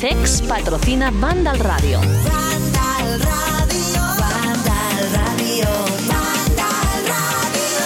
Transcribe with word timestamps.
CEX 0.00 0.40
patrocina 0.48 1.10
Vandal 1.12 1.58
Radio. 1.58 2.00
Vandal 2.00 3.20
Radio, 3.20 4.00
Vandal 4.18 5.12
Radio, 5.12 5.68
Vandal 6.08 7.04
Radio. 7.06 7.84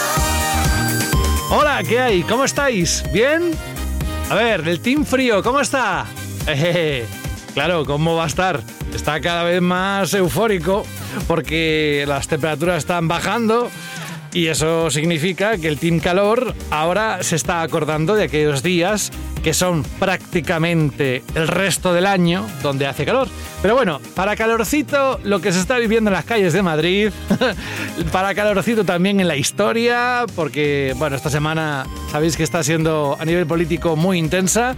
Hola, 1.50 1.82
¿qué 1.82 1.98
hay? 1.98 2.22
¿Cómo 2.22 2.44
estáis? 2.44 3.02
¿Bien? 3.12 3.50
A 4.30 4.36
ver, 4.36 4.62
del 4.62 4.78
Team 4.78 5.04
Frío, 5.04 5.42
¿cómo 5.42 5.58
está? 5.58 6.06
Ejeje. 6.46 7.04
Claro, 7.52 7.84
¿cómo 7.84 8.14
va 8.14 8.22
a 8.24 8.28
estar? 8.28 8.62
Está 8.94 9.20
cada 9.20 9.42
vez 9.42 9.60
más 9.60 10.14
eufórico 10.14 10.86
porque 11.26 12.04
las 12.06 12.28
temperaturas 12.28 12.78
están 12.78 13.08
bajando 13.08 13.72
y 14.32 14.46
eso 14.46 14.88
significa 14.88 15.58
que 15.58 15.66
el 15.66 15.80
Team 15.80 15.98
Calor 15.98 16.54
ahora 16.70 17.24
se 17.24 17.34
está 17.34 17.62
acordando 17.62 18.14
de 18.14 18.22
aquellos 18.22 18.62
días 18.62 19.10
que 19.44 19.52
son 19.52 19.84
prácticamente 20.00 21.22
el 21.34 21.46
resto 21.46 21.92
del 21.92 22.06
año 22.06 22.46
donde 22.62 22.86
hace 22.86 23.04
calor. 23.04 23.28
Pero 23.60 23.74
bueno, 23.74 24.00
para 24.14 24.36
calorcito 24.36 25.20
lo 25.22 25.40
que 25.40 25.52
se 25.52 25.60
está 25.60 25.76
viviendo 25.76 26.08
en 26.08 26.14
las 26.14 26.24
calles 26.24 26.54
de 26.54 26.62
Madrid, 26.62 27.10
para 28.12 28.34
calorcito 28.34 28.84
también 28.84 29.20
en 29.20 29.28
la 29.28 29.36
historia, 29.36 30.24
porque 30.34 30.94
bueno, 30.96 31.16
esta 31.16 31.28
semana 31.28 31.86
sabéis 32.10 32.38
que 32.38 32.42
está 32.42 32.62
siendo 32.62 33.18
a 33.20 33.24
nivel 33.26 33.46
político 33.46 33.96
muy 33.96 34.18
intensa, 34.18 34.76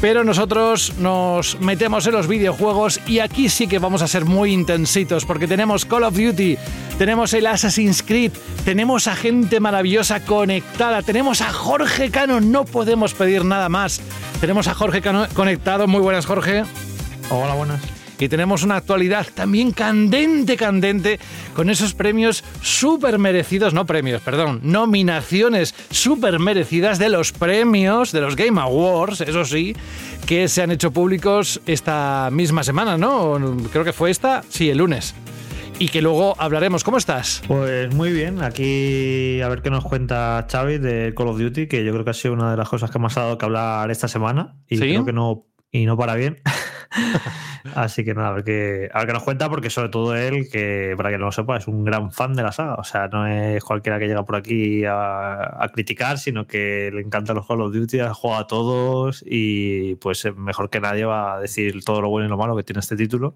pero 0.00 0.24
nosotros 0.24 0.94
nos 0.98 1.60
metemos 1.60 2.06
en 2.06 2.12
los 2.12 2.26
videojuegos 2.26 3.00
y 3.06 3.20
aquí 3.20 3.48
sí 3.48 3.68
que 3.68 3.78
vamos 3.78 4.02
a 4.02 4.08
ser 4.08 4.24
muy 4.24 4.52
intensitos 4.52 5.24
porque 5.24 5.46
tenemos 5.46 5.84
Call 5.84 6.04
of 6.04 6.16
Duty, 6.16 6.56
tenemos 6.98 7.32
el 7.34 7.46
Assassin's 7.46 8.02
Creed, 8.02 8.32
tenemos 8.64 9.06
a 9.06 9.14
gente 9.14 9.60
maravillosa 9.60 10.24
conectada, 10.24 11.02
tenemos 11.02 11.40
a 11.40 11.52
Jorge 11.52 12.10
Cano, 12.10 12.40
no 12.40 12.64
podemos 12.64 13.14
pedir 13.14 13.44
nada 13.44 13.68
más. 13.68 14.00
Tenemos 14.40 14.68
a 14.68 14.74
Jorge 14.74 15.02
conectado, 15.34 15.86
muy 15.86 16.00
buenas 16.00 16.26
Jorge. 16.26 16.64
Hola, 17.30 17.54
buenas. 17.54 17.80
Y 18.20 18.28
tenemos 18.28 18.64
una 18.64 18.76
actualidad 18.76 19.26
también 19.32 19.70
candente, 19.70 20.56
candente, 20.56 21.20
con 21.54 21.70
esos 21.70 21.94
premios 21.94 22.42
súper 22.62 23.18
merecidos, 23.18 23.74
no 23.74 23.86
premios, 23.86 24.20
perdón, 24.22 24.60
nominaciones 24.64 25.74
súper 25.90 26.40
merecidas 26.40 26.98
de 26.98 27.10
los 27.10 27.30
premios, 27.30 28.10
de 28.10 28.20
los 28.20 28.34
Game 28.34 28.60
Awards, 28.60 29.20
eso 29.20 29.44
sí, 29.44 29.76
que 30.26 30.48
se 30.48 30.62
han 30.62 30.72
hecho 30.72 30.90
públicos 30.90 31.60
esta 31.66 32.28
misma 32.32 32.64
semana, 32.64 32.98
¿no? 32.98 33.38
Creo 33.70 33.84
que 33.84 33.92
fue 33.92 34.10
esta, 34.10 34.42
sí, 34.48 34.68
el 34.68 34.78
lunes. 34.78 35.14
Y 35.80 35.88
que 35.90 36.02
luego 36.02 36.34
hablaremos. 36.38 36.82
¿Cómo 36.82 36.98
estás? 36.98 37.40
Pues 37.46 37.94
muy 37.94 38.12
bien, 38.12 38.42
aquí 38.42 39.40
a 39.40 39.48
ver 39.48 39.62
qué 39.62 39.70
nos 39.70 39.84
cuenta 39.84 40.44
Xavi 40.50 40.78
de 40.78 41.14
Call 41.16 41.28
of 41.28 41.38
Duty, 41.38 41.68
que 41.68 41.84
yo 41.84 41.92
creo 41.92 42.04
que 42.04 42.10
ha 42.10 42.14
sido 42.14 42.34
una 42.34 42.50
de 42.50 42.56
las 42.56 42.68
cosas 42.68 42.90
que 42.90 42.98
más 42.98 43.16
ha 43.16 43.20
dado 43.22 43.38
que 43.38 43.44
hablar 43.44 43.88
esta 43.92 44.08
semana. 44.08 44.56
Y 44.68 44.76
¿Sí? 44.76 44.82
creo 44.82 45.04
que 45.04 45.12
no, 45.12 45.46
y 45.70 45.86
no 45.86 45.96
para 45.96 46.14
bien. 46.14 46.40
Así 47.74 48.04
que 48.04 48.14
nada, 48.14 48.28
a 48.28 48.32
ver, 48.32 48.44
qué, 48.44 48.88
a 48.92 48.98
ver 48.98 49.08
qué 49.08 49.12
nos 49.12 49.22
cuenta, 49.22 49.48
porque 49.48 49.68
sobre 49.70 49.88
todo 49.88 50.16
él, 50.16 50.48
que 50.50 50.94
para 50.96 51.10
que 51.10 51.18
no 51.18 51.26
lo 51.26 51.32
sepa, 51.32 51.56
es 51.56 51.66
un 51.66 51.84
gran 51.84 52.12
fan 52.12 52.34
de 52.34 52.42
la 52.42 52.52
saga. 52.52 52.76
O 52.76 52.84
sea, 52.84 53.08
no 53.08 53.26
es 53.26 53.62
cualquiera 53.62 53.98
que 53.98 54.06
llega 54.06 54.24
por 54.24 54.36
aquí 54.36 54.84
a, 54.86 55.68
criticar, 55.72 56.18
sino 56.18 56.46
que 56.46 56.90
le 56.92 57.02
encantan 57.02 57.36
los 57.36 57.46
Call 57.46 57.60
of 57.60 57.74
Duty, 57.74 57.98
juega 58.14 58.38
a 58.38 58.46
todos 58.46 59.22
y 59.26 59.96
pues 59.96 60.26
mejor 60.36 60.70
que 60.70 60.80
nadie 60.80 61.04
va 61.04 61.34
a 61.34 61.40
decir 61.40 61.84
todo 61.84 62.00
lo 62.00 62.08
bueno 62.08 62.26
y 62.26 62.30
lo 62.30 62.38
malo 62.38 62.56
que 62.56 62.62
tiene 62.62 62.80
este 62.80 62.96
título. 62.96 63.34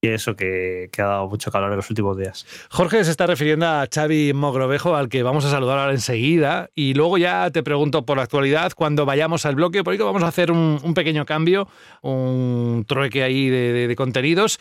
Y 0.00 0.08
eso 0.08 0.36
que, 0.36 0.88
que 0.92 1.02
ha 1.02 1.06
dado 1.06 1.28
mucho 1.28 1.50
calor 1.50 1.70
en 1.70 1.76
los 1.76 1.90
últimos 1.90 2.16
días. 2.16 2.46
Jorge 2.70 3.02
se 3.04 3.10
está 3.10 3.26
refiriendo 3.26 3.66
a 3.66 3.88
Xavi 3.92 4.32
Mogrovejo, 4.32 4.94
al 4.94 5.08
que 5.08 5.22
vamos 5.22 5.44
a 5.44 5.50
saludar 5.50 5.78
ahora 5.78 5.92
enseguida. 5.92 6.70
Y 6.74 6.94
luego 6.94 7.18
ya 7.18 7.50
te 7.50 7.62
pregunto 7.62 8.06
por 8.06 8.18
la 8.18 8.22
actualidad, 8.22 8.72
cuando 8.76 9.04
vayamos 9.06 9.44
al 9.44 9.56
bloque, 9.56 9.82
porque 9.82 10.02
vamos 10.02 10.22
a 10.22 10.28
hacer 10.28 10.52
un 10.52 10.94
pequeño 10.94 11.26
cambio, 11.26 11.55
un 12.02 12.84
trueque 12.86 13.22
ahí 13.22 13.48
de, 13.48 13.86
de- 13.88 13.96
contenidos. 13.96 14.58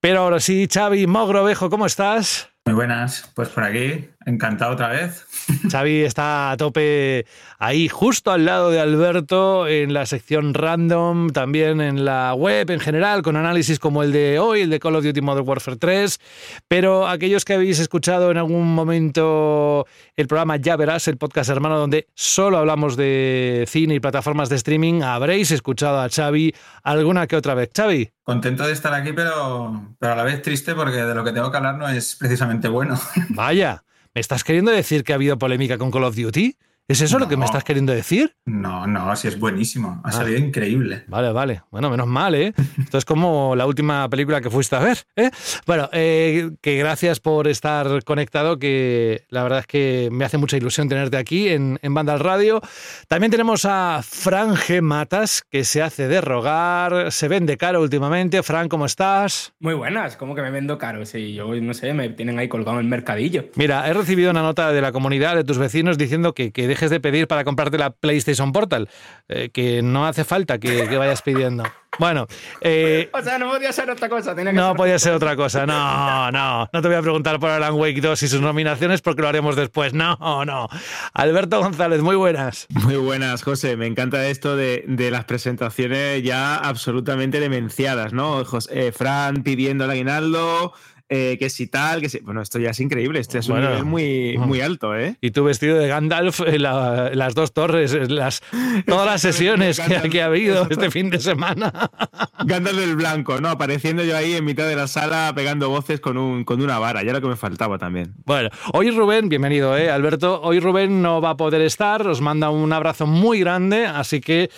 Pero 0.00 0.20
ahora 0.20 0.40
sí, 0.40 0.68
Xavi 0.72 1.06
Mogrovejo, 1.06 1.70
¿cómo 1.70 1.86
estás? 1.86 2.50
Muy 2.66 2.74
buenas, 2.74 3.30
pues 3.34 3.48
por 3.48 3.64
aquí, 3.64 4.08
encantado 4.26 4.72
otra 4.72 4.88
vez. 4.88 5.24
Xavi 5.70 6.02
está 6.02 6.50
a 6.50 6.56
tope 6.56 7.24
ahí, 7.58 7.88
justo 7.88 8.32
al 8.32 8.44
lado 8.44 8.70
de 8.70 8.80
Alberto, 8.80 9.66
en 9.66 9.94
la 9.94 10.04
sección 10.04 10.52
random, 10.52 11.30
también 11.30 11.80
en 11.80 12.04
la 12.04 12.34
web 12.34 12.70
en 12.70 12.80
general, 12.80 13.22
con 13.22 13.36
análisis 13.36 13.78
como 13.78 14.02
el 14.02 14.12
de 14.12 14.38
hoy, 14.38 14.62
el 14.62 14.70
de 14.70 14.80
Call 14.80 14.96
of 14.96 15.04
Duty 15.04 15.20
Modern 15.20 15.48
Warfare 15.48 15.76
3. 15.78 16.20
Pero 16.68 17.08
aquellos 17.08 17.44
que 17.44 17.54
habéis 17.54 17.78
escuchado 17.78 18.30
en 18.30 18.36
algún 18.36 18.74
momento 18.74 19.86
el 20.16 20.26
programa 20.26 20.56
Ya 20.56 20.76
Verás, 20.76 21.08
el 21.08 21.16
podcast 21.16 21.48
hermano, 21.48 21.78
donde 21.78 22.08
solo 22.14 22.58
hablamos 22.58 22.96
de 22.96 23.64
cine 23.68 23.94
y 23.94 24.00
plataformas 24.00 24.48
de 24.48 24.56
streaming, 24.56 25.02
habréis 25.02 25.50
escuchado 25.52 26.00
a 26.00 26.08
Xavi 26.08 26.54
alguna 26.82 27.26
que 27.26 27.36
otra 27.36 27.54
vez. 27.54 27.70
Xavi, 27.74 28.10
Contento 28.26 28.66
de 28.66 28.72
estar 28.72 28.92
aquí, 28.92 29.12
pero, 29.12 29.94
pero 30.00 30.14
a 30.14 30.16
la 30.16 30.24
vez 30.24 30.42
triste 30.42 30.74
porque 30.74 30.96
de 30.96 31.14
lo 31.14 31.22
que 31.22 31.30
tengo 31.30 31.48
que 31.52 31.58
hablar 31.58 31.76
no 31.76 31.88
es 31.88 32.16
precisamente 32.16 32.66
bueno. 32.66 32.98
vaya, 33.28 33.84
¿me 34.16 34.20
estás 34.20 34.44
queriendo 34.44 34.70
decir 34.70 35.04
que 35.04 35.12
ha 35.12 35.16
habido 35.16 35.36
polémica 35.36 35.76
con 35.76 35.90
Call 35.90 36.04
of 36.04 36.16
Duty? 36.16 36.56
¿Es 36.88 37.00
eso 37.00 37.18
lo 37.18 37.26
que 37.26 37.36
me 37.36 37.44
estás 37.44 37.64
queriendo 37.64 37.92
decir? 37.92 38.36
No, 38.44 38.86
no, 38.86 39.16
sí 39.16 39.26
es 39.26 39.40
buenísimo. 39.40 40.00
Ah. 40.04 40.08
Ha 40.08 40.12
salido 40.12 40.38
increíble. 40.38 41.02
Vale, 41.08 41.32
vale. 41.32 41.62
Bueno, 41.72 41.90
menos 41.90 42.06
mal, 42.06 42.36
¿eh? 42.36 42.54
Esto 42.78 42.98
es 42.98 43.04
como 43.04 43.56
la 43.56 43.66
última 43.66 44.08
película 44.08 44.40
que 44.40 44.50
fuiste 44.50 44.76
a 44.76 44.78
ver, 44.78 44.98
¿eh? 45.16 45.30
Bueno, 45.66 45.88
eh, 45.92 46.50
que 46.60 46.78
gracias 46.78 47.18
por 47.18 47.48
estar 47.48 48.04
conectado, 48.04 48.60
que 48.60 49.24
la 49.30 49.42
verdad 49.42 49.58
es 49.60 49.66
que 49.66 50.10
me 50.12 50.24
hace 50.24 50.38
mucha 50.38 50.56
ilusión 50.56 50.88
tenerte 50.88 51.16
aquí 51.16 51.48
en, 51.48 51.80
en 51.82 51.92
Banda 51.92 52.12
al 52.12 52.20
Radio. 52.20 52.60
También 53.08 53.32
tenemos 53.32 53.64
a 53.64 54.00
Fran 54.04 54.54
G. 54.54 54.80
Matas, 54.80 55.42
que 55.50 55.64
se 55.64 55.82
hace 55.82 56.06
de 56.06 56.20
rogar, 56.20 57.10
se 57.10 57.26
vende 57.26 57.56
caro 57.56 57.82
últimamente. 57.82 58.44
Fran, 58.44 58.68
¿cómo 58.68 58.86
estás? 58.86 59.54
Muy 59.58 59.74
buenas, 59.74 60.16
como 60.16 60.36
que 60.36 60.42
me 60.42 60.52
vendo 60.52 60.78
caro. 60.78 61.04
Sí, 61.04 61.34
yo 61.34 61.52
no 61.52 61.74
sé, 61.74 61.92
me 61.94 62.10
tienen 62.10 62.38
ahí 62.38 62.46
colgado 62.46 62.78
en 62.78 62.84
el 62.84 62.88
mercadillo. 62.88 63.46
Mira, 63.56 63.88
he 63.88 63.92
recibido 63.92 64.30
una 64.30 64.42
nota 64.42 64.70
de 64.70 64.80
la 64.80 64.92
comunidad, 64.92 65.34
de 65.34 65.42
tus 65.42 65.58
vecinos, 65.58 65.98
diciendo 65.98 66.32
que, 66.32 66.52
que 66.52 66.75
dejes 66.76 66.90
de 66.90 67.00
pedir 67.00 67.26
para 67.26 67.42
comprarte 67.44 67.78
la 67.78 67.90
PlayStation 67.90 68.52
Portal, 68.52 68.88
eh, 69.28 69.50
que 69.52 69.82
no 69.82 70.06
hace 70.06 70.24
falta 70.24 70.58
que, 70.58 70.86
que 70.88 70.96
vayas 70.98 71.22
pidiendo. 71.22 71.64
Bueno, 71.98 72.26
eh, 72.60 73.08
O 73.14 73.22
sea, 73.22 73.38
no 73.38 73.48
podía 73.50 73.72
ser 73.72 73.90
otra 73.90 74.10
cosa. 74.10 74.34
Tenía 74.34 74.52
que 74.52 74.56
No 74.58 74.68
ser- 74.68 74.76
podía 74.76 74.98
ser 74.98 75.14
otra 75.14 75.34
cosa. 75.34 75.64
No, 75.64 76.30
no. 76.30 76.68
No 76.70 76.82
te 76.82 76.88
voy 76.88 76.96
a 76.98 77.00
preguntar 77.00 77.40
por 77.40 77.48
Alan 77.48 77.72
Wake 77.72 78.02
2 78.02 78.22
y 78.22 78.28
sus 78.28 78.42
nominaciones 78.42 79.00
porque 79.00 79.22
lo 79.22 79.28
haremos 79.28 79.56
después. 79.56 79.94
No, 79.94 80.44
no. 80.44 80.68
Alberto 81.14 81.58
González, 81.60 82.02
muy 82.02 82.16
buenas. 82.16 82.66
Muy 82.68 82.96
buenas, 82.96 83.42
José. 83.42 83.78
Me 83.78 83.86
encanta 83.86 84.26
esto 84.26 84.56
de, 84.56 84.84
de 84.86 85.10
las 85.10 85.24
presentaciones 85.24 86.22
ya 86.22 86.56
absolutamente 86.56 87.40
demenciadas, 87.40 88.12
¿no? 88.12 88.44
Jos- 88.44 88.68
eh, 88.70 88.92
Fran 88.92 89.42
pidiendo 89.42 89.84
el 89.86 89.90
aguinaldo, 89.92 90.74
eh, 91.08 91.36
que 91.38 91.50
si 91.50 91.66
tal, 91.68 92.00
que 92.00 92.08
si. 92.08 92.18
Bueno, 92.20 92.42
esto 92.42 92.58
ya 92.58 92.70
es 92.70 92.80
increíble. 92.80 93.20
Este 93.20 93.38
es 93.38 93.48
un 93.48 93.60
nivel 93.60 93.84
muy, 93.84 94.36
muy 94.38 94.60
alto, 94.60 94.96
¿eh? 94.96 95.16
Y 95.20 95.30
tú 95.30 95.44
vestido 95.44 95.78
de 95.78 95.86
Gandalf 95.88 96.40
la- 96.40 97.08
en 97.12 97.18
las 97.18 97.34
dos 97.34 97.52
torres, 97.52 97.92
las, 98.10 98.42
todas 98.86 99.06
las 99.06 99.20
sesiones 99.26 99.78
que, 99.80 100.08
que 100.10 100.22
ha 100.22 100.26
habido 100.26 100.66
este 100.68 100.90
fin 100.90 101.10
de 101.10 101.18
semana. 101.20 101.72
Gandalf 102.44 102.76
del 102.78 102.96
Blanco, 102.96 103.40
¿no? 103.40 103.48
Apareciendo 103.50 104.02
yo 104.04 104.16
ahí 104.16 104.34
en 104.34 104.44
mitad 104.44 104.66
de 104.68 104.76
la 104.76 104.88
sala 104.88 105.32
pegando 105.34 105.68
voces 105.68 106.00
con, 106.00 106.16
un, 106.18 106.44
con 106.44 106.60
una 106.60 106.78
vara. 106.78 107.02
Ya 107.04 107.12
lo 107.12 107.20
que 107.20 107.28
me 107.28 107.36
faltaba 107.36 107.78
también. 107.78 108.14
Bueno, 108.24 108.50
hoy 108.72 108.90
Rubén, 108.90 109.28
bienvenido, 109.28 109.76
¿eh, 109.76 109.90
Alberto. 109.90 110.40
Hoy 110.42 110.60
Rubén 110.60 111.02
no 111.02 111.20
va 111.20 111.30
a 111.30 111.36
poder 111.36 111.60
estar, 111.62 112.06
os 112.06 112.20
manda 112.20 112.50
un 112.50 112.72
abrazo 112.72 113.06
muy 113.06 113.40
grande, 113.40 113.86
así 113.86 114.20
que 114.20 114.50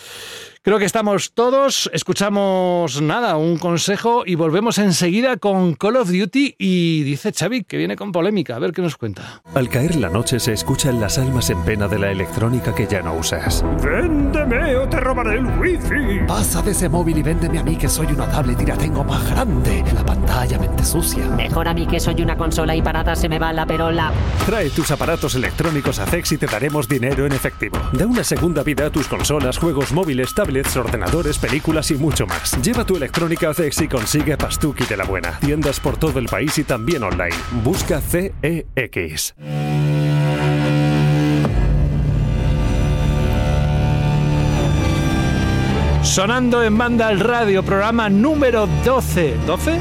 creo 0.69 0.77
que 0.77 0.85
estamos 0.85 1.31
todos. 1.33 1.89
Escuchamos 1.93 3.01
nada, 3.01 3.37
un 3.37 3.57
consejo 3.57 4.21
y 4.23 4.35
volvemos 4.35 4.77
enseguida 4.77 5.37
con 5.37 5.73
Call 5.73 5.95
of 5.95 6.11
Duty. 6.11 6.57
Y 6.59 7.01
dice 7.01 7.33
Xavi 7.33 7.63
que 7.63 7.75
viene 7.75 7.95
con 7.95 8.11
polémica, 8.11 8.55
a 8.55 8.59
ver 8.59 8.71
qué 8.71 8.83
nos 8.83 8.95
cuenta. 8.95 9.41
Al 9.55 9.67
caer 9.67 9.95
la 9.95 10.09
noche 10.09 10.39
se 10.39 10.53
escuchan 10.53 10.99
las 10.99 11.17
almas 11.17 11.49
en 11.49 11.63
pena 11.63 11.87
de 11.87 11.97
la 11.97 12.11
electrónica 12.11 12.75
que 12.75 12.85
ya 12.85 13.01
no 13.01 13.15
usas. 13.15 13.65
¡Véndeme 13.83 14.75
o 14.75 14.87
te 14.87 14.99
robaré 14.99 15.39
el 15.39 15.47
wifi! 15.59 16.27
Pasa 16.27 16.61
de 16.61 16.69
ese 16.69 16.87
móvil 16.87 17.17
y 17.17 17.23
véndeme 17.23 17.57
a 17.57 17.63
mí 17.63 17.75
que 17.75 17.89
soy 17.89 18.05
una 18.05 18.29
tablet 18.29 18.61
y 18.61 18.65
la 18.67 18.77
tengo 18.77 19.03
más 19.03 19.27
grande. 19.27 19.83
La 19.95 20.05
pantalla 20.05 20.59
mente 20.59 20.85
sucia. 20.85 21.25
Mejor 21.29 21.67
a 21.67 21.73
mí 21.73 21.87
que 21.87 21.99
soy 21.99 22.21
una 22.21 22.37
consola 22.37 22.75
y 22.75 22.83
parada 22.83 23.15
se 23.15 23.27
me 23.27 23.39
va 23.39 23.51
la 23.53 23.65
perola. 23.65 24.11
Trae 24.45 24.69
tus 24.69 24.91
aparatos 24.91 25.33
electrónicos 25.33 25.97
a 25.97 26.05
CEX 26.05 26.33
y 26.33 26.37
te 26.37 26.45
daremos 26.45 26.87
dinero 26.87 27.25
en 27.25 27.31
efectivo. 27.31 27.79
Da 27.91 28.05
una 28.05 28.23
segunda 28.23 28.61
vida 28.61 28.85
a 28.85 28.91
tus 28.91 29.07
consolas, 29.07 29.57
juegos 29.57 29.91
móviles, 29.91 30.35
tablets 30.35 30.58
tablets, 30.59 30.77
ordenadores, 30.77 31.37
películas 31.37 31.91
y 31.91 31.95
mucho 31.95 32.25
más. 32.27 32.59
Lleva 32.61 32.85
tu 32.85 32.97
electrónica 32.97 33.49
a 33.49 33.53
CEX 33.53 33.81
y 33.81 33.87
consigue 33.87 34.37
Pastuki 34.37 34.85
de 34.85 34.97
la 34.97 35.05
buena. 35.05 35.39
Tiendas 35.39 35.79
por 35.79 35.97
todo 35.97 36.19
el 36.19 36.25
país 36.25 36.57
y 36.57 36.63
también 36.63 37.03
online. 37.03 37.35
Busca 37.63 38.01
CEX. 38.01 39.35
Sonando 46.03 46.63
en 46.63 46.77
banda 46.77 47.07
al 47.07 47.19
radio, 47.19 47.63
programa 47.63 48.09
número 48.09 48.67
12. 48.83 49.35
¿12? 49.45 49.79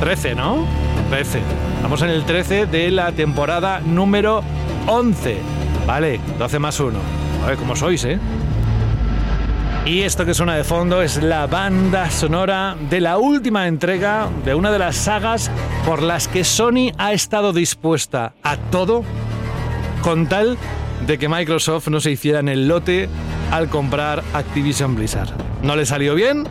13, 0.00 0.34
¿no? 0.34 0.66
13. 1.10 1.40
Estamos 1.76 2.02
en 2.02 2.10
el 2.10 2.24
13 2.24 2.66
de 2.66 2.90
la 2.90 3.12
temporada 3.12 3.80
número 3.80 4.42
11. 4.86 5.36
Vale, 5.86 6.20
12 6.38 6.58
más 6.58 6.80
1. 6.80 6.98
A 7.44 7.46
ver 7.48 7.56
cómo 7.56 7.76
sois, 7.76 8.04
¿eh? 8.04 8.18
Y 9.84 10.02
esto 10.02 10.24
que 10.24 10.32
suena 10.32 10.54
de 10.54 10.62
fondo 10.62 11.02
es 11.02 11.20
la 11.20 11.48
banda 11.48 12.08
sonora 12.08 12.76
de 12.88 13.00
la 13.00 13.18
última 13.18 13.66
entrega 13.66 14.28
de 14.44 14.54
una 14.54 14.70
de 14.70 14.78
las 14.78 14.94
sagas 14.94 15.50
por 15.84 16.02
las 16.02 16.28
que 16.28 16.44
Sony 16.44 16.92
ha 16.98 17.12
estado 17.12 17.52
dispuesta 17.52 18.32
a 18.44 18.56
todo 18.56 19.02
con 20.00 20.28
tal 20.28 20.56
de 21.04 21.18
que 21.18 21.28
Microsoft 21.28 21.88
no 21.88 22.00
se 22.00 22.12
hiciera 22.12 22.38
en 22.38 22.48
el 22.48 22.68
lote 22.68 23.08
al 23.50 23.68
comprar 23.68 24.22
Activision 24.34 24.94
Blizzard. 24.94 25.30
No 25.64 25.74
le 25.74 25.84
salió 25.84 26.14
bien, 26.14 26.44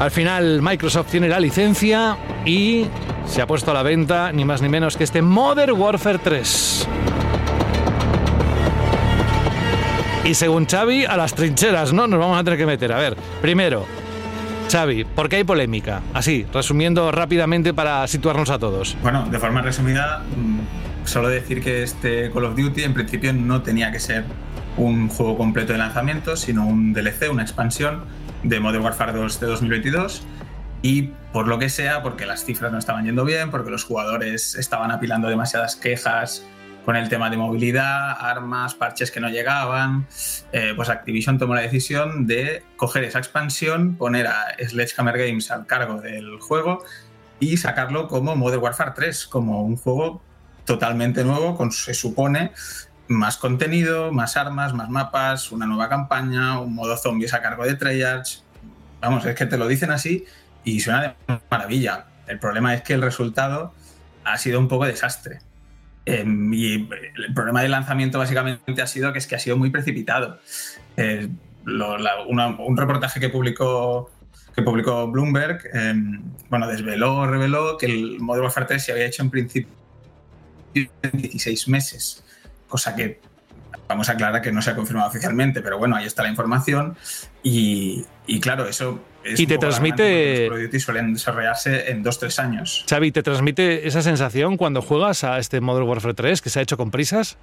al 0.00 0.10
final 0.10 0.60
Microsoft 0.60 1.12
tiene 1.12 1.28
la 1.28 1.38
licencia 1.38 2.16
y 2.44 2.86
se 3.24 3.40
ha 3.40 3.46
puesto 3.46 3.70
a 3.70 3.74
la 3.74 3.84
venta 3.84 4.32
ni 4.32 4.44
más 4.44 4.62
ni 4.62 4.68
menos 4.68 4.96
que 4.96 5.04
este 5.04 5.22
Modern 5.22 5.80
Warfare 5.80 6.18
3. 6.18 6.88
Y 10.24 10.32
según 10.32 10.64
Xavi, 10.64 11.04
a 11.04 11.18
las 11.18 11.34
trincheras, 11.34 11.92
¿no? 11.92 12.06
Nos 12.06 12.18
vamos 12.18 12.40
a 12.40 12.44
tener 12.44 12.58
que 12.58 12.64
meter. 12.64 12.90
A 12.92 12.98
ver, 12.98 13.14
primero, 13.42 13.84
Xavi, 14.72 15.04
¿por 15.04 15.28
qué 15.28 15.36
hay 15.36 15.44
polémica? 15.44 16.00
Así, 16.14 16.46
resumiendo 16.50 17.12
rápidamente 17.12 17.74
para 17.74 18.06
situarnos 18.06 18.48
a 18.48 18.58
todos. 18.58 18.96
Bueno, 19.02 19.28
de 19.30 19.38
forma 19.38 19.60
resumida, 19.60 20.22
mm, 20.34 21.06
solo 21.06 21.28
decir 21.28 21.62
que 21.62 21.82
este 21.82 22.30
Call 22.30 22.46
of 22.46 22.56
Duty 22.56 22.84
en 22.84 22.94
principio 22.94 23.34
no 23.34 23.60
tenía 23.60 23.92
que 23.92 24.00
ser 24.00 24.24
un 24.78 25.08
juego 25.08 25.36
completo 25.36 25.74
de 25.74 25.78
lanzamiento, 25.78 26.36
sino 26.36 26.66
un 26.66 26.94
DLC, 26.94 27.28
una 27.30 27.42
expansión 27.42 28.04
de 28.42 28.60
Modern 28.60 28.82
Warfare 28.82 29.12
2 29.12 29.40
de 29.40 29.46
2022. 29.46 30.22
Y 30.80 31.10
por 31.34 31.48
lo 31.48 31.58
que 31.58 31.68
sea, 31.68 32.02
porque 32.02 32.24
las 32.24 32.46
cifras 32.46 32.72
no 32.72 32.78
estaban 32.78 33.04
yendo 33.04 33.26
bien, 33.26 33.50
porque 33.50 33.70
los 33.70 33.84
jugadores 33.84 34.54
estaban 34.54 34.90
apilando 34.90 35.28
demasiadas 35.28 35.76
quejas 35.76 36.46
con 36.84 36.96
el 36.96 37.08
tema 37.08 37.30
de 37.30 37.36
movilidad, 37.36 38.16
armas, 38.20 38.74
parches 38.74 39.10
que 39.10 39.20
no 39.20 39.28
llegaban, 39.28 40.06
eh, 40.52 40.72
pues 40.76 40.88
Activision 40.88 41.38
tomó 41.38 41.54
la 41.54 41.62
decisión 41.62 42.26
de 42.26 42.62
coger 42.76 43.04
esa 43.04 43.18
expansión, 43.18 43.96
poner 43.96 44.26
a 44.26 44.54
Sledgehammer 44.58 45.16
Games 45.16 45.50
al 45.50 45.66
cargo 45.66 46.00
del 46.00 46.38
juego 46.40 46.84
y 47.40 47.56
sacarlo 47.56 48.08
como 48.08 48.36
Modern 48.36 48.62
Warfare 48.62 48.92
3, 48.94 49.26
como 49.26 49.62
un 49.62 49.76
juego 49.76 50.22
totalmente 50.64 51.24
nuevo, 51.24 51.56
con 51.56 51.72
se 51.72 51.94
supone 51.94 52.52
más 53.08 53.36
contenido, 53.36 54.12
más 54.12 54.36
armas, 54.36 54.72
más 54.72 54.88
mapas, 54.88 55.52
una 55.52 55.66
nueva 55.66 55.88
campaña, 55.88 56.58
un 56.60 56.74
modo 56.74 56.96
zombies 56.96 57.34
a 57.34 57.42
cargo 57.42 57.64
de 57.64 57.74
Treyarch. 57.74 58.42
Vamos, 59.00 59.24
es 59.26 59.34
que 59.34 59.46
te 59.46 59.58
lo 59.58 59.68
dicen 59.68 59.90
así 59.90 60.24
y 60.64 60.80
suena 60.80 61.02
de 61.28 61.40
maravilla. 61.50 62.06
El 62.26 62.38
problema 62.38 62.74
es 62.74 62.82
que 62.82 62.94
el 62.94 63.02
resultado 63.02 63.74
ha 64.24 64.38
sido 64.38 64.58
un 64.58 64.68
poco 64.68 64.86
desastre. 64.86 65.40
Eh, 66.06 66.24
y 66.52 66.88
el 67.16 67.34
problema 67.34 67.62
del 67.62 67.70
lanzamiento 67.70 68.18
básicamente 68.18 68.82
ha 68.82 68.86
sido 68.86 69.12
que 69.12 69.18
es 69.18 69.26
que 69.26 69.36
ha 69.36 69.38
sido 69.38 69.56
muy 69.56 69.70
precipitado. 69.70 70.38
Eh, 70.96 71.28
lo- 71.64 71.96
la- 71.98 72.22
una- 72.26 72.48
un 72.48 72.76
reportaje 72.76 73.20
que 73.20 73.30
publicó, 73.30 74.10
que 74.54 74.62
publicó 74.62 75.10
Bloomberg, 75.10 75.60
eh, 75.72 75.94
bueno, 76.50 76.68
desveló, 76.68 77.26
reveló 77.26 77.78
que 77.78 77.86
el 77.86 78.20
Modern 78.20 78.44
Warfare 78.44 78.66
3 78.66 78.84
se 78.84 78.92
había 78.92 79.06
hecho 79.06 79.22
en 79.22 79.30
principio 79.30 79.72
en 80.74 80.90
16 81.12 81.68
meses, 81.68 82.24
cosa 82.68 82.94
que 82.94 83.20
vamos 83.88 84.08
a 84.08 84.12
aclarar 84.12 84.42
que 84.42 84.52
no 84.52 84.60
se 84.60 84.70
ha 84.70 84.76
confirmado 84.76 85.08
oficialmente, 85.08 85.62
pero 85.62 85.78
bueno, 85.78 85.96
ahí 85.96 86.04
está 86.04 86.22
la 86.22 86.28
información 86.30 86.96
y, 87.42 88.04
y 88.26 88.40
claro, 88.40 88.66
eso 88.68 89.00
es 89.24 89.40
Y 89.40 89.46
te 89.46 89.58
transmite- 89.58 90.40
los 90.42 90.50
Call 90.50 90.58
of 90.58 90.64
Duty 90.66 90.80
suelen 90.80 91.14
desarrollarse 91.14 91.90
en 91.90 92.02
2-3 92.02 92.38
años. 92.38 92.84
Xavi, 92.88 93.12
¿te 93.12 93.22
transmite 93.22 93.86
esa 93.86 94.02
sensación 94.02 94.56
cuando 94.56 94.82
juegas 94.82 95.24
a 95.24 95.38
este 95.38 95.60
Modern 95.60 95.88
Warfare 95.88 96.14
3 96.14 96.40
que 96.42 96.50
se 96.50 96.58
ha 96.58 96.62
hecho 96.62 96.76
con 96.76 96.90
prisas? 96.90 97.36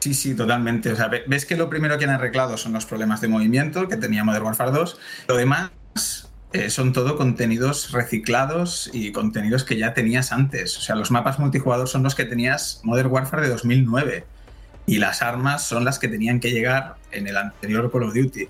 Sí, 0.00 0.14
sí, 0.14 0.34
totalmente. 0.34 0.92
O 0.92 0.96
sea, 0.96 1.08
ve- 1.08 1.24
ves 1.26 1.44
que 1.44 1.56
lo 1.56 1.68
primero 1.68 1.98
que 1.98 2.04
han 2.04 2.10
arreglado 2.10 2.56
son 2.56 2.72
los 2.72 2.86
problemas 2.86 3.20
de 3.20 3.28
movimiento 3.28 3.86
que 3.88 3.96
tenía 3.96 4.24
Modern 4.24 4.44
Warfare 4.46 4.70
2. 4.70 4.98
Lo 5.28 5.36
demás 5.36 5.70
eh, 6.52 6.68
son 6.70 6.92
todo 6.92 7.16
contenidos 7.16 7.92
reciclados 7.92 8.90
y 8.92 9.12
contenidos 9.12 9.62
que 9.64 9.76
ya 9.76 9.94
tenías 9.94 10.32
antes. 10.32 10.76
O 10.78 10.80
sea, 10.80 10.96
los 10.96 11.10
mapas 11.10 11.38
multijugador 11.38 11.86
son 11.88 12.02
los 12.02 12.14
que 12.14 12.24
tenías 12.24 12.80
Modern 12.82 13.10
Warfare 13.10 13.42
de 13.42 13.50
2009 13.50 14.24
y 14.86 14.98
las 14.98 15.22
armas 15.22 15.64
son 15.66 15.84
las 15.84 15.98
que 15.98 16.08
tenían 16.08 16.40
que 16.40 16.50
llegar 16.50 16.94
en 17.12 17.28
el 17.28 17.36
anterior 17.36 17.92
Call 17.92 18.02
of 18.04 18.14
Duty. 18.14 18.48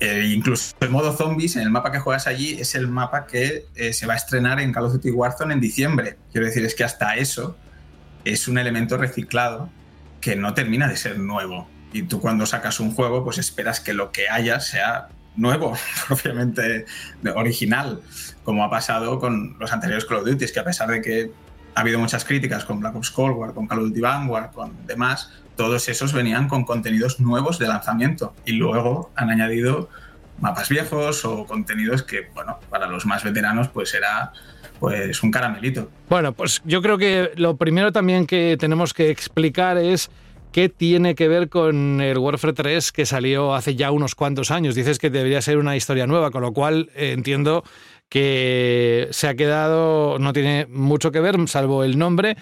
Eh, 0.00 0.32
incluso 0.34 0.76
el 0.80 0.90
modo 0.90 1.12
zombies, 1.16 1.56
en 1.56 1.62
el 1.62 1.70
mapa 1.70 1.90
que 1.90 1.98
juegas 1.98 2.26
allí, 2.26 2.58
es 2.60 2.74
el 2.74 2.86
mapa 2.88 3.26
que 3.26 3.66
eh, 3.74 3.92
se 3.92 4.06
va 4.06 4.14
a 4.14 4.16
estrenar 4.16 4.60
en 4.60 4.72
Call 4.72 4.84
of 4.84 4.92
Duty 4.92 5.10
Warzone 5.10 5.54
en 5.54 5.60
diciembre. 5.60 6.18
Quiero 6.30 6.46
decir, 6.46 6.64
es 6.64 6.74
que 6.74 6.84
hasta 6.84 7.16
eso 7.16 7.56
es 8.24 8.46
un 8.48 8.58
elemento 8.58 8.96
reciclado 8.96 9.70
que 10.20 10.36
no 10.36 10.54
termina 10.54 10.88
de 10.88 10.96
ser 10.96 11.18
nuevo. 11.18 11.68
Y 11.92 12.02
tú 12.02 12.20
cuando 12.20 12.46
sacas 12.46 12.80
un 12.80 12.92
juego, 12.92 13.24
pues 13.24 13.38
esperas 13.38 13.80
que 13.80 13.92
lo 13.92 14.12
que 14.12 14.28
haya 14.28 14.60
sea 14.60 15.08
nuevo, 15.36 15.76
propiamente 16.08 16.86
original, 17.34 18.00
como 18.44 18.64
ha 18.64 18.70
pasado 18.70 19.18
con 19.18 19.56
los 19.58 19.72
anteriores 19.72 20.04
Call 20.04 20.18
of 20.18 20.26
Duty, 20.26 20.46
que 20.46 20.60
a 20.60 20.64
pesar 20.64 20.90
de 20.90 21.02
que 21.02 21.32
ha 21.78 21.82
habido 21.82 22.00
muchas 22.00 22.24
críticas 22.24 22.64
con 22.64 22.80
Black 22.80 22.96
Ops 22.96 23.08
Cold 23.12 23.36
War, 23.36 23.54
con 23.54 23.68
Call 23.68 23.78
of 23.78 23.88
Duty 23.90 24.00
Vanguard, 24.00 24.50
con 24.50 24.84
demás, 24.84 25.30
todos 25.54 25.88
esos 25.88 26.12
venían 26.12 26.48
con 26.48 26.64
contenidos 26.64 27.20
nuevos 27.20 27.60
de 27.60 27.68
lanzamiento 27.68 28.34
y 28.44 28.54
luego 28.54 29.12
han 29.14 29.30
añadido 29.30 29.88
mapas 30.40 30.68
viejos 30.70 31.24
o 31.24 31.44
contenidos 31.46 32.02
que, 32.02 32.30
bueno, 32.34 32.58
para 32.68 32.88
los 32.88 33.06
más 33.06 33.22
veteranos 33.22 33.68
pues 33.68 33.94
era 33.94 34.32
pues 34.80 35.22
un 35.22 35.30
caramelito. 35.30 35.88
Bueno, 36.08 36.32
pues 36.32 36.60
yo 36.64 36.82
creo 36.82 36.98
que 36.98 37.30
lo 37.36 37.56
primero 37.56 37.92
también 37.92 38.26
que 38.26 38.56
tenemos 38.58 38.92
que 38.92 39.10
explicar 39.10 39.78
es 39.78 40.10
qué 40.50 40.68
tiene 40.68 41.14
que 41.14 41.28
ver 41.28 41.48
con 41.48 42.00
el 42.00 42.18
Warfare 42.18 42.54
3 42.54 42.90
que 42.90 43.06
salió 43.06 43.54
hace 43.54 43.76
ya 43.76 43.92
unos 43.92 44.16
cuantos 44.16 44.50
años. 44.50 44.74
Dices 44.74 44.98
que 44.98 45.10
debería 45.10 45.42
ser 45.42 45.58
una 45.58 45.76
historia 45.76 46.08
nueva, 46.08 46.32
con 46.32 46.42
lo 46.42 46.52
cual 46.52 46.90
eh, 46.96 47.12
entiendo 47.12 47.62
que 48.08 49.08
se 49.10 49.28
ha 49.28 49.34
quedado, 49.34 50.18
no 50.18 50.32
tiene 50.32 50.66
mucho 50.66 51.12
que 51.12 51.20
ver, 51.20 51.36
salvo 51.48 51.84
el 51.84 51.98
nombre. 51.98 52.36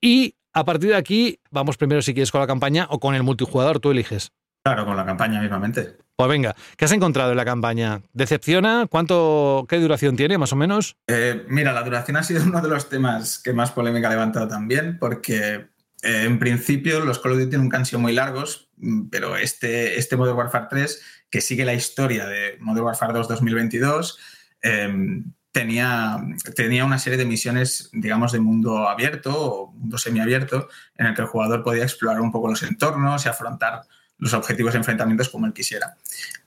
Y 0.00 0.34
a 0.52 0.64
partir 0.64 0.90
de 0.90 0.96
aquí, 0.96 1.40
vamos 1.50 1.76
primero 1.76 2.02
si 2.02 2.14
quieres 2.14 2.30
con 2.30 2.40
la 2.40 2.46
campaña 2.46 2.86
o 2.90 3.00
con 3.00 3.14
el 3.14 3.22
multijugador, 3.22 3.80
tú 3.80 3.90
eliges. 3.90 4.32
Claro, 4.64 4.86
con 4.86 4.96
la 4.96 5.04
campaña 5.04 5.40
mismamente. 5.42 5.98
Pues 6.16 6.28
venga, 6.28 6.54
¿qué 6.76 6.84
has 6.84 6.92
encontrado 6.92 7.32
en 7.32 7.36
la 7.36 7.44
campaña? 7.44 8.00
¿Decepciona? 8.12 8.86
¿Cuánto, 8.88 9.66
qué 9.68 9.78
duración 9.78 10.16
tiene, 10.16 10.38
más 10.38 10.52
o 10.52 10.56
menos? 10.56 10.96
Eh, 11.08 11.44
mira, 11.48 11.72
la 11.72 11.82
duración 11.82 12.16
ha 12.16 12.22
sido 12.22 12.42
uno 12.44 12.62
de 12.62 12.68
los 12.68 12.88
temas 12.88 13.38
que 13.38 13.52
más 13.52 13.72
polémica 13.72 14.06
ha 14.06 14.12
levantado 14.12 14.48
también, 14.48 14.98
porque 14.98 15.54
eh, 16.02 16.24
en 16.24 16.38
principio 16.38 17.00
los 17.00 17.18
Call 17.18 17.32
of 17.32 17.38
Duty 17.40 17.56
nunca 17.56 17.78
han 17.78 17.84
sido 17.84 17.98
muy 17.98 18.12
largos, 18.12 18.70
mm, 18.76 19.08
pero 19.08 19.36
este, 19.36 19.98
este 19.98 20.16
Modern 20.16 20.38
Warfare 20.38 20.68
3, 20.70 21.02
que 21.28 21.40
sigue 21.40 21.64
la 21.64 21.74
historia 21.74 22.26
de 22.26 22.56
Modern 22.60 22.86
Warfare 22.86 23.12
2 23.12 23.28
2022, 23.28 24.18
eh, 24.64 25.22
tenía, 25.52 26.18
tenía 26.56 26.84
una 26.84 26.98
serie 26.98 27.16
de 27.16 27.24
misiones, 27.24 27.90
digamos, 27.92 28.32
de 28.32 28.40
mundo 28.40 28.88
abierto 28.88 29.32
o 29.36 29.72
mundo 29.72 29.96
semiabierto, 29.98 30.68
en 30.96 31.06
el 31.06 31.14
que 31.14 31.22
el 31.22 31.28
jugador 31.28 31.62
podía 31.62 31.84
explorar 31.84 32.20
un 32.20 32.32
poco 32.32 32.48
los 32.48 32.64
entornos 32.64 33.24
y 33.24 33.28
afrontar 33.28 33.82
los 34.18 34.34
objetivos 34.34 34.72
de 34.72 34.78
enfrentamientos 34.78 35.28
como 35.28 35.46
él 35.46 35.52
quisiera. 35.52 35.96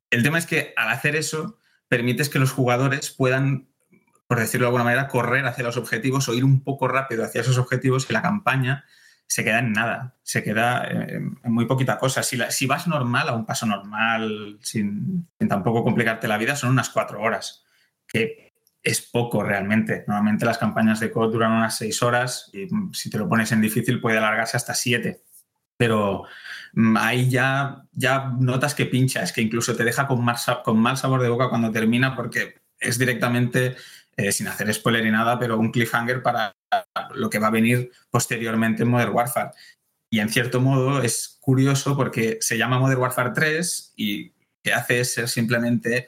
El 0.10 0.24
tema 0.24 0.38
es 0.38 0.46
que 0.46 0.74
al 0.76 0.90
hacer 0.90 1.16
eso, 1.16 1.58
permites 1.88 2.28
que 2.28 2.40
los 2.40 2.52
jugadores 2.52 3.12
puedan 3.12 3.68
por 4.28 4.40
decirlo 4.40 4.66
de 4.66 4.68
alguna 4.68 4.84
manera, 4.84 5.08
correr 5.08 5.46
hacia 5.46 5.64
los 5.64 5.78
objetivos 5.78 6.28
o 6.28 6.34
ir 6.34 6.44
un 6.44 6.62
poco 6.62 6.88
rápido 6.88 7.24
hacia 7.24 7.42
esos 7.42 7.58
objetivos 7.58 8.08
y 8.10 8.14
la 8.14 8.22
campaña 8.22 8.86
se 9.26 9.44
queda 9.44 9.60
en 9.60 9.74
nada, 9.74 10.16
se 10.24 10.44
queda 10.44 10.86
en, 10.86 11.38
muy 11.44 11.66
poquita 11.66 11.98
cosa. 11.98 12.24
Si, 12.24 12.66
vas 12.66 12.88
normal, 12.88 13.30
a 13.30 13.34
un 13.34 13.46
paso 13.46 13.66
normal, 13.66 14.60
sin 14.62 15.28
tampoco 15.48 15.84
complicarte 15.84 16.28
la 16.28 16.38
vida, 16.38 16.56
son 16.56 16.72
unas 16.72 16.90
cuatro 16.90 17.22
horas, 17.22 17.66
que 18.08 18.54
es 18.84 19.02
poco 19.02 19.44
realmente. 19.44 20.06
Normalmente 20.08 20.46
las 20.46 20.58
campañas 20.58 21.00
de 21.00 21.12
COD 21.12 21.34
duran 21.34 21.52
unas 21.52 21.78
seis 21.78 22.02
horas 22.02 22.50
y 22.54 22.74
mm, 22.74 22.94
si 22.94 23.10
te 23.10 23.18
lo 23.18 23.28
pones 23.28 23.52
en 23.52 23.62
difícil 23.62 24.00
puede 24.00 24.18
alargarse 24.18 24.58
hasta 24.58 24.74
siete. 24.74 25.22
Pero 25.78 26.24
mm, 26.74 26.98
ahí 26.98 27.30
ya, 27.30 27.84
ya 27.92 28.32
notas 28.40 28.76
que 28.76 28.86
pincha, 28.86 29.22
es 29.24 29.34
que 29.34 29.42
incluso 29.42 29.76
te 29.76 29.84
deja 29.84 30.08
con, 30.08 30.26
con 30.64 30.80
mal 30.80 30.98
sabor 30.98 31.22
de 31.22 31.30
boca 31.30 31.50
cuando 31.50 31.72
termina 31.72 32.16
porque 32.16 32.62
es 32.80 32.98
directamente, 32.98 33.76
eh, 34.16 34.32
sin 34.32 34.48
hacer 34.48 34.74
spoiler 34.74 35.04
ni 35.04 35.12
nada, 35.12 35.38
pero 35.38 35.58
un 35.58 35.72
cliffhanger 35.72 36.24
para 36.24 36.56
lo 37.16 37.30
que 37.30 37.40
va 37.40 37.48
a 37.48 37.52
venir 37.52 37.92
posteriormente 38.10 38.84
en 38.84 38.90
Modern 38.90 39.14
Warfare. 39.14 39.52
Y 40.10 40.20
en 40.20 40.30
cierto 40.30 40.62
modo 40.62 41.02
es 41.02 41.38
curioso 41.42 41.98
porque 41.98 42.38
se 42.40 42.58
llama 42.58 42.80
Modern 42.80 43.02
Warfare 43.02 43.32
3 43.32 43.94
y 43.98 44.32
que 44.64 44.74
hace 44.74 45.02
es 45.02 45.14
ser 45.14 45.28
simplemente 45.28 46.08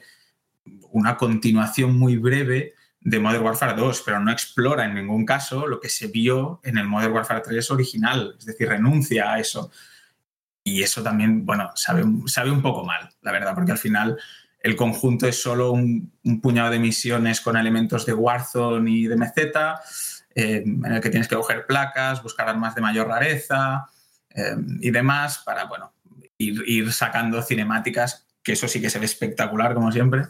una 0.92 1.16
continuación 1.16 1.98
muy 1.98 2.16
breve 2.16 2.74
de 3.00 3.18
Modern 3.18 3.44
Warfare 3.44 3.74
2, 3.74 4.02
pero 4.04 4.20
no 4.20 4.30
explora 4.30 4.84
en 4.84 4.94
ningún 4.94 5.24
caso 5.24 5.66
lo 5.66 5.80
que 5.80 5.88
se 5.88 6.08
vio 6.08 6.60
en 6.62 6.78
el 6.78 6.86
Modern 6.86 7.12
Warfare 7.12 7.40
3 7.40 7.70
original, 7.70 8.36
es 8.38 8.44
decir, 8.44 8.68
renuncia 8.68 9.32
a 9.32 9.38
eso. 9.38 9.70
Y 10.62 10.82
eso 10.82 11.02
también, 11.02 11.46
bueno, 11.46 11.70
sabe, 11.74 12.04
sabe 12.26 12.50
un 12.50 12.60
poco 12.60 12.84
mal, 12.84 13.08
la 13.22 13.32
verdad, 13.32 13.54
porque 13.54 13.72
al 13.72 13.78
final 13.78 14.18
el 14.62 14.76
conjunto 14.76 15.26
es 15.26 15.40
solo 15.40 15.72
un, 15.72 16.12
puñado 16.42 16.70
de 16.70 16.78
misiones 16.78 17.40
con 17.40 17.56
elementos 17.56 18.04
de 18.04 18.12
Warzone 18.12 18.90
y 18.90 19.06
de 19.06 19.16
Meseta, 19.16 19.80
eh, 20.34 20.62
en 20.64 20.84
el 20.84 21.00
que 21.00 21.08
tienes 21.08 21.28
que 21.28 21.36
coger 21.36 21.66
placas, 21.66 22.22
buscar 22.22 22.48
armas 22.48 22.74
de 22.74 22.82
mayor 22.82 23.08
rareza 23.08 23.86
eh, 24.28 24.56
y 24.80 24.90
demás 24.90 25.38
para, 25.44 25.64
bueno, 25.64 25.94
ir 26.36 26.92
sacando 26.92 27.42
cinemáticas, 27.42 28.26
que 28.42 28.52
eso 28.52 28.68
sí 28.68 28.80
que 28.80 28.90
se 28.90 28.98
ve 28.98 29.06
espectacular, 29.06 29.74
como 29.74 29.92
siempre, 29.92 30.24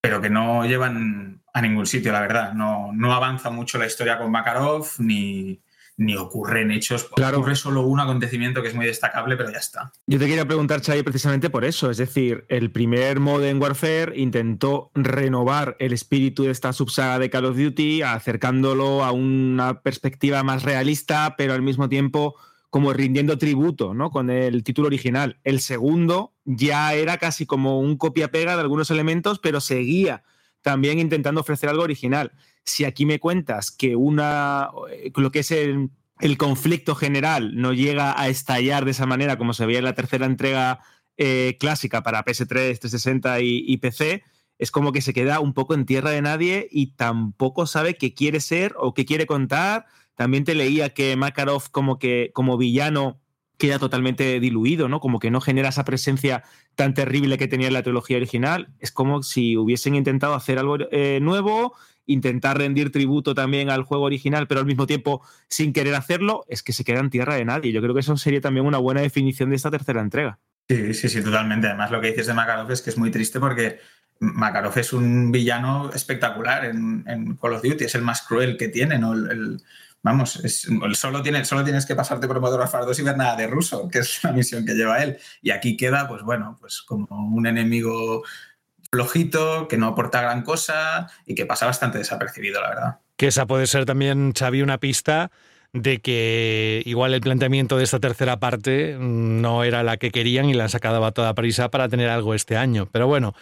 pero 0.00 0.20
que 0.20 0.30
no 0.30 0.66
llevan 0.66 1.42
a 1.52 1.62
ningún 1.62 1.86
sitio, 1.86 2.12
la 2.12 2.20
verdad. 2.20 2.52
No, 2.54 2.90
no 2.92 3.12
avanza 3.12 3.50
mucho 3.50 3.78
la 3.78 3.86
historia 3.86 4.18
con 4.18 4.30
Makarov, 4.30 4.86
ni, 4.98 5.60
ni 5.96 6.16
ocurren 6.16 6.70
hechos. 6.70 7.08
Ocurre 7.10 7.54
solo 7.54 7.82
un 7.82 8.00
acontecimiento 8.00 8.62
que 8.62 8.68
es 8.68 8.74
muy 8.74 8.86
destacable, 8.86 9.36
pero 9.36 9.50
ya 9.50 9.58
está. 9.58 9.92
Yo 10.06 10.18
te 10.18 10.26
quería 10.26 10.46
preguntar, 10.46 10.82
Xavi, 10.82 11.02
precisamente 11.02 11.50
por 11.50 11.64
eso. 11.64 11.90
Es 11.90 11.98
decir, 11.98 12.44
el 12.48 12.70
primer 12.70 13.20
Modern 13.20 13.60
Warfare 13.60 14.18
intentó 14.18 14.90
renovar 14.94 15.76
el 15.78 15.92
espíritu 15.92 16.44
de 16.44 16.50
esta 16.50 16.72
subsaga 16.72 17.18
de 17.18 17.30
Call 17.30 17.44
of 17.44 17.56
Duty, 17.56 18.02
acercándolo 18.02 19.04
a 19.04 19.12
una 19.12 19.82
perspectiva 19.82 20.42
más 20.42 20.62
realista, 20.62 21.34
pero 21.36 21.54
al 21.54 21.62
mismo 21.62 21.88
tiempo 21.88 22.36
como 22.72 22.94
rindiendo 22.94 23.36
tributo 23.36 23.92
¿no? 23.92 24.10
con 24.10 24.30
el 24.30 24.64
título 24.64 24.86
original. 24.86 25.38
El 25.44 25.60
segundo 25.60 26.32
ya 26.46 26.94
era 26.94 27.18
casi 27.18 27.44
como 27.44 27.78
un 27.78 27.98
copia-pega 27.98 28.54
de 28.54 28.62
algunos 28.62 28.90
elementos, 28.90 29.38
pero 29.40 29.60
seguía 29.60 30.22
también 30.62 30.98
intentando 30.98 31.42
ofrecer 31.42 31.68
algo 31.68 31.82
original. 31.82 32.32
Si 32.64 32.86
aquí 32.86 33.04
me 33.04 33.20
cuentas 33.20 33.70
que 33.70 33.94
una, 33.94 34.70
eh, 34.90 35.12
lo 35.14 35.30
que 35.30 35.40
es 35.40 35.50
el, 35.50 35.90
conflicto 36.38 36.94
general 36.94 37.60
no 37.60 37.74
llega 37.74 38.18
a 38.18 38.28
estallar 38.28 38.86
de 38.86 38.92
esa 38.92 39.04
manera 39.04 39.36
como 39.36 39.52
se 39.52 39.66
veía 39.66 39.80
en 39.80 39.84
la 39.84 39.94
tercera 39.94 40.24
entrega 40.24 40.80
eh, 41.18 41.58
clásica 41.60 42.02
para 42.02 42.24
PS3, 42.24 42.46
360 42.46 43.38
y, 43.42 43.64
y 43.66 43.76
PC, 43.76 44.22
es 44.56 44.70
como 44.70 44.92
que 44.92 45.02
se 45.02 45.12
queda 45.12 45.40
un 45.40 45.52
poco 45.52 45.74
en 45.74 45.84
tierra 45.84 46.08
de 46.08 46.22
nadie 46.22 46.68
y 46.70 46.94
tampoco 46.94 47.66
sabe 47.66 47.98
qué 47.98 48.14
quiere 48.14 48.40
ser 48.40 48.74
o 48.78 48.94
qué 48.94 49.04
quiere 49.04 49.26
contar. 49.26 49.84
También 50.14 50.44
te 50.44 50.54
leía 50.54 50.90
que 50.90 51.16
Makarov 51.16 51.70
como 51.70 51.98
que 51.98 52.30
como 52.34 52.58
villano 52.58 53.20
queda 53.58 53.78
totalmente 53.78 54.40
diluido, 54.40 54.88
¿no? 54.88 54.98
Como 54.98 55.20
que 55.20 55.30
no 55.30 55.40
genera 55.40 55.68
esa 55.68 55.84
presencia 55.84 56.42
tan 56.74 56.94
terrible 56.94 57.38
que 57.38 57.48
tenía 57.48 57.68
en 57.68 57.74
la 57.74 57.82
trilogía 57.82 58.16
original. 58.16 58.72
Es 58.80 58.90
como 58.90 59.22
si 59.22 59.56
hubiesen 59.56 59.94
intentado 59.94 60.34
hacer 60.34 60.58
algo 60.58 60.78
eh, 60.90 61.20
nuevo, 61.22 61.74
intentar 62.06 62.58
rendir 62.58 62.90
tributo 62.90 63.34
también 63.34 63.70
al 63.70 63.84
juego 63.84 64.04
original, 64.04 64.48
pero 64.48 64.60
al 64.60 64.66
mismo 64.66 64.86
tiempo 64.86 65.22
sin 65.48 65.72
querer 65.72 65.94
hacerlo, 65.94 66.44
es 66.48 66.62
que 66.62 66.72
se 66.72 66.84
queda 66.84 67.00
en 67.00 67.10
tierra 67.10 67.36
de 67.36 67.44
nadie. 67.44 67.72
Yo 67.72 67.80
creo 67.80 67.94
que 67.94 68.00
eso 68.00 68.16
sería 68.16 68.40
también 68.40 68.66
una 68.66 68.78
buena 68.78 69.00
definición 69.00 69.50
de 69.50 69.56
esta 69.56 69.70
tercera 69.70 70.00
entrega. 70.00 70.40
Sí, 70.68 70.94
sí, 70.94 71.08
sí, 71.08 71.22
totalmente. 71.22 71.68
Además, 71.68 71.90
lo 71.90 72.00
que 72.00 72.08
dices 72.08 72.26
de 72.26 72.34
Makarov 72.34 72.70
es 72.70 72.82
que 72.82 72.90
es 72.90 72.98
muy 72.98 73.10
triste 73.10 73.38
porque 73.38 73.78
Makarov 74.18 74.76
es 74.78 74.92
un 74.92 75.30
villano 75.30 75.90
espectacular 75.92 76.64
en, 76.64 77.36
Call 77.40 77.54
of 77.54 77.62
Duty, 77.62 77.84
es 77.84 77.94
el 77.94 78.02
más 78.02 78.22
cruel 78.22 78.56
que 78.56 78.68
tiene, 78.68 78.98
¿no? 78.98 79.14
Vamos, 80.02 80.36
es- 80.44 80.68
solo, 80.94 81.22
tiene, 81.22 81.44
solo 81.44 81.64
tienes 81.64 81.86
que 81.86 81.94
pasarte 81.94 82.26
por 82.26 82.38
Warfare 82.38 82.84
2 82.86 82.98
y 82.98 83.02
ver 83.02 83.16
nada 83.16 83.36
de 83.36 83.46
ruso, 83.46 83.88
que 83.88 84.00
es 84.00 84.22
la 84.24 84.32
misión 84.32 84.64
que 84.66 84.74
lleva 84.74 85.02
él. 85.02 85.18
Y 85.40 85.50
aquí 85.50 85.76
queda, 85.76 86.08
pues 86.08 86.22
bueno, 86.22 86.56
pues 86.60 86.82
como 86.82 87.06
un 87.10 87.46
enemigo 87.46 88.22
flojito, 88.90 89.68
que 89.68 89.78
no 89.78 89.86
aporta 89.88 90.20
gran 90.20 90.42
cosa 90.42 91.08
y 91.26 91.34
que 91.34 91.46
pasa 91.46 91.66
bastante 91.66 91.98
desapercibido, 91.98 92.60
la 92.60 92.68
verdad. 92.68 92.98
Que 93.16 93.28
esa 93.28 93.46
puede 93.46 93.66
ser 93.66 93.84
también, 93.86 94.32
Xavi, 94.32 94.62
una 94.62 94.78
pista 94.78 95.30
de 95.72 96.00
que 96.00 96.82
igual 96.84 97.14
el 97.14 97.22
planteamiento 97.22 97.78
de 97.78 97.84
esta 97.84 97.98
tercera 97.98 98.38
parte 98.38 98.96
mm, 98.98 99.40
no 99.40 99.64
era 99.64 99.82
la 99.82 99.96
que 99.96 100.10
querían 100.10 100.46
y 100.46 100.54
la 100.54 100.64
han 100.64 100.68
sacado 100.70 101.02
a 101.04 101.12
toda 101.12 101.34
prisa 101.34 101.70
para 101.70 101.88
tener 101.88 102.10
algo 102.10 102.34
este 102.34 102.56
año. 102.58 102.88
Pero 102.92 103.06
bueno, 103.06 103.34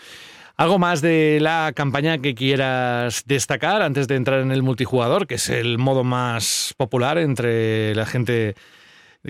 algo 0.60 0.78
más 0.78 1.00
de 1.00 1.38
la 1.40 1.72
campaña 1.74 2.18
que 2.18 2.34
quieras 2.34 3.22
destacar 3.24 3.80
antes 3.80 4.06
de 4.08 4.16
entrar 4.16 4.40
en 4.40 4.52
el 4.52 4.62
multijugador, 4.62 5.26
que 5.26 5.36
es 5.36 5.48
el 5.48 5.78
modo 5.78 6.04
más 6.04 6.74
popular 6.76 7.16
entre 7.16 7.94
la 7.94 8.04
gente 8.04 8.54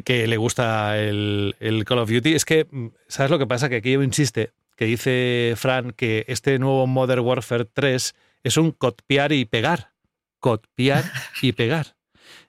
que 0.05 0.27
le 0.27 0.37
gusta 0.37 0.99
el, 0.99 1.55
el 1.61 1.85
Call 1.85 2.01
of 2.01 2.11
Duty. 2.11 2.35
Es 2.35 2.45
que, 2.45 2.67
¿sabes 3.07 3.31
lo 3.31 3.39
que 3.39 3.47
pasa? 3.47 3.69
Que 3.69 3.77
aquí 3.77 3.93
insiste, 3.93 4.51
que 4.75 4.87
dice 4.87 5.55
Fran 5.57 5.93
que 5.93 6.25
este 6.27 6.59
nuevo 6.59 6.89
Modern 6.89 7.21
Warfare 7.21 7.65
3 7.65 8.13
es 8.43 8.57
un 8.57 8.73
copiar 8.73 9.31
y 9.31 9.45
pegar. 9.45 9.93
Copiar 10.41 11.05
y 11.43 11.53
pegar. 11.53 11.95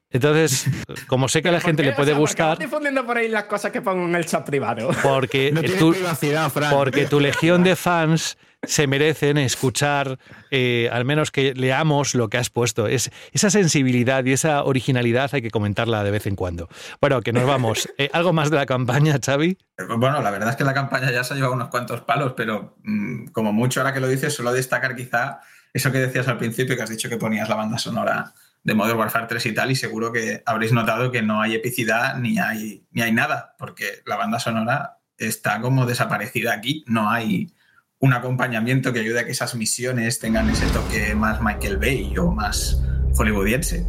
Entonces, 0.10 0.66
como 1.06 1.30
sé 1.30 1.44
que 1.44 1.50
a 1.50 1.52
la 1.52 1.62
gente 1.62 1.84
le 1.84 1.94
puede 1.94 2.14
O 2.14 2.16
sea, 2.16 2.20
¿por 2.20 2.36
qué 2.36 2.42
vas 2.42 2.50
gustar, 2.50 2.58
difundiendo 2.58 3.06
por 3.06 3.18
ahí 3.18 3.30
las 3.30 3.44
cosas 3.44 3.72
que 3.72 3.82
pongo 3.82 4.08
en 4.08 4.16
el 4.16 4.26
chat 4.26 4.44
privado. 4.44 4.90
porque, 5.04 5.52
No 5.52 5.62
tiene 5.62 5.78
tu, 5.78 5.92
privacidad, 5.92 6.50
Fran. 6.50 6.74
porque 6.74 7.06
tu 7.06 7.20
legión 7.20 7.64
de 7.64 7.76
fans 7.76 8.40
se 8.64 8.86
merecen 8.86 9.38
escuchar, 9.38 10.20
eh, 10.52 10.90
al 10.92 11.04
menos 11.04 11.32
que 11.32 11.54
leamos 11.56 12.14
lo 12.14 12.30
que 12.30 12.38
has 12.38 12.50
puesto. 12.50 12.88
Es, 12.88 13.12
esa 13.32 13.50
sensibilidad 13.50 14.24
y 14.26 14.34
esa 14.34 14.64
originalidad 14.64 15.32
hay 15.34 15.42
que 15.42 15.50
comentarla 15.50 16.04
de 16.04 16.12
vez 16.12 16.28
en 16.28 16.36
cuando. 16.36 16.70
Bueno, 17.00 17.22
que 17.22 17.34
nos 17.34 17.46
vamos. 17.46 17.90
Eh, 17.98 18.10
¿Algo 18.14 18.34
más 18.34 18.50
de 18.50 18.56
la 18.56 18.66
campaña, 18.66 19.20
Xavi? 19.24 19.58
Bueno, 19.98 20.22
la 20.22 20.32
verdad 20.32 20.50
es 20.50 20.56
que 20.56 20.64
la 20.64 20.74
campaña 20.74 21.12
ya 21.12 21.24
se 21.24 21.34
ha 21.34 21.36
llevado 21.36 21.54
unos 21.54 21.68
cuantos 21.68 22.02
palos, 22.02 22.34
pero 22.36 22.78
mm, 22.84 23.28
como 23.28 23.54
mucho 23.54 23.82
ahora 23.82 23.94
que 23.94 24.00
lo 24.00 24.08
dices, 24.08 24.34
solo 24.34 24.52
destacar 24.54 24.96
quizá 24.96 25.42
eso 25.74 25.92
que 25.92 26.00
decías 26.00 26.28
al 26.28 26.38
principio, 26.38 26.76
que 26.76 26.82
has 26.82 26.90
dicho 26.90 27.10
que 27.10 27.18
ponías 27.18 27.50
la 27.50 27.56
banda 27.56 27.78
sonora 27.78 28.34
de 28.64 28.74
Modern 28.74 28.98
Warfare 28.98 29.28
3 29.28 29.46
y 29.46 29.54
tal, 29.54 29.72
y 29.72 29.76
seguro 29.76 30.12
que 30.12 30.42
habréis 30.46 30.72
notado 30.72 31.12
que 31.12 31.22
no 31.22 31.42
hay 31.42 31.54
epicidad 31.54 32.18
ni 32.18 32.40
hay, 32.40 32.86
ni 32.92 33.02
hay 33.02 33.12
nada, 33.12 33.56
porque 33.60 34.02
la 34.06 34.16
banda 34.16 34.40
sonora 34.40 35.00
está 35.18 35.62
como 35.62 35.86
desaparecida 35.86 36.54
aquí, 36.54 36.84
no 36.88 37.10
hay 37.10 37.54
un 38.02 38.14
acompañamiento 38.14 38.92
que 38.92 39.00
ayude 39.00 39.20
a 39.20 39.26
que 39.26 39.32
esas 39.32 39.56
misiones 39.56 40.20
tengan 40.20 40.50
ese 40.50 40.66
toque 40.68 41.14
más 41.16 41.40
Michael 41.42 41.78
Bay 41.78 42.18
o 42.18 42.32
más 42.32 42.82
hollywoodiense. 43.16 43.86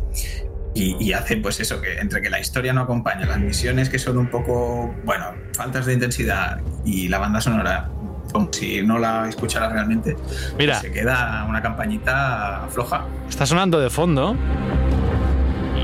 Y, 0.74 0.96
y 1.02 1.12
hace 1.12 1.38
pues 1.38 1.60
eso, 1.60 1.80
que 1.80 1.98
entre 1.98 2.22
que 2.22 2.30
la 2.30 2.38
historia 2.38 2.72
no 2.72 2.82
acompaña, 2.82 3.26
las 3.26 3.40
misiones 3.40 3.88
que 3.88 3.98
son 3.98 4.18
un 4.18 4.28
poco, 4.28 4.94
bueno, 5.04 5.26
faltas 5.54 5.86
de 5.86 5.94
intensidad 5.94 6.60
y 6.84 7.08
la 7.08 7.18
banda 7.18 7.40
sonora, 7.40 7.90
como 8.32 8.50
si 8.52 8.82
no 8.82 8.98
la 8.98 9.28
escucharas 9.28 9.72
realmente, 9.72 10.16
Mira. 10.58 10.80
se 10.80 10.90
queda 10.90 11.44
una 11.48 11.60
campañita 11.62 12.66
floja. 12.70 13.06
Está 13.28 13.46
sonando 13.46 13.80
de 13.80 13.90
fondo 13.90 14.36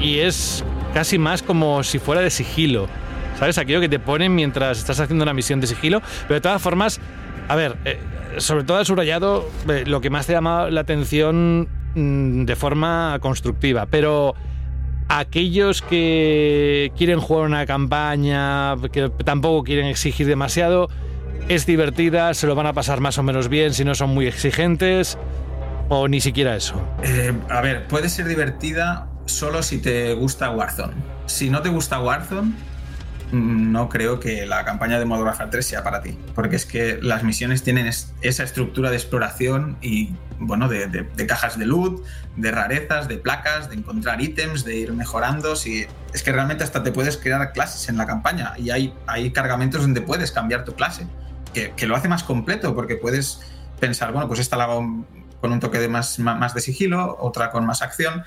y 0.02 0.18
es 0.20 0.64
casi 0.94 1.18
más 1.18 1.42
como 1.42 1.82
si 1.82 1.98
fuera 1.98 2.20
de 2.20 2.30
sigilo. 2.30 2.88
¿Sabes? 3.38 3.56
Aquello 3.56 3.80
que 3.80 3.88
te 3.88 4.00
ponen 4.00 4.34
mientras 4.34 4.78
estás 4.78 4.98
haciendo 5.00 5.22
una 5.22 5.32
misión 5.32 5.60
de 5.60 5.66
sigilo. 5.68 6.02
Pero 6.22 6.34
de 6.34 6.40
todas 6.40 6.60
formas, 6.60 6.98
a 7.46 7.54
ver, 7.54 7.76
eh, 7.84 8.00
sobre 8.38 8.64
todo 8.64 8.80
el 8.80 8.86
subrayado, 8.86 9.48
eh, 9.68 9.84
lo 9.86 10.00
que 10.00 10.10
más 10.10 10.26
te 10.26 10.32
llama 10.32 10.70
la 10.70 10.80
atención 10.80 11.68
mm, 11.94 12.44
de 12.44 12.56
forma 12.56 13.18
constructiva. 13.20 13.86
Pero 13.86 14.34
aquellos 15.08 15.82
que 15.82 16.92
quieren 16.96 17.20
jugar 17.20 17.46
una 17.46 17.66
campaña, 17.66 18.76
que 18.92 19.10
tampoco 19.24 19.64
quieren 19.64 19.86
exigir 19.86 20.26
demasiado, 20.26 20.88
es 21.48 21.66
divertida, 21.66 22.34
se 22.34 22.46
lo 22.46 22.54
van 22.54 22.66
a 22.66 22.72
pasar 22.72 23.00
más 23.00 23.18
o 23.18 23.22
menos 23.22 23.48
bien 23.48 23.72
si 23.72 23.84
no 23.84 23.94
son 23.94 24.10
muy 24.10 24.26
exigentes. 24.26 25.18
O 25.90 26.06
ni 26.06 26.20
siquiera 26.20 26.54
eso. 26.54 26.74
Eh, 27.02 27.32
a 27.48 27.62
ver, 27.62 27.88
puede 27.88 28.10
ser 28.10 28.28
divertida 28.28 29.08
solo 29.24 29.62
si 29.62 29.78
te 29.78 30.12
gusta 30.12 30.50
Warzone. 30.50 30.92
Si 31.24 31.48
no 31.48 31.62
te 31.62 31.70
gusta 31.70 32.00
Warzone, 32.00 32.52
no 33.32 33.88
creo 33.88 34.20
que 34.20 34.46
la 34.46 34.64
campaña 34.64 34.98
de 34.98 35.04
Modern 35.04 35.26
Warfare 35.26 35.50
3 35.50 35.66
sea 35.66 35.82
para 35.82 36.00
ti. 36.02 36.18
Porque 36.34 36.56
es 36.56 36.64
que 36.66 36.98
las 37.02 37.22
misiones 37.24 37.62
tienen 37.62 37.86
es- 37.86 38.12
esa 38.22 38.42
estructura 38.44 38.90
de 38.90 38.96
exploración 38.96 39.76
y, 39.82 40.14
bueno, 40.38 40.68
de, 40.68 40.86
de- 40.86 41.02
de 41.02 41.26
cajas 41.26 41.58
de 41.58 41.66
loot, 41.66 42.02
de 42.36 42.50
rarezas, 42.50 43.06
de 43.08 43.18
placas, 43.18 43.68
de 43.68 43.76
encontrar 43.76 44.20
ítems, 44.20 44.64
de 44.64 44.76
ir 44.76 44.92
mejorando. 44.92 45.56
Si, 45.56 45.86
es 46.14 46.22
que 46.22 46.32
realmente 46.32 46.64
hasta 46.64 46.82
te 46.82 46.90
puedes 46.92 47.16
crear 47.18 47.52
clases 47.52 47.88
en 47.88 47.96
la 47.98 48.06
campaña 48.06 48.54
y 48.56 48.70
hay, 48.70 48.94
hay 49.06 49.30
cargamentos 49.32 49.82
donde 49.82 50.00
puedes 50.00 50.32
cambiar 50.32 50.64
tu 50.64 50.74
clase. 50.74 51.06
Que, 51.52 51.86
lo 51.86 51.96
hace 51.96 52.08
más 52.08 52.22
completo 52.22 52.74
porque 52.74 52.96
puedes 52.96 53.40
pensar, 53.80 54.12
bueno, 54.12 54.28
pues 54.28 54.38
esta 54.40 54.56
la 54.56 54.64
hago 54.64 55.04
con 55.40 55.52
un 55.52 55.60
toque 55.60 55.78
de 55.78 55.88
más, 55.88 56.18
más 56.18 56.54
de 56.54 56.60
sigilo, 56.60 57.16
otra 57.20 57.50
con 57.50 57.66
más 57.66 57.82
acción. 57.82 58.24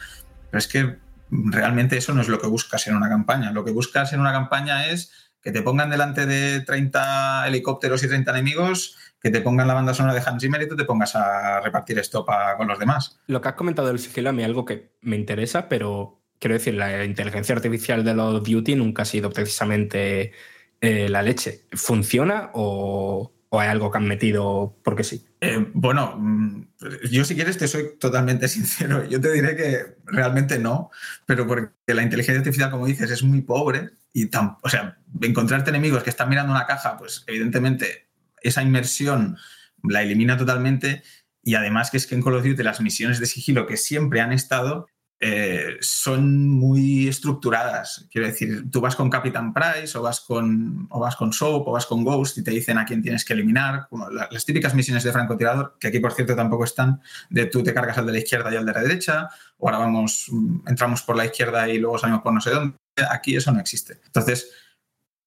Pero 0.49 0.59
es 0.59 0.67
que 0.67 0.97
realmente 1.31 1.97
eso 1.97 2.13
no 2.13 2.21
es 2.21 2.27
lo 2.27 2.39
que 2.39 2.47
buscas 2.47 2.85
en 2.87 2.95
una 2.95 3.09
campaña. 3.09 3.51
Lo 3.51 3.63
que 3.63 3.71
buscas 3.71 4.13
en 4.13 4.19
una 4.19 4.31
campaña 4.31 4.87
es 4.87 5.11
que 5.41 5.51
te 5.51 5.61
pongan 5.61 5.89
delante 5.89 6.25
de 6.25 6.61
30 6.61 7.47
helicópteros 7.47 8.03
y 8.03 8.07
30 8.07 8.31
enemigos, 8.31 8.97
que 9.19 9.31
te 9.31 9.41
pongan 9.41 9.67
la 9.67 9.73
banda 9.73 9.93
sonora 9.93 10.13
de 10.13 10.21
Hans 10.25 10.41
Zimmer 10.41 10.61
y 10.61 10.67
tú 10.67 10.75
te 10.75 10.85
pongas 10.85 11.15
a 11.15 11.59
repartir 11.61 11.97
estopa 11.97 12.55
con 12.57 12.67
los 12.67 12.77
demás. 12.77 13.19
Lo 13.27 13.41
que 13.41 13.49
has 13.49 13.55
comentado 13.55 13.87
del 13.87 13.99
sigilo 13.99 14.29
a 14.29 14.33
mí 14.33 14.43
es 14.43 14.47
algo 14.47 14.65
que 14.65 14.91
me 15.01 15.15
interesa, 15.15 15.67
pero 15.69 16.21
quiero 16.37 16.55
decir, 16.55 16.75
la 16.75 17.05
inteligencia 17.05 17.55
artificial 17.55 18.03
de 18.03 18.13
los 18.13 18.43
Duty 18.43 18.75
nunca 18.75 19.03
ha 19.03 19.05
sido 19.05 19.29
precisamente 19.31 20.33
eh, 20.81 21.09
la 21.09 21.21
leche. 21.21 21.65
¿Funciona 21.71 22.49
o, 22.53 23.31
¿O 23.53 23.59
hay 23.59 23.67
algo 23.67 23.91
que 23.91 23.97
han 23.97 24.07
metido 24.07 24.77
porque 24.81 25.03
sí? 25.03 25.25
Eh, 25.41 25.67
bueno, 25.73 26.15
mm, 26.17 26.67
yo 27.11 27.25
si 27.25 27.35
quieres 27.35 27.57
te 27.57 27.67
soy 27.67 27.97
totalmente 27.99 28.47
sincero. 28.47 29.03
Yo 29.09 29.19
te 29.19 29.29
diré 29.29 29.57
que 29.57 29.97
realmente 30.05 30.57
no, 30.57 30.89
pero 31.25 31.45
porque 31.45 31.73
la 31.87 32.01
inteligencia 32.01 32.39
artificial, 32.39 32.71
como 32.71 32.85
dices, 32.85 33.11
es 33.11 33.23
muy 33.23 33.41
pobre 33.41 33.89
y 34.13 34.27
tan, 34.27 34.55
o 34.63 34.69
sea, 34.69 34.97
encontrarte 35.19 35.69
enemigos 35.69 36.01
que 36.01 36.09
están 36.09 36.29
mirando 36.29 36.53
una 36.53 36.65
caja, 36.65 36.95
pues 36.97 37.25
evidentemente 37.27 38.07
esa 38.41 38.63
inmersión 38.63 39.37
la 39.83 40.01
elimina 40.01 40.37
totalmente 40.37 41.03
y 41.43 41.55
además 41.55 41.91
que 41.91 41.97
es 41.97 42.07
que 42.07 42.15
en 42.15 42.21
Call 42.21 42.35
of 42.35 42.45
Duty 42.45 42.63
las 42.63 42.79
misiones 42.79 43.19
de 43.19 43.25
sigilo 43.25 43.67
que 43.67 43.75
siempre 43.75 44.21
han 44.21 44.31
estado 44.31 44.87
eh, 45.23 45.77
son 45.81 46.49
muy 46.49 47.07
estructuradas. 47.07 48.07
Quiero 48.11 48.25
decir, 48.25 48.71
tú 48.71 48.81
vas 48.81 48.95
con 48.95 49.07
Captain 49.07 49.53
Price 49.53 49.95
o 49.95 50.01
vas 50.01 50.19
con, 50.19 50.87
o 50.89 50.99
vas 50.99 51.15
con 51.15 51.31
Soap 51.31 51.67
o 51.67 51.71
vas 51.73 51.85
con 51.85 52.03
Ghost 52.03 52.39
y 52.39 52.43
te 52.43 52.49
dicen 52.49 52.79
a 52.79 52.85
quién 52.85 53.03
tienes 53.03 53.23
que 53.23 53.33
eliminar. 53.33 53.87
Las 54.31 54.45
típicas 54.45 54.73
misiones 54.73 55.03
de 55.03 55.11
francotirador, 55.11 55.77
que 55.79 55.89
aquí 55.89 55.99
por 55.99 56.13
cierto 56.13 56.35
tampoco 56.35 56.63
están, 56.63 57.01
de 57.29 57.45
tú 57.45 57.61
te 57.61 57.71
cargas 57.71 57.99
al 57.99 58.07
de 58.07 58.13
la 58.13 58.17
izquierda 58.17 58.51
y 58.51 58.55
al 58.55 58.65
de 58.65 58.73
la 58.73 58.81
derecha, 58.81 59.29
o 59.59 59.67
ahora 59.67 59.77
vamos, 59.77 60.25
entramos 60.65 61.03
por 61.03 61.15
la 61.15 61.25
izquierda 61.25 61.69
y 61.69 61.77
luego 61.77 61.99
salimos 61.99 62.23
por 62.23 62.33
no 62.33 62.41
sé 62.41 62.49
dónde. 62.49 62.75
Aquí 63.11 63.35
eso 63.35 63.51
no 63.51 63.59
existe. 63.59 64.01
Entonces, 64.03 64.51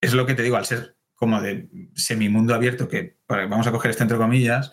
es 0.01 0.13
lo 0.13 0.27
que 0.27 0.35
te 0.35 0.43
digo, 0.43 0.57
al 0.57 0.67
ser 0.67 0.97
como 1.15 1.41
de 1.41 1.69
semimundo 1.95 2.53
abierto, 2.53 2.89
que 2.89 3.19
vamos 3.29 3.69
a 3.69 3.71
coger 3.71 3.93
esto 3.93 4.03
entre 4.03 4.19
comillas, 4.19 4.73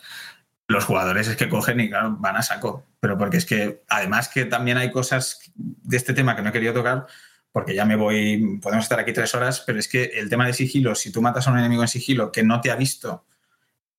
los 0.71 0.85
jugadores 0.85 1.27
es 1.27 1.35
que 1.35 1.49
cogen 1.49 1.79
y 1.79 1.89
claro, 1.89 2.15
van 2.19 2.37
a 2.37 2.41
saco. 2.41 2.85
Pero 2.99 3.17
porque 3.17 3.37
es 3.37 3.45
que 3.45 3.83
además 3.87 4.29
que 4.29 4.45
también 4.45 4.77
hay 4.77 4.91
cosas 4.91 5.51
de 5.55 5.97
este 5.97 6.13
tema 6.13 6.35
que 6.35 6.41
no 6.41 6.49
he 6.49 6.51
querido 6.51 6.73
tocar, 6.73 7.05
porque 7.51 7.75
ya 7.75 7.85
me 7.85 7.95
voy, 7.95 8.59
podemos 8.61 8.85
estar 8.85 8.99
aquí 8.99 9.13
tres 9.13 9.35
horas, 9.35 9.63
pero 9.65 9.77
es 9.77 9.87
que 9.87 10.03
el 10.03 10.29
tema 10.29 10.47
de 10.47 10.53
sigilo, 10.53 10.95
si 10.95 11.11
tú 11.11 11.21
matas 11.21 11.47
a 11.47 11.51
un 11.51 11.59
enemigo 11.59 11.81
en 11.81 11.87
sigilo 11.87 12.31
que 12.31 12.43
no 12.43 12.61
te 12.61 12.71
ha 12.71 12.75
visto 12.75 13.25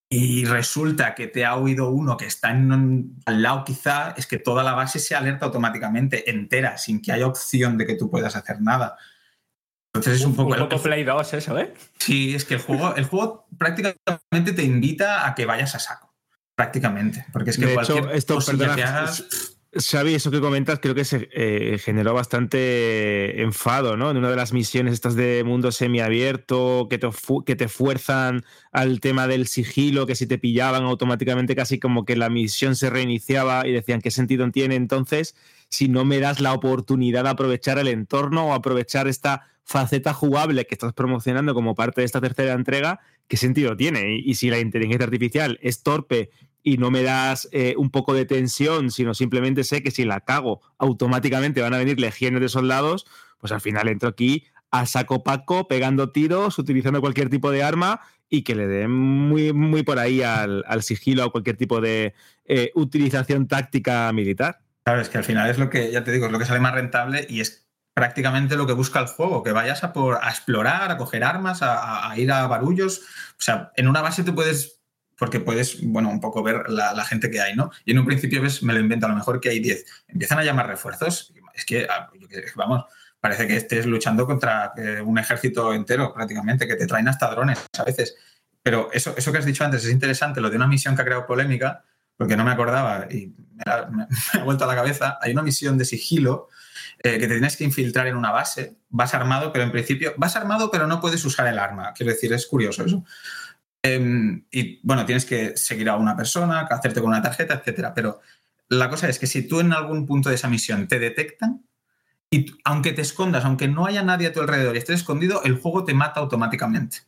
y 0.09 0.45
resulta 0.45 1.15
que 1.15 1.27
te 1.27 1.45
ha 1.45 1.57
oído 1.57 1.91
uno 1.91 2.17
que 2.17 2.27
está 2.27 2.51
en 2.51 2.71
un- 2.73 3.21
al 3.25 3.43
lado 3.43 3.65
quizá, 3.65 4.15
es 4.17 4.27
que 4.27 4.39
toda 4.39 4.63
la 4.63 4.75
base 4.75 4.99
se 4.99 5.15
alerta 5.15 5.47
automáticamente, 5.47 6.31
entera, 6.31 6.77
sin 6.79 7.01
que 7.01 7.13
haya 7.13 7.27
opción 7.27 7.79
de 7.79 7.87
que 7.87 7.95
tú 7.95 8.11
puedas 8.11 8.37
hacer 8.37 8.61
nada. 8.61 8.97
Entonces 9.95 10.21
es 10.21 10.27
un 10.27 10.35
poco... 10.35 10.53
Un 10.53 10.69
poco 10.69 10.83
Play 10.83 11.05
2 11.05 11.35
eso, 11.35 11.59
¿eh? 11.59 11.75
Sí, 11.99 12.35
es 12.35 12.45
que 12.45 12.55
el 12.55 12.61
juego, 12.61 12.95
el 12.95 13.05
juego 13.05 13.47
prácticamente 13.59 14.53
te 14.55 14.63
invita 14.63 15.27
a 15.27 15.35
que 15.35 15.45
vayas 15.45 15.75
a 15.75 15.79
saco. 15.79 16.12
Prácticamente. 16.63 17.27
Porque 17.33 17.51
es 17.51 17.59
que 17.59 17.67
de 17.67 17.75
cualquier 17.75 18.05
hecho, 18.05 18.11
esto, 18.13 18.39
perdona, 18.39 18.77
que 18.77 18.85
hagas. 18.85 19.25
Xavi, 19.75 20.15
eso 20.15 20.31
que 20.31 20.41
comentas 20.41 20.81
creo 20.81 20.95
que 20.95 21.07
se 21.07 21.31
eh, 21.33 21.79
generó 21.79 22.13
bastante 22.13 23.41
enfado, 23.41 23.97
¿no? 23.97 24.11
En 24.11 24.19
una 24.19 24.29
de 24.29 24.37
las 24.37 24.53
misiones 24.53 24.93
estas 24.93 25.15
de 25.17 25.45
mundo 25.45 25.73
semiabierto 25.73 26.89
que 26.91 26.99
te, 26.99 27.09
que 27.47 27.57
te 27.57 27.69
fuerzan 27.69 28.45
al 28.71 29.01
tema 29.01 29.27
del 29.27 29.47
sigilo, 29.47 30.07
que 30.07 30.15
si 30.15 30.27
te 30.27 30.37
pillaban 30.37 30.83
automáticamente 30.83 31.57
casi 31.57 31.79
como 31.79 32.05
que 32.05 32.17
la 32.17 32.29
misión 32.29 32.77
se 32.77 32.91
reiniciaba 32.91 33.67
y 33.67 33.73
decían 33.73 34.03
qué 34.03 34.11
sentido 34.11 34.49
tiene 34.51 34.75
entonces 34.75 35.35
si 35.71 35.89
no 35.89 36.05
me 36.05 36.21
das 36.21 36.41
la 36.41 36.53
oportunidad 36.53 37.25
de 37.25 37.31
aprovechar 37.31 37.79
el 37.79 37.89
entorno 37.89 38.49
o 38.49 38.53
aprovechar 38.53 39.09
esta 39.09 39.47
faceta 39.65 40.13
jugable 40.13 40.67
que 40.67 40.75
estás 40.75 40.93
promocionando 40.93 41.55
como 41.55 41.75
parte 41.75 42.03
de 42.03 42.05
esta 42.05 42.21
tercera 42.21 42.53
entrega, 42.53 43.01
¿qué 43.27 43.39
sentido 43.39 43.75
tiene? 43.75 44.17
Y, 44.17 44.31
y 44.31 44.35
si 44.35 44.51
la 44.51 44.59
inteligencia 44.59 45.07
artificial 45.07 45.59
es 45.63 45.83
torpe 45.83 46.29
y 46.63 46.77
no 46.79 46.91
me 46.91 47.03
das 47.03 47.49
eh, 47.53 47.75
un 47.77 47.91
poco 47.91 48.15
de 48.15 48.25
tensión, 48.25 48.91
sino 48.91 49.15
simplemente 49.15 49.65
sé 49.65 49.83
que 49.83 49.91
si 49.91 50.05
la 50.05 50.21
cago, 50.21 50.61
automáticamente 50.79 51.61
van 51.61 51.75
a 51.75 51.79
venir 51.79 51.99
legiones 51.99 52.41
de 52.41 52.49
soldados, 52.49 53.07
pues 53.39 53.53
al 53.53 53.61
final 53.61 53.89
entro 53.89 54.09
aquí 54.09 54.45
a 54.71 54.87
saco 54.87 55.23
paco, 55.23 55.69
pegando 55.69 56.11
tiros, 56.13 56.59
utilizando 56.59 57.01
cualquier 57.01 57.29
tipo 57.29 57.51
de 57.51 57.63
arma 57.63 58.01
y 58.29 58.43
que 58.43 58.55
le 58.55 58.67
den 58.67 58.91
muy, 58.91 59.53
muy 59.53 59.83
por 59.83 59.99
ahí 59.99 60.23
al, 60.23 60.65
sigilo 60.83 61.27
o 61.27 61.33
cualquier 61.33 61.57
tipo 61.59 61.81
de 61.81 62.15
eh, 62.47 62.71
utilización 62.75 63.49
táctica 63.49 64.11
militar. 64.13 64.61
Claro, 64.85 65.01
es 65.03 65.09
que 65.11 65.19
al 65.19 65.25
final 65.25 65.51
es 65.51 65.59
lo 65.59 65.69
que, 65.69 65.93
ya 65.93 66.03
te 66.05 66.13
digo, 66.13 66.27
es 66.27 66.33
lo 66.33 66.39
que 66.39 66.47
sale 66.47 66.61
más 66.61 66.73
rentable 66.75 67.27
y 67.29 67.41
es 67.41 67.69
prácticamente 67.95 68.57
lo 68.57 68.67
que 68.67 68.73
busca 68.73 69.01
el 69.01 69.07
juego, 69.07 69.43
que 69.43 69.53
vayas 69.53 69.85
a, 69.85 69.93
por, 69.93 70.19
a 70.23 70.31
explorar, 70.31 70.91
a 70.91 70.97
coger 70.97 71.25
armas, 71.25 71.61
a- 71.63 72.11
a 72.11 72.19
ir 72.19 72.33
a 72.33 72.47
barullos. 72.47 73.01
O 73.33 73.43
sea, 73.43 73.71
en 73.77 73.87
una 73.87 74.01
base 74.01 74.25
tú 74.25 74.35
puedes, 74.35 74.82
porque 75.23 75.39
puedes, 75.39 75.81
bueno, 75.85 76.11
un 76.11 76.19
poco 76.19 76.43
ver 76.43 76.69
la, 76.69 76.95
la 76.95 77.05
gente 77.05 77.31
que 77.31 77.41
hay, 77.41 77.55
¿no? 77.55 77.71
Y 77.85 77.93
en 77.93 78.01
un 78.01 78.05
principio 78.05 78.43
ves, 78.43 78.61
me 78.65 78.73
lo 78.73 78.81
invento, 78.81 79.07
a 79.07 79.09
lo 79.09 79.15
mejor 79.15 79.41
que 79.41 79.51
hay 79.51 79.61
10. 79.61 79.85
Empiezan 80.09 80.41
a 80.41 80.43
llamar 80.43 80.67
refuerzos. 80.67 81.33
Es 81.55 81.65
que, 81.65 81.87
ah, 81.89 82.11
qué 82.29 82.35
sé, 82.35 82.53
vamos, 82.57 82.87
parece 83.21 83.47
que 83.47 83.57
estés 83.57 83.87
luchando 83.87 84.27
contra 84.27 84.73
eh, 84.77 85.01
un 85.01 85.17
ejército 85.19 85.73
entero 85.75 86.13
prácticamente, 86.13 86.67
que 86.67 86.75
te 86.75 86.89
traen 86.89 87.07
hasta 87.07 87.31
drones 87.31 87.65
a 87.79 87.85
veces. 87.85 88.17
Pero 88.65 88.91
eso, 88.93 89.15
eso 89.17 89.31
que 89.31 89.39
has 89.39 89.45
dicho 89.45 89.65
antes 89.65 89.85
es 89.85 89.93
interesante, 89.93 90.41
lo 90.41 90.51
de 90.51 90.57
una 90.57 90.67
misión 90.67 90.97
que 90.97 91.03
ha 91.03 91.05
creado 91.05 91.25
polémica, 91.25 91.85
porque 92.17 92.37
no 92.37 92.43
me 92.43 92.51
acordaba 92.51 93.07
y 93.09 93.29
me 93.29 93.63
ha, 93.65 93.87
me 93.93 94.07
ha 94.41 94.43
vuelto 94.43 94.65
a 94.65 94.67
la 94.67 94.75
cabeza. 94.75 95.21
Hay 95.23 95.31
una 95.31 95.43
misión 95.43 95.79
de 95.79 95.85
sigilo 95.85 96.49
eh, 96.99 97.19
que 97.21 97.29
te 97.29 97.35
tienes 97.35 97.57
que 97.57 97.63
infiltrar 97.63 98.09
en 98.09 98.17
una 98.17 98.33
base. 98.33 98.77
Vas 98.89 99.15
armado, 99.15 99.53
pero 99.53 99.63
en 99.63 99.71
principio 99.71 100.15
vas 100.17 100.35
armado, 100.35 100.69
pero 100.71 100.89
no 100.89 101.01
puedes 101.01 101.25
usar 101.25 101.47
el 101.47 101.61
arma. 101.61 101.93
Quiero 101.95 102.13
decir, 102.13 102.33
es 102.33 102.45
curioso 102.47 102.85
eso. 102.85 103.05
Em, 103.83 104.47
y 104.51 104.81
bueno, 104.87 105.05
tienes 105.05 105.25
que 105.25 105.57
seguir 105.57 105.89
a 105.89 105.97
una 105.97 106.17
persona, 106.17 106.61
hacerte 106.61 107.01
con 107.01 107.11
una 107.11 107.23
tarjeta, 107.23 107.55
etcétera. 107.55 107.93
Pero 107.95 108.21
la 108.69 108.89
cosa 108.89 109.09
es 109.09 109.19
que 109.19 109.27
si 109.27 109.47
tú 109.47 109.61
en 109.61 109.73
algún 109.73 110.07
punto 110.07 110.29
de 110.29 110.37
esa 110.37 110.49
misión 110.49 110.89
te 110.89 110.99
detectan, 110.99 111.67
y 112.31 112.47
aunque 112.65 112.93
te 112.93 113.03
escondas, 113.03 113.45
aunque 113.45 113.69
no 113.69 113.85
haya 113.85 114.03
nadie 114.03 114.29
a 114.29 114.33
tu 114.33 114.41
alrededor 114.41 114.75
y 114.75 114.79
estés 114.79 115.01
escondido, 115.01 115.43
el 115.45 115.59
juego 115.59 115.85
te 115.85 115.93
mata 115.93 116.21
automáticamente. 116.21 116.99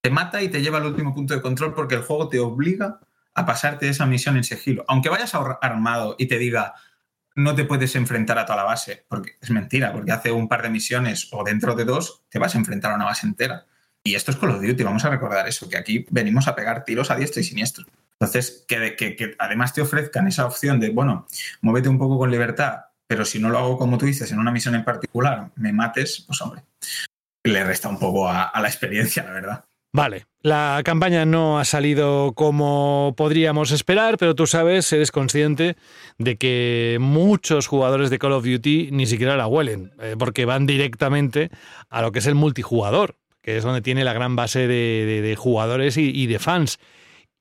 Te 0.00 0.10
mata 0.10 0.42
y 0.42 0.48
te 0.48 0.62
lleva 0.62 0.78
al 0.78 0.86
último 0.86 1.14
punto 1.14 1.32
de 1.34 1.40
control 1.40 1.74
porque 1.74 1.94
el 1.94 2.02
juego 2.02 2.28
te 2.28 2.40
obliga 2.40 3.00
a 3.34 3.46
pasarte 3.46 3.88
esa 3.88 4.04
misión 4.04 4.36
en 4.36 4.44
sigilo. 4.44 4.84
Aunque 4.88 5.10
vayas 5.10 5.34
armado 5.34 6.16
y 6.18 6.26
te 6.26 6.38
diga 6.38 6.74
no 7.36 7.54
te 7.54 7.64
puedes 7.64 7.94
enfrentar 7.96 8.38
a 8.38 8.46
toda 8.46 8.56
la 8.56 8.64
base, 8.64 9.04
porque 9.08 9.36
es 9.40 9.50
mentira, 9.50 9.92
porque 9.92 10.12
hace 10.12 10.30
un 10.30 10.48
par 10.48 10.62
de 10.62 10.70
misiones 10.70 11.28
o 11.32 11.42
dentro 11.42 11.74
de 11.74 11.84
dos 11.84 12.22
te 12.28 12.38
vas 12.38 12.54
a 12.54 12.58
enfrentar 12.58 12.92
a 12.92 12.96
una 12.96 13.06
base 13.06 13.26
entera. 13.26 13.66
Y 14.06 14.14
esto 14.14 14.30
es 14.30 14.36
Call 14.36 14.50
of 14.50 14.60
Duty, 14.60 14.84
vamos 14.84 15.04
a 15.06 15.10
recordar 15.10 15.48
eso, 15.48 15.68
que 15.68 15.78
aquí 15.78 16.04
venimos 16.10 16.46
a 16.46 16.54
pegar 16.54 16.84
tiros 16.84 17.10
a 17.10 17.16
diestro 17.16 17.40
y 17.40 17.44
siniestro. 17.44 17.86
Entonces, 18.20 18.64
que, 18.68 19.34
además 19.38 19.72
te 19.72 19.80
ofrezcan 19.80 20.28
esa 20.28 20.46
opción 20.46 20.78
de, 20.78 20.90
bueno, 20.90 21.26
muévete 21.62 21.88
un 21.88 21.98
poco 21.98 22.18
con 22.18 22.30
libertad, 22.30 22.80
pero 23.06 23.24
si 23.24 23.38
no 23.38 23.48
lo 23.48 23.58
hago 23.58 23.78
como 23.78 23.96
tú 23.96 24.04
dices, 24.04 24.30
en 24.30 24.38
una 24.38 24.52
misión 24.52 24.74
en 24.74 24.84
particular, 24.84 25.50
me 25.56 25.72
mates, 25.72 26.22
pues 26.26 26.40
hombre, 26.42 26.62
le 27.44 27.64
resta 27.64 27.88
un 27.88 27.98
poco 27.98 28.28
a, 28.28 28.44
a 28.44 28.60
la 28.60 28.68
experiencia, 28.68 29.24
la 29.24 29.32
verdad. 29.32 29.64
Vale, 29.94 30.26
la 30.42 30.82
campaña 30.84 31.24
no 31.24 31.60
ha 31.60 31.64
salido 31.64 32.32
como 32.34 33.14
podríamos 33.16 33.70
esperar, 33.70 34.18
pero 34.18 34.34
tú 34.34 34.46
sabes, 34.46 34.92
eres 34.92 35.12
consciente 35.12 35.76
de 36.18 36.36
que 36.36 36.98
muchos 37.00 37.68
jugadores 37.68 38.10
de 38.10 38.18
Call 38.18 38.32
of 38.32 38.44
Duty 38.44 38.90
ni 38.90 39.06
siquiera 39.06 39.36
la 39.36 39.46
huelen, 39.46 39.92
eh, 40.00 40.16
porque 40.18 40.46
van 40.46 40.66
directamente 40.66 41.50
a 41.90 42.02
lo 42.02 42.10
que 42.10 42.18
es 42.18 42.26
el 42.26 42.34
multijugador, 42.34 43.16
que 43.44 43.58
es 43.58 43.62
donde 43.62 43.82
tiene 43.82 44.04
la 44.04 44.14
gran 44.14 44.36
base 44.36 44.66
de, 44.66 45.36
jugadores 45.38 45.98
y, 45.98 46.10
y 46.10 46.26
de 46.26 46.38
fans. 46.38 46.78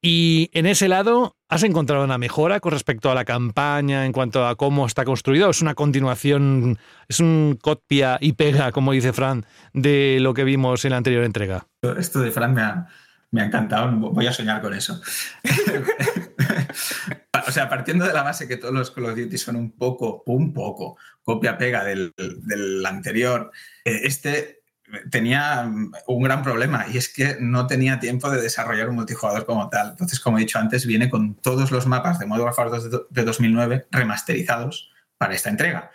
Y 0.02 0.50
en 0.52 0.66
ese 0.66 0.90
lado, 0.90 1.38
¿has 1.48 1.64
encontrado 1.64 2.04
una 2.04 2.18
mejora 2.18 2.60
con 2.60 2.74
respecto 2.74 3.10
a 3.10 3.16
la 3.16 3.24
campaña 3.24 4.06
en 4.06 4.12
cuanto 4.12 4.46
a 4.46 4.58
cómo 4.58 4.86
está 4.86 5.06
construido? 5.06 5.50
¿Es 5.50 5.62
una 5.62 5.76
continuación, 5.76 6.78
es 7.08 7.22
un 7.22 7.58
copia 7.62 8.18
y 8.20 8.34
pega, 8.34 8.74
como 8.74 8.92
dice 8.92 9.14
Fran, 9.14 9.46
de 9.72 10.18
lo 10.20 10.34
que 10.34 10.44
vimos 10.44 10.84
en 10.84 10.92
la 10.92 10.98
anterior 10.98 11.24
entrega? 11.24 11.68
Esto 11.98 12.20
de 12.20 12.32
Fran 12.32 12.54
me 12.54 12.62
ha, 12.62 12.86
me 13.32 13.44
ha 13.44 13.46
encantado, 13.46 13.90
voy 14.12 14.28
a 14.28 14.34
soñar 14.34 14.62
con 14.62 14.74
eso. 14.74 15.02
o 17.48 17.52
sea, 17.52 17.70
partiendo 17.70 18.06
de 18.06 18.12
la 18.12 18.24
base 18.24 18.46
que 18.46 18.58
todos 18.58 18.74
los 18.74 18.92
Call 18.92 19.06
of 19.06 19.16
Duty 19.16 19.38
son 19.38 19.56
un 19.56 19.72
poco, 19.72 20.24
un 20.26 20.52
poco, 20.52 20.98
copia-pega 21.24 21.86
del, 21.86 22.12
del 22.18 22.86
anterior, 22.86 23.52
eh, 23.86 24.02
este 24.04 24.63
tenía 25.10 25.72
un 26.08 26.24
gran 26.24 26.44
problema 26.44 26.86
y 26.92 26.98
es 26.98 27.12
que 27.12 27.38
no 27.40 27.68
tenía 27.68 28.00
tiempo 28.00 28.30
de 28.30 28.42
desarrollar 28.42 28.90
un 28.90 28.96
multijugador 28.96 29.46
como 29.46 29.70
tal. 29.70 29.92
Entonces, 29.92 30.20
como 30.20 30.38
he 30.38 30.42
dicho 30.42 30.60
antes, 30.60 30.86
viene 30.86 31.10
con 31.10 31.36
todos 31.36 31.72
los 31.72 31.88
mapas 31.88 32.20
de 32.20 32.26
Modern 32.26 32.46
Warfare 32.46 32.70
2 32.70 32.92
de, 32.92 33.00
de 33.10 33.24
2009 33.24 33.88
remasterizados 33.92 34.92
para 35.18 35.36
esta 35.36 35.50
entrega. 35.50 35.92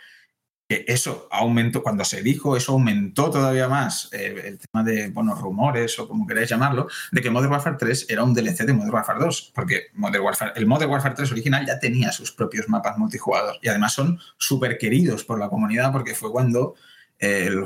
Eso 0.69 1.29
aumentó, 1.31 1.83
cuando 1.83 2.05
se 2.05 2.21
dijo, 2.21 2.55
eso 2.55 2.73
aumentó 2.73 3.31
todavía 3.31 3.69
más 3.69 4.11
eh, 4.13 4.43
el 4.45 4.59
tema 4.59 4.85
de, 4.85 5.09
bueno, 5.09 5.35
rumores 5.35 5.99
o 5.99 6.07
como 6.07 6.27
queráis 6.27 6.51
llamarlo, 6.51 6.89
de 7.11 7.23
que 7.23 7.31
Modern 7.31 7.53
Warfare 7.53 7.77
3 7.79 8.07
era 8.11 8.23
un 8.23 8.35
DLC 8.35 8.67
de 8.67 8.75
Modern 8.75 8.93
Warfare 8.93 9.19
2, 9.19 9.53
porque 9.55 9.87
Modern 9.95 10.25
Warfare, 10.25 10.53
el 10.57 10.67
Modern 10.67 10.91
Warfare 10.91 11.15
3 11.15 11.33
original 11.33 11.65
ya 11.67 11.79
tenía 11.79 12.13
sus 12.13 12.33
propios 12.33 12.69
mapas 12.69 12.99
multijugador 12.99 13.57
y 13.63 13.69
además 13.69 13.95
son 13.95 14.21
súper 14.37 14.77
queridos 14.77 15.25
por 15.25 15.39
la 15.39 15.49
comunidad 15.49 15.91
porque 15.91 16.15
fue 16.15 16.31
cuando 16.31 16.75
el, 17.19 17.65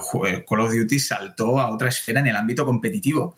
Call 0.49 0.61
of 0.61 0.73
Duty 0.73 0.99
saltó 0.99 1.61
a 1.61 1.71
otra 1.71 1.88
esfera 1.88 2.21
en 2.21 2.29
el 2.29 2.37
ámbito 2.37 2.65
competitivo. 2.65 3.37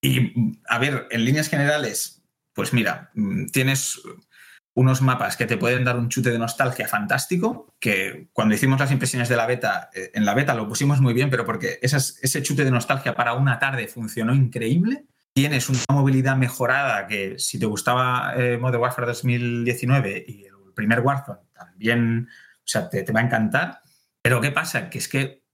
Y 0.00 0.56
a 0.68 0.78
ver, 0.78 1.06
en 1.10 1.24
líneas 1.24 1.48
generales, 1.48 2.22
pues 2.54 2.72
mira, 2.72 3.10
mm, 3.14 3.46
tienes 3.46 4.00
unos 4.74 5.02
mapas 5.02 5.36
que 5.36 5.46
te 5.46 5.56
pueden 5.56 5.84
dar 5.84 5.96
un 5.96 6.08
chute 6.08 6.30
de 6.30 6.38
nostalgia 6.38 6.86
fantástico, 6.88 7.74
que 7.80 8.28
cuando 8.32 8.54
hicimos 8.54 8.78
las 8.78 8.92
impresiones 8.92 9.28
de 9.28 9.36
la 9.36 9.46
beta, 9.46 9.90
eh, 9.92 10.10
en 10.14 10.24
la 10.24 10.34
beta 10.34 10.54
lo 10.54 10.68
pusimos 10.68 11.00
muy 11.00 11.12
bien, 11.12 11.28
pero 11.28 11.44
porque 11.44 11.78
ese 11.82 12.42
chute 12.42 12.64
de 12.64 12.70
nostalgia 12.70 13.14
para 13.14 13.34
una 13.34 13.58
tarde 13.58 13.88
funcionó 13.88 14.34
increíble. 14.34 15.06
tienes 15.32 15.68
una 15.68 15.84
movilidad 15.90 16.36
mejorada 16.36 17.06
que 17.06 17.38
si 17.38 17.58
te 17.58 17.66
gustaba 17.66 18.34
eh, 18.36 18.58
Modern 18.58 18.82
Warfare 18.82 19.06
2019 19.06 20.24
y 20.26 20.44
el 20.44 20.72
primer 20.74 21.00
Warzone 21.00 21.38
también, 21.54 22.28
o 22.28 22.62
sea, 22.64 22.88
te, 22.90 23.02
te 23.04 23.12
va 23.12 23.20
a 23.20 23.24
encantar. 23.24 23.80
Pero 24.22 24.40
¿qué 24.40 24.50
pasa? 24.50 24.90
Que 24.90 24.98
es 24.98 25.08
que 25.08 25.44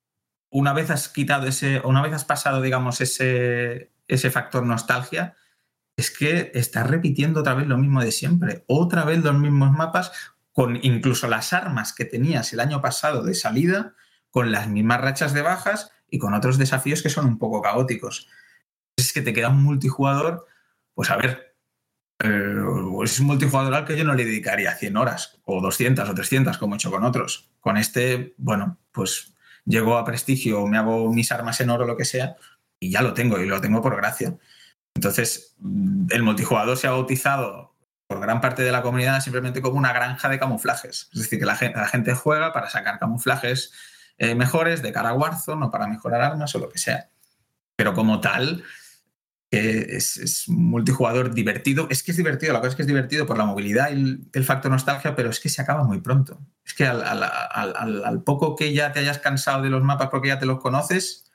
una 0.50 0.72
vez 0.72 0.90
has 0.90 1.09
quitado 1.09 1.46
ese, 1.46 1.81
una 1.85 2.02
vez 2.02 2.12
has 2.12 2.24
pasado, 2.24 2.62
digamos, 2.62 3.00
ese, 3.00 3.92
ese 4.09 4.31
factor 4.31 4.64
nostalgia, 4.64 5.35
es 5.96 6.11
que 6.11 6.50
estás 6.55 6.87
repitiendo 6.87 7.40
otra 7.40 7.55
vez 7.55 7.66
lo 7.66 7.79
mismo 7.79 8.02
de 8.02 8.12
siempre. 8.12 8.64
Otra 8.66 9.05
vez 9.05 9.22
los 9.24 9.35
mismos 9.35 9.72
mapas, 9.72 10.12
con 10.52 10.79
incluso 10.83 11.29
las 11.29 11.52
armas 11.52 11.92
que 11.92 12.05
tenías 12.05 12.52
el 12.52 12.61
año 12.61 12.81
pasado 12.83 13.22
de 13.22 13.35
salida, 13.35 13.94
con 14.31 14.52
las 14.52 14.68
mismas 14.68 15.00
rachas 15.00 15.33
de 15.33 15.42
bajas 15.42 15.90
y 16.11 16.18
con 16.18 16.35
otros 16.35 16.59
desafíos 16.59 17.02
que 17.02 17.11
son 17.11 17.26
un 17.26 17.38
poco 17.38 17.62
caóticos. 17.62 18.29
Es 18.96 19.12
que 19.12 19.22
te 19.22 19.33
queda 19.33 19.48
un 19.48 19.62
multijugador, 19.62 20.46
pues 20.94 21.11
a 21.11 21.16
ver, 21.16 21.56
eh, 22.18 22.55
es 23.05 23.20
un 23.20 23.26
multijugador 23.26 23.74
al 23.74 23.85
que 23.85 23.96
yo 23.96 24.05
no 24.05 24.14
le 24.14 24.24
dedicaría 24.24 24.74
100 24.74 24.96
horas, 24.96 25.38
o 25.44 25.61
200 25.61 26.09
o 26.09 26.14
300, 26.14 26.59
como 26.59 26.74
he 26.74 26.76
hecho 26.76 26.90
con 26.90 27.05
otros. 27.05 27.50
Con 27.61 27.76
este, 27.76 28.35
bueno, 28.38 28.79
pues 28.92 29.35
llego 29.64 29.96
a 29.98 30.05
prestigio, 30.05 30.66
me 30.66 30.79
hago 30.79 31.12
mis 31.12 31.31
armas 31.33 31.61
en 31.61 31.70
oro, 31.70 31.87
lo 31.87 31.96
que 31.96 32.05
sea, 32.05 32.37
y 32.81 32.90
ya 32.90 33.02
lo 33.02 33.14
tengo, 33.14 33.38
y 33.40 33.46
lo 33.46 33.61
tengo 33.61 33.83
por 33.83 33.96
gracia. 33.96 34.37
Entonces, 34.94 35.55
mm, 35.59 36.07
el 36.11 36.22
multijugador 36.22 36.76
se 36.76 36.87
ha 36.87 36.92
bautizado 36.92 37.74
por 38.07 38.20
gran 38.20 38.40
parte 38.40 38.62
de 38.62 38.72
la 38.72 38.83
comunidad 38.83 39.20
simplemente 39.20 39.61
como 39.61 39.79
una 39.79 39.92
granja 39.92 40.29
de 40.29 40.38
camuflajes. 40.38 41.09
Es 41.12 41.22
decir, 41.22 41.38
que 41.38 41.44
la 41.44 41.57
gente, 41.57 41.79
la 41.79 41.88
gente 41.88 42.14
juega 42.14 42.52
para 42.52 42.70
sacar 42.70 42.98
camuflajes 42.98 43.72
eh, 44.18 44.35
mejores 44.35 44.83
de 44.83 44.92
cara 44.92 45.11
a 45.11 45.14
Warzone 45.14 45.66
o 45.66 45.70
para 45.70 45.87
mejorar 45.87 46.22
armas 46.22 46.55
o 46.55 46.59
lo 46.59 46.68
que 46.68 46.79
sea. 46.79 47.11
Pero 47.76 47.94
como 47.94 48.20
tal, 48.20 48.64
eh, 49.50 49.87
es, 49.90 50.16
es 50.16 50.48
multijugador 50.48 51.32
divertido. 51.35 51.87
Es 51.90 52.02
que 52.02 52.11
es 52.11 52.16
divertido, 52.16 52.52
la 52.52 52.59
cosa 52.61 52.70
es 52.70 52.76
que 52.76 52.82
es 52.82 52.88
divertido 52.88 53.26
por 53.26 53.38
la 53.38 53.44
movilidad 53.44 53.90
y 53.92 54.28
el, 54.32 54.44
factor 54.44 54.70
nostalgia, 54.70 55.14
pero 55.14 55.30
es 55.30 55.40
que 55.40 55.48
se 55.48 55.62
acaba 55.62 55.85
muy 55.85 56.00
pronto. 56.00 56.40
Es 56.64 56.74
que 56.74 56.85
al, 56.87 57.02
al- 57.02 57.22
al- 58.04 58.22
poco 58.24 58.56
que 58.56 58.72
ya 58.72 58.92
te 58.92 59.00
hayas 59.00 59.18
cansado 59.18 59.62
de 59.62 59.70
los 59.70 59.82
mapas 59.82 60.09
porque 60.11 60.28
ya 60.28 60.38
te 60.38 60.46
los 60.46 60.61
conoces, 60.61 61.30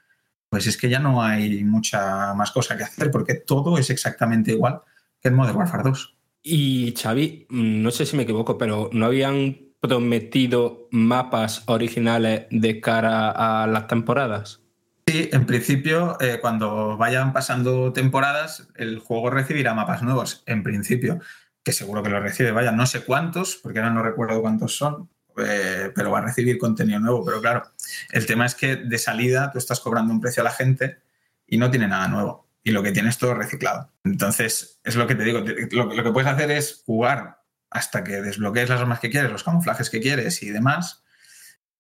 pues 0.49 0.67
es 0.67 0.75
que 0.77 0.89
ya 0.89 0.99
no 0.99 1.23
hay 1.23 1.63
mucha 1.63 2.33
más 2.33 2.51
cosa 2.51 2.75
que 2.77 2.83
hacer 2.83 3.11
porque 3.11 3.35
todo 3.35 3.77
es 3.77 3.89
exactamente 3.89 4.51
igual 4.51 4.81
que 5.21 5.29
en 5.29 5.35
Modern 5.35 5.57
Warfare 5.57 5.83
2. 5.83 6.17
Y 6.43 6.93
Xavi, 6.97 7.47
no 7.49 7.91
sé 7.91 8.05
si 8.05 8.17
me 8.17 8.23
equivoco, 8.23 8.57
pero 8.57 8.89
¿no 8.91 9.05
habían 9.05 9.57
prometido 9.79 10.87
mapas 10.91 11.63
originales 11.67 12.47
de 12.49 12.81
cara 12.81 13.61
a 13.63 13.67
las 13.67 13.87
temporadas? 13.87 14.60
Sí, 15.07 15.29
en 15.31 15.45
principio, 15.45 16.17
eh, 16.21 16.39
cuando 16.39 16.97
vayan 16.97 17.33
pasando 17.33 17.91
temporadas, 17.91 18.67
el 18.75 18.99
juego 18.99 19.29
recibirá 19.29 19.73
mapas 19.73 20.03
nuevos, 20.03 20.43
en 20.45 20.63
principio, 20.63 21.19
que 21.63 21.73
seguro 21.73 22.03
que 22.03 22.09
lo 22.09 22.19
recibe, 22.19 22.51
vaya, 22.51 22.71
no 22.71 22.85
sé 22.85 23.03
cuántos, 23.03 23.55
porque 23.55 23.79
ahora 23.79 23.91
no 23.91 24.03
recuerdo 24.03 24.41
cuántos 24.41 24.75
son, 24.77 25.09
eh, 25.37 25.91
pero 25.95 26.11
va 26.11 26.19
a 26.19 26.25
recibir 26.25 26.57
contenido 26.57 26.99
nuevo. 26.99 27.25
Pero 27.25 27.41
claro, 27.41 27.71
el 28.11 28.25
tema 28.25 28.45
es 28.45 28.55
que 28.55 28.75
de 28.75 28.97
salida 28.97 29.51
tú 29.51 29.57
estás 29.57 29.79
cobrando 29.79 30.13
un 30.13 30.21
precio 30.21 30.41
a 30.41 30.45
la 30.45 30.51
gente 30.51 30.99
y 31.47 31.57
no 31.57 31.69
tiene 31.69 31.87
nada 31.87 32.07
nuevo. 32.07 32.47
Y 32.63 32.71
lo 32.71 32.83
que 32.83 32.91
tienes 32.91 33.17
todo 33.17 33.33
reciclado. 33.33 33.91
Entonces, 34.03 34.79
es 34.83 34.95
lo 34.95 35.07
que 35.07 35.15
te 35.15 35.23
digo, 35.23 35.39
lo, 35.71 35.93
lo 35.93 36.03
que 36.03 36.11
puedes 36.11 36.29
hacer 36.29 36.51
es 36.51 36.83
jugar 36.85 37.41
hasta 37.71 38.03
que 38.03 38.21
desbloquees 38.21 38.69
las 38.69 38.81
armas 38.81 38.99
que 38.99 39.09
quieres, 39.09 39.31
los 39.31 39.43
camuflajes 39.43 39.89
que 39.89 40.01
quieres 40.01 40.43
y 40.43 40.51
demás, 40.51 41.03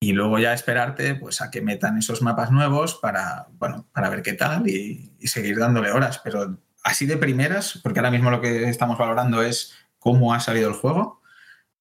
y 0.03 0.13
luego 0.13 0.39
ya 0.39 0.53
esperarte 0.53 1.13
pues, 1.13 1.41
a 1.41 1.51
que 1.51 1.61
metan 1.61 1.97
esos 1.97 2.23
mapas 2.23 2.51
nuevos 2.51 2.95
para, 2.95 3.47
bueno, 3.59 3.87
para 3.93 4.09
ver 4.09 4.23
qué 4.23 4.33
tal 4.33 4.67
y, 4.67 5.13
y 5.19 5.27
seguir 5.27 5.59
dándole 5.59 5.91
horas. 5.91 6.19
Pero 6.23 6.57
así 6.83 7.05
de 7.05 7.17
primeras, 7.17 7.79
porque 7.83 7.99
ahora 7.99 8.11
mismo 8.11 8.31
lo 8.31 8.41
que 8.41 8.67
estamos 8.67 8.97
valorando 8.97 9.43
es 9.43 9.75
cómo 9.99 10.33
ha 10.33 10.39
salido 10.39 10.69
el 10.69 10.75
juego, 10.75 11.21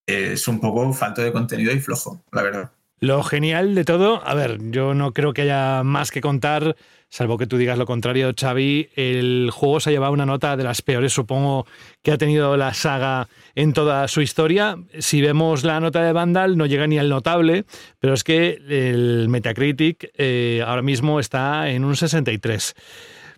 es 0.06 0.46
un 0.48 0.60
poco 0.60 0.92
falto 0.92 1.22
de 1.22 1.32
contenido 1.32 1.72
y 1.72 1.80
flojo, 1.80 2.22
la 2.30 2.42
verdad. 2.42 2.72
Lo 2.98 3.22
genial 3.22 3.74
de 3.74 3.86
todo, 3.86 4.22
a 4.26 4.34
ver, 4.34 4.58
yo 4.70 4.92
no 4.92 5.14
creo 5.14 5.32
que 5.32 5.42
haya 5.42 5.82
más 5.82 6.10
que 6.10 6.20
contar, 6.20 6.76
salvo 7.10 7.36
que 7.36 7.46
tú 7.46 7.58
digas 7.58 7.76
lo 7.76 7.84
contrario, 7.84 8.32
Xavi. 8.38 8.88
El 8.94 9.50
juego 9.52 9.80
se 9.80 9.90
ha 9.90 9.92
llevado 9.92 10.12
una 10.12 10.26
nota 10.26 10.56
de 10.56 10.64
las 10.64 10.80
peores, 10.80 11.12
supongo, 11.12 11.66
que 12.02 12.12
ha 12.12 12.18
tenido 12.18 12.56
la 12.56 12.72
saga 12.72 13.28
en 13.54 13.72
toda 13.72 14.08
su 14.08 14.22
historia. 14.22 14.78
Si 14.98 15.20
vemos 15.20 15.64
la 15.64 15.80
nota 15.80 16.02
de 16.02 16.12
Vandal, 16.12 16.56
no 16.56 16.66
llega 16.66 16.86
ni 16.86 16.98
al 16.98 17.08
notable, 17.08 17.64
pero 17.98 18.14
es 18.14 18.24
que 18.24 18.60
el 18.68 19.28
Metacritic 19.28 20.10
eh, 20.16 20.62
ahora 20.66 20.82
mismo 20.82 21.20
está 21.20 21.68
en 21.70 21.84
un 21.84 21.96
63. 21.96 22.74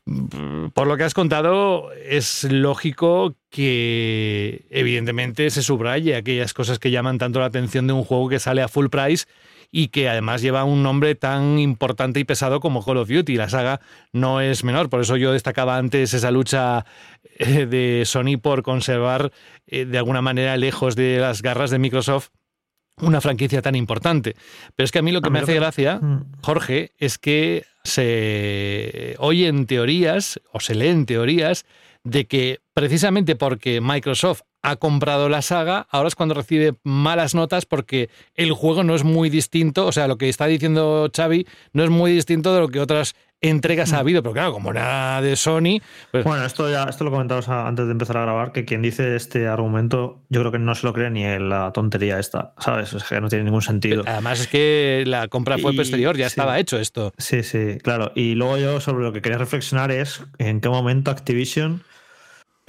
Por 0.05 0.89
lo 0.89 0.97
que 0.97 1.05
has 1.05 1.15
contado, 1.15 1.93
es 1.93 2.45
lógico 2.45 3.37
que 3.51 4.67
evidentemente 4.71 5.49
se 5.51 5.63
subraye 5.63 6.17
aquellas 6.17 6.55
cosas 6.55 6.81
que 6.81 6.91
llaman 6.91 7.19
tanto 7.19 7.39
la 7.39 7.47
atención 7.47 7.87
de 7.87 7.93
un 7.93 8.03
juego 8.03 8.29
que 8.29 8.41
sale 8.41 8.63
a 8.63 8.69
full 8.69 8.89
price 8.89 9.27
y 9.71 9.89
que 9.89 10.09
además 10.09 10.43
lleva 10.43 10.65
un 10.65 10.83
nombre 10.83 11.15
tan 11.15 11.59
importante 11.59 12.21
y 12.21 12.25
pesado 12.25 12.61
como 12.61 12.85
Call 12.85 12.99
of 12.99 13.09
Duty. 13.09 13.37
La 13.37 13.49
saga 13.49 13.81
no 14.13 14.41
es 14.41 14.65
menor, 14.65 14.91
por 14.91 15.01
eso 15.01 15.17
yo 15.17 15.33
destacaba 15.33 15.79
antes 15.79 16.13
esa 16.13 16.31
lucha 16.31 16.85
eh, 17.39 17.67
de 17.67 18.03
Sony 18.05 18.39
por 18.41 18.63
conservar 18.63 19.33
eh, 19.67 19.87
de 19.87 19.99
alguna 19.99 20.21
manera 20.21 20.57
lejos 20.57 20.97
de 20.97 21.19
las 21.19 21.43
garras 21.43 21.71
de 21.71 21.79
Microsoft 21.79 22.31
una 23.01 23.21
franquicia 23.21 23.63
tan 23.63 23.75
importante. 23.75 24.37
Pero 24.77 24.85
es 24.85 24.93
que 24.93 24.99
a 24.99 25.03
mí 25.03 25.13
lo 25.13 25.23
que 25.23 25.31
me 25.31 25.41
hace 25.41 25.55
gracia, 25.55 25.99
Mm. 26.01 26.33
Jorge, 26.43 26.93
es 26.99 27.19
que 27.19 27.65
se 27.85 29.17
oyen 29.19 29.67
teorías 29.67 30.41
o 30.53 30.61
se 30.61 30.75
leen 30.75 31.07
teorías 31.07 31.65
de 32.05 32.27
que 32.27 32.61
precisamente 32.75 33.37
porque 33.37 33.81
Microsoft 33.81 34.43
ha 34.63 34.77
comprado 34.77 35.29
la 35.29 35.43
saga, 35.43 35.87
ahora 35.91 36.09
es 36.09 36.15
cuando 36.15 36.35
recibe 36.35 36.75
malas 36.85 37.35
notas 37.35 37.67
porque 37.67 38.09
el 38.35 38.53
juego 38.53 38.85
no 38.85 38.95
es 38.95 39.03
muy 39.05 39.29
distinto, 39.29 39.87
o 39.87 39.93
sea, 39.93 40.07
lo 40.09 40.19
que 40.19 40.29
está 40.29 40.47
diciendo 40.47 41.11
Xavi 41.15 41.47
no 41.73 41.83
es 41.85 41.91
muy 41.91 42.13
distinto 42.13 42.55
de 42.55 42.61
lo 42.61 42.69
que 42.69 42.79
otras 42.81 43.15
entregas 43.41 43.93
ha 43.93 43.99
habido, 43.99 44.23
pero 44.23 44.35
claro, 44.35 44.53
como 44.53 44.71
era 44.71 45.21
de 45.21 45.35
Sony, 45.35 45.81
pues 46.13 46.23
Bueno, 46.23 46.47
esto 46.47 46.71
ya 46.71 46.85
esto 46.85 47.03
lo 47.03 47.11
comentamos 47.11 47.49
antes 47.49 47.87
de 47.87 47.91
empezar 47.91 48.17
a 48.19 48.23
grabar, 48.23 48.53
que 48.53 48.65
quien 48.65 48.83
dice 48.83 49.17
este 49.17 49.49
argumento, 49.49 50.21
yo 50.29 50.39
creo 50.43 50.53
que 50.53 50.61
no 50.61 50.77
se 50.77 50.87
lo 50.87 50.93
cree 50.93 51.11
ni 51.11 51.25
en 51.25 51.49
la 51.49 51.73
tontería 51.73 52.21
esta, 52.21 52.55
¿sabes? 52.61 52.93
Es 52.93 53.03
que 53.03 53.21
no 53.21 53.29
tiene 53.29 53.43
ningún 53.45 53.63
sentido. 53.63 54.05
además 54.07 54.39
es 54.43 54.47
que 54.47 55.03
la 55.09 55.27
compra 55.27 55.59
fue 55.59 55.73
Y- 55.73 55.77
posterior, 55.77 56.17
ya 56.17 56.27
sí. 56.29 56.35
estaba 56.35 56.61
hecho 56.61 56.79
esto. 56.79 57.13
Sí, 57.19 57.43
sí, 57.43 57.79
claro. 57.83 58.13
Y 58.15 58.37
luego 58.37 58.59
yo 58.59 58.81
sobre 58.81 59.03
lo 59.03 59.13
que 59.13 59.21
quería 59.23 59.39
reflexionar 59.39 59.91
es 59.91 60.23
en 60.39 60.61
qué 60.61 60.69
momento 60.69 61.11
Activision 61.11 61.83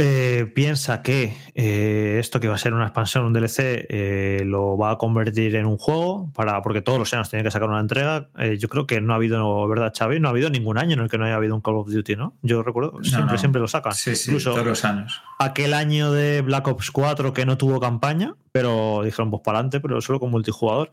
eh, 0.05 0.51
piensa 0.53 1.01
que 1.01 1.33
eh, 1.55 2.17
esto 2.19 2.41
que 2.41 2.49
va 2.49 2.55
a 2.55 2.57
ser 2.57 2.73
una 2.73 2.83
expansión, 2.83 3.23
un 3.23 3.31
DLC, 3.31 3.59
eh, 3.87 4.41
lo 4.45 4.77
va 4.77 4.91
a 4.91 4.97
convertir 4.97 5.55
en 5.55 5.65
un 5.65 5.77
juego, 5.77 6.29
para, 6.33 6.61
porque 6.61 6.81
todos 6.81 6.99
los 6.99 7.13
años 7.13 7.29
tienen 7.29 7.45
que 7.45 7.51
sacar 7.51 7.69
una 7.69 7.79
entrega. 7.79 8.29
Yo 8.59 8.67
creo 8.67 8.85
que 8.85 8.99
no 8.99 9.13
ha 9.13 9.15
habido, 9.15 9.65
¿verdad, 9.69 9.93
Xavi? 9.97 10.19
No 10.19 10.27
ha 10.27 10.31
habido 10.31 10.49
ningún 10.49 10.77
año 10.77 10.95
en 10.95 10.99
el 10.99 11.09
que 11.09 11.17
no 11.17 11.23
haya 11.23 11.35
habido 11.35 11.55
un 11.55 11.61
Call 11.61 11.75
of 11.75 11.89
Duty, 11.89 12.17
¿no? 12.17 12.35
Yo 12.41 12.63
recuerdo, 12.63 13.01
siempre, 13.01 13.31
no. 13.31 13.37
siempre 13.37 13.61
lo 13.61 13.67
sacan. 13.69 13.93
Sí, 13.93 14.15
sí, 14.17 14.31
Incluso 14.31 14.51
todos 14.51 14.65
los 14.65 14.83
años. 14.83 15.21
aquel 15.39 15.73
año 15.73 16.11
de 16.11 16.41
Black 16.41 16.67
Ops 16.67 16.91
4 16.91 17.31
que 17.33 17.45
no 17.45 17.57
tuvo 17.57 17.79
campaña, 17.79 18.35
pero 18.51 19.03
dijeron 19.05 19.31
pues 19.31 19.41
para 19.41 19.59
adelante, 19.59 19.79
pero 19.79 20.01
solo 20.01 20.19
con 20.19 20.31
multijugador. 20.31 20.91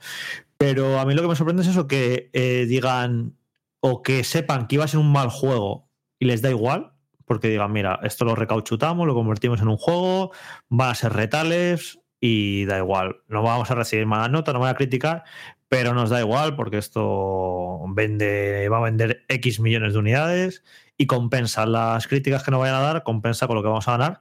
Pero 0.56 1.00
a 1.00 1.04
mí 1.04 1.14
lo 1.14 1.22
que 1.22 1.28
me 1.28 1.34
sorprende 1.34 1.62
es 1.62 1.68
eso, 1.68 1.88
que 1.88 2.30
digan 2.68 3.34
o 3.80 4.02
que 4.02 4.22
sepan 4.22 4.68
que 4.68 4.76
iba 4.76 4.84
a 4.84 4.88
ser 4.88 5.00
un 5.00 5.10
mal 5.10 5.30
juego 5.30 5.88
y 6.20 6.26
les 6.26 6.42
da 6.42 6.50
igual, 6.50 6.92
porque 7.30 7.46
digan, 7.46 7.70
mira, 7.70 8.00
esto 8.02 8.24
lo 8.24 8.34
recauchutamos, 8.34 9.06
lo 9.06 9.14
convertimos 9.14 9.60
en 9.60 9.68
un 9.68 9.76
juego, 9.76 10.32
van 10.68 10.90
a 10.90 10.94
ser 10.96 11.12
retales 11.12 12.00
y 12.20 12.64
da 12.64 12.78
igual. 12.78 13.22
No 13.28 13.44
vamos 13.44 13.70
a 13.70 13.76
recibir 13.76 14.04
malas 14.04 14.32
notas, 14.32 14.52
no 14.52 14.58
van 14.58 14.70
a 14.70 14.74
criticar, 14.74 15.22
pero 15.68 15.94
nos 15.94 16.10
da 16.10 16.18
igual 16.18 16.56
porque 16.56 16.78
esto 16.78 17.84
vende, 17.94 18.68
va 18.68 18.78
a 18.78 18.80
vender 18.80 19.24
X 19.28 19.60
millones 19.60 19.92
de 19.92 20.00
unidades 20.00 20.64
y 20.96 21.06
compensa 21.06 21.66
las 21.66 22.08
críticas 22.08 22.42
que 22.42 22.50
nos 22.50 22.58
vayan 22.58 22.74
a 22.74 22.80
dar, 22.80 23.04
compensa 23.04 23.46
con 23.46 23.54
lo 23.54 23.62
que 23.62 23.68
vamos 23.68 23.86
a 23.86 23.92
ganar. 23.92 24.20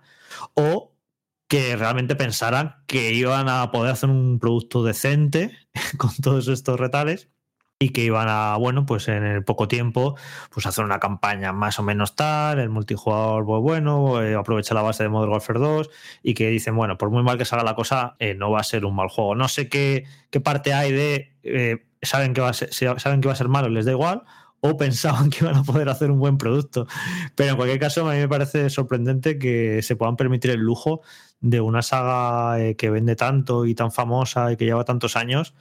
O 0.53 0.93
que 1.47 1.75
realmente 1.77 2.15
pensaran 2.15 2.75
que 2.85 3.13
iban 3.13 3.49
a 3.49 3.71
poder 3.71 3.93
hacer 3.93 4.11
un 4.11 4.37
producto 4.37 4.83
decente 4.83 5.57
con 5.97 6.11
todos 6.21 6.47
estos 6.47 6.79
retales 6.79 7.27
y 7.81 7.89
que 7.89 8.03
iban 8.03 8.27
a, 8.29 8.57
bueno, 8.57 8.85
pues 8.85 9.07
en 9.07 9.23
el 9.23 9.45
poco 9.45 9.69
tiempo, 9.69 10.17
pues 10.53 10.65
hacer 10.65 10.83
una 10.83 10.99
campaña 10.99 11.53
más 11.53 11.79
o 11.79 11.83
menos 11.83 12.13
tal, 12.13 12.59
el 12.59 12.69
multijugador 12.69 13.45
pues 13.45 13.61
bueno, 13.61 14.21
eh, 14.21 14.35
aprovecha 14.35 14.73
la 14.73 14.81
base 14.81 15.03
de 15.03 15.09
Modern 15.09 15.31
Warfare 15.31 15.59
2 15.59 15.89
y 16.21 16.33
que 16.33 16.49
dicen, 16.49 16.75
bueno, 16.75 16.97
por 16.97 17.09
muy 17.09 17.23
mal 17.23 17.37
que 17.37 17.45
salga 17.45 17.63
la 17.63 17.75
cosa, 17.75 18.17
eh, 18.19 18.35
no 18.35 18.51
va 18.51 18.59
a 18.59 18.63
ser 18.63 18.83
un 18.83 18.95
mal 18.95 19.07
juego. 19.07 19.33
No 19.33 19.47
sé 19.47 19.69
qué, 19.69 20.03
qué 20.29 20.41
parte 20.41 20.73
hay 20.73 20.91
de, 20.91 21.31
eh, 21.43 21.85
saben, 22.01 22.33
que 22.33 22.41
va 22.41 22.49
a 22.49 22.53
ser, 22.53 22.73
saben 22.73 23.21
que 23.21 23.29
va 23.29 23.33
a 23.33 23.37
ser 23.37 23.47
malo, 23.47 23.69
les 23.69 23.85
da 23.85 23.91
igual, 23.93 24.23
o 24.59 24.75
pensaban 24.77 25.29
que 25.29 25.45
iban 25.45 25.55
a 25.55 25.63
poder 25.63 25.87
hacer 25.87 26.11
un 26.11 26.19
buen 26.19 26.37
producto. 26.37 26.85
Pero 27.35 27.51
en 27.51 27.55
cualquier 27.55 27.79
caso, 27.79 28.05
a 28.09 28.13
mí 28.13 28.19
me 28.19 28.27
parece 28.27 28.69
sorprendente 28.69 29.39
que 29.39 29.81
se 29.83 29.95
puedan 29.95 30.17
permitir 30.17 30.51
el 30.51 30.59
lujo 30.59 30.99
de 31.39 31.61
una 31.61 31.81
saga 31.81 32.59
eh, 32.59 32.75
que 32.75 32.89
vende 32.89 33.15
tanto 33.15 33.65
y 33.65 33.73
tan 33.73 33.93
famosa 33.93 34.51
y 34.51 34.57
que 34.57 34.65
lleva 34.65 34.83
tantos 34.83 35.15
años 35.15 35.53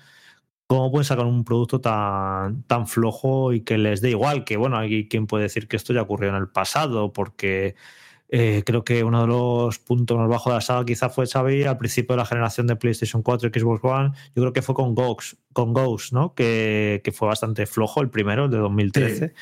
¿Cómo 0.68 0.90
pueden 0.90 1.06
sacar 1.06 1.24
un 1.24 1.44
producto 1.44 1.80
tan, 1.80 2.62
tan 2.64 2.86
flojo 2.86 3.54
y 3.54 3.62
que 3.62 3.78
les 3.78 4.02
dé 4.02 4.10
igual? 4.10 4.44
Que 4.44 4.58
bueno, 4.58 4.76
hay 4.76 5.08
quien 5.08 5.26
puede 5.26 5.44
decir 5.44 5.66
que 5.66 5.76
esto 5.76 5.94
ya 5.94 6.02
ocurrió 6.02 6.28
en 6.28 6.36
el 6.36 6.48
pasado, 6.48 7.10
porque 7.10 7.74
eh, 8.28 8.62
creo 8.66 8.84
que 8.84 9.02
uno 9.02 9.22
de 9.22 9.28
los 9.28 9.78
puntos 9.78 10.18
más 10.18 10.28
bajos 10.28 10.52
de 10.52 10.56
la 10.56 10.60
saga 10.60 10.84
quizá 10.84 11.08
fue 11.08 11.26
Xavi 11.26 11.64
al 11.64 11.78
principio 11.78 12.14
de 12.14 12.18
la 12.18 12.26
generación 12.26 12.66
de 12.66 12.76
PlayStation 12.76 13.22
4 13.22 13.48
y 13.48 13.60
Xbox 13.60 13.82
One. 13.82 14.10
Yo 14.36 14.42
creo 14.42 14.52
que 14.52 14.60
fue 14.60 14.74
con 14.74 14.94
Ghost, 14.94 15.38
con 15.54 15.72
Ghost 15.72 16.12
¿no? 16.12 16.34
Que, 16.34 17.00
que 17.02 17.12
fue 17.12 17.28
bastante 17.28 17.64
flojo 17.64 18.02
el 18.02 18.10
primero, 18.10 18.44
el 18.44 18.50
de 18.50 18.58
2013. 18.58 19.28
Sí, 19.28 19.34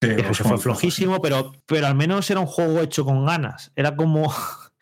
Que 0.00 0.22
pues 0.22 0.38
fue 0.38 0.58
flojísimo, 0.58 1.22
pero, 1.22 1.52
pero 1.64 1.86
al 1.86 1.94
menos 1.94 2.30
era 2.30 2.40
un 2.40 2.46
juego 2.46 2.80
hecho 2.80 3.06
con 3.06 3.24
ganas. 3.24 3.72
Era 3.74 3.96
como. 3.96 4.30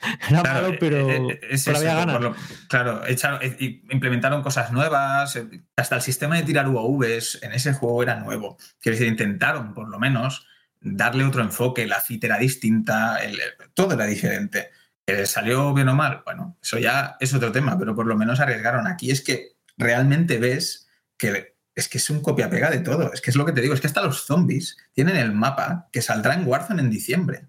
Era 0.29 0.41
Claro, 0.43 0.63
malo, 0.63 0.77
pero, 0.81 1.11
eh, 1.11 1.17
eh, 1.31 1.41
es 1.51 1.65
pero 1.65 1.77
eso, 1.79 1.89
había 1.91 2.05
por 2.05 2.07
ganas. 2.07 2.23
lo- 2.23 2.37
claro, 2.69 3.07
echaron- 3.07 3.41
eh, 3.43 3.83
implementaron 3.91 4.43
cosas 4.43 4.73
nuevas, 4.73 5.37
eh, 5.37 5.47
hasta 5.77 5.97
el 5.97 6.03
sistema 6.03 6.37
de 6.37 6.43
tirar 6.43 6.69
UAVs 6.69 7.41
en 7.43 7.53
ese 7.53 7.73
juego 7.73 8.03
era 8.03 8.17
nuevo. 8.17 8.57
Quiero 8.81 8.97
decir, 8.97 9.09
intentaron 9.11 9.75
por 9.75 9.89
lo 9.89 9.99
menos 9.99 10.47
darle 10.81 11.25
otro 11.25 11.43
enfoque, 11.43 11.87
la 11.87 12.01
fit 12.01 12.23
era 12.25 12.39
distinta, 12.39 13.17
el- 13.25 13.39
todo 13.75 13.95
era 13.95 14.07
diferente. 14.07 14.71
¿Que 15.07 15.25
salió 15.25 15.73
bien 15.73 15.89
o 15.89 15.95
mal? 15.95 16.23
Bueno, 16.25 16.59
eso 16.61 16.79
ya 16.79 17.17
es 17.21 17.33
otro 17.33 17.53
tema, 17.53 17.79
pero 17.79 17.95
por 17.95 18.07
lo 18.07 18.17
menos 18.17 18.41
arriesgaron. 18.41 18.87
Aquí 18.89 19.11
es 19.13 19.23
que 19.23 19.53
realmente 19.77 20.39
ves 20.39 20.89
que 21.17 21.55
es 21.77 21.89
que 21.91 21.99
es 21.99 22.09
un 22.11 22.23
copia-pega 22.23 22.71
de 22.71 22.79
todo. 22.79 23.13
Es 23.13 23.21
que 23.21 23.31
es 23.31 23.37
lo 23.37 23.45
que 23.45 23.53
te 23.53 23.61
digo, 23.61 23.75
es 23.75 23.81
que 23.83 23.87
hasta 23.87 24.03
los 24.03 24.25
zombies 24.25 24.77
tienen 24.93 25.17
el 25.17 25.33
mapa 25.33 25.89
que 25.93 26.01
saldrá 26.03 26.33
en 26.35 26.47
Warzone 26.49 26.81
en 26.81 26.89
diciembre. 26.91 27.49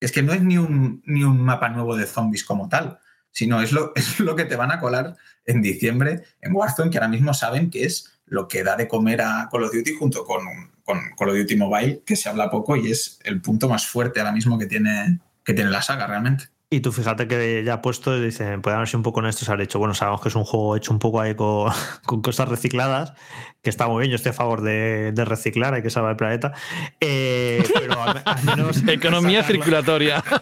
Es 0.00 0.12
que 0.12 0.22
no 0.22 0.32
es 0.32 0.42
ni 0.42 0.58
un, 0.58 1.02
ni 1.06 1.24
un 1.24 1.40
mapa 1.40 1.68
nuevo 1.68 1.96
de 1.96 2.06
zombies 2.06 2.44
como 2.44 2.68
tal, 2.68 2.98
sino 3.30 3.60
es 3.60 3.72
lo, 3.72 3.92
es 3.96 4.20
lo 4.20 4.36
que 4.36 4.44
te 4.44 4.56
van 4.56 4.72
a 4.72 4.80
colar 4.80 5.16
en 5.44 5.62
diciembre 5.62 6.24
en 6.40 6.54
Warzone, 6.54 6.90
que 6.90 6.98
ahora 6.98 7.08
mismo 7.08 7.34
saben 7.34 7.70
que 7.70 7.84
es 7.84 8.20
lo 8.26 8.48
que 8.48 8.64
da 8.64 8.76
de 8.76 8.88
comer 8.88 9.22
a 9.22 9.48
Call 9.50 9.64
of 9.64 9.72
Duty 9.72 9.94
junto 9.94 10.24
con, 10.24 10.42
con 10.84 11.00
Call 11.16 11.30
of 11.30 11.36
Duty 11.36 11.56
Mobile, 11.56 12.02
que 12.04 12.16
se 12.16 12.28
habla 12.28 12.50
poco 12.50 12.76
y 12.76 12.90
es 12.90 13.20
el 13.24 13.40
punto 13.40 13.68
más 13.68 13.86
fuerte 13.86 14.20
ahora 14.20 14.32
mismo 14.32 14.58
que 14.58 14.66
tiene, 14.66 15.20
que 15.44 15.54
tiene 15.54 15.70
la 15.70 15.82
saga 15.82 16.06
realmente. 16.06 16.48
Y 16.68 16.80
tú 16.80 16.90
fíjate 16.90 17.28
que 17.28 17.62
ya 17.64 17.80
puesto, 17.80 18.20
dicen, 18.20 18.60
pueden 18.60 18.78
haberse 18.78 18.96
un 18.96 19.04
poco 19.04 19.20
honestos, 19.20 19.48
haber 19.48 19.60
dicho, 19.60 19.78
bueno, 19.78 19.94
sabemos 19.94 20.20
que 20.20 20.28
es 20.30 20.34
un 20.34 20.44
juego 20.44 20.74
hecho 20.76 20.90
un 20.92 20.98
poco 20.98 21.20
ahí 21.20 21.36
con, 21.36 21.70
con 22.06 22.22
cosas 22.22 22.48
recicladas, 22.48 23.12
que 23.62 23.70
está 23.70 23.86
muy 23.86 24.00
bien, 24.00 24.10
yo 24.10 24.16
estoy 24.16 24.30
a 24.30 24.32
favor 24.32 24.62
de, 24.62 25.12
de 25.12 25.24
reciclar, 25.24 25.74
hay 25.74 25.82
que 25.82 25.90
salvar 25.90 26.10
el 26.12 26.16
planeta. 26.16 26.52
Eh, 27.00 27.62
pero 27.72 28.02
al, 28.02 28.20
al 28.24 28.44
menos. 28.44 28.82
Economía 28.88 29.42
sacarlo- 29.42 29.46
circulatoria. 29.52 30.24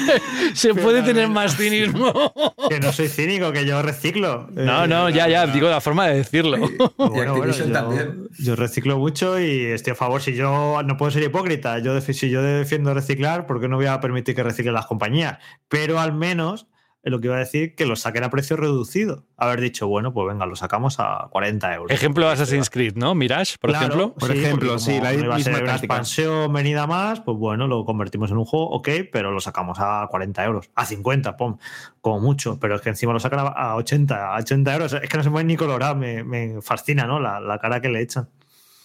Se 0.54 0.74
puede 0.74 1.02
tener 1.02 1.28
más 1.28 1.56
cinismo. 1.56 2.12
Que 2.68 2.80
no 2.80 2.92
soy 2.92 3.08
cínico, 3.08 3.52
que 3.52 3.64
yo 3.64 3.80
reciclo. 3.80 4.48
No, 4.52 4.84
Eh, 4.84 4.88
no, 4.88 5.08
ya, 5.08 5.28
ya, 5.28 5.46
digo 5.46 5.68
la 5.68 5.80
forma 5.80 6.06
de 6.08 6.16
decirlo. 6.16 6.56
Bueno, 6.96 7.10
bueno, 7.14 7.32
Activision 7.34 7.68
yo, 7.68 7.72
también. 7.74 8.28
yo 8.38 8.56
reciclo 8.56 8.98
mucho 8.98 9.38
y 9.40 9.66
estoy 9.66 9.92
a 9.92 9.96
favor. 9.96 10.20
Si 10.20 10.34
yo 10.34 10.82
no 10.84 10.96
puedo 10.96 11.10
ser 11.12 11.22
hipócrita, 11.22 11.78
yo 11.78 12.00
si 12.00 12.28
yo 12.30 12.42
defiendo 12.42 12.92
reciclar, 12.94 13.46
¿por 13.46 13.60
qué 13.60 13.68
no 13.68 13.76
voy 13.76 13.86
a 13.86 14.00
permitir 14.00 14.34
que 14.34 14.42
reciclen 14.42 14.74
las 14.74 14.86
compañías? 14.86 15.38
Pero 15.68 16.00
al 16.00 16.12
menos 16.12 16.66
lo 17.02 17.20
que 17.20 17.28
iba 17.28 17.36
a 17.36 17.38
decir 17.38 17.74
que 17.76 17.86
lo 17.86 17.94
saquen 17.94 18.24
a 18.24 18.30
precio 18.30 18.56
reducido. 18.56 19.24
Haber 19.36 19.60
dicho, 19.60 19.86
bueno, 19.86 20.12
pues 20.12 20.26
venga, 20.26 20.44
lo 20.46 20.56
sacamos 20.56 20.96
a 20.98 21.28
40 21.30 21.74
euros. 21.74 21.92
Ejemplo 21.92 22.28
Assassin's 22.28 22.68
Creed, 22.68 22.96
¿no? 22.96 23.14
Mirage, 23.14 23.56
por 23.60 23.70
Claro, 23.70 23.86
ejemplo. 23.86 24.14
Por 24.14 24.32
sí, 24.32 24.38
ejemplo, 24.38 24.78
sí, 24.80 24.98
la 25.00 25.12
no 25.12 25.24
iba 25.24 25.36
a 25.36 25.38
ser 25.38 25.62
una 25.62 25.76
expansión 25.76 26.52
venida 26.52 26.86
más, 26.88 27.20
pues 27.20 27.36
bueno, 27.38 27.68
lo 27.68 27.84
convertimos 27.84 28.30
en 28.32 28.38
un 28.38 28.44
juego, 28.44 28.70
ok, 28.70 28.88
pero 29.12 29.30
lo 29.30 29.40
sacamos 29.40 29.78
a 29.80 30.08
40 30.10 30.44
euros, 30.44 30.68
a 30.74 30.84
50, 30.84 31.36
pum, 31.36 31.58
como 32.00 32.18
mucho, 32.20 32.58
pero 32.58 32.74
es 32.74 32.80
que 32.80 32.88
encima 32.88 33.12
lo 33.12 33.20
sacan 33.20 33.38
a- 33.40 33.42
a 33.50 33.76
80, 33.76 34.34
a 34.34 34.38
80 34.38 34.72
euros, 34.74 34.92
es 34.94 35.08
que 35.08 35.16
no 35.16 35.22
se 35.22 35.30
puede 35.30 35.44
ni 35.44 35.56
colorar, 35.56 35.96
me, 35.96 36.24
me 36.24 36.60
fascina, 36.60 37.06
¿no? 37.06 37.20
La, 37.20 37.38
la 37.40 37.58
cara 37.58 37.80
que 37.80 37.88
le 37.88 38.00
echan. 38.00 38.28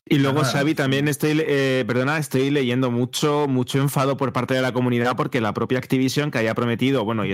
Y 0.06 0.18
luego. 0.18 0.44
Xavi, 0.44 0.74
también 0.74 1.08
estoy, 1.08 1.42
eh, 1.46 1.84
perdona, 1.88 2.18
estoy 2.18 2.50
leyendo 2.50 2.92
mucho, 2.92 3.48
mucho 3.48 3.80
enfado 3.80 4.18
por 4.18 4.34
parte 4.34 4.54
de 4.54 4.62
la 4.62 4.74
comunidad 4.74 5.16
porque 5.16 5.40
la 5.40 5.54
propia 5.54 5.78
Activision, 5.78 6.32
que 6.32 6.40
había 6.40 6.56
prometido, 6.56 7.06
bueno, 7.06 7.24
y 7.24 7.34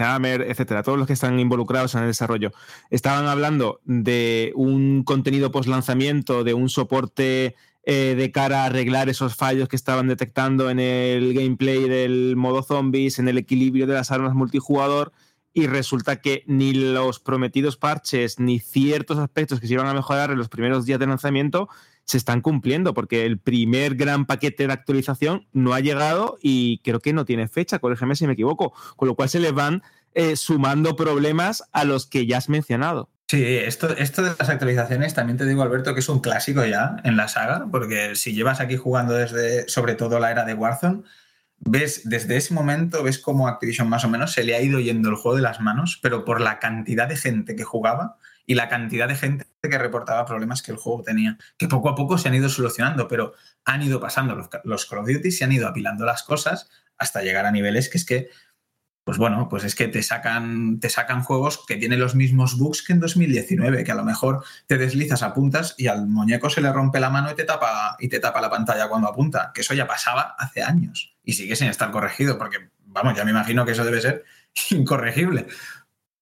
Hammer, 0.00 0.42
etcétera, 0.42 0.82
todos 0.82 0.98
los 0.98 1.06
que 1.06 1.12
están 1.12 1.38
involucrados 1.38 1.94
en 1.94 2.02
el 2.02 2.08
desarrollo, 2.08 2.52
estaban 2.90 3.26
hablando 3.26 3.80
de 3.84 4.52
un 4.56 5.04
contenido 5.04 5.52
post 5.52 5.68
lanzamiento, 5.68 6.44
de 6.44 6.52
un 6.52 6.68
soporte 6.68 7.54
eh, 7.84 8.14
de 8.16 8.30
cara 8.30 8.64
a 8.64 8.66
arreglar 8.66 9.08
esos 9.08 9.36
fallos 9.36 9.68
que 9.68 9.76
estaban 9.76 10.08
detectando 10.08 10.68
en 10.68 10.80
el 10.80 11.32
gameplay 11.32 11.88
del 11.88 12.36
modo 12.36 12.62
zombies, 12.62 13.18
en 13.18 13.28
el 13.28 13.38
equilibrio 13.38 13.86
de 13.86 13.94
las 13.94 14.10
armas 14.10 14.34
multijugador. 14.34 15.12
Y 15.52 15.66
resulta 15.66 16.20
que 16.20 16.44
ni 16.46 16.72
los 16.72 17.18
prometidos 17.18 17.76
parches 17.76 18.38
ni 18.38 18.60
ciertos 18.60 19.18
aspectos 19.18 19.58
que 19.58 19.66
se 19.66 19.72
iban 19.72 19.88
a 19.88 19.94
mejorar 19.94 20.30
en 20.30 20.38
los 20.38 20.48
primeros 20.48 20.86
días 20.86 21.00
de 21.00 21.08
lanzamiento 21.08 21.68
se 22.10 22.16
están 22.16 22.40
cumpliendo, 22.40 22.92
porque 22.92 23.24
el 23.24 23.38
primer 23.38 23.94
gran 23.94 24.26
paquete 24.26 24.66
de 24.66 24.72
actualización 24.72 25.46
no 25.52 25.74
ha 25.74 25.80
llegado 25.80 26.38
y 26.42 26.78
creo 26.78 26.98
que 26.98 27.12
no 27.12 27.24
tiene 27.24 27.46
fecha, 27.46 27.78
corrígeme 27.78 28.16
si 28.16 28.26
me 28.26 28.32
equivoco, 28.32 28.72
con 28.96 29.06
lo 29.06 29.14
cual 29.14 29.28
se 29.28 29.38
les 29.38 29.52
van 29.52 29.84
eh, 30.14 30.34
sumando 30.34 30.96
problemas 30.96 31.62
a 31.72 31.84
los 31.84 32.06
que 32.06 32.26
ya 32.26 32.38
has 32.38 32.48
mencionado. 32.48 33.08
Sí, 33.28 33.44
esto, 33.44 33.96
esto 33.96 34.24
de 34.24 34.32
las 34.36 34.48
actualizaciones 34.48 35.14
también 35.14 35.38
te 35.38 35.46
digo, 35.46 35.62
Alberto, 35.62 35.94
que 35.94 36.00
es 36.00 36.08
un 36.08 36.18
clásico 36.18 36.64
ya 36.64 36.96
en 37.04 37.16
la 37.16 37.28
saga, 37.28 37.68
porque 37.70 38.16
si 38.16 38.34
llevas 38.34 38.58
aquí 38.58 38.76
jugando 38.76 39.14
desde, 39.14 39.68
sobre 39.68 39.94
todo 39.94 40.18
la 40.18 40.32
era 40.32 40.44
de 40.44 40.54
Warzone, 40.54 41.02
ves 41.60 42.02
desde 42.08 42.36
ese 42.38 42.54
momento, 42.54 43.04
ves 43.04 43.20
cómo 43.20 43.46
Activision 43.46 43.88
más 43.88 44.04
o 44.04 44.08
menos 44.08 44.32
se 44.32 44.42
le 44.42 44.56
ha 44.56 44.60
ido 44.60 44.80
yendo 44.80 45.10
el 45.10 45.14
juego 45.14 45.36
de 45.36 45.42
las 45.42 45.60
manos, 45.60 46.00
pero 46.02 46.24
por 46.24 46.40
la 46.40 46.58
cantidad 46.58 47.06
de 47.06 47.16
gente 47.16 47.54
que 47.54 47.62
jugaba 47.62 48.16
y 48.50 48.56
la 48.56 48.68
cantidad 48.68 49.06
de 49.06 49.14
gente 49.14 49.46
que 49.62 49.78
reportaba 49.78 50.26
problemas 50.26 50.60
que 50.60 50.72
el 50.72 50.76
juego 50.76 51.04
tenía, 51.04 51.38
que 51.56 51.68
poco 51.68 51.88
a 51.88 51.94
poco 51.94 52.18
se 52.18 52.26
han 52.26 52.34
ido 52.34 52.48
solucionando, 52.48 53.06
pero 53.06 53.32
han 53.64 53.80
ido 53.80 54.00
pasando 54.00 54.34
los, 54.34 54.48
los 54.64 54.86
Call 54.86 54.98
of 54.98 55.06
Duty, 55.06 55.30
se 55.30 55.44
han 55.44 55.52
ido 55.52 55.68
apilando 55.68 56.04
las 56.04 56.24
cosas 56.24 56.68
hasta 56.98 57.22
llegar 57.22 57.46
a 57.46 57.52
niveles 57.52 57.88
que 57.88 57.98
es 57.98 58.04
que 58.04 58.28
pues 59.04 59.18
bueno, 59.18 59.48
pues 59.48 59.62
es 59.62 59.76
que 59.76 59.86
te 59.86 60.02
sacan, 60.02 60.80
te 60.80 60.88
sacan 60.88 61.22
juegos 61.22 61.64
que 61.64 61.76
tienen 61.76 62.00
los 62.00 62.16
mismos 62.16 62.58
bugs 62.58 62.82
que 62.82 62.92
en 62.92 62.98
2019, 62.98 63.84
que 63.84 63.92
a 63.92 63.94
lo 63.94 64.04
mejor 64.04 64.42
te 64.66 64.78
deslizas, 64.78 65.22
apuntas 65.22 65.76
y 65.78 65.86
al 65.86 66.08
muñeco 66.08 66.50
se 66.50 66.60
le 66.60 66.72
rompe 66.72 66.98
la 66.98 67.08
mano 67.08 67.30
y 67.30 67.36
te 67.36 67.44
tapa, 67.44 67.96
y 68.00 68.08
te 68.08 68.18
tapa 68.18 68.40
la 68.40 68.50
pantalla 68.50 68.88
cuando 68.88 69.06
apunta, 69.06 69.52
que 69.54 69.60
eso 69.60 69.74
ya 69.74 69.86
pasaba 69.86 70.34
hace 70.36 70.64
años 70.64 71.14
y 71.22 71.34
sigue 71.34 71.54
sin 71.54 71.68
estar 71.68 71.92
corregido, 71.92 72.36
porque 72.36 72.70
vamos, 72.84 73.14
ya 73.16 73.24
me 73.24 73.30
imagino 73.30 73.64
que 73.64 73.72
eso 73.72 73.84
debe 73.84 74.00
ser 74.00 74.24
incorregible. 74.70 75.46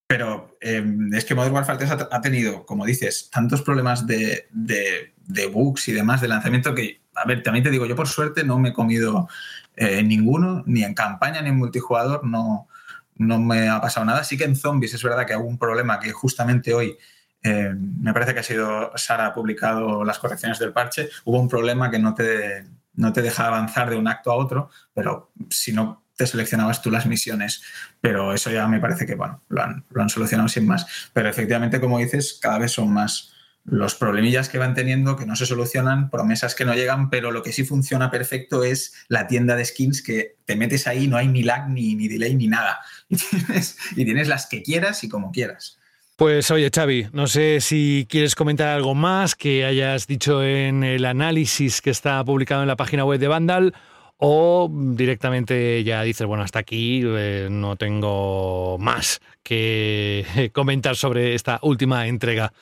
Pero 0.09 0.57
eh, 0.63 0.83
es 1.13 1.27
que 1.27 1.35
Modern 1.35 1.55
Warfare 1.55 1.79
3 1.79 2.09
ha, 2.11 2.21
tenido, 2.23 2.65
como 2.65 2.87
dices, 2.87 3.29
tantos 3.31 3.61
problemas 3.61 4.07
de, 4.07 4.49
de, 4.51 5.13
de, 5.27 5.47
bugs 5.49 5.87
y 5.89 5.93
demás 5.93 6.23
de 6.23 6.29
lanzamiento 6.29 6.75
que, 6.75 7.03
a 7.15 7.27
ver, 7.27 7.43
también 7.43 7.63
te 7.63 7.71
digo, 7.71 7.85
yo 7.85 7.95
por 7.95 8.09
suerte 8.09 8.43
no 8.43 8.59
me 8.59 8.71
he 8.71 8.73
comido 8.73 9.29
eh, 9.77 10.03
ninguno, 10.03 10.65
ni 10.65 10.83
en 10.83 10.95
campaña 10.95 11.43
ni 11.43 11.51
en 11.51 11.59
multijugador, 11.59 12.25
no, 12.25 12.69
no 13.17 13.39
me 13.39 13.69
ha 13.69 13.83
pasado 13.83 14.07
nada. 14.07 14.25
Sí 14.25 14.39
que 14.39 14.45
en 14.45 14.57
zombies 14.57 14.95
es 14.95 15.03
verdad 15.03 15.27
que 15.27 15.37
hubo 15.37 15.47
un 15.47 15.59
problema 15.59 16.01
que 16.01 16.11
justamente 16.11 16.73
hoy 16.73 16.97
eh, 17.43 17.75
me 17.77 18.15
parece 18.15 18.33
que 18.33 18.41
ha 18.41 18.45
sido 18.45 18.93
Sara 18.97 19.27
ha 19.27 19.35
publicado 19.35 20.05
las 20.05 20.19
correcciones 20.19 20.59
del 20.59 20.73
parche. 20.73 21.11
Hubo 21.27 21.39
un 21.39 21.49
problema 21.49 21.91
que 21.91 21.99
no 21.99 22.15
te, 22.15 22.67
no 22.95 23.13
te 23.13 23.21
deja 23.21 23.47
avanzar 23.47 23.91
de 23.91 23.97
un 23.97 24.09
acto 24.09 24.33
a 24.33 24.37
otro, 24.37 24.71
pero 24.95 25.33
si 25.51 25.73
no 25.73 26.08
te 26.19 26.27
seleccionabas 26.27 26.83
tú 26.83 26.91
las 26.91 27.07
misiones. 27.07 27.63
Pero 28.03 28.35
eso 28.35 28.51
ya 28.51 28.67
me 28.69 28.81
parece 28.81 29.07
que 29.07 29.15
bueno, 29.15 29.43
lo 29.49 29.63
han, 29.63 30.09
solucionado 30.11 30.49
sin 30.49 30.67
más. 30.67 30.87
Pero 31.15 31.31
efectivamente, 31.31 31.81
como 31.81 31.99
dices, 31.99 32.39
cada 32.43 32.59
vez 32.59 32.73
son 32.73 32.93
más 32.93 33.33
los 33.65 33.95
problemillas 33.95 34.49
que 34.49 34.59
van 34.59 34.75
teniendo 34.75 35.17
que 35.17 35.27
no 35.27 35.37
se 35.37 35.47
solucionan, 35.47 36.11
promesas 36.11 36.55
que 36.55 36.65
no 36.65 36.75
llegan, 36.75 37.11
pero 37.11 37.31
lo 37.31 37.43
que 37.43 37.53
sí 37.53 37.65
funciona 37.65 38.11
perfecto 38.11 38.65
es 38.65 38.95
la 39.09 39.27
tienda 39.27 39.57
de 39.57 39.65
skins 39.65 40.03
que 40.03 40.37
te 40.47 40.57
metes 40.57 40.87
ahí, 40.87 41.07
no 41.07 41.19
hay 41.19 41.29
ni 41.29 41.43
lag, 41.43 41.69
ni, 41.69 41.95
ni 41.95 42.09
delay, 42.09 42.35
ni 42.35 42.49
nada. 42.49 42.81
Y 43.11 43.17
tienes, 43.17 43.77
y 43.97 44.05
tienes 44.05 44.29
las 44.29 44.47
que 44.47 44.63
quieras 44.63 45.03
y 45.05 45.09
como 45.09 45.33
quieras. 45.33 45.79
Pues 46.17 46.51
oye, 46.51 46.71
Xavi, 46.75 47.09
no 47.13 47.27
sé 47.27 47.61
si 47.61 48.07
quieres 48.11 48.35
comentar 48.35 48.69
algo 48.69 48.95
más 48.95 49.37
que 49.37 49.65
hayas 49.65 50.07
dicho 50.07 50.43
en 50.43 50.83
el 50.83 51.05
análisis 51.05 51.81
que 51.81 51.91
está 51.91 52.25
publicado 52.25 52.63
en 52.63 52.69
la 52.69 52.77
página 52.77 53.05
web 53.05 53.21
de 53.21 53.29
Vandal 53.29 53.75
o 54.19 54.69
directamente 54.71 55.83
ya 55.85 56.03
dices, 56.03 56.27
bueno, 56.27 56.43
hasta 56.43 56.59
aquí 56.59 57.03
eh, 57.05 57.49
no 57.51 57.77
tengo 57.77 58.77
más 58.79 59.21
que 59.43 60.51
comentar 60.53 60.97
sobre 60.97 61.35
esta 61.35 61.59
última 61.63 62.07
entrega. 62.07 62.53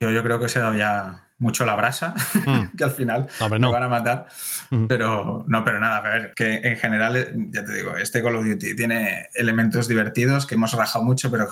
Yo, 0.00 0.10
yo 0.10 0.22
creo 0.22 0.40
que 0.40 0.48
se 0.48 0.58
ha 0.58 0.62
dado 0.62 0.76
ya 0.76 1.28
mucho 1.42 1.66
la 1.66 1.74
brasa, 1.74 2.14
mm. 2.46 2.76
que 2.78 2.84
al 2.84 2.92
final 2.92 3.28
Hombre, 3.40 3.58
me 3.58 3.66
no. 3.66 3.72
van 3.72 3.82
a 3.82 3.88
matar. 3.88 4.26
Mm. 4.70 4.86
Pero 4.86 5.44
no, 5.46 5.64
pero 5.64 5.80
nada, 5.80 5.98
a 5.98 6.00
ver, 6.00 6.32
que 6.34 6.54
en 6.62 6.76
general, 6.76 7.32
ya 7.50 7.64
te 7.64 7.74
digo, 7.74 7.96
este 7.96 8.22
Call 8.22 8.36
of 8.36 8.46
Duty 8.46 8.74
tiene 8.74 9.28
elementos 9.34 9.88
divertidos 9.88 10.46
que 10.46 10.54
hemos 10.54 10.72
rajado 10.72 11.04
mucho, 11.04 11.30
pero 11.30 11.48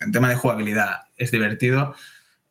en 0.00 0.12
tema 0.12 0.28
de 0.28 0.36
jugabilidad 0.36 1.02
es 1.16 1.30
divertido. 1.30 1.94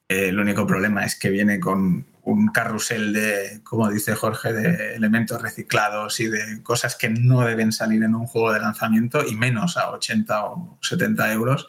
Eh, 0.09 0.29
el 0.29 0.39
único 0.39 0.67
problema 0.67 1.05
es 1.05 1.17
que 1.17 1.29
viene 1.29 1.59
con 1.59 2.05
un 2.23 2.47
carrusel 2.49 3.13
de, 3.13 3.61
como 3.63 3.89
dice 3.89 4.15
Jorge, 4.15 4.53
de 4.53 4.95
elementos 4.95 5.41
reciclados 5.41 6.19
y 6.19 6.27
de 6.27 6.61
cosas 6.63 6.95
que 6.95 7.09
no 7.09 7.41
deben 7.41 7.71
salir 7.71 8.03
en 8.03 8.15
un 8.15 8.27
juego 8.27 8.53
de 8.53 8.59
lanzamiento 8.59 9.25
y 9.25 9.35
menos 9.35 9.77
a 9.77 9.91
80 9.91 10.45
o 10.45 10.77
70 10.81 11.33
euros. 11.33 11.67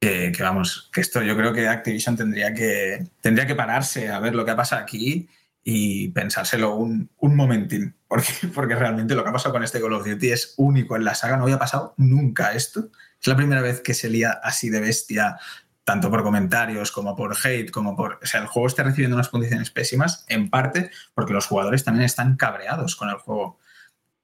que, 0.00 0.32
vamos, 0.40 0.90
que 0.92 1.00
esto 1.00 1.22
yo 1.22 1.36
creo 1.36 1.52
que 1.52 1.68
Activision 1.68 2.16
tendría 2.16 2.52
que, 2.54 3.06
tendría 3.20 3.46
que 3.46 3.54
pararse 3.54 4.10
a 4.10 4.20
ver 4.20 4.34
lo 4.34 4.44
que 4.44 4.50
ha 4.50 4.56
pasado 4.56 4.82
aquí 4.82 5.28
y 5.64 6.08
pensárselo 6.08 6.74
un, 6.74 7.10
un 7.18 7.36
momentín, 7.36 7.94
porque, 8.08 8.32
porque 8.54 8.74
realmente 8.74 9.14
lo 9.14 9.22
que 9.22 9.30
ha 9.30 9.32
pasado 9.32 9.54
con 9.54 9.62
este 9.62 9.80
Call 9.80 9.92
of 9.92 10.06
Duty 10.06 10.30
es 10.30 10.54
único 10.56 10.96
en 10.96 11.04
la 11.04 11.14
saga, 11.14 11.36
no 11.36 11.44
había 11.44 11.58
pasado 11.58 11.94
nunca 11.96 12.52
esto. 12.52 12.90
Es 13.20 13.28
la 13.28 13.36
primera 13.36 13.62
vez 13.62 13.80
que 13.80 13.94
se 13.94 14.08
lía 14.08 14.32
así 14.42 14.68
de 14.70 14.80
bestia, 14.80 15.38
tanto 15.84 16.10
por 16.10 16.22
comentarios 16.22 16.92
como 16.92 17.16
por 17.16 17.36
hate, 17.42 17.70
como 17.70 17.96
por... 17.96 18.20
O 18.22 18.26
sea, 18.26 18.40
el 18.40 18.46
juego 18.46 18.68
está 18.68 18.82
recibiendo 18.82 19.16
unas 19.16 19.28
condiciones 19.28 19.70
pésimas, 19.70 20.24
en 20.28 20.48
parte 20.48 20.90
porque 21.14 21.32
los 21.32 21.46
jugadores 21.46 21.84
también 21.84 22.04
están 22.04 22.36
cabreados 22.36 22.96
con 22.96 23.08
el 23.08 23.16
juego. 23.16 23.58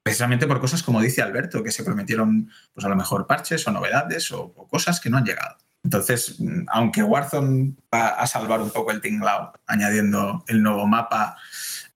Precisamente 0.03 0.47
por 0.47 0.61
cosas 0.61 0.83
como 0.83 1.01
dice 1.01 1.21
Alberto, 1.21 1.63
que 1.63 1.73
se 1.73 1.85
prometieron 1.85 2.51
pues 2.73 2.87
a 2.87 2.89
lo 2.89 2.97
mejor 2.97 3.27
parches 3.27 3.67
o 3.67 3.73
novedades 3.73 4.31
o, 4.33 4.53
cosas 4.71 5.01
que 5.01 5.11
no 5.11 5.19
han 5.19 5.25
llegado. 5.25 5.57
Entonces, 5.83 6.37
mm, 6.39 6.67
aunque 6.69 7.03
Warzone 7.03 7.75
va 7.93 8.09
a 8.11 8.27
salvar 8.27 8.61
un 8.61 8.71
poco 8.71 8.93
el 8.93 9.01
tinglao, 9.01 9.53
añadiendo 9.67 10.45
el 10.47 10.63
nuevo 10.63 10.87
mapa, 10.87 11.37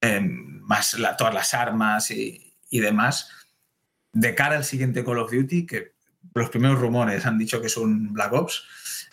eh, 0.01 0.21
más 0.21 0.95
la, 0.95 1.17
todas 1.17 1.35
las 1.35 1.55
armas 1.55 2.11
y, 2.11 2.55
y, 2.69 2.81
demás, 2.81 3.31
de 4.13 4.35
cara 4.35 4.57
al 4.57 4.65
siguiente 4.65 5.05
Call 5.05 5.19
of 5.19 5.31
Duty, 5.31 5.67
que 5.67 5.93
los 6.35 6.51
primeros 6.51 6.81
rumores 6.81 7.27
han 7.27 7.39
dicho 7.39 7.61
que 7.61 7.67
es 7.69 7.77
un 7.77 8.13
Black 8.13 8.33
Ops, 8.33 8.65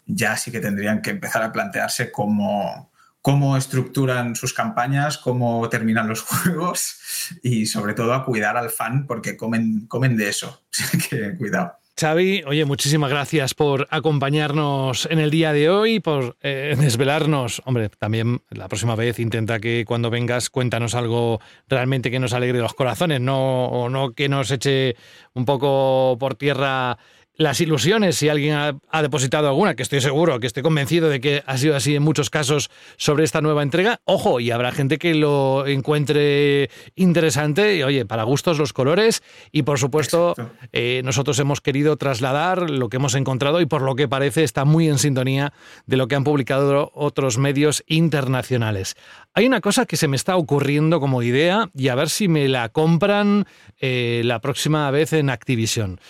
ya 0.09 0.35
sí 0.35 0.51
que 0.51 0.59
tendrían 0.59 1.01
que 1.01 1.11
empezar 1.11 1.43
a 1.43 1.51
plantearse 1.51 2.11
cómo, 2.11 2.91
cómo 3.21 3.55
estructuran 3.55 4.35
sus 4.35 4.53
campañas, 4.53 5.17
cómo 5.17 5.69
terminan 5.69 6.07
los 6.07 6.21
juegos 6.23 6.99
y 7.43 7.67
sobre 7.67 7.93
todo 7.93 8.13
a 8.13 8.25
cuidar 8.25 8.57
al 8.57 8.71
fan 8.71 9.05
porque 9.07 9.37
comen, 9.37 9.85
comen 9.87 10.17
de 10.17 10.29
eso. 10.29 10.63
Que 11.09 11.35
cuidado. 11.37 11.79
Xavi, 11.99 12.43
oye, 12.47 12.63
muchísimas 12.63 13.09
gracias 13.09 13.53
por 13.53 13.85
acompañarnos 13.91 15.05
en 15.11 15.19
el 15.19 15.29
día 15.29 15.51
de 15.51 15.69
hoy, 15.69 15.99
por 15.99 16.37
eh, 16.41 16.73
desvelarnos. 16.79 17.61
Hombre, 17.65 17.89
también 17.89 18.41
la 18.51 18.69
próxima 18.69 18.95
vez 18.95 19.19
intenta 19.19 19.59
que 19.59 19.83
cuando 19.85 20.09
vengas 20.09 20.49
cuéntanos 20.49 20.95
algo 20.95 21.41
realmente 21.67 22.09
que 22.09 22.19
nos 22.19 22.31
alegre 22.31 22.59
los 22.59 22.73
corazones, 22.73 23.19
no, 23.19 23.65
o 23.65 23.89
no 23.89 24.13
que 24.13 24.29
nos 24.29 24.49
eche 24.49 24.95
un 25.33 25.43
poco 25.43 26.15
por 26.17 26.35
tierra 26.35 26.97
las 27.39 27.61
ilusiones, 27.61 28.17
si 28.17 28.27
alguien 28.27 28.53
ha, 28.53 28.77
ha, 28.91 29.01
depositado 29.01 29.47
alguna, 29.47 29.73
que 29.73 29.83
estoy 29.83 30.01
seguro, 30.01 30.41
que 30.41 30.47
estoy 30.47 30.61
convencido 30.61 31.07
de 31.07 31.21
que 31.21 31.41
ha 31.45 31.57
sido 31.57 31.73
así 31.73 31.95
en 31.95 32.03
muchos 32.03 32.29
casos 32.29 32.69
sobre 32.97 33.23
esta 33.23 33.39
nueva 33.39 33.63
entrega, 33.63 34.01
ojo, 34.03 34.41
y 34.41 34.51
habrá 34.51 34.73
gente 34.73 34.97
que 34.97 35.15
lo 35.15 35.65
encuentre 35.65 36.69
interesante, 36.95 37.77
y 37.77 37.83
oye, 37.83 38.05
para 38.05 38.23
gustos 38.23 38.57
los 38.57 38.73
colores, 38.73 39.23
y 39.53 39.63
por 39.63 39.79
supuesto, 39.79 40.35
eh, 40.73 41.01
nosotros 41.05 41.39
hemos 41.39 41.61
querido 41.61 41.95
trasladar 41.95 42.69
lo 42.69 42.89
que 42.89 42.97
hemos 42.97 43.15
encontrado 43.15 43.61
y 43.61 43.65
por 43.65 43.83
lo 43.83 43.95
que 43.95 44.09
parece 44.09 44.43
está 44.43 44.65
muy 44.65 44.89
en 44.89 44.99
sintonía 44.99 45.53
de 45.85 45.95
lo 45.95 46.09
que 46.09 46.15
han 46.15 46.25
publicado 46.25 46.91
otros 46.93 47.37
medios 47.37 47.85
internacionales. 47.87 48.97
Hay 49.33 49.47
una 49.47 49.61
cosa 49.61 49.85
que 49.85 49.95
se 49.95 50.09
me 50.09 50.17
está 50.17 50.35
ocurriendo 50.35 50.99
como 50.99 51.23
idea, 51.23 51.69
y 51.73 51.87
a 51.87 51.95
ver 51.95 52.09
si 52.09 52.27
me 52.27 52.49
la 52.49 52.67
compran 52.67 53.45
eh, 53.79 54.23
la 54.25 54.41
próxima 54.41 54.91
vez 54.91 55.13
en 55.13 55.29
Activision. 55.29 56.01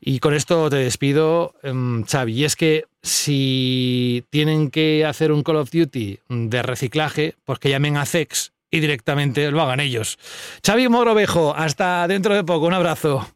Y 0.00 0.18
con 0.20 0.34
esto 0.34 0.68
te 0.70 0.76
despido, 0.76 1.54
um, 1.62 2.04
Xavi. 2.04 2.32
Y 2.32 2.44
es 2.44 2.56
que 2.56 2.84
si 3.02 4.24
tienen 4.30 4.70
que 4.70 5.04
hacer 5.04 5.32
un 5.32 5.42
Call 5.42 5.56
of 5.56 5.70
Duty 5.70 6.18
de 6.28 6.62
reciclaje, 6.62 7.34
pues 7.44 7.58
que 7.58 7.70
llamen 7.70 7.96
a 7.96 8.06
CEX 8.06 8.52
y 8.70 8.80
directamente 8.80 9.50
lo 9.50 9.62
hagan 9.62 9.80
ellos. 9.80 10.18
Xavi 10.64 10.88
Morovejo, 10.88 11.54
hasta 11.54 12.06
dentro 12.08 12.34
de 12.34 12.44
poco. 12.44 12.66
Un 12.66 12.74
abrazo. 12.74 13.35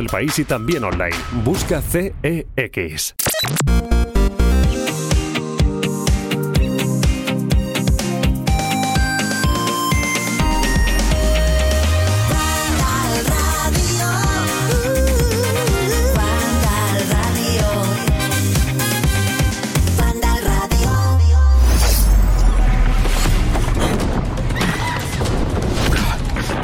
el 0.01 0.07
país 0.07 0.37
y 0.39 0.43
también 0.43 0.83
online. 0.83 1.15
Busca 1.43 1.81
CEX. 1.81 3.15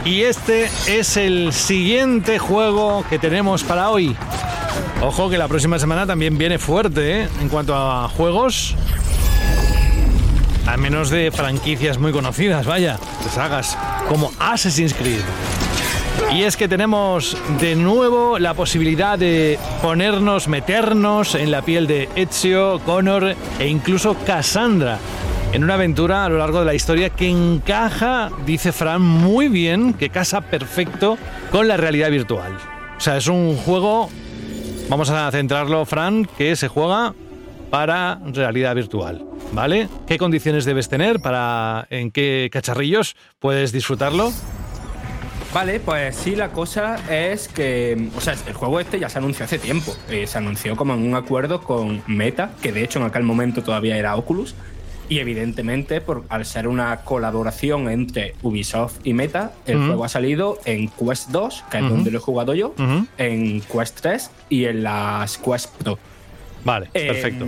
Y 0.08 0.24
este 0.24 0.70
es 0.88 1.18
el 1.18 1.52
siguiente 1.52 2.40
juego 2.40 3.04
que 3.10 3.20
tenemos 3.20 3.66
para 3.66 3.90
hoy. 3.90 4.16
Ojo 5.02 5.30
que 5.30 5.38
la 5.38 5.50
próxima 5.50 5.80
semana 5.80 6.08
también 6.08 6.38
viene 6.38 6.58
fuerte 6.60 7.24
¿eh? 7.24 7.30
en 7.42 7.50
cuanto 7.50 7.76
a 7.76 8.08
juegos. 8.08 8.74
Al 10.66 10.78
menos 10.78 11.10
de 11.10 11.30
franquicias 11.30 11.98
muy 11.98 12.14
conocidas, 12.14 12.66
vaya, 12.66 12.98
de 13.22 13.30
sagas 13.30 13.78
como 14.08 14.32
Assassin's 14.40 14.94
Creed. 14.94 15.24
Y 16.34 16.44
es 16.44 16.56
que 16.56 16.70
tenemos 16.70 17.36
de 17.60 17.76
nuevo 17.76 18.40
la 18.40 18.54
posibilidad 18.54 19.20
de 19.20 19.60
ponernos, 19.82 20.48
meternos 20.48 21.36
en 21.36 21.52
la 21.52 21.64
piel 21.64 21.86
de 21.86 22.08
Ezio, 22.16 22.80
Connor 22.86 23.36
e 23.60 23.68
incluso 23.68 24.16
Cassandra 24.26 25.00
en 25.54 25.64
una 25.64 25.76
aventura 25.76 26.26
a 26.26 26.30
lo 26.30 26.38
largo 26.38 26.60
de 26.60 26.66
la 26.66 26.74
historia 26.74 27.10
que 27.10 27.30
encaja, 27.30 28.30
dice 28.46 28.72
Fran, 28.72 29.02
muy 29.02 29.48
bien, 29.48 29.94
que 29.94 30.10
casa 30.10 30.42
perfecto 30.42 31.18
con 31.52 31.68
la 31.68 31.78
realidad 31.78 32.12
virtual. 32.12 32.58
O 32.98 33.00
sea, 33.00 33.18
es 33.18 33.28
un 33.28 33.56
juego, 33.56 34.10
vamos 34.90 35.10
a 35.10 35.32
centrarlo, 35.32 35.86
Fran, 35.86 36.26
que 36.38 36.56
se 36.56 36.68
juega 36.68 37.14
para 37.70 38.20
realidad 38.26 38.76
virtual, 38.76 39.26
¿vale? 39.52 39.90
¿Qué 40.08 40.18
condiciones 40.18 40.66
debes 40.66 40.90
tener 40.90 41.20
para 41.20 41.88
en 41.90 42.12
qué 42.12 42.50
cacharrillos 42.52 43.16
puedes 43.40 43.72
disfrutarlo? 43.72 44.32
Vale, 45.54 45.80
pues 45.80 46.16
sí, 46.16 46.36
la 46.36 46.52
cosa 46.52 46.98
es 47.10 47.48
que, 47.48 48.10
o 48.16 48.22
sea, 48.22 48.36
el 48.48 48.54
juego 48.54 48.80
este 48.80 49.00
ya 49.00 49.10
se 49.10 49.18
anunció 49.18 49.46
hace 49.46 49.58
tiempo. 49.58 49.96
Eh, 50.10 50.28
se 50.28 50.38
anunció 50.38 50.76
como 50.76 50.94
en 50.94 51.08
un 51.08 51.16
acuerdo 51.16 51.62
con 51.62 52.04
Meta, 52.06 52.52
que 52.62 52.72
de 52.72 52.84
hecho 52.84 53.00
en 53.00 53.06
aquel 53.06 53.24
momento 53.24 53.64
todavía 53.64 53.98
era 53.98 54.16
Oculus, 54.16 54.56
y 55.10 55.20
evidentemente, 55.20 56.02
por, 56.02 56.26
al 56.30 56.46
ser 56.46 56.68
una 56.68 56.98
colaboración 56.98 57.90
entre 57.90 58.36
Ubisoft 58.42 59.00
y 59.04 59.14
Meta, 59.14 59.54
el 59.66 59.78
uh 59.78 59.80
-huh. 59.80 59.88
juego 59.88 60.04
ha 60.06 60.10
salido 60.10 60.60
en 60.66 60.90
Quest 60.90 61.30
2, 61.30 61.64
que 61.72 61.78
es 61.78 61.84
uh 61.84 61.88
-huh. 61.88 61.90
donde 61.90 62.12
lo 62.12 62.18
he 62.18 62.22
jugado 62.22 62.54
yo, 62.54 62.70
uh 62.78 62.82
-huh. 62.82 63.08
en 63.18 63.62
Quest 63.62 64.00
3 64.02 64.32
y 64.50 64.66
en 64.66 64.84
las 64.84 65.38
Quest 65.38 65.76
Pro. 65.78 65.98
Vale, 66.64 66.90
eh, 66.94 67.08
perfecto. 67.08 67.46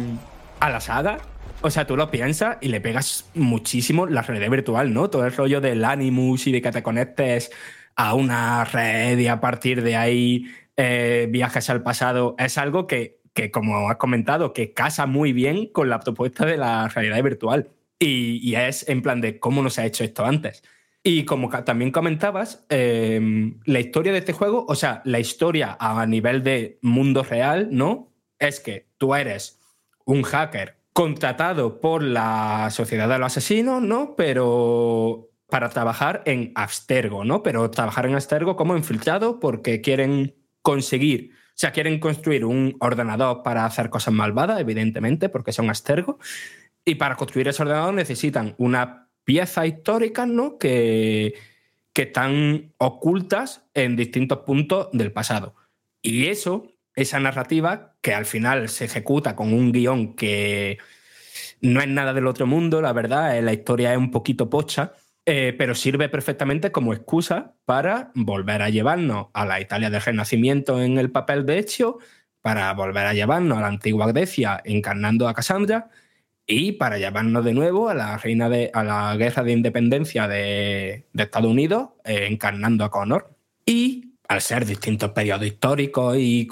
A 0.60 0.70
la 0.70 0.80
saga, 0.80 1.20
o 1.62 1.70
sea, 1.70 1.86
tú 1.86 1.98
lo 1.98 2.10
piensas 2.10 2.58
y 2.62 2.70
le 2.70 2.80
pegas 2.80 3.26
muchísimo 3.34 4.06
la 4.06 4.22
realidad 4.22 4.50
virtual, 4.50 4.94
¿no? 4.94 5.10
Todo 5.10 5.26
el 5.26 5.34
rollo 5.34 5.60
del 5.60 5.84
Animus 5.84 6.48
y 6.48 6.52
de 6.54 6.62
que 6.62 6.72
te 6.72 6.82
conectes 6.82 7.52
a 7.96 8.14
una 8.14 8.64
red 8.64 9.18
y 9.20 9.28
a 9.28 9.42
partir 9.42 9.84
de 9.84 9.98
ahí 9.98 10.46
eh, 10.78 11.28
viajes 11.30 11.70
al 11.70 11.84
pasado 11.84 12.36
es 12.40 12.58
algo 12.58 12.88
que 12.88 13.19
que 13.34 13.52
como 13.52 13.90
has 13.90 13.98
comentado, 13.98 14.54
que 14.54 14.74
casa 14.74 15.06
muy 15.06 15.34
bien 15.34 15.68
con 15.68 15.90
la 15.90 16.00
propuesta 16.00 16.46
de 16.46 16.58
la 16.58 16.88
realidad 16.88 17.24
virtual. 17.24 17.70
Y, 18.00 18.56
es 18.56 18.88
en 18.88 19.02
plan 19.02 19.20
de 19.20 19.40
cómo 19.40 19.62
no 19.62 19.70
se 19.70 19.82
ha 19.82 19.86
hecho 19.86 20.04
esto 20.04 20.26
antes. 20.26 20.64
Y 21.04 21.26
como 21.26 21.50
también 21.64 21.92
comentabas, 21.92 22.66
eh, 22.70 23.52
la 23.66 23.80
historia 23.80 24.14
de 24.14 24.20
este 24.20 24.34
juego, 24.34 24.66
o 24.68 24.76
sea, 24.76 25.02
la 25.06 25.20
historia 25.20 25.76
a 25.80 26.06
nivel 26.06 26.44
de 26.44 26.80
mundo 26.82 27.24
real, 27.24 27.68
¿no? 27.72 28.14
Es 28.38 28.60
que 28.60 28.88
tú 28.98 29.16
eres 29.16 29.60
un 30.06 30.24
hacker 30.24 30.78
contratado 30.94 31.80
por 31.80 32.04
la 32.04 32.70
sociedad 32.72 33.08
de 33.08 33.20
los 33.20 33.28
asesinos, 33.28 33.82
¿no? 33.82 34.16
Pero 34.16 35.30
para 35.50 35.70
trabajar 35.70 36.22
en 36.26 36.52
Abstergo, 36.56 37.26
¿no? 37.26 37.44
Pero 37.44 37.70
trabajar 37.72 38.06
en 38.06 38.16
Abstergo 38.16 38.56
como 38.56 38.78
infiltrado 38.78 39.40
porque 39.40 39.82
quieren 39.82 40.36
conseguir 40.62 41.32
sea, 41.60 41.72
quieren 41.72 42.00
construir 42.00 42.46
un 42.46 42.78
ordenador 42.80 43.44
para 43.44 43.66
hacer 43.66 43.90
cosas 43.90 44.14
malvadas, 44.14 44.60
evidentemente, 44.62 45.30
porque 45.30 45.52
son 45.52 45.70
astergo. 45.70 46.20
Y 46.86 46.96
para 46.96 47.16
construir 47.16 47.48
ese 47.48 47.62
ordenador 47.62 47.94
necesitan 47.94 48.56
una 48.58 49.10
pieza 49.26 49.68
histórica, 49.68 50.26
¿no? 50.26 50.58
Que, 50.58 51.34
que 51.94 52.04
están 52.04 52.74
ocultas 52.78 53.64
en 53.74 53.96
distintos 53.96 54.40
puntos 54.40 54.88
del 54.94 55.12
pasado. 55.12 55.56
Y 56.02 56.28
eso 56.28 56.72
esa 56.96 57.20
narrativa 57.20 57.96
que 58.02 58.14
al 58.14 58.26
final 58.26 58.70
se 58.70 58.86
ejecuta 58.86 59.36
con 59.36 59.54
un 59.54 59.72
guion 59.72 60.16
que 60.16 60.78
no 61.62 61.82
es 61.82 61.88
nada 61.88 62.14
del 62.14 62.28
otro 62.28 62.48
mundo, 62.48 62.82
la 62.82 62.94
verdad, 62.94 63.38
eh, 63.38 63.42
la 63.42 63.54
historia 63.54 63.92
es 63.92 63.98
un 63.98 64.12
poquito 64.12 64.50
pocha, 64.50 64.94
eh, 65.32 65.54
pero 65.56 65.76
sirve 65.76 66.10
perfectamente 66.10 66.72
como 66.72 66.92
excusa 66.92 67.54
para 67.66 68.10
volver 68.16 68.64
a 68.64 68.72
llevarnos 68.72 69.28
a 69.34 69.46
la 69.46 69.62
Italia 69.62 69.92
del 69.92 70.02
Renacimiento 70.02 70.82
en 70.82 70.98
el 70.98 71.12
papel 71.12 71.46
de 71.46 71.60
hecho, 71.60 72.00
para 72.42 72.74
volver 72.74 73.06
a 73.06 73.14
llevarnos 73.14 73.60
a 73.60 73.62
la 73.62 73.68
antigua 73.68 74.08
Grecia 74.08 74.60
encarnando 74.66 75.28
a 75.28 75.36
Cassandra 75.36 75.92
y 76.48 76.72
para 76.72 76.98
llevarnos 76.98 77.46
de 77.46 77.54
nuevo 77.54 77.90
a 77.90 77.94
la 77.94 78.18
reina 78.18 78.50
de 78.50 78.72
a 78.74 78.84
la 78.84 79.16
guerra 79.18 79.44
de 79.44 79.52
independencia 79.52 80.28
de, 80.28 81.06
Estados 81.14 81.52
Unidos 81.52 81.90
eh, 82.06 82.26
encarnando 82.28 82.84
a 82.84 82.90
Connor. 82.90 83.30
Y 83.68 84.16
al 84.28 84.42
ser 84.42 84.66
distintos 84.66 85.12
periodos 85.12 85.46
históricos 85.46 86.18
y 86.18 86.48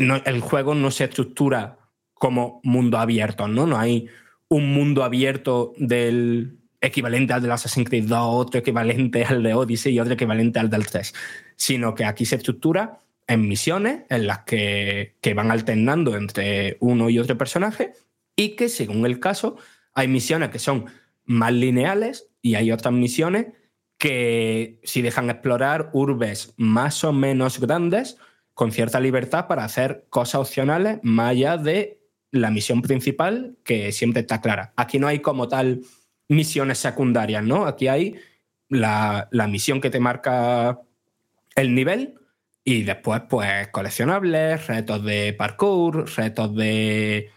no- 0.00 0.20
el 0.24 0.40
juego 0.40 0.74
no 0.74 0.90
se 0.90 1.04
estructura 1.04 1.78
como 2.14 2.60
mundo 2.64 2.98
abierto, 2.98 3.46
¿no? 3.46 3.68
No 3.68 3.78
hay 3.78 4.08
un 4.48 4.74
mundo 4.74 5.04
abierto 5.04 5.74
del 5.76 6.59
equivalente 6.80 7.32
al 7.32 7.42
del 7.42 7.52
Assassin's 7.52 7.88
Creed 7.88 8.04
2, 8.04 8.18
otro 8.20 8.60
equivalente 8.60 9.24
al 9.24 9.42
de 9.42 9.54
Odyssey 9.54 9.94
y 9.94 10.00
otro 10.00 10.14
equivalente 10.14 10.58
al 10.58 10.70
del 10.70 10.86
3, 10.86 11.14
sino 11.56 11.94
que 11.94 12.04
aquí 12.04 12.24
se 12.24 12.36
estructura 12.36 12.98
en 13.26 13.46
misiones 13.46 14.02
en 14.08 14.26
las 14.26 14.40
que, 14.40 15.16
que 15.20 15.34
van 15.34 15.50
alternando 15.50 16.16
entre 16.16 16.76
uno 16.80 17.10
y 17.10 17.18
otro 17.18 17.38
personaje 17.38 17.92
y 18.34 18.56
que 18.56 18.68
según 18.68 19.06
el 19.06 19.20
caso 19.20 19.56
hay 19.94 20.08
misiones 20.08 20.50
que 20.50 20.58
son 20.58 20.86
más 21.24 21.52
lineales 21.52 22.28
y 22.42 22.54
hay 22.54 22.72
otras 22.72 22.94
misiones 22.94 23.46
que 23.98 24.80
si 24.82 25.02
dejan 25.02 25.28
explorar 25.28 25.90
urbes 25.92 26.54
más 26.56 27.04
o 27.04 27.12
menos 27.12 27.60
grandes 27.60 28.16
con 28.54 28.72
cierta 28.72 28.98
libertad 28.98 29.46
para 29.46 29.64
hacer 29.64 30.06
cosas 30.08 30.40
opcionales 30.40 30.98
más 31.02 31.30
allá 31.30 31.56
de 31.56 32.00
la 32.30 32.50
misión 32.50 32.82
principal 32.82 33.56
que 33.62 33.92
siempre 33.92 34.22
está 34.22 34.40
clara. 34.40 34.72
Aquí 34.76 34.98
no 34.98 35.06
hay 35.06 35.20
como 35.20 35.48
tal 35.48 35.82
misiones 36.30 36.78
secundarias, 36.78 37.44
¿no? 37.44 37.66
Aquí 37.66 37.88
hay 37.88 38.16
la, 38.68 39.28
la 39.32 39.48
misión 39.48 39.80
que 39.80 39.90
te 39.90 40.00
marca 40.00 40.80
el 41.56 41.74
nivel 41.74 42.14
y 42.64 42.84
después 42.84 43.22
pues 43.28 43.68
coleccionables, 43.68 44.66
retos 44.66 45.04
de 45.04 45.32
parkour, 45.32 46.08
retos 46.16 46.54
de, 46.54 47.30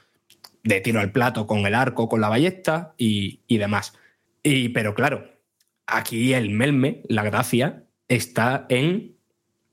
de 0.63 0.81
tiro 0.81 0.99
al 0.99 1.11
plato 1.11 1.47
con 1.47 1.65
el 1.65 1.73
arco, 1.73 2.07
con 2.07 2.21
la 2.21 2.29
ballesta 2.29 2.93
y, 2.97 3.41
y 3.47 3.57
demás. 3.57 3.93
Y, 4.43 4.69
pero 4.69 4.93
claro, 4.93 5.27
aquí 5.87 6.33
el 6.33 6.51
melme, 6.51 7.01
la 7.09 7.23
gracia, 7.23 7.85
está 8.07 8.67
en 8.69 9.17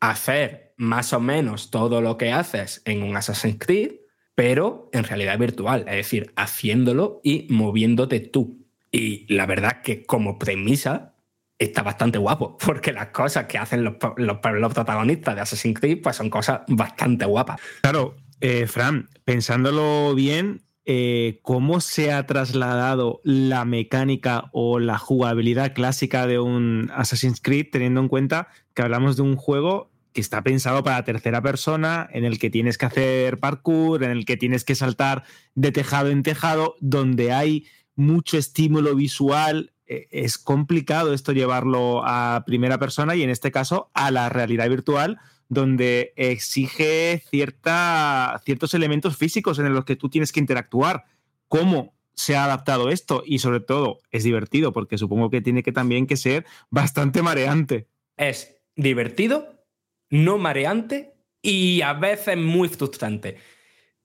hacer 0.01 0.73
más 0.79 1.13
o 1.13 1.21
menos 1.21 1.71
todo 1.71 2.01
lo 2.01 2.17
que 2.17 2.33
haces 2.33 2.81
en 2.87 3.03
un 3.03 3.17
Assassin's 3.17 3.59
Creed, 3.59 3.97
pero 4.35 4.89
en 4.95 5.05
realidad 5.05 5.39
virtual, 5.39 5.81
es 5.89 5.97
decir, 5.97 6.33
haciéndolo 6.37 7.21
y 7.23 7.47
moviéndote 7.51 8.21
tú. 8.21 8.60
Y 8.93 9.33
la 9.33 9.47
verdad 9.47 9.83
que 9.83 10.05
como 10.05 10.39
premisa 10.39 11.15
está 11.59 11.83
bastante 11.83 12.19
guapo, 12.19 12.57
porque 12.65 12.93
las 12.93 13.09
cosas 13.09 13.45
que 13.47 13.59
hacen 13.59 13.85
los, 13.85 13.95
los- 14.17 14.39
protagonistas 14.39 15.35
de 15.35 15.41
Assassin's 15.43 15.79
Creed 15.79 16.01
pues 16.03 16.17
son 16.17 16.31
cosas 16.31 16.63
bastante 16.69 17.27
guapas. 17.27 17.61
Claro, 17.83 18.17
eh, 18.41 18.67
Fran, 18.67 19.09
pensándolo 19.25 20.15
bien, 20.15 20.63
eh, 20.87 21.39
¿cómo 21.43 21.81
se 21.81 22.13
ha 22.13 22.27
trasladado 22.27 23.21
la 23.25 23.67
mecánica 23.67 24.49
o 24.53 24.79
la 24.79 24.97
jugabilidad 24.97 25.75
clásica 25.75 26.27
de 26.27 26.39
un 26.39 26.91
Assassin's 26.95 27.41
Creed, 27.43 27.67
teniendo 27.71 28.01
en 28.01 28.09
cuenta 28.09 28.49
que 28.75 28.83
hablamos 28.83 29.17
de 29.17 29.23
un 29.23 29.37
juego 29.37 29.91
que 30.15 30.23
está 30.23 30.43
pensado 30.43 30.83
para 30.83 31.05
tercera 31.05 31.43
persona, 31.43 32.09
en 32.13 32.25
el 32.25 32.39
que 32.39 32.51
tienes 32.51 32.79
que 32.79 32.87
hacer 32.87 33.39
parkour, 33.39 34.03
en 34.03 34.11
el 34.11 34.25
que 34.25 34.37
tienes 34.37 34.65
que 34.65 34.75
saltar 34.75 35.23
de 35.55 35.71
tejado 35.71 36.09
en 36.09 36.23
tejado, 36.23 36.75
donde 36.81 37.33
hay 37.33 37.67
mucho 37.97 38.39
estímulo 38.39 38.95
visual? 38.95 39.73
Eh, 39.87 40.09
Es 40.11 40.39
complicado 40.39 41.13
esto 41.13 41.33
llevarlo 41.33 42.03
a 42.05 42.45
primera 42.47 42.79
persona 42.79 43.17
y 43.17 43.23
en 43.23 43.31
este 43.31 43.51
caso 43.51 43.91
a 43.95 44.11
la 44.11 44.29
realidad 44.29 44.69
virtual, 44.69 45.19
donde 45.49 46.13
exige 46.17 47.23
cierta, 47.29 48.41
ciertos 48.45 48.73
elementos 48.75 49.17
físicos 49.17 49.59
en 49.59 49.75
los 49.75 49.85
que 49.85 49.97
tú 49.97 50.09
tienes 50.09 50.31
que 50.33 50.41
interactuar. 50.41 51.05
¿Cómo 51.49 51.95
se 52.15 52.37
ha 52.37 52.45
adaptado 52.45 52.91
esto? 52.91 53.25
Y 53.27 53.41
sobre 53.41 53.61
todo, 53.61 53.99
es 54.11 54.23
divertido, 54.23 54.73
porque 54.73 54.97
supongo 54.97 55.29
que 55.31 55.41
tiene 55.41 55.63
que 55.65 55.73
también 55.73 56.07
que 56.07 56.17
ser 56.17 56.47
bastante 56.71 57.23
mareante. 57.23 57.89
Es 58.17 58.57
divertido, 58.77 59.65
no 60.09 60.39
mareante 60.39 61.15
y 61.43 61.83
a 61.83 61.95
veces 61.95 62.37
muy 62.37 62.69
frustrante. 62.69 63.39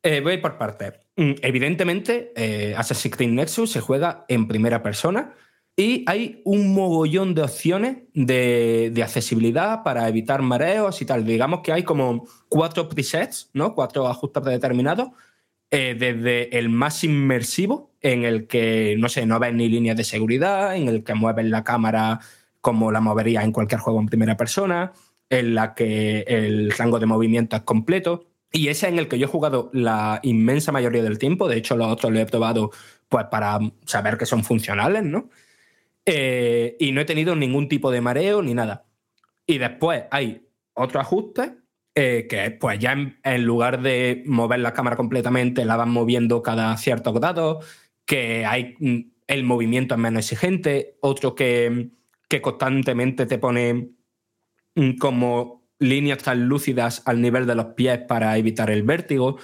Eh, 0.01 0.21
voy 0.21 0.38
por 0.38 0.57
partes. 0.57 1.05
Mm, 1.18 1.34
Evidentemente, 1.41 2.34
eh, 2.36 2.76
Assassin's 2.78 3.16
Creed 3.16 3.30
Nexus 3.30 3.72
se 3.72 3.80
juega 3.82 4.26
en 4.28 4.47
primera 4.47 4.84
persona 4.84 5.34
y 5.78 6.03
hay 6.07 6.41
un 6.45 6.74
mogollón 6.74 7.34
de 7.36 7.41
opciones 7.43 7.97
de, 8.13 8.93
accesibilidad 9.03 9.84
para 9.84 10.07
evitar 10.09 10.41
mareos 10.41 11.01
y 11.01 11.05
tal. 11.05 11.26
Digamos 11.26 11.61
que 11.61 11.72
hay 11.74 11.84
como 11.84 12.28
cuatro 12.49 12.88
presets, 12.89 13.49
¿no? 13.53 13.76
Cuatro 13.76 14.07
ajustes 14.07 14.43
predeterminados. 14.43 15.09
eh, 15.72 15.95
desde 15.97 16.57
el 16.57 16.70
más 16.70 17.03
inmersivo, 17.03 17.91
en 18.01 18.24
el 18.24 18.47
que, 18.47 18.95
no 18.99 19.09
sé, 19.09 19.26
no 19.26 19.39
ves 19.39 19.53
ni 19.53 19.68
líneas 19.68 19.97
de 19.97 20.03
seguridad, 20.03 20.76
en 20.76 20.88
el 20.88 21.03
que 21.03 21.16
mueves 21.16 21.45
la 21.47 21.63
cámara 21.63 22.20
como 22.61 22.91
la 22.91 23.01
movería 23.01 23.43
en 23.43 23.51
cualquier 23.51 23.82
juego 23.82 23.99
en 23.99 24.05
primera 24.07 24.38
persona, 24.38 24.93
en 25.30 25.55
la 25.55 25.74
que 25.76 26.22
el 26.28 26.72
rango 26.72 26.99
de 26.99 27.07
movimiento 27.07 27.55
es 27.55 27.63
completo. 27.63 28.28
Y 28.56 28.70
ese 28.70 28.88
en 28.88 28.99
el 28.99 29.10
que 29.10 29.20
yo 29.20 29.26
he 29.26 29.30
jugado 29.30 29.70
la 29.74 30.22
inmensa 30.24 30.72
mayoría 30.72 31.03
del 31.03 31.20
tiempo. 31.20 31.49
De 31.49 31.58
hecho, 31.58 31.76
los 31.76 31.88
otros 31.88 32.14
lo 32.14 32.20
he 32.22 32.26
probado 32.26 32.72
pues, 33.10 33.26
para 33.26 33.60
saber 33.86 34.18
que 34.18 34.26
son 34.26 34.45
funcionales, 34.45 35.03
¿no? 35.03 35.30
Eh, 36.06 36.78
y 36.80 36.93
no 36.93 37.01
he 37.01 37.06
tenido 37.06 37.36
ningún 37.36 37.68
tipo 37.68 37.91
de 37.91 37.99
mareo 37.99 38.41
ni 38.41 38.53
nada. 38.53 38.86
Y 39.45 39.58
después 39.58 40.06
hay 40.10 40.47
otro 40.74 41.01
ajuste 41.01 41.58
eh, 41.95 42.28
que 42.30 42.45
es, 42.45 42.51
pues 42.53 42.80
ya 42.80 42.93
en, 42.93 43.43
lugar 43.43 43.82
de 43.82 44.24
mover 44.26 44.60
la 44.60 44.72
cámara 44.72 44.95
completamente, 44.95 45.66
la 45.66 45.76
van 45.76 45.89
moviendo 45.89 46.41
cada 46.41 46.78
cierto 46.78 47.12
grado, 47.12 47.60
que 48.06 48.45
hay 48.45 48.76
mm, 48.80 48.99
el 49.28 49.43
movimiento 49.43 49.95
es 49.95 49.99
menos 49.99 50.20
exigente, 50.20 50.97
otro 51.01 51.36
que, 51.36 51.89
que 52.30 52.41
constantemente 52.41 53.26
te 53.26 53.38
pone 53.38 53.89
mm, 54.76 54.97
como 54.97 55.64
líneas 55.80 56.19
translúcidas 56.19 57.01
al 57.05 57.21
nivel 57.21 57.45
de 57.45 57.55
los 57.55 57.67
pies 57.67 57.99
para 58.07 58.38
evitar 58.38 58.69
el 58.69 58.84
vértigo. 58.84 59.38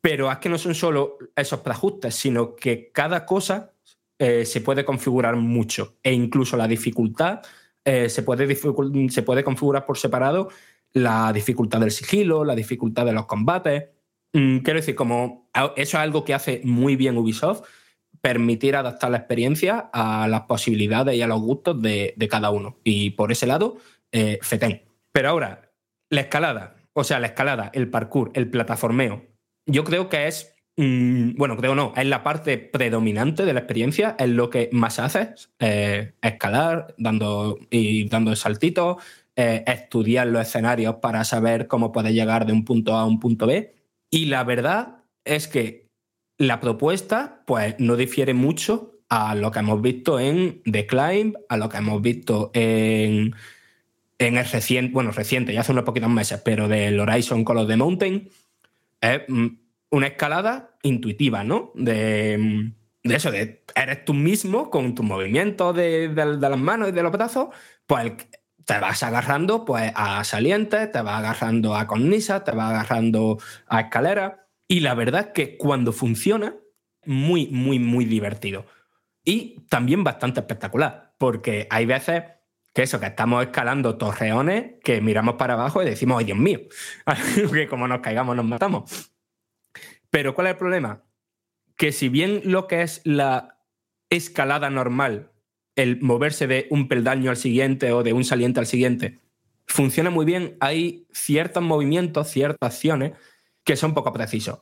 Pero 0.00 0.30
es 0.30 0.38
que 0.38 0.48
no 0.48 0.58
son 0.58 0.74
solo 0.74 1.18
esos 1.36 1.60
preajustes, 1.60 2.14
sino 2.14 2.56
que 2.56 2.90
cada 2.92 3.26
cosa 3.26 3.72
eh, 4.18 4.44
se 4.46 4.60
puede 4.60 4.84
configurar 4.84 5.36
mucho 5.36 5.96
e 6.02 6.12
incluso 6.12 6.56
la 6.56 6.68
dificultad 6.68 7.40
eh, 7.84 8.08
se, 8.08 8.22
puede 8.22 8.46
dificul- 8.46 9.10
se 9.10 9.22
puede 9.22 9.42
configurar 9.44 9.86
por 9.86 9.98
separado 9.98 10.48
la 10.92 11.32
dificultad 11.32 11.80
del 11.80 11.90
sigilo, 11.90 12.44
la 12.44 12.54
dificultad 12.54 13.06
de 13.06 13.12
los 13.12 13.26
combates. 13.26 13.84
Mm, 14.32 14.58
quiero 14.58 14.80
decir, 14.80 14.94
como 14.94 15.50
eso 15.54 15.72
es 15.76 15.94
algo 15.94 16.24
que 16.24 16.34
hace 16.34 16.60
muy 16.64 16.96
bien 16.96 17.16
Ubisoft, 17.16 17.62
permitir 18.20 18.76
adaptar 18.76 19.10
la 19.10 19.18
experiencia 19.18 19.90
a 19.92 20.28
las 20.28 20.42
posibilidades 20.42 21.16
y 21.16 21.22
a 21.22 21.26
los 21.26 21.40
gustos 21.40 21.80
de, 21.80 22.14
cada 22.30 22.50
uno. 22.50 22.78
Y 22.84 23.10
por 23.10 23.32
ese 23.32 23.46
lado, 23.46 23.78
eh, 24.12 24.38
fetén. 24.42 24.89
Pero 25.12 25.30
ahora, 25.30 25.72
la 26.10 26.22
escalada, 26.22 26.76
o 26.92 27.04
sea, 27.04 27.20
la 27.20 27.28
escalada, 27.28 27.70
el 27.74 27.90
parkour, 27.90 28.30
el 28.34 28.50
plataformeo, 28.50 29.26
yo 29.66 29.84
creo 29.84 30.08
que 30.08 30.26
es, 30.26 30.54
mm, 30.76 31.36
bueno, 31.36 31.56
creo 31.56 31.74
no, 31.74 31.92
es 31.96 32.06
la 32.06 32.22
parte 32.22 32.58
predominante 32.58 33.44
de 33.44 33.52
la 33.52 33.60
experiencia, 33.60 34.16
es 34.18 34.28
lo 34.28 34.50
que 34.50 34.68
más 34.72 34.98
haces, 34.98 35.52
eh, 35.58 36.14
escalar, 36.22 36.94
dando, 36.98 37.58
y 37.70 38.08
dando 38.08 38.34
saltitos, 38.36 39.02
eh, 39.36 39.64
estudiar 39.66 40.26
los 40.26 40.42
escenarios 40.42 40.96
para 40.96 41.24
saber 41.24 41.66
cómo 41.66 41.92
puedes 41.92 42.12
llegar 42.12 42.46
de 42.46 42.52
un 42.52 42.64
punto 42.64 42.94
A 42.96 43.02
a 43.02 43.06
un 43.06 43.20
punto 43.20 43.46
B. 43.46 43.74
Y 44.10 44.26
la 44.26 44.44
verdad 44.44 45.04
es 45.24 45.48
que 45.48 45.86
la 46.38 46.60
propuesta 46.60 47.42
pues, 47.46 47.76
no 47.78 47.96
difiere 47.96 48.34
mucho 48.34 48.98
a 49.08 49.34
lo 49.34 49.50
que 49.50 49.58
hemos 49.60 49.80
visto 49.82 50.18
en 50.20 50.62
The 50.64 50.86
Climb, 50.86 51.36
a 51.48 51.56
lo 51.56 51.68
que 51.68 51.78
hemos 51.78 52.00
visto 52.00 52.50
en, 52.54 53.34
en 54.20 54.36
el 54.36 54.44
reciente, 54.44 54.92
bueno, 54.92 55.12
reciente, 55.12 55.52
ya 55.54 55.60
hace 55.62 55.72
unos 55.72 55.84
poquitos 55.84 56.10
meses, 56.10 56.40
pero 56.44 56.68
del 56.68 57.00
Horizon 57.00 57.44
Call 57.44 57.58
of 57.58 57.68
the 57.68 57.76
Mountain. 57.76 58.28
Es 59.00 59.22
mm, 59.28 59.46
una 59.90 60.08
escalada 60.08 60.76
intuitiva, 60.82 61.42
¿no? 61.44 61.72
De, 61.74 62.38
mm, 62.38 62.74
de 63.08 63.16
eso, 63.16 63.30
de 63.30 63.64
eres 63.74 64.04
tú 64.04 64.14
mismo 64.14 64.70
con 64.70 64.94
tus 64.94 65.06
movimientos 65.06 65.74
de, 65.74 66.08
de- 66.08 66.36
las 66.38 66.58
manos 66.58 66.90
y 66.90 66.92
de 66.92 67.02
los 67.02 67.12
brazos, 67.12 67.48
pues 67.86 68.12
te 68.66 68.78
vas 68.78 69.02
agarrando 69.02 69.64
pues, 69.64 69.92
a 69.96 70.22
salientes, 70.24 70.92
te 70.92 71.00
vas 71.02 71.18
agarrando 71.20 71.74
a 71.74 71.86
cornisas, 71.86 72.44
te 72.44 72.52
vas 72.52 72.70
agarrando 72.70 73.38
a 73.66 73.80
escaleras. 73.80 74.34
Y 74.68 74.80
la 74.80 74.94
verdad 74.94 75.28
es 75.28 75.32
que 75.34 75.56
cuando 75.56 75.92
funciona, 75.92 76.54
muy, 77.06 77.46
muy, 77.48 77.78
muy 77.78 78.04
divertido. 78.04 78.66
Y 79.24 79.60
también 79.70 80.04
bastante 80.04 80.40
espectacular, 80.40 81.14
porque 81.18 81.66
hay 81.70 81.86
veces 81.86 82.22
Que 82.72 82.82
eso, 82.82 83.00
que 83.00 83.06
estamos 83.06 83.44
escalando 83.44 83.98
torreones 83.98 84.74
que 84.84 85.00
miramos 85.00 85.34
para 85.34 85.54
abajo 85.54 85.82
y 85.82 85.86
decimos, 85.86 86.18
¡ay, 86.20 86.26
Dios 86.26 86.38
mío! 86.38 86.60
que 87.52 87.66
como 87.68 87.88
nos 87.88 88.00
caigamos 88.00 88.36
nos 88.36 88.44
matamos. 88.44 89.12
Pero 90.10 90.34
¿cuál 90.34 90.48
es 90.48 90.52
el 90.52 90.58
problema? 90.58 91.04
Que 91.76 91.92
si 91.92 92.08
bien 92.08 92.42
lo 92.44 92.66
que 92.66 92.82
es 92.82 93.00
la 93.04 93.58
escalada 94.08 94.70
normal, 94.70 95.32
el 95.76 96.00
moverse 96.00 96.46
de 96.46 96.66
un 96.70 96.88
peldaño 96.88 97.30
al 97.30 97.36
siguiente 97.36 97.92
o 97.92 98.02
de 98.02 98.12
un 98.12 98.24
saliente 98.24 98.60
al 98.60 98.66
siguiente, 98.66 99.20
funciona 99.66 100.10
muy 100.10 100.24
bien, 100.24 100.56
hay 100.60 101.06
ciertos 101.12 101.62
movimientos, 101.62 102.28
ciertas 102.28 102.74
acciones 102.74 103.12
que 103.64 103.76
son 103.76 103.94
poco 103.94 104.12
precisos. 104.12 104.60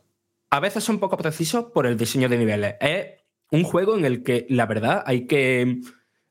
A 0.51 0.61
veces 0.61 0.85
son 0.85 0.99
poco 0.99 1.17
precisos 1.17 1.67
por 1.73 1.87
el 1.87 1.97
diseño 1.97 2.29
de 2.29 2.39
niveles. 2.39 2.75
Es 2.81 3.07
un 3.51 3.65
juego 3.65 3.97
en 3.97 4.05
el 4.05 4.23
que, 4.23 4.47
la 4.49 4.67
verdad, 4.67 5.03
hay 5.07 5.27
que 5.27 5.81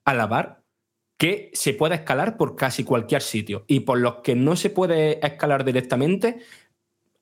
alabar 0.06 0.64
que 1.18 1.49
se 1.53 1.74
puede 1.74 1.95
escalar 1.95 2.38
por 2.38 2.55
casi 2.55 2.84
cualquier 2.84 3.22
sitio. 3.22 3.65
Y 3.68 3.82
por 3.82 3.99
los 3.99 4.18
que 4.18 4.36
no 4.36 4.55
se 4.55 4.70
puede 4.70 5.26
escalar 5.26 5.65
directamente, 5.65 6.39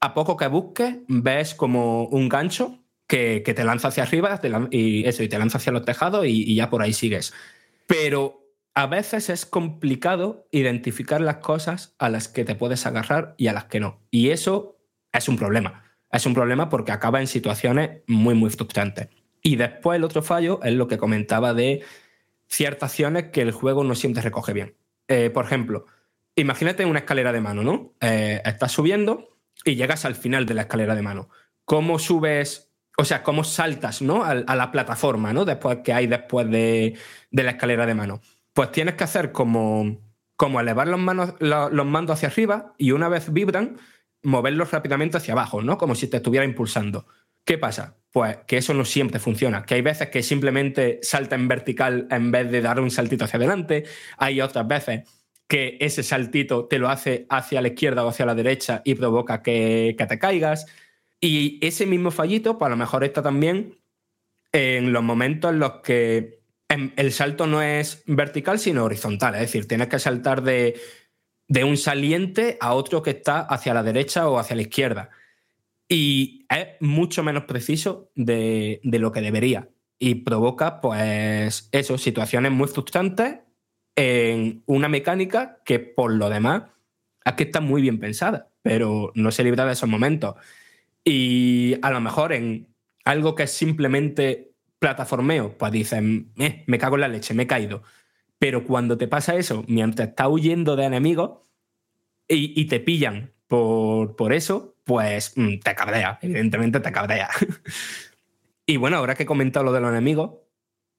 a 0.01 0.13
poco 0.13 0.37
que 0.37 0.47
busques, 0.47 0.97
ves 1.07 1.55
como 1.55 2.05
un 2.05 2.29
gancho 2.29 2.79
que, 3.07 3.41
que 3.43 3.53
te 3.53 3.63
lanza 3.63 3.87
hacia 3.87 4.03
arriba 4.03 4.39
y 4.71 5.07
eso, 5.07 5.23
y 5.23 5.29
te 5.29 5.39
lanza 5.39 5.57
hacia 5.57 5.71
los 5.71 5.85
tejados 5.85 6.25
y, 6.25 6.43
y 6.43 6.55
ya 6.55 6.69
por 6.69 6.81
ahí 6.81 6.93
sigues. 6.93 7.33
Pero 7.87 8.45
a 8.73 8.87
veces 8.87 9.29
es 9.29 9.45
complicado 9.45 10.47
identificar 10.51 11.21
las 11.21 11.37
cosas 11.37 11.95
a 11.97 12.09
las 12.09 12.27
que 12.27 12.43
te 12.43 12.55
puedes 12.55 12.85
agarrar 12.85 13.33
y 13.37 13.47
a 13.47 13.53
las 13.53 13.65
que 13.65 13.79
no. 13.79 14.01
Y 14.11 14.31
eso 14.31 14.77
es 15.13 15.29
un 15.29 15.37
problema. 15.37 15.83
Es 16.11 16.25
un 16.25 16.33
problema 16.33 16.69
porque 16.69 16.91
acaba 16.91 17.21
en 17.21 17.27
situaciones 17.27 18.01
muy, 18.07 18.35
muy 18.35 18.49
frustrantes. 18.49 19.07
Y 19.41 19.55
después 19.55 19.95
el 19.95 20.03
otro 20.03 20.21
fallo 20.21 20.59
es 20.63 20.73
lo 20.73 20.87
que 20.87 20.97
comentaba 20.97 21.53
de 21.53 21.83
ciertas 22.55 22.91
acciones 22.91 23.25
que 23.31 23.41
el 23.41 23.51
juego 23.51 23.83
no 23.83 23.95
siempre 23.95 24.21
recoge 24.21 24.53
bien. 24.53 24.75
Eh, 25.07 25.29
por 25.29 25.45
ejemplo, 25.45 25.85
imagínate 26.35 26.85
una 26.85 26.99
escalera 26.99 27.31
de 27.31 27.41
mano, 27.41 27.63
¿no? 27.63 27.93
Eh, 28.01 28.41
estás 28.45 28.71
subiendo 28.71 29.37
y 29.63 29.75
llegas 29.75 30.05
al 30.05 30.15
final 30.15 30.45
de 30.45 30.53
la 30.53 30.61
escalera 30.61 30.95
de 30.95 31.01
mano. 31.01 31.29
¿Cómo 31.65 31.99
subes, 31.99 32.71
o 32.97 33.05
sea, 33.05 33.23
cómo 33.23 33.43
saltas, 33.43 34.01
¿no? 34.01 34.23
A, 34.23 34.33
la 34.35 34.71
plataforma, 34.71 35.33
¿no? 35.33 35.45
Después 35.45 35.79
que 35.83 35.93
hay 35.93 36.07
después 36.07 36.49
de, 36.49 36.97
de 37.31 37.43
la 37.43 37.51
escalera 37.51 37.85
de 37.85 37.95
mano. 37.95 38.21
Pues 38.53 38.71
tienes 38.71 38.95
que 38.95 39.03
hacer 39.03 39.31
como, 39.31 39.99
como 40.35 40.59
elevar 40.59 40.87
los, 40.87 40.99
manos, 40.99 41.33
lo- 41.39 41.69
los 41.69 41.85
mandos 41.85 42.15
hacia 42.17 42.29
arriba 42.29 42.73
y 42.77 42.91
una 42.91 43.09
vez 43.09 43.31
vibran, 43.33 43.77
moverlos 44.23 44.71
rápidamente 44.71 45.17
hacia 45.17 45.33
abajo, 45.33 45.61
¿no? 45.61 45.77
Como 45.77 45.93
si 45.95 46.07
te 46.07 46.17
estuviera 46.17 46.45
impulsando. 46.45 47.05
¿Qué 47.45 47.57
pasa? 47.59 47.95
Pues 48.11 48.37
que 48.47 48.57
eso 48.57 48.73
no 48.73 48.85
siempre 48.85 49.19
funciona, 49.19 49.63
que 49.63 49.75
hay 49.75 49.81
veces 49.81 50.09
que 50.09 50.23
simplemente 50.23 50.99
salta 51.03 51.35
en 51.35 51.47
vertical 51.47 52.07
en 52.09 52.31
vez 52.31 52.49
de 52.49 52.61
dar 52.61 52.79
un 52.79 52.89
saltito 52.89 53.25
hacia 53.25 53.37
adelante, 53.37 53.85
hay 54.17 54.41
otras 54.41 54.67
veces 54.67 55.03
que 55.47 55.77
ese 55.79 56.01
saltito 56.01 56.65
te 56.65 56.79
lo 56.79 56.89
hace 56.89 57.27
hacia 57.29 57.61
la 57.61 57.67
izquierda 57.67 58.03
o 58.03 58.09
hacia 58.09 58.25
la 58.25 58.33
derecha 58.33 58.81
y 58.83 58.95
provoca 58.95 59.43
que, 59.43 59.95
que 59.97 60.05
te 60.07 60.17
caigas. 60.17 60.65
Y 61.21 61.59
ese 61.65 61.85
mismo 61.85 62.09
fallito, 62.09 62.57
pues 62.57 62.67
a 62.67 62.71
lo 62.71 62.77
mejor 62.77 63.03
está 63.03 63.21
también 63.21 63.77
en 64.51 64.91
los 64.91 65.03
momentos 65.03 65.51
en 65.51 65.59
los 65.59 65.81
que 65.81 66.39
em, 66.69 66.91
el 66.95 67.11
salto 67.11 67.45
no 67.45 67.61
es 67.61 68.03
vertical, 68.07 68.57
sino 68.57 68.85
horizontal. 68.85 69.35
Es 69.35 69.41
decir, 69.41 69.67
tienes 69.67 69.87
que 69.87 69.99
saltar 69.99 70.41
de, 70.41 70.79
de 71.47 71.63
un 71.63 71.77
saliente 71.77 72.57
a 72.59 72.73
otro 72.73 73.03
que 73.03 73.11
está 73.11 73.41
hacia 73.41 73.73
la 73.73 73.83
derecha 73.83 74.27
o 74.29 74.39
hacia 74.39 74.55
la 74.55 74.63
izquierda. 74.63 75.11
Y 75.87 76.45
es 76.49 76.67
mucho 76.79 77.23
menos 77.23 77.45
preciso 77.45 78.11
de, 78.15 78.79
de 78.83 78.99
lo 78.99 79.11
que 79.11 79.21
debería. 79.21 79.69
Y 79.99 80.15
provoca, 80.15 80.81
pues, 80.81 81.69
eso, 81.71 81.97
situaciones 81.97 82.51
muy 82.51 82.67
frustrantes 82.67 83.39
en 83.95 84.63
una 84.65 84.89
mecánica 84.89 85.61
que, 85.63 85.79
por 85.79 86.11
lo 86.13 86.29
demás, 86.29 86.63
es 87.23 87.33
que 87.33 87.43
está 87.43 87.61
muy 87.61 87.81
bien 87.81 87.99
pensada, 87.99 88.51
pero 88.61 89.11
no 89.15 89.31
se 89.31 89.43
libra 89.43 89.65
de 89.65 89.73
esos 89.73 89.89
momentos. 89.89 90.35
Y 91.03 91.75
a 91.81 91.91
lo 91.91 92.01
mejor 92.01 92.33
en 92.33 92.73
algo 93.05 93.35
que 93.35 93.43
es 93.43 93.51
simplemente 93.51 94.53
plataformeo, 94.79 95.57
pues 95.57 95.71
dicen, 95.71 96.31
"Eh, 96.37 96.63
me 96.67 96.77
cago 96.79 96.95
en 96.95 97.01
la 97.01 97.07
leche, 97.07 97.33
me 97.33 97.43
he 97.43 97.47
caído. 97.47 97.83
Pero 98.39 98.65
cuando 98.65 98.97
te 98.97 99.07
pasa 99.07 99.35
eso, 99.35 99.63
mientras 99.67 100.09
estás 100.09 100.27
huyendo 100.29 100.75
de 100.75 100.85
enemigos 100.85 101.39
y, 102.27 102.59
y 102.59 102.65
te 102.65 102.79
pillan 102.79 103.33
por, 103.47 104.15
por 104.15 104.33
eso, 104.33 104.75
pues 104.83 105.33
mm, 105.35 105.59
te 105.59 105.75
cabrea, 105.75 106.19
evidentemente 106.21 106.79
te 106.79 106.91
cabrea. 106.91 107.29
y 108.65 108.77
bueno, 108.77 108.97
ahora 108.97 109.15
que 109.15 109.23
he 109.23 109.25
comentado 109.25 109.65
lo 109.65 109.71
de 109.71 109.81
los 109.81 109.91
enemigos, 109.91 110.31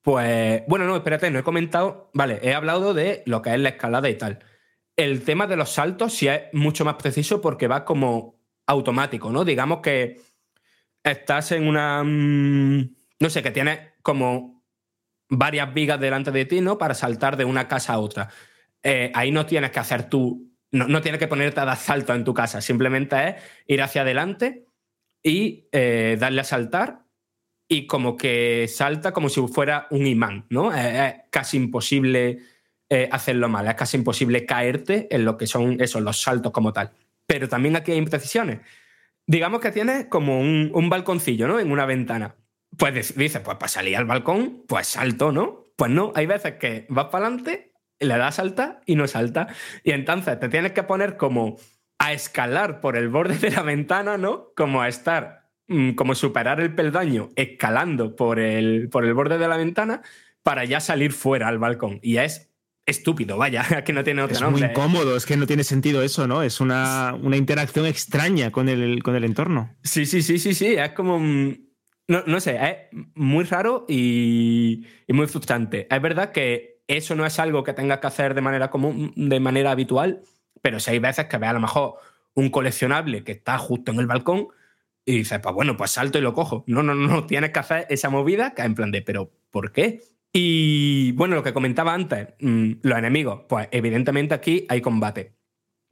pues 0.03 0.63
bueno, 0.69 0.87
no, 0.87 0.97
espérate, 0.97 1.31
no 1.31 1.39
he 1.39 1.43
comentado, 1.43 2.11
vale, 2.15 2.39
he 2.43 2.55
hablado 2.55 2.95
de 2.95 3.23
lo 3.27 3.43
que 3.43 3.53
es 3.53 3.61
la 3.61 3.71
escalada 3.71 4.09
y 4.09 4.15
tal. 4.15 4.39
El 4.97 5.25
tema 5.25 5.47
de 5.47 5.57
los 5.57 5.71
saltos 5.71 6.15
sí 6.15 6.29
es 6.29 6.43
mucho 6.53 6.85
más 6.85 6.95
preciso 6.95 7.41
porque 7.41 7.67
va 7.69 7.85
como 7.85 8.39
automático, 8.67 9.31
¿no? 9.31 9.45
Digamos 9.45 9.81
que 9.81 10.21
estás 11.03 11.53
en 11.53 11.67
una... 11.67 12.03
mm, 12.05 12.95
no 13.21 13.31
sé, 13.31 13.43
que 13.43 13.51
tienes 13.51 13.81
como 14.03 14.65
varias 15.29 15.73
vigas 15.75 16.01
delante 16.01 16.31
de 16.31 16.45
ti, 16.45 16.61
¿no? 16.61 16.79
Para 16.79 16.95
saltar 16.95 17.37
de 17.37 17.45
una 17.45 17.69
casa 17.69 17.95
a 17.95 17.99
otra. 17.99 18.29
Eh, 18.83 19.11
ahí 19.15 19.33
no 19.33 19.47
tienes 19.47 19.71
que 19.71 19.81
hacer 19.81 20.09
tú, 20.09 20.46
no, 20.73 20.89
no 20.89 21.01
tienes 21.03 21.19
que 21.19 21.29
ponerte 21.29 21.61
a 21.61 21.65
dar 21.65 21.77
salto 21.77 22.15
en 22.15 22.25
tu 22.25 22.35
casa, 22.35 22.61
simplemente 22.61 23.29
es 23.29 23.35
ir 23.67 23.83
hacia 23.83 24.03
adelante 24.03 24.67
y 25.23 25.69
eh, 25.73 26.17
darle 26.19 26.41
a 26.43 26.45
saltar 26.45 27.05
y 27.69 27.87
como 27.87 28.17
que 28.17 28.69
salta 28.69 29.13
como 29.13 29.29
si 29.29 29.41
fuera 29.49 29.87
un 29.91 30.07
imán, 30.07 30.47
¿no? 30.51 30.73
Es, 30.73 31.15
casi 31.31 31.57
imposible 31.57 32.39
eh, 32.89 33.09
hacerlo 33.11 33.49
mal, 33.49 33.67
es 33.67 33.75
casi 33.75 33.97
imposible 33.97 34.47
caerte 34.47 35.09
en 35.11 35.25
lo 35.25 35.37
que 35.37 35.47
son 35.49 35.81
esos, 35.81 36.03
los 36.03 36.21
saltos 36.23 36.53
como 36.53 36.73
tal. 36.73 36.93
Pero 37.27 37.49
también 37.49 37.75
aquí 37.75 37.91
hay 37.91 37.99
imprecisiones. 37.99 38.61
Digamos 39.27 39.61
que 39.61 39.73
tienes 39.73 40.07
como 40.07 40.39
un, 40.41 40.71
un 40.73 40.89
balconcillo, 40.89 41.49
¿no? 41.49 41.59
En 41.59 41.73
una 41.73 41.87
ventana. 41.87 42.37
Pues 42.79 42.95
dic- 42.95 43.15
dices, 43.17 43.41
pues 43.41 43.57
para 43.57 43.69
salir 43.69 43.97
al 43.97 44.05
balcón, 44.05 44.63
pues 44.69 44.87
salto, 44.87 45.33
¿no? 45.33 45.67
Pues 45.77 45.91
no, 45.91 46.13
hay 46.15 46.27
veces 46.27 46.55
que 46.55 46.87
vas 46.89 47.07
para 47.07 47.27
adelante, 47.27 47.73
le 48.01 48.19
das 48.19 48.37
salta 48.37 48.81
y 48.87 48.97
no 48.97 49.07
salta. 49.07 49.49
Y 49.85 49.93
entonces 49.93 50.39
te 50.41 50.49
tienes 50.49 50.73
que 50.73 50.83
poner 50.83 51.17
como 51.17 51.57
a 51.99 52.13
escalar 52.13 52.81
por 52.81 52.97
el 52.97 53.09
borde 53.09 53.39
de 53.39 53.51
la 53.51 53.63
ventana, 53.63 54.19
¿no? 54.19 54.53
Como 54.57 54.83
a 54.83 54.89
estar, 54.89 55.49
mm, 55.69 55.93
como 55.93 56.15
superar 56.15 56.61
el 56.61 56.75
peldaño 56.75 57.31
escalando 57.37 58.15
por 58.17 58.39
el, 58.39 58.89
por 58.91 59.05
el 59.05 59.15
borde 59.15 59.39
de 59.39 59.49
la 59.49 59.57
ventana 59.57 60.03
para 60.43 60.65
ya 60.65 60.81
salir 60.81 61.13
fuera 61.13 61.49
al 61.49 61.59
balcón. 61.59 61.99
Y 62.03 62.19
es 62.19 62.53
estúpido, 62.85 63.37
vaya, 63.39 63.65
que 63.85 63.93
no 63.93 64.05
tiene 64.05 64.23
otro 64.23 64.37
Es 64.37 64.43
muy 64.43 64.51
nombre. 64.61 64.71
incómodo, 64.71 65.17
es 65.17 65.27
que 65.27 65.37
no 65.37 65.47
tiene 65.47 65.65
sentido 65.65 66.03
eso, 66.03 66.27
¿no? 66.29 66.43
Es 66.43 66.61
una, 66.61 67.15
una 67.21 67.37
interacción 67.37 67.87
extraña 67.87 68.53
con 68.53 68.69
el, 68.69 69.03
con 69.03 69.17
el 69.17 69.25
entorno. 69.25 69.75
Sí, 69.83 70.07
sí, 70.07 70.23
sí, 70.23 70.39
sí, 70.39 70.55
sí. 70.55 70.75
Es 70.75 70.91
como. 70.93 71.17
un- 71.17 71.67
No, 72.09 72.23
no 72.27 72.39
sé, 72.39 72.57
es 72.63 72.77
muy 73.17 73.43
raro 73.45 73.85
y, 73.89 74.87
y 75.09 75.13
muy 75.13 75.27
frustrante. 75.27 75.89
Es 75.93 76.01
verdad 76.01 76.31
que 76.31 76.76
eso 76.89 77.15
no 77.15 77.27
es 77.27 77.39
algo 77.39 77.65
que 77.65 77.73
tengas 77.73 77.99
que 77.99 78.07
hacer 78.07 78.35
de 78.35 78.41
manera 78.41 78.71
común, 78.71 79.13
de 79.17 79.41
manera 79.41 79.73
habitual, 79.73 80.23
pero 80.63 80.81
si 80.81 80.91
hay 80.91 80.99
veces 80.99 81.27
que 81.27 81.39
ves 81.39 81.51
a 81.51 81.55
lo 81.55 81.61
mejor 81.61 81.95
un 82.35 82.51
coleccionable 82.51 83.25
que 83.25 83.33
está 83.33 83.59
justo 83.59 83.93
en 83.93 83.99
el 83.99 84.07
balcón 84.07 84.49
y 85.05 85.19
dices, 85.19 85.39
pues 85.41 85.55
bueno, 85.55 85.77
pues 85.77 85.93
salto 85.93 86.19
y 86.19 86.23
lo 86.23 86.35
cojo. 86.35 86.65
No, 86.67 86.83
no, 86.83 86.95
no, 86.95 87.27
tienes 87.27 87.51
que 87.51 87.59
hacer 87.59 87.87
esa 87.89 88.11
movida 88.11 88.55
que 88.55 88.63
en 88.63 88.75
plan 88.75 88.91
de, 88.91 89.03
pero 89.03 89.33
¿por 89.51 89.73
qué? 89.73 90.01
Y 90.33 91.13
bueno, 91.13 91.35
lo 91.35 91.43
que 91.43 91.55
comentaba 91.55 91.95
antes, 91.95 92.29
mm, 92.41 92.73
los 92.83 92.99
enemigos, 92.99 93.43
pues 93.49 93.69
evidentemente 93.71 94.35
aquí 94.35 94.67
hay 94.69 94.81
combate. 94.81 95.35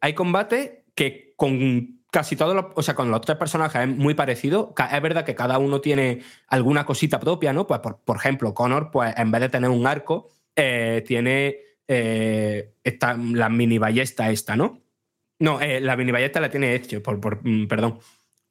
Hay 0.01 0.12
combate 0.12 0.84
que 0.95 1.32
con 1.36 2.03
casi 2.11 2.36
todos 2.36 2.55
los, 2.55 2.66
o 2.74 2.82
sea, 2.82 2.95
con 2.95 3.11
los 3.11 3.20
tres 3.22 3.38
personajes 3.38 3.82
es 3.82 3.88
muy 3.88 4.14
parecido. 4.14 4.74
Es 4.92 5.03
verdad 5.03 5.24
que 5.24 5.34
cada 5.34 5.59
uno 5.59 5.80
tiene 5.80 6.22
alguna 6.49 6.84
cosita 6.84 7.18
propia, 7.18 7.53
¿no? 7.53 7.66
Pues 7.66 7.80
por 7.80 8.16
ejemplo, 8.16 8.53
Connor, 8.53 8.90
pues 8.90 9.14
en 9.16 9.30
vez 9.30 9.40
de 9.40 9.49
tener 9.49 9.70
un 9.70 9.86
arco, 9.86 10.28
eh, 10.57 11.02
tiene 11.07 11.57
eh, 11.88 12.74
esta, 12.82 13.16
la 13.16 13.48
mini 13.48 13.78
ballesta 13.78 14.30
esta, 14.30 14.57
¿no? 14.57 14.80
No, 15.38 15.61
eh, 15.61 15.80
la 15.80 15.96
mini 15.96 16.12
ballesta 16.12 16.40
la 16.40 16.50
tiene 16.50 16.74
hecho, 16.74 17.02
por, 17.02 17.20
por- 17.20 17.40
mm, 17.46 17.66
perdón. 17.66 17.98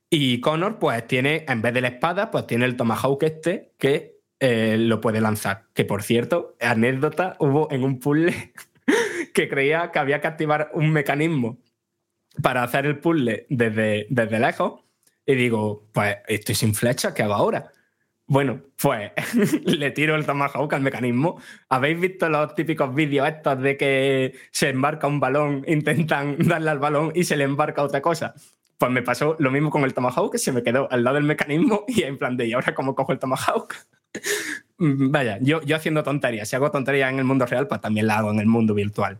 Y 0.09 0.39
Connor, 0.41 0.77
pues 0.79 1.07
tiene, 1.07 1.45
en 1.47 1.61
vez 1.61 1.73
de 1.73 1.81
la 1.81 1.87
espada, 1.87 2.29
pues 2.29 2.45
tiene 2.45 2.65
el 2.65 2.75
Tomahawk 2.75 3.23
este 3.23 3.73
que 3.79 4.13
lo 4.39 4.99
puede 4.99 5.21
lanzar. 5.21 5.67
Que 5.73 5.85
por 5.85 6.03
cierto, 6.03 6.55
anécdota, 6.59 7.37
hubo 7.39 7.71
en 7.71 7.83
un 7.83 7.97
puzzle 7.99 8.51
que 9.33 9.47
creía 9.47 9.89
que 9.91 9.99
había 9.99 10.19
que 10.19 10.27
activar 10.27 10.69
un 10.73 10.91
mecanismo 10.91 11.59
para 12.41 12.61
hacer 12.63 12.85
el 12.85 12.99
puzzle 12.99 13.45
desde, 13.49 14.05
desde 14.09 14.39
lejos. 14.39 14.81
Y 15.25 15.35
digo, 15.35 15.87
pues 15.93 16.17
estoy 16.27 16.55
sin 16.55 16.75
flecha, 16.75 17.13
¿qué 17.13 17.23
hago 17.23 17.33
ahora? 17.35 17.71
Bueno, 18.25 18.61
pues 18.81 19.11
le 19.65 19.91
tiro 19.91 20.15
el 20.15 20.25
Tomahawk 20.25 20.73
al 20.73 20.81
mecanismo. 20.81 21.39
¿Habéis 21.69 21.99
visto 21.99 22.29
los 22.29 22.55
típicos 22.55 22.93
vídeos 22.95 23.27
estos 23.27 23.61
de 23.61 23.77
que 23.77 24.33
se 24.51 24.69
embarca 24.69 25.07
un 25.07 25.19
balón, 25.19 25.63
intentan 25.67 26.37
darle 26.39 26.69
al 26.69 26.79
balón 26.79 27.11
y 27.15 27.23
se 27.25 27.37
le 27.37 27.43
embarca 27.43 27.83
otra 27.83 28.01
cosa? 28.01 28.33
Pues 28.77 28.91
me 28.91 29.01
pasó 29.01 29.35
lo 29.39 29.51
mismo 29.51 29.69
con 29.69 29.83
el 29.83 29.93
Tomahawk, 29.93 30.31
que 30.31 30.37
se 30.37 30.51
me 30.51 30.63
quedó 30.63 30.91
al 30.91 31.03
lado 31.03 31.15
del 31.15 31.25
mecanismo 31.25 31.83
y 31.87 32.03
en 32.03 32.17
plan 32.17 32.37
de, 32.37 32.47
¿y 32.47 32.53
ahora 32.53 32.73
cómo 32.73 32.95
cojo 32.95 33.11
el 33.11 33.19
Tomahawk? 33.19 33.75
Vaya, 34.77 35.37
yo, 35.41 35.61
yo 35.61 35.75
haciendo 35.75 36.03
tonterías. 36.03 36.47
Si 36.49 36.55
hago 36.55 36.71
tonterías 36.71 37.11
en 37.11 37.19
el 37.19 37.25
mundo 37.25 37.45
real, 37.45 37.67
pues 37.67 37.81
también 37.81 38.07
la 38.07 38.17
hago 38.17 38.31
en 38.31 38.39
el 38.39 38.47
mundo 38.47 38.73
virtual. 38.73 39.17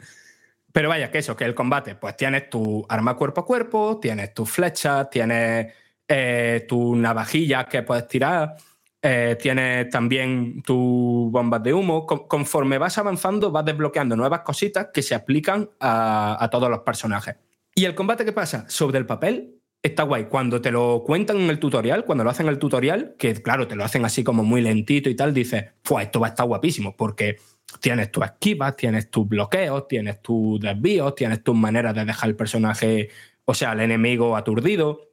Pero 0.72 0.90
vaya, 0.90 1.12
que 1.12 1.20
eso, 1.20 1.36
que 1.36 1.46
el 1.46 1.54
combate, 1.54 1.96
pues 1.96 2.18
tienes 2.18 2.50
tu 2.50 2.86
arma 2.90 3.16
cuerpo 3.16 3.42
a 3.42 3.46
cuerpo, 3.46 4.00
tienes 4.02 4.34
tus 4.34 4.50
flechas, 4.50 5.10
tienes 5.10 5.72
eh, 6.08 6.66
tus 6.68 6.98
navajillas 6.98 7.68
que 7.68 7.84
puedes 7.84 8.08
tirar, 8.08 8.56
eh, 9.06 9.36
tienes 9.38 9.90
también 9.90 10.62
tus 10.62 11.30
bombas 11.30 11.62
de 11.62 11.74
humo. 11.74 12.06
Con- 12.06 12.26
conforme 12.26 12.78
vas 12.78 12.98
avanzando, 12.98 13.52
vas 13.52 13.66
desbloqueando 13.66 14.16
nuevas 14.16 14.40
cositas 14.42 14.88
que 14.94 15.02
se 15.02 15.14
aplican 15.14 15.70
a, 15.82 16.48
todos 16.50 16.70
los 16.70 16.80
personajes. 16.80 17.36
¿Y 17.76 17.84
el 17.84 17.96
combate 17.96 18.24
qué 18.24 18.32
pasa? 18.32 18.66
Sobre 18.70 19.00
el 19.00 19.06
papel 19.06 19.60
está 19.82 20.04
guay. 20.04 20.26
Cuando 20.26 20.62
te 20.62 20.72
lo 20.72 21.04
cuentan 21.06 21.38
en 21.42 21.50
el 21.50 21.60
tutorial, 21.60 22.06
cuando 22.06 22.24
lo 22.24 22.30
hacen 22.30 22.46
en 22.46 22.54
el 22.54 22.60
tutorial, 22.60 23.16
que 23.20 23.34
claro, 23.34 23.68
te 23.68 23.76
lo 23.76 23.84
hacen 23.84 24.06
así 24.06 24.24
como 24.24 24.42
muy 24.46 24.62
lentito 24.62 25.10
y 25.10 25.16
tal, 25.16 25.34
dices, 25.34 25.66
pues 25.82 26.06
esto 26.06 26.22
va 26.22 26.28
a 26.28 26.30
estar 26.30 26.46
guapísimo, 26.46 26.96
porque 26.96 27.36
tienes 27.82 28.10
tus 28.10 28.24
esquivas, 28.24 28.78
tienes 28.78 29.12
tus 29.12 29.28
bloqueos, 29.28 29.86
tienes 29.90 30.22
tus 30.22 30.62
desvíos, 30.62 31.14
tienes 31.16 31.44
tus 31.44 31.56
maneras 31.56 31.94
de 31.94 32.06
dejar 32.06 32.30
el 32.30 32.38
personaje, 32.38 33.10
o 33.44 33.54
sea, 33.54 33.72
al 33.72 33.82
enemigo 33.82 34.38
aturdido, 34.38 35.10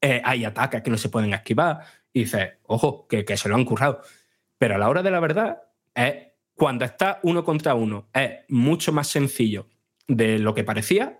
eh, 0.00 0.22
hay 0.24 0.46
ataques 0.46 0.80
que 0.80 0.90
no 0.90 0.96
se 0.96 1.10
pueden 1.10 1.34
esquivar, 1.34 1.80
y 2.16 2.20
dices, 2.20 2.54
ojo, 2.62 3.06
que, 3.08 3.26
que 3.26 3.36
se 3.36 3.46
lo 3.46 3.56
han 3.56 3.66
currado. 3.66 4.00
Pero 4.56 4.76
a 4.76 4.78
la 4.78 4.88
hora 4.88 5.02
de 5.02 5.10
la 5.10 5.20
verdad, 5.20 5.64
es 5.94 6.14
cuando 6.54 6.86
está 6.86 7.20
uno 7.24 7.44
contra 7.44 7.74
uno, 7.74 8.08
es 8.14 8.30
mucho 8.48 8.90
más 8.90 9.08
sencillo 9.08 9.66
de 10.08 10.38
lo 10.38 10.54
que 10.54 10.64
parecía, 10.64 11.18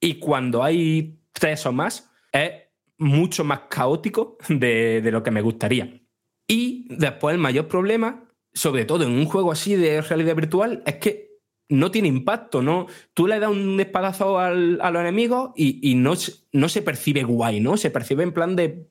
y 0.00 0.14
cuando 0.14 0.64
hay 0.64 1.20
tres 1.34 1.66
o 1.66 1.72
más, 1.72 2.10
es 2.32 2.50
mucho 2.96 3.44
más 3.44 3.60
caótico 3.68 4.38
de, 4.48 5.02
de 5.02 5.10
lo 5.12 5.22
que 5.22 5.30
me 5.30 5.42
gustaría. 5.42 6.00
Y 6.46 6.86
después 6.88 7.34
el 7.34 7.40
mayor 7.42 7.68
problema, 7.68 8.24
sobre 8.54 8.86
todo 8.86 9.04
en 9.04 9.10
un 9.10 9.26
juego 9.26 9.52
así 9.52 9.76
de 9.76 10.00
realidad 10.00 10.34
virtual, 10.34 10.82
es 10.86 10.94
que 10.94 11.28
no 11.68 11.90
tiene 11.90 12.08
impacto, 12.08 12.62
¿no? 12.62 12.86
Tú 13.12 13.26
le 13.26 13.38
das 13.38 13.50
un 13.50 13.78
espadazo 13.78 14.38
al, 14.38 14.80
a 14.80 14.90
los 14.90 15.00
enemigos 15.02 15.50
y, 15.54 15.90
y 15.90 15.94
no, 15.94 16.14
no 16.52 16.68
se 16.70 16.80
percibe 16.80 17.24
guay, 17.24 17.60
¿no? 17.60 17.76
Se 17.76 17.90
percibe 17.90 18.22
en 18.22 18.32
plan 18.32 18.56
de, 18.56 18.88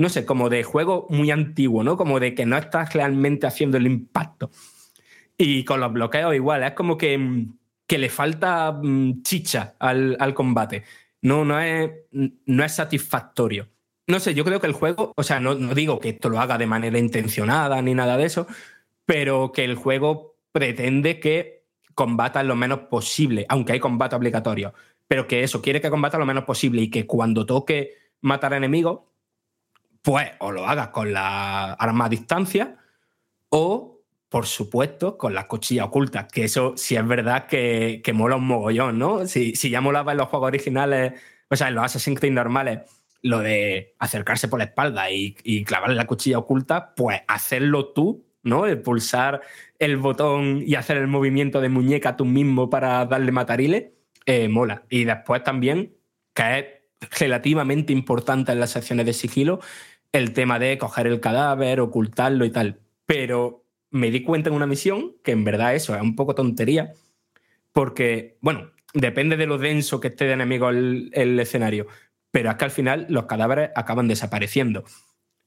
no 0.00 0.08
sé, 0.08 0.24
como 0.24 0.48
de 0.48 0.62
juego 0.62 1.06
muy 1.10 1.30
antiguo, 1.30 1.84
¿no? 1.84 1.98
Como 1.98 2.20
de 2.20 2.34
que 2.34 2.46
no 2.46 2.56
estás 2.56 2.94
realmente 2.94 3.46
haciendo 3.46 3.76
el 3.76 3.86
impacto. 3.86 4.50
Y 5.36 5.62
con 5.66 5.78
los 5.78 5.92
bloqueos 5.92 6.34
igual, 6.34 6.62
es 6.62 6.72
como 6.72 6.96
que, 6.96 7.18
mm, 7.18 7.52
que 7.86 7.98
le 7.98 8.08
falta 8.08 8.72
mm, 8.72 9.20
chicha 9.20 9.74
al, 9.78 10.16
al 10.18 10.32
combate. 10.32 10.84
No, 11.20 11.44
no, 11.44 11.60
es, 11.60 11.90
no 12.12 12.64
es 12.64 12.72
satisfactorio. 12.72 13.68
No 14.06 14.20
sé, 14.20 14.32
yo 14.32 14.42
creo 14.42 14.58
que 14.58 14.68
el 14.68 14.72
juego, 14.72 15.12
o 15.14 15.22
sea, 15.22 15.38
no, 15.38 15.54
no 15.54 15.74
digo 15.74 16.00
que 16.00 16.08
esto 16.08 16.30
lo 16.30 16.40
haga 16.40 16.56
de 16.56 16.66
manera 16.66 16.98
intencionada 16.98 17.82
ni 17.82 17.92
nada 17.92 18.16
de 18.16 18.24
eso, 18.24 18.46
pero 19.04 19.52
que 19.52 19.64
el 19.64 19.74
juego 19.74 20.38
pretende 20.50 21.20
que 21.20 21.66
combata 21.94 22.42
lo 22.42 22.56
menos 22.56 22.80
posible, 22.88 23.44
aunque 23.50 23.74
hay 23.74 23.80
combate 23.80 24.16
obligatorio, 24.16 24.72
pero 25.06 25.26
que 25.26 25.42
eso, 25.42 25.60
quiere 25.60 25.82
que 25.82 25.90
combata 25.90 26.16
lo 26.16 26.24
menos 26.24 26.44
posible 26.44 26.80
y 26.80 26.88
que 26.88 27.06
cuando 27.06 27.44
toque 27.44 27.98
matar 28.22 28.54
enemigos, 28.54 29.09
pues 30.02 30.30
o 30.40 30.52
lo 30.52 30.66
hagas 30.66 30.88
con 30.88 31.12
la 31.12 31.72
arma 31.74 32.06
a 32.06 32.08
distancia 32.08 32.76
o, 33.50 34.02
por 34.28 34.46
supuesto, 34.46 35.18
con 35.18 35.34
las 35.34 35.46
cuchillas 35.46 35.86
ocultas, 35.86 36.26
que 36.32 36.44
eso 36.44 36.74
sí 36.76 36.96
es 36.96 37.06
verdad 37.06 37.46
que, 37.46 38.00
que 38.02 38.12
mola 38.12 38.36
un 38.36 38.46
mogollón, 38.46 38.98
¿no? 38.98 39.26
Si, 39.26 39.54
si 39.56 39.70
ya 39.70 39.80
molaba 39.80 40.12
en 40.12 40.18
los 40.18 40.28
juegos 40.28 40.48
originales, 40.48 41.14
o 41.48 41.56
sea, 41.56 41.68
en 41.68 41.74
los 41.74 41.84
Assassin's 41.84 42.18
Creed 42.18 42.32
normales, 42.32 42.80
lo 43.22 43.40
de 43.40 43.94
acercarse 43.98 44.48
por 44.48 44.58
la 44.60 44.66
espalda 44.66 45.10
y, 45.10 45.36
y 45.42 45.64
clavarle 45.64 45.96
la 45.96 46.06
cuchilla 46.06 46.38
oculta, 46.38 46.94
pues 46.94 47.20
hacerlo 47.28 47.92
tú, 47.92 48.24
¿no? 48.42 48.66
El 48.66 48.80
pulsar 48.80 49.42
el 49.80 49.96
botón 49.96 50.62
y 50.64 50.74
hacer 50.74 50.98
el 50.98 51.08
movimiento 51.08 51.60
de 51.60 51.70
muñeca 51.70 52.16
tú 52.16 52.26
mismo 52.26 52.70
para 52.70 53.04
darle 53.06 53.32
matarile, 53.32 53.94
eh, 54.26 54.48
mola. 54.48 54.84
Y 54.90 55.04
después 55.04 55.42
también, 55.42 55.96
que 56.34 56.58
es 56.58 56.66
relativamente 57.18 57.92
importante 57.92 58.52
en 58.52 58.60
las 58.60 58.70
secciones 58.70 59.06
de 59.06 59.12
sigilo, 59.12 59.60
el 60.12 60.32
tema 60.32 60.58
de 60.58 60.78
coger 60.78 61.06
el 61.06 61.20
cadáver, 61.20 61.80
ocultarlo 61.80 62.44
y 62.44 62.50
tal. 62.50 62.80
Pero 63.06 63.64
me 63.90 64.10
di 64.10 64.22
cuenta 64.22 64.50
en 64.50 64.56
una 64.56 64.66
misión 64.66 65.16
que 65.24 65.32
en 65.32 65.44
verdad 65.44 65.74
eso 65.74 65.94
es 65.94 66.02
un 66.02 66.16
poco 66.16 66.34
tontería, 66.34 66.92
porque, 67.72 68.38
bueno, 68.40 68.72
depende 68.94 69.36
de 69.36 69.46
lo 69.46 69.58
denso 69.58 70.00
que 70.00 70.08
esté 70.08 70.24
de 70.26 70.32
enemigo 70.32 70.70
el, 70.70 71.38
escenario, 71.40 71.86
pero 72.30 72.50
es 72.50 72.56
que 72.56 72.64
al 72.64 72.70
final 72.70 73.06
los 73.08 73.26
cadáveres 73.26 73.70
acaban 73.74 74.08
desapareciendo. 74.08 74.84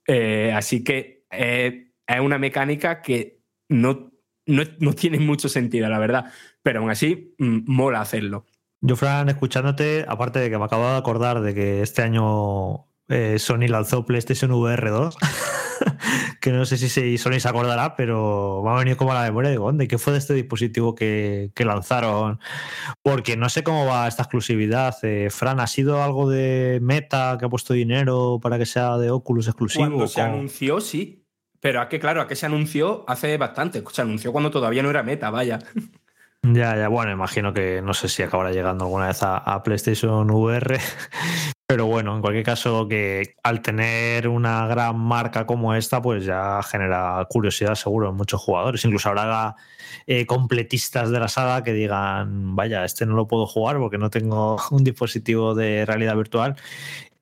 Eh, 0.08 0.52
así 0.54 0.84
que 0.84 1.26
es 1.30 2.20
una 2.20 2.38
mecánica 2.38 3.02
que 3.02 3.42
no, 3.70 4.12
no, 4.46 4.64
no 4.80 4.94
tiene 4.94 5.20
mucho 5.20 5.50
sentido, 5.50 5.90
la 5.90 6.00
verdad, 6.00 6.32
pero 6.62 6.80
aún 6.80 6.90
así 6.90 7.36
mm, 7.38 7.62
mola 7.66 8.02
hacerlo. 8.02 8.46
Yo, 8.86 8.98
Fran, 8.98 9.30
escuchándote, 9.30 10.04
aparte 10.10 10.40
de 10.40 10.50
que 10.50 10.58
me 10.58 10.66
acabo 10.66 10.86
de 10.86 10.98
acordar 10.98 11.40
de 11.40 11.54
que 11.54 11.82
este 11.82 12.02
año 12.02 12.86
eh, 13.08 13.40
Sony 13.40 13.70
lanzó 13.70 14.06
PlayStation 14.06 14.52
VR 14.52 14.90
2, 14.90 15.18
que 16.42 16.52
no 16.52 16.66
sé 16.66 16.78
si 16.78 17.18
Sony 17.18 17.40
se 17.40 17.48
acordará, 17.48 17.96
pero 17.96 18.62
me 18.62 18.72
ha 18.72 18.76
venido 18.76 18.98
como 18.98 19.14
a 19.14 19.16
la 19.16 19.22
memoria. 19.22 19.52
Digo, 19.52 19.72
¿de 19.72 19.88
qué 19.88 19.98
fue 19.98 20.12
de 20.12 20.20
este 20.20 20.34
dispositivo 20.34 20.96
que, 20.96 21.52
que 21.56 21.64
lanzaron? 21.64 22.42
Porque 23.02 23.38
no 23.38 23.48
sé 23.48 23.64
cómo 23.64 23.86
va 23.86 24.06
esta 24.06 24.24
exclusividad. 24.24 24.98
Eh, 25.04 25.30
Fran, 25.32 25.62
¿ha 25.62 25.68
sido 25.68 26.04
algo 26.04 26.30
de 26.30 26.80
Meta 26.82 27.38
que 27.40 27.46
ha 27.46 27.50
puesto 27.50 27.74
dinero 27.74 28.42
para 28.44 28.58
que 28.58 28.66
sea 28.66 28.98
de 28.98 29.12
Oculus 29.12 29.48
exclusivo? 29.48 29.86
Cuando 29.86 30.08
se 30.10 30.20
¿Cómo? 30.20 30.34
anunció, 30.34 30.82
sí. 30.82 31.26
Pero 31.62 31.82
es 31.82 31.88
que, 31.88 32.02
claro, 32.02 32.20
a 32.20 32.28
que 32.28 32.36
se 32.36 32.48
anunció 32.48 33.06
hace 33.08 33.38
bastante. 33.38 33.82
Se 33.94 34.02
anunció 34.02 34.34
cuando 34.34 34.52
todavía 34.52 34.84
no 34.84 34.90
era 34.90 35.04
meta, 35.04 35.30
vaya. 35.30 35.60
Ya, 36.46 36.76
ya, 36.76 36.90
bueno, 36.90 37.12
imagino 37.14 37.54
que 37.54 37.82
no 37.82 37.94
sé 37.94 38.10
si 38.10 38.22
acabará 38.22 38.52
llegando 38.52 38.84
alguna 38.84 39.08
vez 39.08 39.20
a, 39.22 39.64
PlayStation 39.64 40.30
VR, 40.30 40.78
pero 41.66 41.86
bueno, 41.86 42.14
en 42.16 42.22
cualquier 42.22 42.44
caso 42.44 42.86
que 42.86 43.36
al 43.44 43.62
tener 43.62 44.28
una 44.28 44.68
gran 44.68 45.00
marca 45.00 45.46
como 45.46 45.74
esta, 45.74 46.02
pues 46.02 46.26
ya 46.26 46.62
genera 46.64 47.26
curiosidad 47.30 47.76
seguro 47.76 48.10
en 48.10 48.16
muchos 48.16 48.42
jugadores. 48.42 48.84
Incluso 48.84 49.08
habrá 49.08 49.56
eh, 50.06 50.26
completistas 50.26 51.12
de 51.12 51.20
la 51.22 51.30
saga 51.30 51.64
que 51.64 51.72
digan, 51.72 52.58
vaya, 52.58 52.84
este 52.84 53.06
no 53.06 53.16
lo 53.16 53.26
puedo 53.26 53.48
jugar 53.48 53.78
porque 53.78 53.98
no 53.98 54.10
tengo 54.10 54.58
un 54.72 54.84
dispositivo 54.84 55.56
de 55.56 55.86
realidad 55.86 56.18
virtual. 56.18 56.58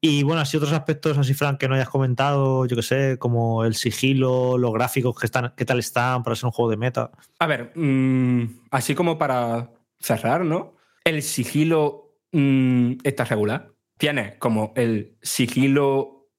Y 0.04 0.24
bueno, 0.24 0.42
así 0.42 0.58
otros 0.58 0.74
aspectos 0.74 1.16
así, 1.20 1.36
Frank, 1.36 1.60
que 1.60 1.68
no 1.68 1.76
hayas 1.76 1.90
comentado, 1.90 2.66
yo 2.66 2.76
que 2.76 2.82
sé, 2.82 3.18
como 3.20 3.66
el 3.66 3.76
sigilo, 3.76 4.58
los 4.58 4.74
gráficos 4.74 5.16
que 5.20 5.28
están, 5.28 5.54
qué 5.56 5.64
tal 5.64 5.78
están 5.78 6.24
para 6.24 6.36
ser 6.36 6.46
un 6.48 6.52
juego 6.52 6.72
de 6.72 6.78
meta. 6.78 7.12
A 7.38 7.46
ver, 7.46 7.72
mm, 7.76 8.62
así 8.72 8.96
como 8.96 9.20
para 9.20 9.70
cerrar, 10.00 10.44
¿no? 10.44 10.74
El 11.04 11.22
sigilo 11.22 12.16
mm, 12.32 12.94
está 13.04 13.26
regular. 13.26 13.74
Tiene 14.00 14.40
como 14.40 14.74
el 14.76 15.18
sigilo 15.22 16.30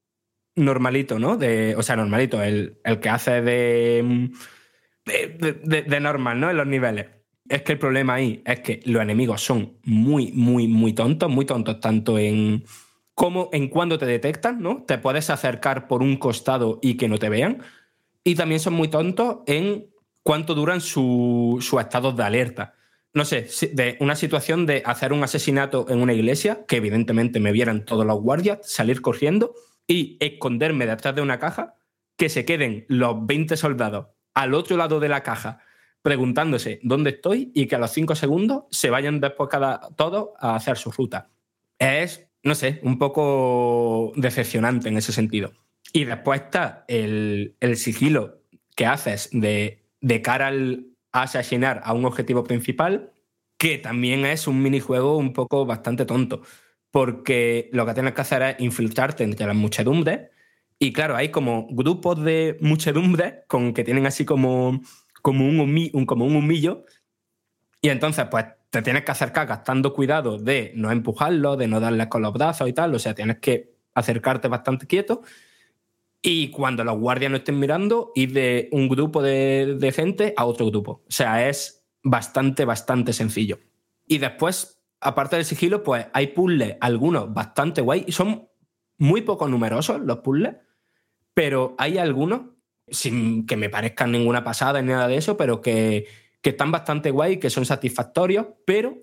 normalito, 0.56 1.20
¿no? 1.20 1.36
De, 1.36 1.76
o 1.76 1.82
sea, 1.84 1.94
normalito, 1.94 2.42
el, 2.42 2.80
el 2.82 2.98
que 2.98 3.08
hace 3.10 4.02
mm, 4.02 4.32
de, 5.06 5.28
de- 5.38 5.52
de- 5.62 5.82
de 5.82 6.00
normal, 6.00 6.40
¿no? 6.40 6.50
En 6.50 6.56
los 6.56 6.66
niveles. 6.66 7.06
Es 7.48 7.62
que 7.62 7.72
el 7.72 7.78
problema 7.78 8.14
ahí 8.14 8.42
es 8.44 8.60
que 8.60 8.80
los 8.86 9.02
enemigos 9.02 9.40
son 9.42 9.78
muy, 9.84 10.32
muy, 10.32 10.66
muy 10.66 10.92
tontos, 10.94 11.30
muy 11.30 11.44
tontos, 11.44 11.78
tanto 11.80 12.18
en 12.18 12.64
como 13.22 13.50
en 13.52 13.68
cuando 13.68 13.98
te 13.98 14.04
detectan, 14.06 14.60
¿no? 14.60 14.82
Te 14.82 14.98
puedes 14.98 15.30
acercar 15.30 15.86
por 15.86 16.02
un 16.02 16.16
costado 16.16 16.80
y 16.82 16.96
que 16.96 17.06
no 17.08 17.18
te 17.18 17.28
vean. 17.28 17.62
Y 18.24 18.34
también 18.34 18.58
son 18.58 18.74
muy 18.74 18.88
tontos 18.88 19.42
en 19.46 19.86
cuánto 20.24 20.56
duran 20.56 20.80
su- 20.80 21.58
sus 21.60 21.80
estados 21.80 22.16
de 22.16 22.24
alerta. 22.24 22.74
No 23.14 23.24
sé, 23.24 23.46
de 23.74 23.96
una 24.00 24.16
situación 24.16 24.66
de 24.66 24.82
hacer 24.84 25.12
un 25.12 25.22
asesinato 25.22 25.86
en 25.88 26.00
una 26.00 26.14
iglesia, 26.14 26.64
que 26.66 26.78
evidentemente 26.78 27.38
me 27.38 27.52
vieran 27.52 27.84
todos 27.84 28.04
los 28.04 28.20
guardias, 28.20 28.58
salir 28.64 29.00
corriendo 29.00 29.54
y 29.86 30.16
esconderme 30.18 30.86
detrás 30.86 31.14
de 31.14 31.22
una 31.22 31.38
caja, 31.38 31.76
que 32.16 32.28
se 32.28 32.44
queden 32.44 32.86
los 32.88 33.24
20 33.24 33.56
soldados 33.56 34.08
al 34.34 34.52
otro 34.52 34.76
lado 34.76 34.98
de 34.98 35.08
la 35.08 35.22
caja 35.22 35.60
preguntándose 36.02 36.80
dónde 36.82 37.10
estoy 37.10 37.52
y 37.54 37.68
que 37.68 37.76
a 37.76 37.78
los 37.78 37.92
5 37.92 38.16
segundos 38.16 38.64
se 38.72 38.90
vayan 38.90 39.20
después 39.20 39.48
cada 39.48 39.78
todos 39.94 40.30
a 40.40 40.56
hacer 40.56 40.76
su 40.76 40.90
ruta. 40.90 41.30
Es, 41.78 42.26
no 42.42 42.54
sé, 42.54 42.80
un 42.82 42.98
poco 42.98 44.12
decepcionante 44.16 44.88
en 44.88 44.96
ese 44.96 45.12
sentido. 45.12 45.52
Y 45.92 46.04
después 46.04 46.42
está 46.42 46.84
el, 46.88 47.56
el 47.60 47.76
sigilo 47.76 48.42
que 48.74 48.86
haces 48.86 49.28
de, 49.32 49.84
de 50.00 50.22
cara 50.22 50.48
al 50.48 50.86
asesinar 51.12 51.82
a 51.84 51.92
un 51.92 52.04
objetivo 52.04 52.44
principal, 52.44 53.12
que 53.58 53.78
también 53.78 54.24
es 54.24 54.46
un 54.46 54.62
minijuego 54.62 55.16
un 55.16 55.32
poco 55.32 55.66
bastante 55.66 56.04
tonto, 56.04 56.42
porque 56.90 57.68
lo 57.72 57.86
que 57.86 57.94
tienes 57.94 58.14
que 58.14 58.20
hacer 58.20 58.42
es 58.42 58.56
infiltrarte 58.60 59.24
entre 59.24 59.46
las 59.46 59.54
muchedumbres, 59.54 60.30
y 60.78 60.92
claro, 60.92 61.14
hay 61.14 61.28
como 61.28 61.68
grupos 61.70 62.24
de 62.24 62.56
muchedumbres 62.60 63.34
con, 63.46 63.72
que 63.72 63.84
tienen 63.84 64.06
así 64.06 64.24
como, 64.24 64.80
como, 65.20 65.46
un, 65.46 66.06
como 66.06 66.24
un 66.24 66.34
humillo, 66.34 66.84
y 67.80 67.90
entonces 67.90 68.26
pues 68.30 68.46
te 68.72 68.80
tienes 68.80 69.04
que 69.04 69.12
acercar 69.12 69.46
gastando 69.46 69.92
cuidado 69.92 70.38
de 70.38 70.72
no 70.74 70.90
empujarlo, 70.90 71.56
de 71.58 71.68
no 71.68 71.78
darle 71.78 72.08
con 72.08 72.22
los 72.22 72.32
brazos 72.32 72.66
y 72.70 72.72
tal, 72.72 72.94
o 72.94 72.98
sea, 72.98 73.14
tienes 73.14 73.38
que 73.38 73.76
acercarte 73.94 74.48
bastante 74.48 74.86
quieto 74.86 75.20
Y 76.22 76.50
cuando 76.50 76.82
los 76.82 76.98
guardias 76.98 77.30
no 77.30 77.36
estén 77.36 77.58
mirando, 77.58 78.12
ir 78.14 78.32
de 78.32 78.68
un 78.72 78.88
grupo 78.88 79.22
de, 79.22 79.76
de 79.78 79.92
gente 79.92 80.32
a 80.38 80.46
otro 80.46 80.66
grupo. 80.66 81.02
O 81.06 81.10
sea, 81.10 81.48
es 81.48 81.84
bastante, 82.02 82.64
bastante 82.64 83.12
sencillo. 83.12 83.58
Y 84.06 84.18
después, 84.18 84.82
aparte 85.00 85.36
del 85.36 85.44
sigilo, 85.44 85.82
pues 85.82 86.06
hay 86.14 86.28
puzzles, 86.28 86.76
algunos 86.80 87.34
bastante 87.34 87.82
guay. 87.82 88.06
Son 88.10 88.48
muy 88.98 89.22
poco 89.22 89.48
numerosos 89.48 90.00
los 90.00 90.20
puzzles, 90.20 90.54
pero 91.34 91.74
hay 91.78 91.98
algunos, 91.98 92.42
sin 92.88 93.46
que 93.46 93.56
me 93.56 93.68
parezcan 93.68 94.12
ninguna 94.12 94.44
pasada 94.44 94.80
ni 94.80 94.88
nada 94.88 95.08
de 95.08 95.16
eso, 95.16 95.36
pero 95.36 95.60
que, 95.60 96.06
que 96.42 96.50
están 96.50 96.70
bastante 96.70 97.10
guay, 97.10 97.38
que 97.38 97.50
son 97.50 97.64
satisfactorios, 97.64 98.46
pero 98.66 98.98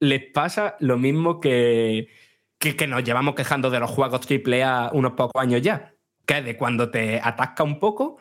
les 0.00 0.30
pasa 0.32 0.76
lo 0.80 0.96
mismo 0.96 1.40
que, 1.40 2.08
que, 2.58 2.86
nos 2.86 3.04
llevamos 3.04 3.34
quejando 3.34 3.70
de 3.70 3.80
los 3.80 3.90
juegos 3.90 4.26
AAA 4.30 4.90
unos 4.92 5.12
pocos 5.12 5.40
años 5.40 5.62
ya, 5.62 5.94
que 6.24 6.38
es 6.38 6.44
de 6.44 6.56
cuando 6.56 6.90
te 6.90 7.20
atasca 7.22 7.64
un 7.64 7.78
poco 7.78 8.18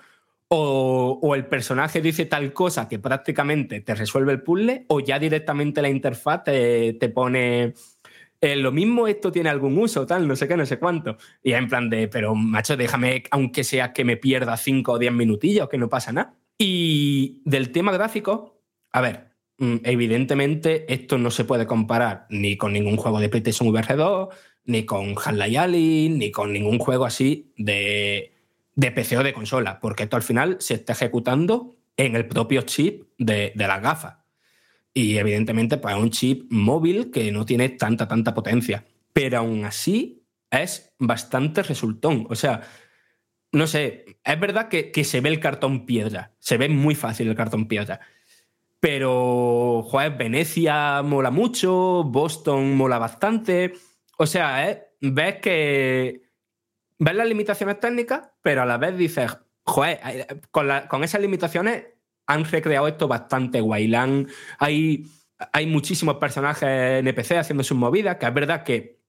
o, 0.47 1.19
o 1.21 1.35
el 1.35 1.45
personaje 1.47 2.01
dice 2.01 2.25
tal 2.25 2.53
cosa 2.53 2.87
que 2.87 2.99
prácticamente 2.99 3.81
te 3.81 3.95
resuelve 3.95 4.31
el 4.31 4.41
puzzle 4.41 4.85
o 4.87 4.99
ya 4.99 5.19
directamente 5.19 5.81
la 5.81 5.89
interfaz 5.89 6.43
te, 6.43 6.93
te 6.93 7.09
pone 7.09 7.73
eh, 8.41 8.55
lo 8.55 8.71
mismo 8.71 9.07
esto 9.07 9.31
tiene 9.31 9.49
algún 9.49 9.77
uso, 9.77 10.05
tal, 10.05 10.27
no 10.27 10.35
sé 10.35 10.47
qué, 10.47 10.55
no 10.55 10.65
sé 10.65 10.77
cuánto. 10.77 11.17
Y 11.41 11.53
en 11.53 11.67
plan 11.67 11.89
de, 11.89 12.07
pero 12.07 12.35
macho, 12.35 12.77
déjame, 12.77 13.23
aunque 13.31 13.63
sea 13.63 13.91
que 13.93 14.03
me 14.03 14.17
pierda 14.17 14.55
5 14.57 14.91
o 14.91 14.99
10 14.99 15.13
minutillos, 15.13 15.67
que 15.69 15.77
no 15.77 15.89
pasa 15.89 16.11
nada. 16.11 16.35
Y 16.57 17.41
del 17.45 17.71
tema 17.71 17.91
gráfico, 17.91 18.54
a 18.95 19.01
ver, 19.01 19.27
mm, 19.57 19.79
evidentemente 19.83 20.85
esto 20.93 21.17
no 21.17 21.29
se 21.29 21.43
puede 21.43 21.67
comparar 21.67 22.27
ni 22.29 22.55
con 22.55 22.71
ningún 22.71 22.95
juego 22.95 23.19
de 23.19 23.27
PlayStation 23.27 23.67
VR 23.67 23.97
2, 23.97 24.29
ni 24.63 24.85
con 24.85 25.15
Half-Life 25.17 26.09
ni 26.11 26.31
con 26.31 26.53
ningún 26.53 26.79
juego 26.79 27.05
así 27.05 27.51
de, 27.57 28.33
de 28.73 28.91
PC 28.91 29.17
o 29.17 29.23
de 29.23 29.33
consola, 29.33 29.81
porque 29.81 30.03
esto 30.03 30.15
al 30.15 30.21
final 30.21 30.55
se 30.61 30.75
está 30.75 30.93
ejecutando 30.93 31.75
en 31.97 32.15
el 32.15 32.25
propio 32.25 32.61
chip 32.61 33.09
de, 33.17 33.51
de 33.53 33.67
las 33.67 33.81
gafas. 33.81 34.15
Y 34.93 35.17
evidentemente, 35.17 35.77
pues 35.77 35.93
es 35.93 36.01
un 36.01 36.11
chip 36.11 36.49
móvil 36.49 37.11
que 37.11 37.33
no 37.33 37.45
tiene 37.45 37.67
tanta, 37.67 38.07
tanta 38.07 38.33
potencia. 38.33 38.85
Pero 39.11 39.39
aún 39.39 39.65
así 39.65 40.23
es 40.49 40.93
bastante 40.99 41.63
resultón. 41.63 42.27
O 42.29 42.35
sea, 42.35 42.61
no 43.51 43.67
sé, 43.67 44.05
es 44.23 44.39
verdad 44.39 44.69
que, 44.69 44.93
que 44.93 45.03
se 45.03 45.19
ve 45.19 45.27
el 45.27 45.41
cartón 45.41 45.85
piedra. 45.85 46.33
Se 46.39 46.55
ve 46.57 46.69
muy 46.69 46.95
fácil 46.95 47.27
el 47.27 47.35
cartón 47.35 47.67
piedra. 47.67 47.99
Pero, 48.79 49.83
joder, 49.89 50.11
Venecia 50.17 51.01
mola 51.01 51.31
mucho, 51.31 52.03
Boston 52.03 52.75
mola 52.75 52.99
bastante. 52.99 53.73
O 54.17 54.25
sea, 54.25 54.69
¿eh? 54.69 54.87
ves 55.01 55.37
que. 55.41 56.21
Ves 56.97 57.15
las 57.15 57.27
limitaciones 57.27 57.79
técnicas, 57.79 58.29
pero 58.41 58.61
a 58.61 58.65
la 58.65 58.77
vez 58.77 58.97
dices, 58.97 59.37
joder, 59.65 59.99
con, 60.51 60.67
la- 60.67 60.87
con 60.87 61.03
esas 61.03 61.19
limitaciones 61.21 61.87
han 62.27 62.45
recreado 62.45 62.87
esto 62.87 63.07
bastante 63.07 63.59
guay. 63.59 63.91
Hay, 64.59 65.05
hay 65.51 65.65
muchísimos 65.67 66.15
personajes 66.17 66.63
NPC 67.03 67.33
haciendo 67.37 67.63
sus 67.63 67.77
movidas, 67.77 68.15
que 68.15 68.25
es 68.27 68.33
verdad 68.33 68.63
que 68.63 69.01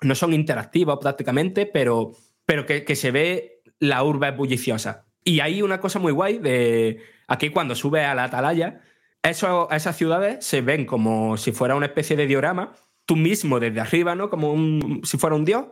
no 0.00 0.14
son 0.14 0.32
interactivos 0.32 0.98
prácticamente, 1.00 1.66
pero, 1.66 2.12
pero 2.46 2.64
que, 2.64 2.84
que 2.84 2.96
se 2.96 3.10
ve 3.10 3.62
la 3.78 4.02
urbe 4.02 4.30
bulliciosa. 4.30 5.06
Y 5.22 5.40
hay 5.40 5.60
una 5.60 5.80
cosa 5.80 5.98
muy 5.98 6.12
guay 6.12 6.38
de 6.38 7.02
aquí 7.28 7.50
cuando 7.50 7.74
sube 7.74 8.04
a 8.04 8.14
la 8.14 8.24
atalaya, 8.24 8.80
eso- 9.24 9.68
esas 9.70 9.96
ciudades 9.96 10.44
se 10.44 10.60
ven 10.60 10.86
como 10.86 11.36
si 11.36 11.50
fuera 11.52 11.74
una 11.74 11.86
especie 11.86 12.16
de 12.16 12.26
diorama, 12.26 12.72
tú 13.06 13.16
mismo 13.16 13.58
desde 13.58 13.80
arriba, 13.80 14.14
¿no? 14.14 14.30
Como 14.30 14.52
un- 14.52 15.00
si 15.04 15.18
fuera 15.18 15.34
un 15.36 15.44
dios, 15.44 15.66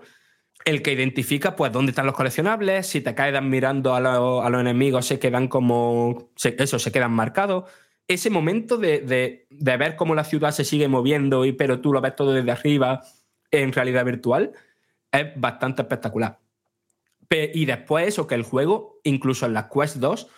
el 0.65 0.83
que 0.83 0.93
identifica 0.93 1.57
pues 1.57 1.73
dónde 1.73 1.91
están 1.91 2.07
los 2.07 2.15
coleccionables, 2.15 2.87
si 2.87 3.01
te 3.01 3.15
quedas 3.15 3.43
mirando 3.43 3.95
a, 3.95 4.01
lo- 4.01 4.43
a 4.43 4.51
los 4.51 4.61
enemigos 4.61 5.07
se 5.07 5.19
quedan 5.19 5.49
como, 5.49 6.31
eso, 6.43 6.79
se 6.79 6.93
quedan 6.93 7.13
marcados. 7.13 7.65
Ese 8.09 8.31
momento 8.31 8.77
de, 8.79 9.01
de- 9.01 9.47
de 9.51 9.77
ver 9.77 9.97
cómo 9.97 10.15
la 10.15 10.25
ciudad 10.25 10.51
se 10.53 10.65
sigue 10.65 10.89
moviendo, 10.89 11.45
y, 11.45 11.53
pero 11.53 11.81
tú 11.81 11.93
lo 11.93 12.01
ves 12.01 12.17
todo 12.17 12.33
desde 12.33 12.51
arriba 12.51 13.03
en 13.51 13.73
realidad 13.73 14.05
virtual, 14.05 14.53
es 15.11 15.27
bastante 15.37 15.83
espectacular. 15.83 16.39
Pe- 17.29 17.51
y 17.55 17.65
después 17.65 18.09
eso, 18.09 18.27
que 18.27 18.35
el 18.35 18.43
juego, 18.43 19.01
incluso 19.05 19.47
en 19.47 19.55
las 19.55 19.67
Quest 19.73 19.97
2, 19.97 20.29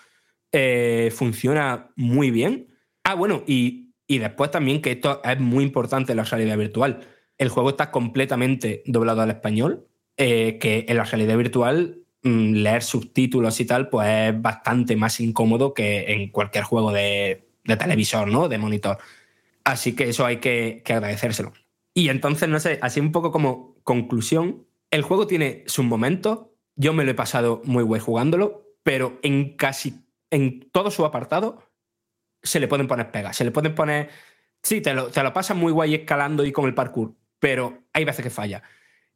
eh, 0.52 1.12
funciona 1.14 1.90
muy 1.96 2.30
bien. 2.30 2.73
Ah, 3.04 3.14
bueno, 3.14 3.44
y, 3.46 3.94
y 4.06 4.18
después 4.18 4.50
también 4.50 4.82
que 4.82 4.92
esto 4.92 5.22
es 5.22 5.38
muy 5.38 5.64
importante 5.64 6.12
en 6.12 6.16
la 6.16 6.24
realidad 6.24 6.58
virtual. 6.58 7.06
El 7.38 7.48
juego 7.48 7.70
está 7.70 7.90
completamente 7.90 8.82
doblado 8.86 9.22
al 9.22 9.30
español, 9.30 9.86
eh, 10.16 10.58
que 10.58 10.86
en 10.88 10.96
la 10.96 11.04
realidad 11.04 11.36
virtual 11.36 12.02
mm, 12.22 12.52
leer 12.54 12.82
subtítulos 12.82 13.60
y 13.60 13.66
tal, 13.66 13.88
pues 13.88 14.08
es 14.08 14.42
bastante 14.42 14.96
más 14.96 15.20
incómodo 15.20 15.74
que 15.74 16.12
en 16.12 16.30
cualquier 16.30 16.64
juego 16.64 16.92
de, 16.92 17.48
de 17.64 17.76
televisor, 17.76 18.28
¿no? 18.28 18.48
De 18.48 18.58
monitor. 18.58 18.98
Así 19.64 19.94
que 19.94 20.10
eso 20.10 20.26
hay 20.26 20.36
que, 20.38 20.82
agradecérselo. 20.86 21.52
Y 21.94 22.08
entonces, 22.10 22.48
no 22.48 22.60
sé, 22.60 22.78
así 22.82 23.00
un 23.00 23.12
poco 23.12 23.32
como 23.32 23.76
conclusión, 23.82 24.66
el 24.90 25.02
juego 25.02 25.26
tiene 25.26 25.64
sus 25.66 25.84
momentos. 25.84 26.46
Yo 26.76 26.92
me 26.92 27.04
lo 27.04 27.10
he 27.10 27.14
pasado 27.14 27.62
muy 27.64 27.82
guay 27.82 28.00
jugándolo, 28.00 28.66
pero 28.82 29.18
en 29.22 29.56
casi 29.56 30.04
en 30.30 30.68
todo 30.70 30.90
su 30.90 31.04
apartado 31.04 31.62
se 32.44 32.60
le 32.60 32.68
pueden 32.68 32.86
poner 32.86 33.10
pegas. 33.10 33.36
Se 33.36 33.44
le 33.44 33.50
pueden 33.50 33.74
poner. 33.74 34.10
Sí, 34.62 34.80
te 34.80 34.94
lo, 34.94 35.08
te 35.08 35.22
lo 35.22 35.32
pasas 35.32 35.56
muy 35.56 35.72
guay 35.72 35.94
escalando 35.94 36.44
y 36.44 36.52
con 36.52 36.66
el 36.66 36.74
parkour, 36.74 37.14
pero 37.40 37.84
hay 37.92 38.04
veces 38.04 38.22
que 38.22 38.30
falla. 38.30 38.62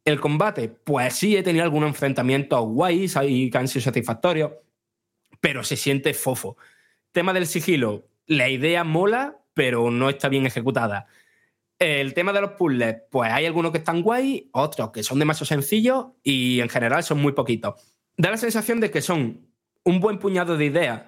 El 0.05 0.21
combate, 0.21 0.69
pues 0.69 1.15
sí, 1.15 1.37
he 1.37 1.43
tenido 1.43 1.65
algunos 1.65 1.89
enfrentamientos 1.89 2.61
guays 2.67 3.17
y 3.23 3.51
que 3.51 3.59
han 3.59 3.69
sido 3.69 3.83
satisfactorios, 3.83 4.53
pero 5.41 5.63
se 5.63 5.77
siente 5.77 6.15
fofo. 6.15 6.57
Tema 7.13 7.33
del 7.33 7.47
sigilo, 7.47 8.09
la 8.27 8.49
idea 8.49 8.85
mola, 8.85 9.39
pero 9.55 9.91
no 9.91 10.09
está 10.09 10.29
bien 10.29 10.47
ejecutada. 10.47 11.07
El 11.79 12.15
tema 12.15 12.33
de 12.33 12.41
los 12.41 12.53
puzzles, 12.53 12.97
pues 13.11 13.31
hay 13.31 13.47
algunos 13.47 13.71
que 13.71 13.79
están 13.79 14.03
guay, 14.03 14.49
otros 14.53 14.91
que 14.91 15.03
son 15.03 15.19
demasiado 15.19 15.47
sencillos 15.47 16.07
y 16.23 16.61
en 16.61 16.69
general 16.69 17.05
son 17.05 17.21
muy 17.21 17.33
poquitos. 17.33 17.75
Da 18.17 18.31
la 18.31 18.37
sensación 18.37 18.81
de 18.81 18.91
que 18.91 19.01
son 19.01 19.47
un 19.85 20.01
buen 20.01 20.19
puñado 20.19 20.57
de 20.57 20.65
ideas 20.65 21.03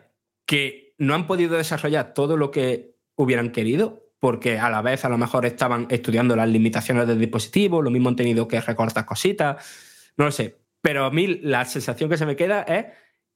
que 0.46 0.89
no 1.00 1.14
han 1.14 1.26
podido 1.26 1.56
desarrollar 1.56 2.12
todo 2.12 2.36
lo 2.36 2.50
que 2.50 2.94
hubieran 3.16 3.50
querido, 3.50 4.04
porque 4.20 4.58
a 4.58 4.68
la 4.68 4.82
vez 4.82 5.04
a 5.06 5.08
lo 5.08 5.16
mejor 5.16 5.46
estaban 5.46 5.86
estudiando 5.88 6.36
las 6.36 6.48
limitaciones 6.48 7.06
del 7.06 7.18
dispositivo, 7.18 7.80
lo 7.80 7.90
mismo 7.90 8.10
han 8.10 8.16
tenido 8.16 8.46
que 8.46 8.60
recortar 8.60 9.06
cositas, 9.06 10.12
no 10.18 10.26
lo 10.26 10.30
sé. 10.30 10.58
Pero 10.82 11.06
a 11.06 11.10
mí 11.10 11.26
la 11.26 11.64
sensación 11.64 12.10
que 12.10 12.18
se 12.18 12.26
me 12.26 12.36
queda 12.36 12.62
es 12.62 12.86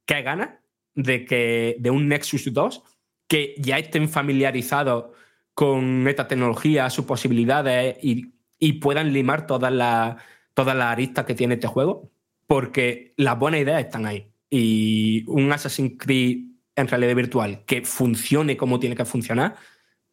que 0.04 0.14
hay 0.14 0.22
ganas 0.22 0.50
de, 0.94 1.24
que, 1.24 1.76
de 1.80 1.90
un 1.90 2.06
Nexus 2.06 2.52
2 2.52 2.82
que 3.26 3.54
ya 3.58 3.78
estén 3.78 4.10
familiarizados 4.10 5.06
con 5.54 6.06
esta 6.06 6.28
tecnología, 6.28 6.90
sus 6.90 7.06
posibilidades 7.06 7.96
y, 8.02 8.34
y 8.58 8.74
puedan 8.74 9.12
limar 9.14 9.46
todas 9.46 9.72
las 9.72 10.16
todas 10.52 10.76
las 10.76 10.86
aristas 10.86 11.24
que 11.24 11.34
tiene 11.34 11.54
este 11.54 11.66
juego, 11.66 12.10
porque 12.46 13.12
las 13.16 13.38
buenas 13.38 13.60
ideas 13.60 13.84
están 13.84 14.06
ahí. 14.06 14.28
Y 14.48 15.24
un 15.26 15.50
Assassin's 15.52 15.94
Creed 15.98 16.53
en 16.76 16.88
realidad 16.88 17.14
virtual 17.14 17.64
que 17.66 17.82
funcione 17.82 18.56
como 18.56 18.80
tiene 18.80 18.96
que 18.96 19.04
funcionar, 19.04 19.56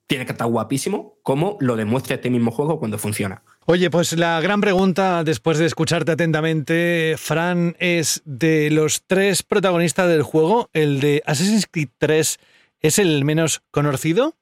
tiene 0.07 0.25
que 0.25 0.33
estar 0.33 0.47
guapísimo, 0.47 1.19
como 1.23 1.57
lo 1.61 1.75
demuestra 1.75 2.15
este 2.15 2.29
mismo 2.29 2.51
juego 2.51 2.79
cuando 2.79 2.97
funciona. 2.97 3.43
Oye, 3.65 3.89
pues 3.89 4.11
la 4.13 4.41
gran 4.41 4.59
pregunta, 4.59 5.23
después 5.23 5.57
de 5.57 5.65
escucharte 5.65 6.11
atentamente, 6.11 7.15
Fran, 7.17 7.75
es 7.79 8.21
de 8.25 8.69
los 8.71 9.03
tres 9.07 9.43
protagonistas 9.43 10.09
del 10.09 10.23
juego, 10.23 10.69
¿el 10.73 10.99
de 10.99 11.23
Assassin's 11.25 11.67
Creed 11.69 11.89
3 11.97 12.39
es 12.81 12.99
el 12.99 13.23
menos 13.23 13.61
conocido 13.71 14.35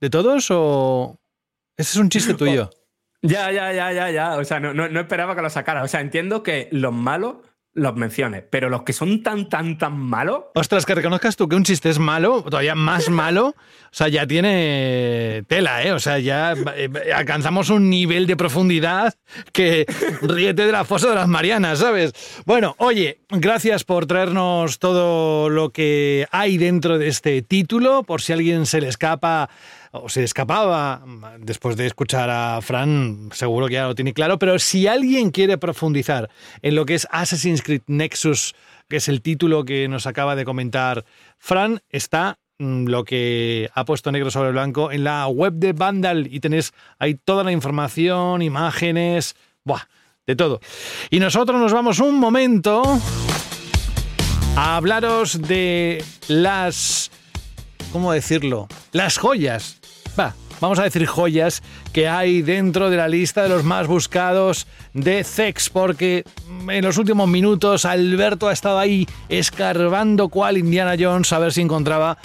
de 0.00 0.10
todos 0.10 0.48
o 0.50 1.18
ese 1.76 1.92
es 1.92 1.96
un 1.96 2.10
chiste 2.10 2.34
tuyo? 2.34 2.70
Ya, 3.22 3.50
ya, 3.50 3.72
ya, 3.72 3.92
ya, 3.92 4.10
ya. 4.10 4.36
O 4.36 4.44
sea, 4.44 4.60
no, 4.60 4.74
no, 4.74 4.88
no 4.88 5.00
esperaba 5.00 5.34
que 5.34 5.42
lo 5.42 5.50
sacara. 5.50 5.82
O 5.82 5.88
sea, 5.88 6.00
entiendo 6.00 6.42
que 6.42 6.68
los 6.70 6.92
malos 6.92 7.36
los 7.78 7.96
menciones, 7.96 8.44
pero 8.50 8.68
los 8.68 8.82
que 8.82 8.92
son 8.92 9.22
tan, 9.22 9.48
tan, 9.48 9.78
tan 9.78 9.96
malos. 9.98 10.44
Ostras, 10.54 10.84
que 10.84 10.94
reconozcas 10.94 11.36
tú 11.36 11.48
que 11.48 11.56
un 11.56 11.64
chiste 11.64 11.88
es 11.90 11.98
malo, 11.98 12.42
todavía 12.42 12.74
más 12.74 13.08
malo, 13.10 13.48
o 13.48 13.54
sea, 13.90 14.08
ya 14.08 14.26
tiene 14.26 15.44
tela, 15.46 15.82
¿eh? 15.82 15.92
O 15.92 15.98
sea, 15.98 16.18
ya 16.18 16.54
eh, 16.76 16.90
alcanzamos 17.14 17.70
un 17.70 17.88
nivel 17.88 18.26
de 18.26 18.36
profundidad 18.36 19.14
que 19.52 19.86
ríete 20.22 20.66
de 20.66 20.72
la 20.72 20.84
fosa 20.84 21.08
de 21.08 21.14
las 21.14 21.28
Marianas, 21.28 21.78
¿sabes? 21.78 22.12
Bueno, 22.44 22.74
oye, 22.78 23.20
gracias 23.30 23.84
por 23.84 24.06
traernos 24.06 24.78
todo 24.78 25.48
lo 25.48 25.70
que 25.70 26.26
hay 26.30 26.58
dentro 26.58 26.98
de 26.98 27.08
este 27.08 27.42
título, 27.42 28.02
por 28.02 28.20
si 28.20 28.32
a 28.32 28.36
alguien 28.36 28.66
se 28.66 28.80
le 28.80 28.88
escapa 28.88 29.48
o 29.92 30.08
se 30.08 30.24
escapaba 30.24 31.02
después 31.38 31.76
de 31.76 31.86
escuchar 31.86 32.30
a 32.30 32.60
Fran, 32.60 33.30
seguro 33.32 33.66
que 33.68 33.74
ya 33.74 33.86
lo 33.86 33.94
tiene 33.94 34.12
claro, 34.12 34.38
pero 34.38 34.58
si 34.58 34.86
alguien 34.86 35.30
quiere 35.30 35.58
profundizar 35.58 36.30
en 36.62 36.74
lo 36.74 36.86
que 36.86 36.94
es 36.94 37.06
Assassin's 37.10 37.62
Creed 37.62 37.82
Nexus, 37.86 38.54
que 38.88 38.96
es 38.96 39.08
el 39.08 39.22
título 39.22 39.64
que 39.64 39.88
nos 39.88 40.06
acaba 40.06 40.36
de 40.36 40.44
comentar 40.44 41.04
Fran, 41.38 41.80
está 41.90 42.38
mm, 42.58 42.86
lo 42.86 43.04
que 43.04 43.70
ha 43.74 43.84
puesto 43.84 44.12
negro 44.12 44.30
sobre 44.30 44.52
blanco 44.52 44.90
en 44.92 45.04
la 45.04 45.26
web 45.26 45.54
de 45.54 45.72
Vandal 45.72 46.28
y 46.30 46.40
tenéis 46.40 46.72
ahí 46.98 47.14
toda 47.14 47.44
la 47.44 47.52
información, 47.52 48.42
imágenes, 48.42 49.36
buah, 49.64 49.82
de 50.26 50.36
todo. 50.36 50.60
Y 51.10 51.20
nosotros 51.20 51.60
nos 51.60 51.72
vamos 51.72 52.00
un 52.00 52.18
momento 52.18 52.82
a 54.56 54.76
hablaros 54.76 55.40
de 55.42 56.04
las... 56.28 57.10
¿Cómo 57.92 58.12
decirlo? 58.12 58.68
Las 58.92 59.16
joyas. 59.16 59.78
Va, 60.18 60.34
vamos 60.60 60.78
a 60.78 60.82
decir 60.82 61.06
joyas 61.06 61.62
que 61.92 62.06
hay 62.06 62.42
dentro 62.42 62.90
de 62.90 62.96
la 62.96 63.08
lista 63.08 63.42
de 63.42 63.48
los 63.48 63.64
más 63.64 63.86
buscados 63.86 64.66
de 64.92 65.24
Zex, 65.24 65.70
porque 65.70 66.24
en 66.68 66.84
los 66.84 66.98
últimos 66.98 67.28
minutos 67.28 67.84
Alberto 67.84 68.48
ha 68.48 68.52
estado 68.52 68.78
ahí 68.78 69.06
escarbando 69.28 70.28
cual 70.28 70.58
Indiana 70.58 70.96
Jones 70.98 71.32
a 71.32 71.38
ver 71.38 71.52
si 71.52 71.62
encontraba 71.62 72.18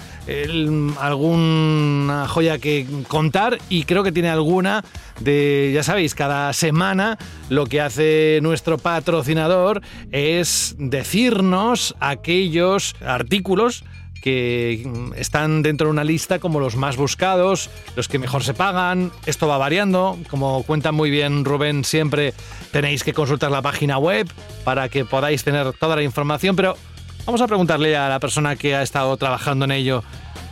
alguna 1.00 2.28
joya 2.28 2.58
que 2.58 2.86
contar 3.08 3.58
y 3.70 3.84
creo 3.84 4.04
que 4.04 4.12
tiene 4.12 4.30
alguna 4.30 4.84
de, 5.20 5.72
ya 5.74 5.84
sabéis, 5.84 6.14
cada 6.16 6.52
semana 6.54 7.18
lo 7.50 7.68
que 7.68 7.80
hace 7.80 8.40
nuestro 8.42 8.78
patrocinador 8.78 9.82
es 10.12 10.76
decirnos 10.78 11.96
aquellos 12.00 12.96
artículos 13.06 13.86
que 14.24 14.88
están 15.18 15.64
dentro 15.64 15.88
de 15.88 15.92
una 15.92 16.06
lista 16.06 16.40
como 16.40 16.62
los 16.62 16.78
más 16.78 16.96
buscados, 16.96 17.70
los 17.98 18.08
que 18.08 18.20
mejor 18.20 18.42
se 18.42 18.54
pagan. 18.54 19.12
Esto 19.26 19.50
va 19.50 19.58
variando, 19.58 20.18
como 20.30 20.64
cuenta 20.64 20.94
muy 20.94 21.10
bien 21.10 21.44
Rubén 21.44 21.84
siempre, 21.84 22.34
tenéis 22.72 23.04
que 23.04 23.12
consultar 23.14 23.52
la 23.52 23.62
página 23.62 23.98
web 23.98 24.32
para 24.64 24.88
que 24.88 25.04
podáis 25.04 25.44
tener 25.44 25.74
toda 25.74 25.98
la 25.98 26.04
información, 26.04 26.56
pero 26.56 26.78
vamos 27.26 27.42
a 27.42 27.48
preguntarle 27.48 27.98
a 27.98 28.08
la 28.08 28.22
persona 28.22 28.56
que 28.56 28.76
ha 28.76 28.82
estado 28.82 29.18
trabajando 29.18 29.66
en 29.66 29.72
ello 29.72 30.06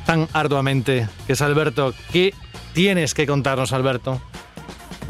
tan 0.06 0.28
arduamente, 0.34 1.08
que 1.26 1.34
es 1.34 1.42
Alberto, 1.42 1.94
¿qué 2.12 2.34
tienes 2.74 3.14
que 3.14 3.26
contarnos, 3.26 3.72
Alberto? 3.72 4.22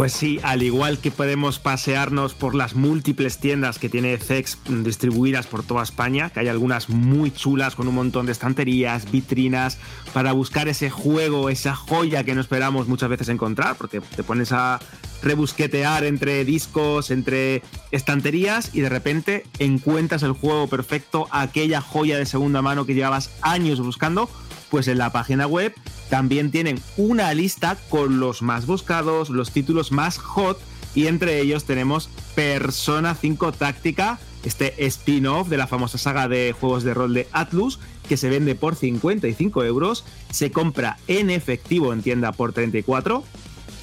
Pues 0.01 0.13
sí, 0.13 0.39
al 0.41 0.63
igual 0.63 0.97
que 0.97 1.11
podemos 1.11 1.59
pasearnos 1.59 2.33
por 2.33 2.55
las 2.55 2.73
múltiples 2.73 3.37
tiendas 3.37 3.77
que 3.77 3.87
tiene 3.87 4.17
Zex 4.17 4.57
distribuidas 4.67 5.45
por 5.45 5.61
toda 5.61 5.83
España, 5.83 6.31
que 6.31 6.39
hay 6.39 6.47
algunas 6.47 6.89
muy 6.89 7.29
chulas 7.29 7.75
con 7.75 7.87
un 7.87 7.93
montón 7.93 8.25
de 8.25 8.31
estanterías, 8.31 9.11
vitrinas, 9.11 9.77
para 10.11 10.31
buscar 10.31 10.67
ese 10.69 10.89
juego, 10.89 11.51
esa 11.51 11.75
joya 11.75 12.23
que 12.23 12.33
no 12.33 12.41
esperamos 12.41 12.87
muchas 12.87 13.09
veces 13.09 13.29
encontrar, 13.29 13.75
porque 13.75 14.01
te 14.01 14.23
pones 14.23 14.51
a 14.51 14.79
rebusquetear 15.21 16.03
entre 16.05 16.45
discos, 16.45 17.11
entre 17.11 17.61
estanterías 17.91 18.73
y 18.73 18.81
de 18.81 18.89
repente 18.89 19.45
encuentras 19.59 20.23
el 20.23 20.31
juego 20.31 20.65
perfecto, 20.65 21.27
aquella 21.29 21.79
joya 21.79 22.17
de 22.17 22.25
segunda 22.25 22.63
mano 22.63 22.87
que 22.87 22.95
llevabas 22.95 23.29
años 23.43 23.79
buscando, 23.79 24.31
pues 24.71 24.87
en 24.87 24.97
la 24.97 25.11
página 25.11 25.45
web 25.45 25.75
también 26.12 26.51
tienen 26.51 26.78
una 26.97 27.34
lista 27.34 27.78
con 27.89 28.20
los 28.20 28.41
más 28.41 28.66
buscados, 28.66 29.30
los 29.30 29.51
títulos 29.51 29.93
más 29.93 30.18
hot 30.18 30.59
y 30.93 31.07
entre 31.07 31.39
ellos 31.39 31.64
tenemos 31.64 32.09
Persona 32.36 33.16
5 33.16 33.53
Táctica, 33.53 34.20
este 34.43 34.86
spin-off 34.88 35.47
de 35.47 35.55
la 35.55 35.68
famosa 35.68 35.97
saga 35.97 36.28
de 36.28 36.51
juegos 36.51 36.84
de 36.84 36.93
rol 36.93 37.14
de 37.14 37.30
Atlus, 37.32 37.80
que 38.09 38.18
se 38.18 38.30
vende 38.30 38.55
por 38.55 38.76
55 38.76 39.64
euros, 39.64 40.03
se 40.32 40.51
compra 40.51 40.97
en 41.07 41.30
efectivo 41.30 41.93
en 41.93 42.01
tienda 42.01 42.34
por 42.34 42.51
34 42.51 43.24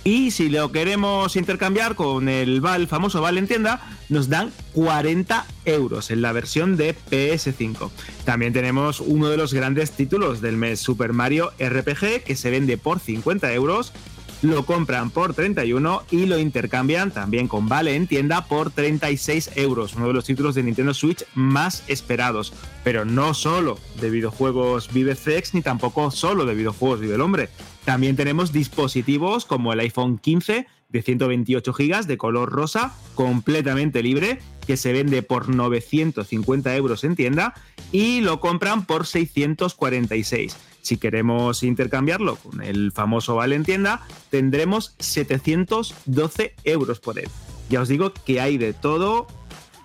y 0.08 0.30
si 0.30 0.48
lo 0.48 0.72
queremos 0.72 1.36
intercambiar 1.36 1.94
con 1.94 2.30
el 2.30 2.62
famoso 2.88 3.20
Val 3.20 3.36
en 3.36 3.46
tienda, 3.46 3.78
nos 4.08 4.30
dan 4.30 4.50
40 4.72 5.44
euros 5.66 6.10
en 6.10 6.22
la 6.22 6.32
versión 6.32 6.78
de 6.78 6.96
PS5. 7.10 7.90
También 8.24 8.54
tenemos 8.54 9.00
uno 9.00 9.28
de 9.28 9.36
los 9.36 9.52
grandes 9.52 9.90
títulos 9.90 10.40
del 10.40 10.56
mes, 10.56 10.80
Super 10.80 11.12
Mario 11.12 11.52
RPG, 11.58 12.24
que 12.24 12.36
se 12.36 12.50
vende 12.50 12.78
por 12.78 13.00
50 13.00 13.52
euros. 13.52 13.92
Lo 14.40 14.64
compran 14.64 15.10
por 15.10 15.34
31 15.34 16.04
y 16.10 16.24
lo 16.24 16.38
intercambian 16.38 17.10
también 17.10 17.46
con 17.46 17.68
Vale 17.68 17.94
en 17.94 18.06
tienda 18.06 18.46
por 18.46 18.70
36 18.70 19.50
euros. 19.56 19.94
Uno 19.94 20.06
de 20.06 20.14
los 20.14 20.24
títulos 20.24 20.54
de 20.54 20.62
Nintendo 20.62 20.94
Switch 20.94 21.26
más 21.34 21.82
esperados. 21.86 22.54
Pero 22.82 23.04
no 23.04 23.34
solo 23.34 23.78
de 24.00 24.08
videojuegos 24.08 24.90
vive 24.90 25.16
Zex, 25.16 25.52
ni 25.52 25.60
tampoco 25.60 26.10
solo 26.10 26.46
de 26.46 26.54
videojuegos 26.54 27.00
vive 27.00 27.16
el 27.16 27.20
hombre. 27.20 27.50
También 27.88 28.16
tenemos 28.16 28.52
dispositivos 28.52 29.46
como 29.46 29.72
el 29.72 29.80
iPhone 29.80 30.18
15 30.18 30.66
de 30.90 31.02
128 31.02 31.72
GB 31.72 32.04
de 32.04 32.18
color 32.18 32.52
rosa, 32.52 32.94
completamente 33.14 34.02
libre, 34.02 34.40
que 34.66 34.76
se 34.76 34.92
vende 34.92 35.22
por 35.22 35.48
950 35.48 36.76
euros 36.76 37.02
en 37.04 37.16
tienda 37.16 37.54
y 37.90 38.20
lo 38.20 38.40
compran 38.40 38.84
por 38.84 39.06
646. 39.06 40.54
Si 40.82 40.98
queremos 40.98 41.62
intercambiarlo 41.62 42.36
con 42.36 42.60
el 42.62 42.92
famoso 42.92 43.36
Vale 43.36 43.56
en 43.56 43.64
tienda, 43.64 44.06
tendremos 44.28 44.94
712 44.98 46.56
euros 46.64 47.00
por 47.00 47.18
él. 47.18 47.30
Ya 47.70 47.80
os 47.80 47.88
digo 47.88 48.12
que 48.12 48.42
hay 48.42 48.58
de 48.58 48.74
todo, 48.74 49.28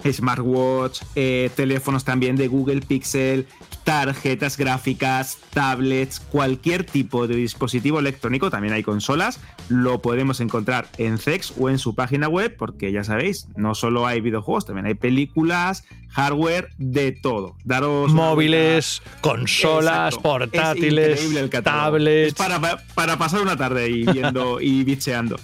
smartwatch, 0.06 1.04
eh, 1.16 1.49
teléfonos 1.56 2.04
también 2.04 2.36
de 2.36 2.49
Google 2.49 2.82
Pixel, 2.82 3.47
tarjetas 3.84 4.57
gráficas, 4.57 5.38
tablets, 5.53 6.19
cualquier 6.19 6.86
tipo 6.86 7.27
de 7.27 7.36
dispositivo 7.36 7.99
electrónico, 7.99 8.49
también 8.49 8.73
hay 8.73 8.84
consolas, 8.84 9.39
lo 9.69 10.01
podemos 10.01 10.39
encontrar 10.39 10.88
en 10.97 11.17
Zex 11.17 11.53
o 11.57 11.69
en 11.69 11.79
su 11.79 11.95
página 11.95 12.27
web, 12.27 12.55
porque 12.57 12.91
ya 12.91 13.03
sabéis, 13.03 13.47
no 13.55 13.75
solo 13.75 14.07
hay 14.07 14.21
videojuegos, 14.21 14.65
también 14.65 14.86
hay 14.86 14.95
películas, 14.95 15.84
hardware, 16.14 16.70
de 16.78 17.11
todo. 17.11 17.55
Daros 17.64 18.11
Móviles, 18.14 19.01
consolas, 19.22 20.14
Exacto. 20.14 20.22
portátiles, 20.22 21.36
el 21.36 21.49
tablets. 21.49 22.28
Es 22.30 22.34
para, 22.34 22.59
para 22.93 23.18
pasar 23.18 23.41
una 23.41 23.57
tarde 23.57 23.86
ahí 23.86 24.05
viendo 24.05 24.61
y 24.61 24.84
bicheando. 24.86 25.39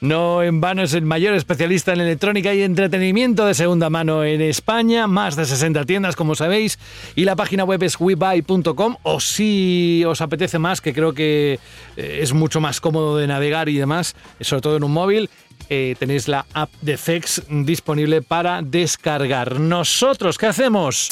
No 0.00 0.42
en 0.42 0.60
vano 0.60 0.82
es 0.82 0.94
el 0.94 1.04
mayor 1.04 1.34
especialista 1.34 1.92
en 1.92 2.00
electrónica 2.00 2.52
y 2.54 2.62
entretenimiento 2.62 3.46
de 3.46 3.54
segunda 3.54 3.88
mano 3.90 4.24
en 4.24 4.40
España, 4.40 5.06
más 5.06 5.36
de 5.36 5.44
60 5.44 5.84
tiendas 5.84 6.16
como 6.16 6.34
sabéis, 6.34 6.78
y 7.14 7.24
la 7.24 7.36
página 7.36 7.64
web 7.64 7.82
es 7.82 7.98
webuy.com 7.98 8.96
o 9.02 9.20
si 9.20 10.04
os 10.06 10.20
apetece 10.20 10.58
más, 10.58 10.80
que 10.80 10.92
creo 10.92 11.14
que 11.14 11.58
eh, 11.96 12.18
es 12.22 12.32
mucho 12.32 12.60
más 12.60 12.80
cómodo 12.80 13.16
de 13.16 13.26
navegar 13.26 13.68
y 13.68 13.78
demás, 13.78 14.14
sobre 14.40 14.60
todo 14.62 14.76
en 14.76 14.84
un 14.84 14.92
móvil, 14.92 15.30
eh, 15.68 15.94
tenéis 15.98 16.28
la 16.28 16.46
app 16.52 16.70
de 16.80 16.96
Zex 16.96 17.42
disponible 17.48 18.22
para 18.22 18.62
descargar. 18.62 19.60
¿Nosotros 19.60 20.38
qué 20.38 20.46
hacemos? 20.46 21.10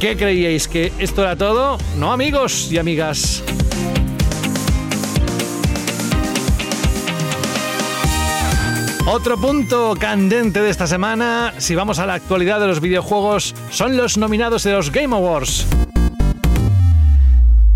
¿Qué 0.00 0.16
creíais 0.16 0.68
que 0.68 0.92
esto 0.98 1.22
era 1.22 1.36
todo? 1.36 1.78
No 1.98 2.12
amigos 2.12 2.70
y 2.70 2.78
amigas. 2.78 3.42
Otro 9.06 9.38
punto 9.38 9.94
candente 10.00 10.62
de 10.62 10.70
esta 10.70 10.86
semana, 10.86 11.52
si 11.58 11.74
vamos 11.74 11.98
a 11.98 12.06
la 12.06 12.14
actualidad 12.14 12.58
de 12.58 12.66
los 12.66 12.80
videojuegos, 12.80 13.54
son 13.70 13.96
los 13.98 14.16
nominados 14.16 14.64
de 14.64 14.72
los 14.72 14.90
Game 14.90 15.14
Awards. 15.14 15.66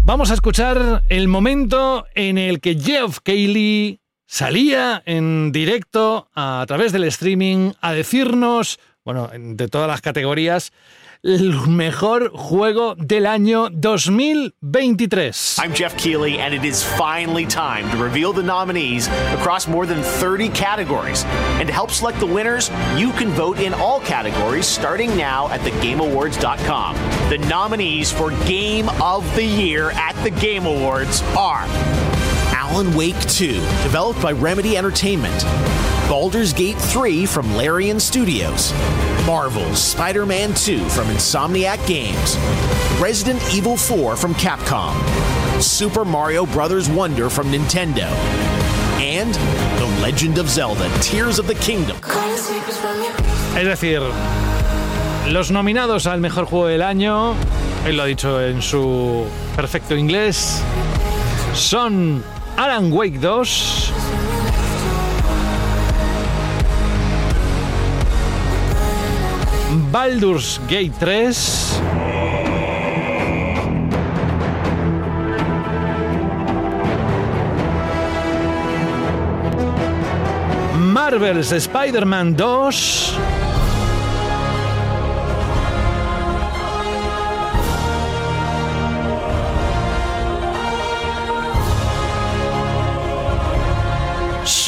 Vamos 0.05 0.31
a 0.31 0.35
escuchar 0.35 1.05
el 1.11 1.29
momento 1.29 2.07
en 2.15 2.39
el 2.39 2.61
que 2.61 2.77
Geoff 2.77 3.19
Keighley 3.23 4.01
salía 4.29 5.03
en 5.07 5.51
directo 5.51 6.29
a 6.37 6.65
través 6.69 6.93
del 6.93 7.05
streaming 7.05 7.73
a 7.81 7.93
decirnos, 7.93 8.79
bueno, 9.05 9.31
de 9.35 9.69
todas 9.69 9.89
las 9.89 10.03
categorías, 10.03 10.73
el 11.25 11.67
mejor 11.67 12.31
juego 12.33 12.95
del 12.95 13.27
año 13.27 13.71
2023. 13.71 15.59
I'm 15.59 15.75
Jeff 15.75 15.97
Keighley, 15.97 16.39
and 16.39 16.55
it 16.55 16.65
is 16.65 16.85
finally 16.85 17.45
time 17.45 17.91
to 17.91 17.97
reveal 17.97 18.33
the 18.33 18.43
nominees 18.43 19.09
across 19.33 19.67
more 19.67 19.85
than 19.85 20.01
30 20.03 20.51
categories. 20.51 21.25
And 21.59 21.67
to 21.67 21.73
help 21.75 21.91
select 21.91 22.21
the 22.21 22.27
winners, 22.27 22.71
you 22.97 23.11
can 23.13 23.31
vote 23.31 23.59
in 23.59 23.75
all 23.75 23.99
categories 24.01 24.67
starting 24.67 25.17
now 25.17 25.49
at 25.49 25.61
thegameawards.com. 25.63 26.95
The 27.31 27.39
nominees 27.49 28.13
for 28.13 28.31
Game 28.47 28.89
of 29.03 29.25
the 29.35 29.45
Year 29.45 29.91
at 29.93 30.15
the 30.23 30.31
Game 30.31 30.67
Awards 30.67 31.23
are 31.37 31.67
Alan 32.71 32.95
Wake 32.95 33.19
2, 33.21 33.53
developed 33.83 34.21
by 34.21 34.31
Remedy 34.31 34.77
Entertainment. 34.77 35.43
Baldur's 36.07 36.53
Gate 36.53 36.77
3 36.77 37.25
from 37.25 37.57
Larian 37.57 37.99
Studios. 37.99 38.75
Marvel's 39.27 39.83
Spider 39.83 40.27
Man 40.27 40.53
2 40.53 40.87
from 40.91 41.07
Insomniac 41.07 41.85
Games. 41.87 42.37
Resident 43.01 43.43
Evil 43.55 43.75
4 43.75 44.17
from 44.17 44.35
Capcom. 44.35 44.93
Super 45.63 46.05
Mario 46.05 46.45
Bros. 46.45 46.91
Wonder 46.91 47.31
from 47.31 47.51
Nintendo. 47.51 48.07
And 49.01 49.33
The 49.79 50.03
Legend 50.03 50.37
of 50.37 50.51
Zelda 50.51 50.91
Tears 51.01 51.39
of 51.39 51.47
the 51.47 51.55
Kingdom. 51.55 51.97
Es 53.57 53.65
decir, 53.65 54.03
los 55.33 55.51
nominados 55.51 56.07
al 56.07 56.21
mejor 56.21 56.45
juego 56.45 56.67
del 56.67 56.83
año, 56.83 57.35
él 57.87 57.97
lo 57.97 58.03
ha 58.03 58.07
dicho 58.07 58.43
en 58.43 58.61
su 58.61 59.27
perfecto 59.57 59.97
inglés, 59.97 60.63
son 61.55 62.23
Alan 62.59 62.91
Wake 62.91 63.21
2, 63.21 63.45
Baldur's 69.93 70.59
Gate 70.67 70.93
3, 70.99 71.33
Marvel's 80.93 81.63
Spider-Man 81.63 82.35
2, 82.35 83.38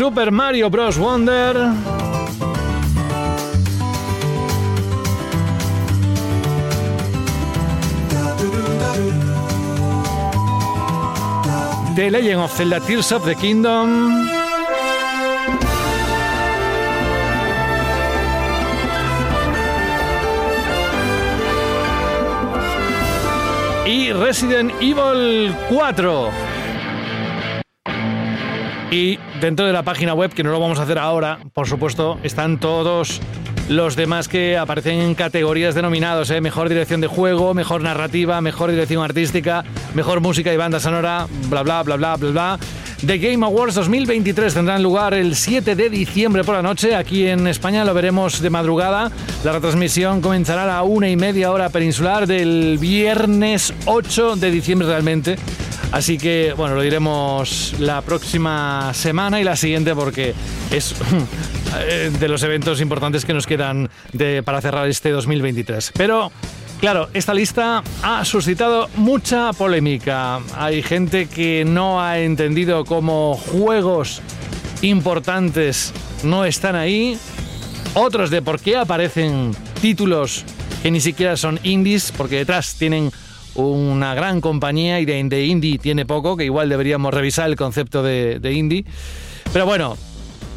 Super 0.01 0.31
Mario 0.31 0.71
Bros. 0.71 0.99
Wonder. 0.99 1.75
The 11.95 12.09
Legend 12.11 12.41
of 12.41 12.51
Zelda 12.51 12.81
Tears 12.81 13.13
of 13.13 13.27
the 13.27 13.35
Kingdom. 13.35 14.27
Y 23.85 24.13
Resident 24.15 24.73
Evil 24.81 25.53
4. 25.69 26.50
Y 28.91 29.19
dentro 29.41 29.67
de 29.67 29.73
la 29.73 29.85
página 29.85 30.15
web, 30.15 30.33
que 30.33 30.43
no 30.43 30.51
lo 30.51 30.59
vamos 30.59 30.81
a 30.81 30.83
hacer 30.83 30.99
ahora, 30.99 31.39
por 31.55 31.69
supuesto, 31.69 32.19
están 32.25 32.59
todos 32.59 33.21
los 33.69 33.95
demás 33.95 34.27
que 34.27 34.59
aparecen 34.59 34.99
en 34.99 35.15
categorías 35.15 35.77
denominados, 35.77 36.29
¿eh? 36.31 36.41
mejor 36.41 36.69
dirección 36.69 37.01
de 37.01 37.07
juego, 37.07 37.55
mejor 37.55 37.83
narrativa, 37.83 38.41
mejor 38.41 38.73
dirección 38.73 39.05
artística, 39.05 39.65
mejor 39.95 40.21
música 40.21 40.53
y 40.53 40.57
banda 40.57 40.81
sonora, 40.81 41.29
bla 41.49 41.63
bla 41.63 41.85
bla 41.85 41.97
bla 41.97 42.17
bla 42.17 42.31
bla. 42.31 42.59
The 43.07 43.17
Game 43.17 43.47
Awards 43.47 43.77
2023 43.77 44.53
tendrán 44.53 44.83
lugar 44.83 45.15
el 45.15 45.35
7 45.35 45.75
de 45.75 45.89
diciembre 45.89 46.45
por 46.45 46.57
la 46.57 46.63
noche. 46.63 46.95
Aquí 46.95 47.27
en 47.27 47.47
España 47.47 47.83
lo 47.85 47.95
veremos 47.95 48.43
de 48.43 48.51
madrugada. 48.51 49.11
La 49.43 49.53
retransmisión 49.53 50.21
comenzará 50.21 50.77
a 50.77 50.83
una 50.83 51.09
y 51.09 51.17
media 51.17 51.51
hora 51.51 51.71
peninsular 51.71 52.27
del 52.27 52.77
viernes 52.79 53.73
8 53.87 54.37
de 54.37 54.51
diciembre 54.51 54.87
realmente. 54.89 55.37
Así 55.93 56.19
que, 56.19 56.55
bueno, 56.57 56.77
lo 56.77 56.83
diremos 56.83 57.75
la 57.81 58.01
próxima 58.03 58.93
semana 58.95 59.41
y 59.41 59.45
la 59.45 59.57
siguiente 59.57 59.95
porque 59.95 60.35
es 60.71 60.95
eh, 61.79 62.13
de 62.19 62.29
los 62.29 62.43
eventos 62.45 62.81
importantes 62.81 63.25
que 63.25 63.35
nos 63.35 63.47
quedan 63.47 63.91
para 64.45 64.61
cerrar 64.61 64.89
este 64.89 65.11
2023. 65.11 65.93
Pero, 65.97 66.31
claro, 66.81 67.09
esta 67.13 67.35
lista 67.35 67.83
ha 68.03 68.25
suscitado 68.25 68.89
mucha 68.97 69.53
polémica. 69.53 70.39
Hay 70.57 70.83
gente 70.83 71.27
que 71.27 71.65
no 71.65 72.01
ha 72.01 72.21
entendido 72.21 72.85
cómo 72.85 73.37
juegos 73.37 74.23
importantes 74.83 75.93
no 76.23 76.45
están 76.45 76.77
ahí. 76.77 77.19
Otros 77.95 78.31
de 78.31 78.43
por 78.43 78.61
qué 78.61 78.77
aparecen 78.77 79.57
títulos 79.81 80.45
que 80.83 80.91
ni 80.91 81.01
siquiera 81.01 81.37
son 81.37 81.59
indies, 81.63 82.13
porque 82.17 82.37
detrás 82.37 82.77
tienen 82.77 83.11
una 83.55 84.15
gran 84.15 84.41
compañía 84.41 85.01
y 85.01 85.05
de, 85.05 85.23
de 85.25 85.47
indie 85.47 85.79
tiene 85.79 86.07
poco, 86.07 86.37
que 86.37 86.45
igual 86.45 86.69
deberíamos 86.69 87.13
revisar 87.13 87.49
el 87.49 87.57
concepto 87.57 88.03
de, 88.03 88.39
de 88.41 88.53
indie. 88.53 88.85
Pero 89.53 89.67
bueno, 89.67 89.97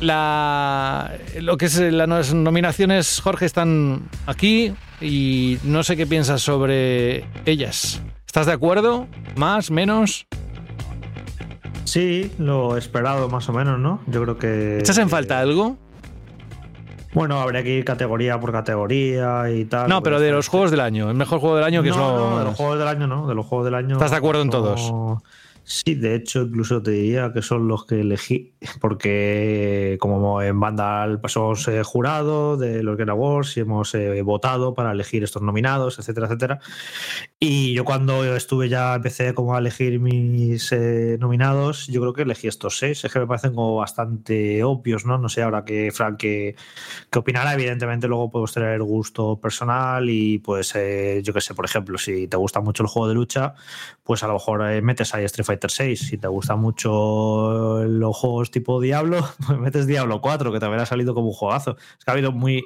la, 0.02 1.12
lo 1.40 1.58
que 1.58 1.66
es 1.66 1.80
las 1.80 2.34
nominaciones, 2.34 3.20
Jorge, 3.22 3.46
están 3.46 4.10
aquí 4.26 4.74
y 5.02 5.58
no 5.64 5.84
sé 5.84 5.98
qué 5.98 6.06
piensas 6.06 6.42
sobre 6.42 7.26
ellas. 7.46 8.02
¿Estás 8.26 8.46
de 8.46 8.54
acuerdo? 8.54 9.08
¿Más? 9.36 9.72
¿Menos? 9.72 10.26
Sí, 11.86 12.32
lo 12.38 12.78
esperado 12.78 13.30
más 13.30 13.50
o 13.50 13.54
menos, 13.54 13.80
¿no? 13.80 14.02
Yo 14.08 14.24
creo 14.24 14.38
que... 14.38 14.80
¿Echas 14.80 14.98
en 14.98 15.10
falta 15.10 15.40
algo? 15.40 15.78
Bueno, 17.14 17.40
habría 17.40 17.64
que 17.64 17.70
ir 17.70 17.86
categoría 17.86 18.40
por 18.40 18.52
categoría 18.52 19.50
y 19.52 19.66
tal. 19.66 19.88
No, 19.88 20.02
pero 20.02 20.20
de 20.20 20.32
los 20.32 20.48
juegos 20.48 20.72
del 20.72 20.80
año. 20.80 21.10
El 21.10 21.16
mejor 21.16 21.40
juego 21.40 21.56
del 21.56 21.66
año 21.66 21.84
que 21.84 21.90
no, 21.90 21.96
es 21.96 22.00
lo... 22.00 22.30
no, 22.30 22.40
de 22.40 22.46
los 22.46 22.56
juegos 22.56 22.80
del 22.80 22.88
año 22.88 23.08
no, 23.08 23.28
de 23.28 23.36
los 23.36 23.46
juegos 23.46 23.66
del 23.66 23.76
año. 23.76 23.96
¿Estás 23.96 24.12
de 24.12 24.18
acuerdo 24.18 24.42
en 24.42 24.50
todos? 24.50 24.94
Sí, 25.66 25.96
de 25.96 26.16
hecho, 26.16 26.42
incluso 26.42 26.84
te 26.84 26.92
diría 26.92 27.32
que 27.32 27.42
son 27.42 27.70
los 27.70 27.86
que 27.86 28.02
elegí, 28.02 28.54
porque 28.82 29.98
como 30.00 30.42
en 30.42 30.60
Vandal 30.60 31.22
somos 31.28 31.66
eh, 31.70 31.84
jurado 31.84 32.58
de 32.58 32.84
los 32.84 32.98
Game 32.98 33.12
Awards 33.12 33.56
y 33.56 33.62
hemos 33.62 33.96
eh, 33.96 34.22
votado 34.24 34.74
para 34.74 34.92
elegir 34.92 35.24
estos 35.24 35.42
nominados, 35.42 36.00
etcétera, 36.00 36.28
etcétera. 36.28 36.60
Y 37.40 37.74
yo 37.74 37.86
cuando 37.86 38.24
estuve 38.36 38.68
ya 38.68 38.96
empecé 38.96 39.34
como 39.34 39.56
a 39.56 39.60
elegir 39.60 40.00
mis 40.00 40.72
eh, 40.74 41.18
nominados, 41.20 41.88
yo 41.88 42.02
creo 42.02 42.14
que 42.14 42.22
elegí 42.24 42.48
estos 42.48 42.78
seis. 42.78 43.04
Es 43.04 43.12
que 43.12 43.20
me 43.20 43.28
parecen 43.28 43.54
como 43.56 43.76
bastante 43.78 44.64
obvios, 44.64 45.06
¿no? 45.06 45.18
No 45.18 45.30
sé 45.30 45.44
ahora 45.44 45.64
que 45.64 45.92
Frank 45.92 46.18
que, 46.18 46.56
que 47.10 47.20
opinará. 47.20 47.54
Evidentemente 47.54 48.08
luego 48.08 48.30
podemos 48.32 48.54
tener 48.54 48.82
gusto 48.82 49.40
personal 49.40 50.10
y 50.10 50.40
pues 50.40 50.74
eh, 50.76 51.22
yo 51.24 51.34
qué 51.34 51.42
sé, 51.42 51.54
por 51.54 51.66
ejemplo, 51.66 51.98
si 51.98 52.28
te 52.28 52.38
gusta 52.38 52.60
mucho 52.60 52.84
el 52.84 52.90
juego 52.90 53.08
de 53.08 53.16
lucha, 53.16 53.56
pues 54.04 54.24
a 54.24 54.28
lo 54.28 54.34
mejor 54.34 54.70
eh, 54.70 54.82
metes 54.82 55.14
ahí 55.16 55.24
Street 55.26 55.46
Fighter 55.46 55.53
6. 55.62 56.00
Si 56.00 56.18
te 56.18 56.28
gustan 56.28 56.60
mucho 56.60 57.84
los 57.86 58.16
juegos 58.16 58.52
tipo 58.52 58.82
Diablo, 58.82 59.28
pues 59.48 59.60
metes 59.60 59.88
Diablo 59.88 60.22
4, 60.22 60.52
que 60.52 60.60
también 60.60 60.82
ha 60.82 60.86
salido 60.86 61.14
como 61.14 61.28
un 61.28 61.34
juegazo. 61.34 61.78
Es 61.98 62.06
que 62.06 62.12
ha 62.12 62.14
habido 62.14 62.32
muy, 62.32 62.64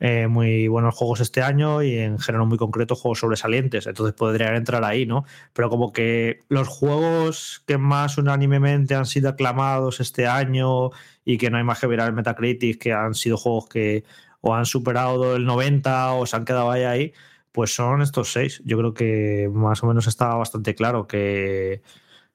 eh, 0.00 0.26
muy 0.26 0.68
buenos 0.68 0.94
juegos 0.94 1.20
este 1.20 1.42
año 1.42 1.82
y 1.82 1.98
en 1.98 2.18
género 2.18 2.46
muy 2.46 2.58
concreto 2.58 2.96
juegos 2.96 3.20
sobresalientes. 3.20 3.86
Entonces 3.86 4.14
podrían 4.14 4.54
entrar 4.54 4.84
ahí, 4.84 5.06
¿no? 5.06 5.24
Pero 5.52 5.70
como 5.70 5.92
que 5.92 6.40
los 6.48 6.68
juegos 6.68 7.62
que 7.66 7.78
más 7.78 8.18
unánimemente 8.18 8.94
han 8.94 9.06
sido 9.06 9.30
aclamados 9.30 10.00
este 10.00 10.26
año 10.26 10.90
y 11.24 11.38
que 11.38 11.50
no 11.50 11.58
hay 11.58 11.64
más 11.64 11.80
que 11.80 11.86
ver 11.86 12.00
al 12.00 12.12
Metacritic, 12.12 12.78
que 12.78 12.92
han 12.92 13.14
sido 13.14 13.36
juegos 13.36 13.68
que 13.68 14.04
o 14.40 14.54
han 14.54 14.66
superado 14.66 15.36
el 15.36 15.44
90 15.44 16.12
o 16.12 16.26
se 16.26 16.36
han 16.36 16.44
quedado 16.44 16.70
ahí, 16.70 16.84
ahí 16.84 17.12
pues 17.56 17.74
son 17.74 18.02
estos 18.02 18.32
seis. 18.32 18.60
Yo 18.66 18.76
creo 18.76 18.92
que 18.92 19.50
más 19.50 19.82
o 19.82 19.86
menos 19.86 20.06
estaba 20.06 20.34
bastante 20.34 20.74
claro 20.74 21.06
que, 21.06 21.80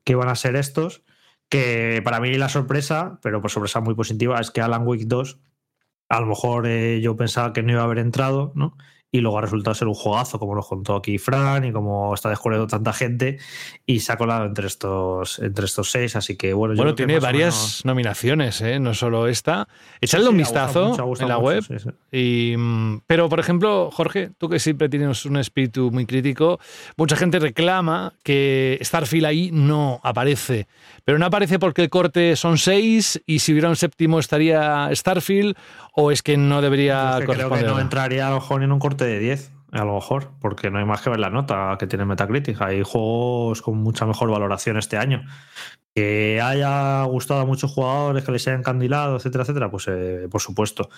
que 0.03 0.13
iban 0.13 0.29
a 0.29 0.35
ser 0.35 0.55
estos. 0.55 1.03
Que 1.49 2.01
para 2.03 2.19
mí 2.19 2.33
la 2.35 2.49
sorpresa, 2.49 3.19
pero 3.21 3.41
por 3.41 3.51
sorpresa 3.51 3.81
muy 3.81 3.95
positiva, 3.95 4.39
es 4.39 4.51
que 4.51 4.61
Alan 4.61 4.87
Wake 4.87 5.05
2, 5.05 5.39
a 6.09 6.21
lo 6.21 6.27
mejor 6.27 6.65
eh, 6.67 7.01
yo 7.01 7.15
pensaba 7.15 7.53
que 7.53 7.61
no 7.63 7.73
iba 7.73 7.81
a 7.81 7.85
haber 7.85 7.99
entrado, 7.99 8.53
¿no? 8.55 8.77
Y 9.13 9.19
luego 9.19 9.37
ha 9.39 9.41
resultado 9.41 9.73
ser 9.75 9.89
un 9.89 9.93
juegazo, 9.93 10.39
como 10.39 10.55
nos 10.55 10.67
contó 10.67 10.95
aquí 10.95 11.17
Fran 11.17 11.65
y 11.65 11.73
como 11.73 12.13
está 12.13 12.29
descubriendo 12.29 12.65
tanta 12.67 12.93
gente, 12.93 13.39
y 13.85 13.99
se 13.99 14.13
ha 14.13 14.17
colado 14.17 14.45
entre 14.45 14.67
estos, 14.67 15.39
entre 15.39 15.65
estos 15.65 15.91
seis. 15.91 16.15
Así 16.15 16.37
que 16.37 16.53
bueno, 16.53 16.73
yo 16.75 16.77
Bueno, 16.77 16.95
tiene 16.95 17.19
varias 17.19 17.53
menos- 17.55 17.85
nominaciones, 17.85 18.61
¿eh? 18.61 18.79
no 18.79 18.93
solo 18.93 19.27
esta. 19.27 19.67
Echadle 19.99 20.27
Sí, 20.27 20.29
un 20.29 20.35
sí, 20.35 20.39
vistazo 20.43 20.85
mucho, 20.89 21.23
en 21.23 21.27
la 21.27 21.35
mucho, 21.39 21.45
web. 21.45 21.63
sí, 21.63 21.75
sí. 21.79 21.89
Y, 22.53 22.55
mm, 22.57 23.01
pero, 23.05 23.27
por 23.27 23.41
ejemplo, 23.41 23.89
Jorge, 23.91 24.29
tú 24.37 24.47
que 24.47 24.59
siempre 24.59 24.87
tienes 24.87 25.25
un 25.25 25.35
espíritu 25.35 25.91
muy 25.91 26.05
crítico, 26.05 26.59
mucha 26.95 27.17
gente 27.17 27.39
reclama 27.39 28.13
que 28.23 28.79
Starfield 28.81 29.25
ahí 29.25 29.49
no 29.51 29.99
aparece. 30.03 30.67
Pero 31.03 31.19
no 31.19 31.25
aparece 31.25 31.59
porque 31.59 31.81
el 31.81 31.89
corte 31.89 32.37
son 32.37 32.57
seis 32.57 33.21
y 33.25 33.39
si 33.39 33.51
hubiera 33.51 33.67
un 33.67 33.75
séptimo 33.75 34.19
estaría 34.19 34.89
Starfield 34.93 35.57
o 35.91 36.11
es 36.11 36.21
que 36.21 36.37
no 36.37 36.61
debería 36.61 37.17
Es 37.19 37.25
que 37.25 37.33
creo 37.33 37.49
que 37.49 37.63
no 37.63 37.79
entraría 37.79 38.27
a 38.27 38.29
lo 38.29 38.35
mejor 38.37 38.63
en 38.63 38.71
un 38.71 38.79
corte 38.79 39.05
de 39.05 39.19
10, 39.19 39.51
a 39.71 39.85
lo 39.85 39.95
mejor, 39.95 40.31
porque 40.39 40.69
no 40.69 40.79
hay 40.79 40.85
más 40.85 41.01
que 41.01 41.09
ver 41.09 41.19
la 41.19 41.29
nota 41.29 41.75
que 41.79 41.87
tiene 41.87 42.05
Metacritic. 42.05 42.61
Hay 42.61 42.83
juegos 42.83 43.61
con 43.61 43.77
mucha 43.77 44.05
mejor 44.05 44.31
valoración 44.31 44.77
este 44.77 44.97
año. 44.97 45.23
Que 45.93 46.39
haya 46.41 47.03
gustado 47.03 47.41
a 47.41 47.45
muchos 47.45 47.71
jugadores, 47.71 48.23
que 48.23 48.31
les 48.31 48.47
haya 48.47 48.57
encandilado, 48.57 49.17
etcétera, 49.17 49.43
etcétera, 49.43 49.69
pues 49.69 49.87
eh, 49.89 50.27
por 50.31 50.41
supuesto. 50.41 50.89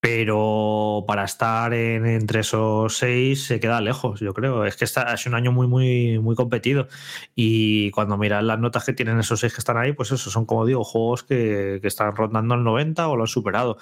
Pero 0.00 1.04
para 1.08 1.24
estar 1.24 1.72
en- 1.74 2.06
entre 2.06 2.40
esos 2.40 2.96
seis 2.96 3.44
se 3.46 3.58
queda 3.60 3.80
lejos, 3.80 4.20
yo 4.20 4.34
creo. 4.34 4.64
Es 4.64 4.76
que 4.76 4.84
está, 4.84 5.12
es 5.14 5.26
un 5.26 5.34
año 5.34 5.50
muy, 5.52 5.66
muy, 5.66 6.18
muy 6.20 6.36
competido. 6.36 6.86
Y 7.34 7.90
cuando 7.92 8.16
miras 8.16 8.44
las 8.44 8.58
notas 8.60 8.84
que 8.84 8.92
tienen 8.92 9.18
esos 9.18 9.40
seis 9.40 9.52
que 9.54 9.60
están 9.60 9.76
ahí, 9.78 9.92
pues 9.92 10.12
eso, 10.12 10.30
son 10.30 10.46
como 10.46 10.64
digo, 10.66 10.84
juegos 10.84 11.22
que, 11.24 11.80
están 11.82 12.14
rondando 12.14 12.54
el 12.54 12.62
90 12.64 13.08
o 13.08 13.16
lo 13.16 13.22
han 13.22 13.26
superado. 13.26 13.78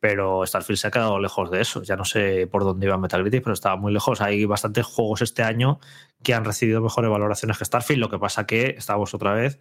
Pero 0.00 0.46
Starfield 0.46 0.78
se 0.78 0.86
ha 0.88 0.90
quedado 0.90 1.18
lejos 1.18 1.50
de 1.50 1.60
eso. 1.60 1.82
Ya 1.82 1.96
no 1.96 2.04
sé 2.04 2.46
por 2.46 2.64
dónde 2.64 2.86
iba 2.86 2.96
Metacritic, 2.98 3.42
pero 3.42 3.54
estaba 3.54 3.76
muy 3.76 3.92
lejos. 3.92 4.20
Hay 4.20 4.44
bastantes 4.46 4.86
juegos 4.86 5.22
este 5.22 5.42
año 5.42 5.80
que 6.22 6.34
han 6.34 6.44
recibido 6.44 6.80
mejores 6.80 7.10
valoraciones 7.10 7.58
que 7.58 7.64
Starfield. 7.64 8.00
Lo 8.00 8.10
que 8.10 8.18
pasa 8.18 8.46
que 8.46 8.74
estamos 8.78 9.14
otra 9.14 9.34
vez 9.34 9.58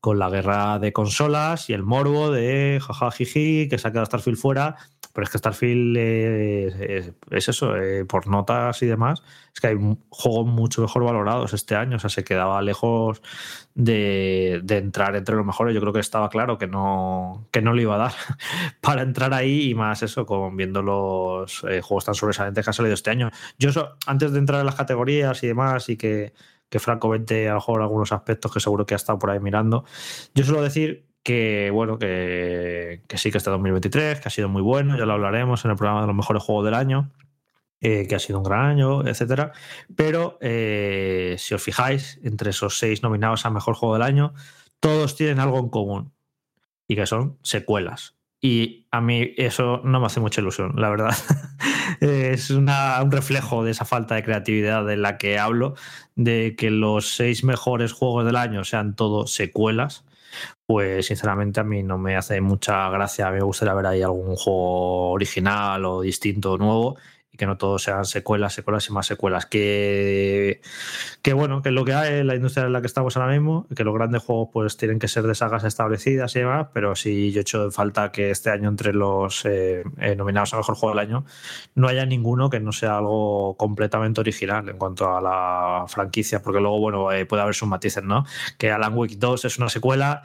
con 0.00 0.18
la 0.18 0.30
guerra 0.30 0.78
de 0.78 0.92
consolas 0.92 1.68
y 1.68 1.72
el 1.72 1.82
morbo 1.82 2.30
de 2.30 2.80
jaja 2.80 3.10
jiji, 3.10 3.68
que 3.68 3.78
se 3.78 3.88
ha 3.88 3.90
quedado 3.90 4.06
Starfield 4.06 4.38
fuera. 4.38 4.76
Pero 5.12 5.24
es 5.24 5.30
que 5.30 5.38
Starfield 5.38 5.96
es, 5.96 7.12
es 7.30 7.48
eso, 7.48 7.74
eh, 7.74 8.04
por 8.04 8.26
notas 8.26 8.82
y 8.82 8.86
demás. 8.86 9.22
Es 9.54 9.60
que 9.60 9.68
hay 9.68 9.76
juegos 10.10 10.46
mucho 10.46 10.82
mejor 10.82 11.04
valorados 11.04 11.54
este 11.54 11.74
año. 11.74 11.96
O 11.96 11.98
sea, 11.98 12.10
se 12.10 12.22
quedaba 12.22 12.60
lejos 12.60 13.22
de, 13.74 14.60
de 14.62 14.76
entrar 14.76 15.16
entre 15.16 15.34
los 15.34 15.46
mejores. 15.46 15.74
Yo 15.74 15.80
creo 15.80 15.94
que 15.94 16.00
estaba 16.00 16.28
claro 16.28 16.58
que 16.58 16.66
no, 16.66 17.46
que 17.50 17.62
no 17.62 17.72
le 17.72 17.82
iba 17.82 17.94
a 17.94 17.98
dar 17.98 18.12
para 18.82 19.00
entrar 19.00 19.32
ahí 19.32 19.70
y 19.70 19.74
más 19.74 20.02
eso, 20.02 20.26
con 20.26 20.54
viendo 20.54 20.82
los 20.82 21.64
eh, 21.64 21.80
juegos 21.80 22.04
tan 22.04 22.14
sobresalientes 22.14 22.62
que 22.62 22.68
han 22.68 22.74
salido 22.74 22.94
este 22.94 23.10
año. 23.10 23.30
Yo, 23.58 23.70
eso, 23.70 23.96
antes 24.06 24.32
de 24.32 24.38
entrar 24.38 24.60
en 24.60 24.66
las 24.66 24.74
categorías 24.74 25.42
y 25.42 25.46
demás, 25.46 25.88
y 25.88 25.96
que, 25.96 26.34
que 26.68 26.78
Frank 26.78 26.98
comente 26.98 27.48
a 27.48 27.52
lo 27.52 27.56
mejor 27.56 27.82
algunos 27.82 28.12
aspectos 28.12 28.52
que 28.52 28.60
seguro 28.60 28.86
que 28.86 28.94
ha 28.94 28.96
estado 28.96 29.18
por 29.18 29.30
ahí 29.30 29.40
mirando, 29.40 29.84
yo 30.34 30.44
suelo 30.44 30.62
decir 30.62 31.06
que 31.22 31.70
bueno, 31.72 31.98
que, 31.98 33.02
que 33.08 33.18
sí 33.18 33.32
que 33.32 33.38
este 33.38 33.50
2023, 33.50 34.20
que 34.20 34.28
ha 34.28 34.30
sido 34.30 34.48
muy 34.48 34.62
bueno, 34.62 34.96
ya 34.96 35.06
lo 35.06 35.14
hablaremos 35.14 35.64
en 35.64 35.72
el 35.72 35.76
programa 35.76 36.02
de 36.02 36.06
los 36.06 36.16
mejores 36.16 36.42
juegos 36.42 36.64
del 36.64 36.74
año, 36.74 37.10
eh, 37.80 38.06
que 38.08 38.14
ha 38.14 38.18
sido 38.18 38.38
un 38.38 38.44
gran 38.44 38.64
año, 38.64 39.06
etcétera. 39.06 39.52
Pero 39.94 40.38
eh, 40.40 41.36
si 41.38 41.54
os 41.54 41.62
fijáis, 41.62 42.18
entre 42.22 42.50
esos 42.50 42.78
seis 42.78 43.02
nominados 43.02 43.44
a 43.44 43.50
mejor 43.50 43.74
juego 43.74 43.94
del 43.94 44.02
año, 44.02 44.34
todos 44.80 45.16
tienen 45.16 45.40
algo 45.40 45.58
en 45.58 45.68
común. 45.68 46.12
y 46.88 46.96
que 46.96 47.06
son 47.06 47.38
secuelas. 47.42 48.15
Y 48.40 48.86
a 48.90 49.00
mí 49.00 49.32
eso 49.36 49.80
no 49.84 49.98
me 50.00 50.06
hace 50.06 50.20
mucha 50.20 50.40
ilusión, 50.40 50.74
la 50.76 50.90
verdad. 50.90 51.14
es 52.00 52.50
una- 52.50 53.02
un 53.02 53.10
reflejo 53.10 53.64
de 53.64 53.70
esa 53.72 53.84
falta 53.84 54.14
de 54.14 54.22
creatividad 54.22 54.84
de 54.86 54.96
la 54.96 55.18
que 55.18 55.38
hablo, 55.38 55.74
de 56.14 56.54
que 56.56 56.70
los 56.70 57.14
seis 57.16 57.44
mejores 57.44 57.92
juegos 57.92 58.24
del 58.26 58.36
año 58.36 58.64
sean 58.64 58.94
todos 58.94 59.32
secuelas. 59.32 60.04
Pues 60.66 61.06
sinceramente 61.06 61.60
a 61.60 61.64
mí 61.64 61.82
no 61.82 61.98
me 61.98 62.16
hace 62.16 62.40
mucha 62.40 62.88
gracia. 62.90 63.28
A 63.28 63.30
mí 63.30 63.38
me 63.38 63.44
gustaría 63.44 63.74
ver 63.74 63.86
ahí 63.86 64.02
algún 64.02 64.36
juego 64.36 65.10
original 65.12 65.84
o 65.84 66.02
distinto, 66.02 66.58
nuevo, 66.58 66.96
que 67.36 67.46
no 67.46 67.56
todos 67.56 67.82
sean 67.82 68.04
secuelas, 68.04 68.54
secuelas 68.54 68.88
y 68.88 68.92
más 68.92 69.06
secuelas. 69.06 69.46
Que, 69.46 70.60
que 71.22 71.32
bueno, 71.32 71.62
que 71.62 71.70
es 71.70 71.74
lo 71.74 71.84
que 71.84 71.94
hay 71.94 72.20
en 72.20 72.26
la 72.26 72.34
industria 72.34 72.66
en 72.66 72.72
la 72.72 72.80
que 72.80 72.86
estamos 72.86 73.16
ahora 73.16 73.32
mismo, 73.32 73.66
que 73.74 73.84
los 73.84 73.94
grandes 73.94 74.22
juegos 74.22 74.48
pues 74.52 74.76
tienen 74.76 74.98
que 74.98 75.08
ser 75.08 75.24
de 75.24 75.34
sagas 75.34 75.64
establecidas 75.64 76.34
y 76.36 76.40
demás, 76.40 76.68
pero 76.72 76.94
sí 76.96 77.32
yo 77.32 77.40
echo 77.40 77.64
en 77.64 77.72
falta 77.72 78.12
que 78.12 78.30
este 78.30 78.50
año 78.50 78.68
entre 78.68 78.92
los 78.92 79.44
eh, 79.44 79.84
eh, 79.98 80.16
nominados 80.16 80.54
a 80.54 80.58
mejor 80.58 80.74
juego 80.76 80.94
del 80.94 81.06
año 81.06 81.24
no 81.74 81.88
haya 81.88 82.06
ninguno 82.06 82.50
que 82.50 82.60
no 82.60 82.72
sea 82.72 82.98
algo 82.98 83.56
completamente 83.56 84.20
original 84.20 84.68
en 84.68 84.78
cuanto 84.78 85.14
a 85.14 85.20
la 85.20 85.84
franquicia, 85.88 86.42
porque 86.42 86.60
luego, 86.60 86.78
bueno, 86.78 87.12
eh, 87.12 87.26
puede 87.26 87.42
haber 87.42 87.54
sus 87.54 87.68
matices, 87.68 88.04
¿no? 88.04 88.24
Que 88.58 88.70
Alan 88.70 88.94
Wake 88.94 89.16
2 89.16 89.44
es 89.44 89.58
una 89.58 89.68
secuela, 89.68 90.22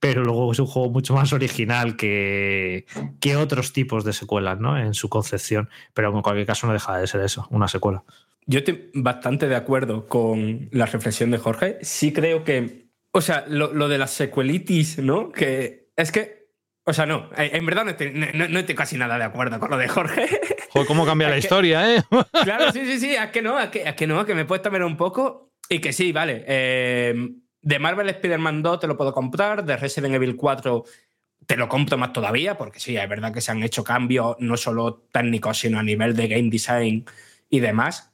pero 0.00 0.22
luego 0.22 0.52
es 0.52 0.58
un 0.58 0.66
juego 0.66 0.90
mucho 0.90 1.14
más 1.14 1.32
original 1.32 1.96
que, 1.96 2.84
que 3.20 3.36
otros 3.36 3.72
tipos 3.72 4.04
de 4.04 4.12
secuelas, 4.12 4.58
¿no? 4.60 4.78
En 4.78 4.94
su 4.94 5.08
concepción, 5.08 5.68
pero 5.94 6.14
en 6.14 6.22
cualquier 6.22 6.46
caso 6.46 6.66
no 6.66 6.72
deja 6.72 6.98
de 6.98 7.06
ser 7.06 7.22
eso, 7.22 7.46
una 7.50 7.68
secuela. 7.68 8.04
Yo 8.46 8.58
estoy 8.58 8.90
bastante 8.94 9.48
de 9.48 9.56
acuerdo 9.56 10.06
con 10.06 10.68
la 10.72 10.84
reflexión 10.86 11.30
de 11.30 11.38
Jorge. 11.38 11.78
Sí 11.80 12.12
creo 12.12 12.44
que, 12.44 12.88
o 13.12 13.20
sea, 13.22 13.44
lo, 13.48 13.72
lo 13.72 13.88
de 13.88 13.96
las 13.96 14.10
secuelitis, 14.10 14.98
¿no? 14.98 15.32
Que 15.32 15.88
es 15.96 16.12
que, 16.12 16.48
o 16.84 16.92
sea, 16.92 17.06
no, 17.06 17.30
en 17.38 17.56
en 17.56 17.64
verdad 17.64 17.84
no 17.84 17.92
estoy, 17.92 18.12
no, 18.12 18.46
no 18.48 18.58
estoy 18.58 18.74
casi 18.74 18.98
nada 18.98 19.16
de 19.16 19.24
acuerdo 19.24 19.58
con 19.58 19.70
lo 19.70 19.78
de 19.78 19.88
Jorge. 19.88 20.26
Joder, 20.74 20.86
cómo 20.86 21.06
cambia 21.06 21.28
la 21.28 21.34
que- 21.34 21.38
historia, 21.40 21.96
¿eh? 21.96 22.02
Claro, 22.42 22.70
sí, 22.72 22.84
sí, 22.84 22.98
sí, 23.00 23.14
es 23.14 23.30
que 23.30 23.40
no, 23.40 23.58
es 23.58 23.70
que, 23.70 23.82
es 23.84 23.94
que 23.94 24.06
no, 24.06 24.26
que 24.26 24.34
me 24.34 24.44
puedes 24.44 24.62
también 24.62 24.82
un 24.84 24.98
poco. 24.98 25.52
Y 25.70 25.78
que 25.78 25.94
sí, 25.94 26.12
vale. 26.12 26.44
eh, 26.46 27.14
de 27.64 27.78
Marvel 27.78 28.10
Spider-Man 28.10 28.62
2 28.62 28.80
te 28.80 28.86
lo 28.86 28.96
puedo 28.96 29.12
comprar, 29.12 29.64
de 29.64 29.76
Resident 29.76 30.14
Evil 30.14 30.36
4 30.36 30.84
te 31.46 31.56
lo 31.56 31.68
compro 31.68 31.98
más 31.98 32.12
todavía, 32.12 32.56
porque 32.56 32.78
sí, 32.78 32.96
es 32.96 33.08
verdad 33.08 33.32
que 33.32 33.40
se 33.40 33.50
han 33.50 33.62
hecho 33.62 33.84
cambios 33.84 34.36
no 34.38 34.56
solo 34.56 35.06
técnicos, 35.10 35.58
sino 35.58 35.78
a 35.78 35.82
nivel 35.82 36.14
de 36.14 36.28
game 36.28 36.50
design 36.50 37.04
y 37.50 37.60
demás. 37.60 38.12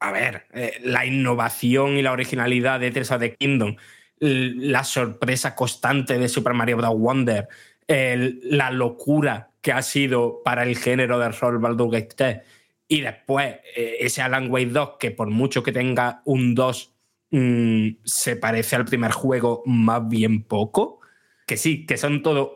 A 0.00 0.12
ver, 0.12 0.46
eh, 0.52 0.80
la 0.82 1.06
innovación 1.06 1.96
y 1.96 2.02
la 2.02 2.12
originalidad 2.12 2.80
de 2.80 2.90
Tears 2.90 3.10
of 3.10 3.20
the 3.20 3.34
Kingdom, 3.34 3.76
la 4.18 4.84
sorpresa 4.84 5.54
constante 5.54 6.18
de 6.18 6.28
Super 6.28 6.54
Mario 6.54 6.76
Bros. 6.76 6.94
Wonder, 6.96 7.48
la 7.86 8.70
locura 8.70 9.50
que 9.60 9.72
ha 9.72 9.82
sido 9.82 10.40
para 10.44 10.62
el 10.62 10.76
género 10.76 11.18
de 11.18 11.30
rol 11.30 11.58
Baldur's 11.58 11.92
Gate 11.92 12.14
3, 12.16 12.40
y 12.86 13.00
después 13.00 13.56
eh, 13.76 13.96
ese 14.00 14.22
Alan 14.22 14.50
Wake 14.50 14.70
2, 14.70 14.90
que 14.98 15.10
por 15.10 15.30
mucho 15.30 15.62
que 15.62 15.72
tenga 15.72 16.22
un 16.24 16.54
2, 16.54 16.93
mm, 17.34 17.98
se 18.04 18.36
parece 18.36 18.76
al 18.76 18.84
primer 18.84 19.12
juego 19.12 19.62
más 19.66 20.08
bien 20.08 20.44
poco, 20.44 21.00
que 21.46 21.56
sí, 21.56 21.84
que 21.86 21.96
son 21.96 22.22
todos 22.22 22.50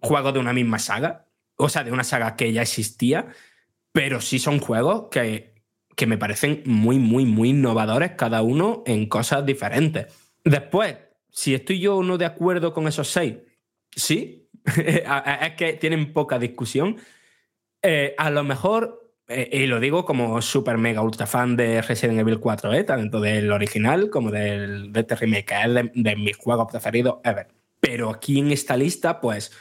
juegos 0.00 0.34
de 0.34 0.40
una 0.40 0.52
misma 0.52 0.78
saga, 0.78 1.26
o 1.56 1.68
sea, 1.68 1.84
de 1.84 1.92
una 1.92 2.04
saga 2.04 2.36
que 2.36 2.52
ya 2.52 2.62
existía, 2.62 3.28
pero 3.92 4.20
sí 4.20 4.38
son 4.38 4.58
juegos 4.58 5.08
que, 5.10 5.54
que 5.96 6.06
me 6.06 6.18
parecen 6.18 6.62
muy, 6.66 6.98
muy, 6.98 7.24
muy 7.24 7.50
innovadores, 7.50 8.12
cada 8.12 8.42
uno 8.42 8.82
en 8.86 9.08
cosas 9.08 9.46
diferentes. 9.46 10.06
Después, 10.44 10.96
si 11.30 11.54
estoy 11.54 11.78
yo 11.78 11.96
o 11.98 12.02
no 12.02 12.18
de 12.18 12.26
acuerdo 12.26 12.72
con 12.72 12.88
esos 12.88 13.08
seis, 13.08 13.36
sí, 13.94 14.50
es 14.76 15.54
que 15.56 15.74
tienen 15.74 16.12
poca 16.12 16.38
discusión. 16.38 16.96
Eh, 17.82 18.14
a 18.18 18.30
lo 18.30 18.42
mejor, 18.44 19.03
eh, 19.28 19.48
y 19.52 19.66
lo 19.66 19.80
digo 19.80 20.04
como 20.04 20.40
super 20.42 20.76
mega 20.78 21.00
ultra 21.02 21.26
fan 21.26 21.56
de 21.56 21.80
Resident 21.82 22.18
Evil 22.18 22.40
4, 22.40 22.72
¿eh? 22.74 22.84
tanto 22.84 23.20
del 23.20 23.50
original 23.52 24.10
como 24.10 24.30
del, 24.30 24.92
de 24.92 25.00
este 25.00 25.16
remake, 25.16 25.44
que 25.46 25.62
es 25.62 25.74
de, 25.74 25.90
de 25.94 26.16
mis 26.16 26.36
juegos 26.36 26.68
preferidos 26.70 27.16
ever. 27.24 27.48
Pero 27.80 28.10
aquí 28.10 28.38
en 28.38 28.50
esta 28.50 28.76
lista, 28.76 29.20
pues, 29.20 29.52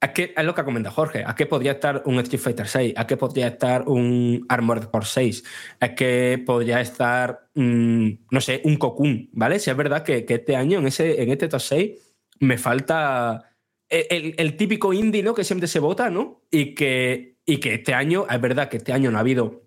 es 0.00 0.10
que 0.10 0.34
es 0.36 0.44
lo 0.44 0.54
que 0.54 0.60
ha 0.60 0.64
comentado 0.64 0.94
Jorge. 0.94 1.24
¿A 1.26 1.34
qué 1.34 1.46
podría 1.46 1.72
estar 1.72 2.02
un 2.04 2.18
Street 2.20 2.40
Fighter 2.40 2.68
6? 2.68 2.94
¿A 2.96 3.06
qué 3.06 3.16
podría 3.16 3.48
estar 3.48 3.88
un 3.88 4.44
Armored 4.48 4.84
Core 4.84 5.06
6? 5.06 5.42
¿A 5.80 5.94
qué 5.94 6.42
podría 6.44 6.80
estar, 6.80 7.48
mm, 7.54 8.08
no 8.30 8.40
sé, 8.40 8.60
un 8.64 8.76
Cocoon? 8.76 9.30
¿Vale? 9.32 9.58
Si 9.58 9.70
es 9.70 9.76
verdad 9.76 10.02
que, 10.04 10.24
que 10.24 10.34
este 10.34 10.54
año, 10.54 10.78
en, 10.78 10.86
ese, 10.86 11.22
en 11.22 11.30
este 11.30 11.48
top 11.48 11.60
6, 11.60 11.92
me 12.40 12.58
falta 12.58 13.50
el, 13.88 14.06
el- 14.10 14.34
el 14.36 14.56
típico 14.56 14.92
indie, 14.92 15.22
¿no? 15.22 15.34
Que 15.34 15.44
siempre 15.44 15.66
se 15.68 15.78
vota, 15.80 16.10
¿no? 16.10 16.42
Y 16.50 16.74
que, 16.74 17.35
y 17.46 17.58
que 17.58 17.74
este 17.74 17.94
año, 17.94 18.26
es 18.28 18.40
verdad 18.40 18.68
que 18.68 18.76
este 18.78 18.92
año 18.92 19.10
no 19.10 19.18
ha 19.18 19.20
habido 19.20 19.62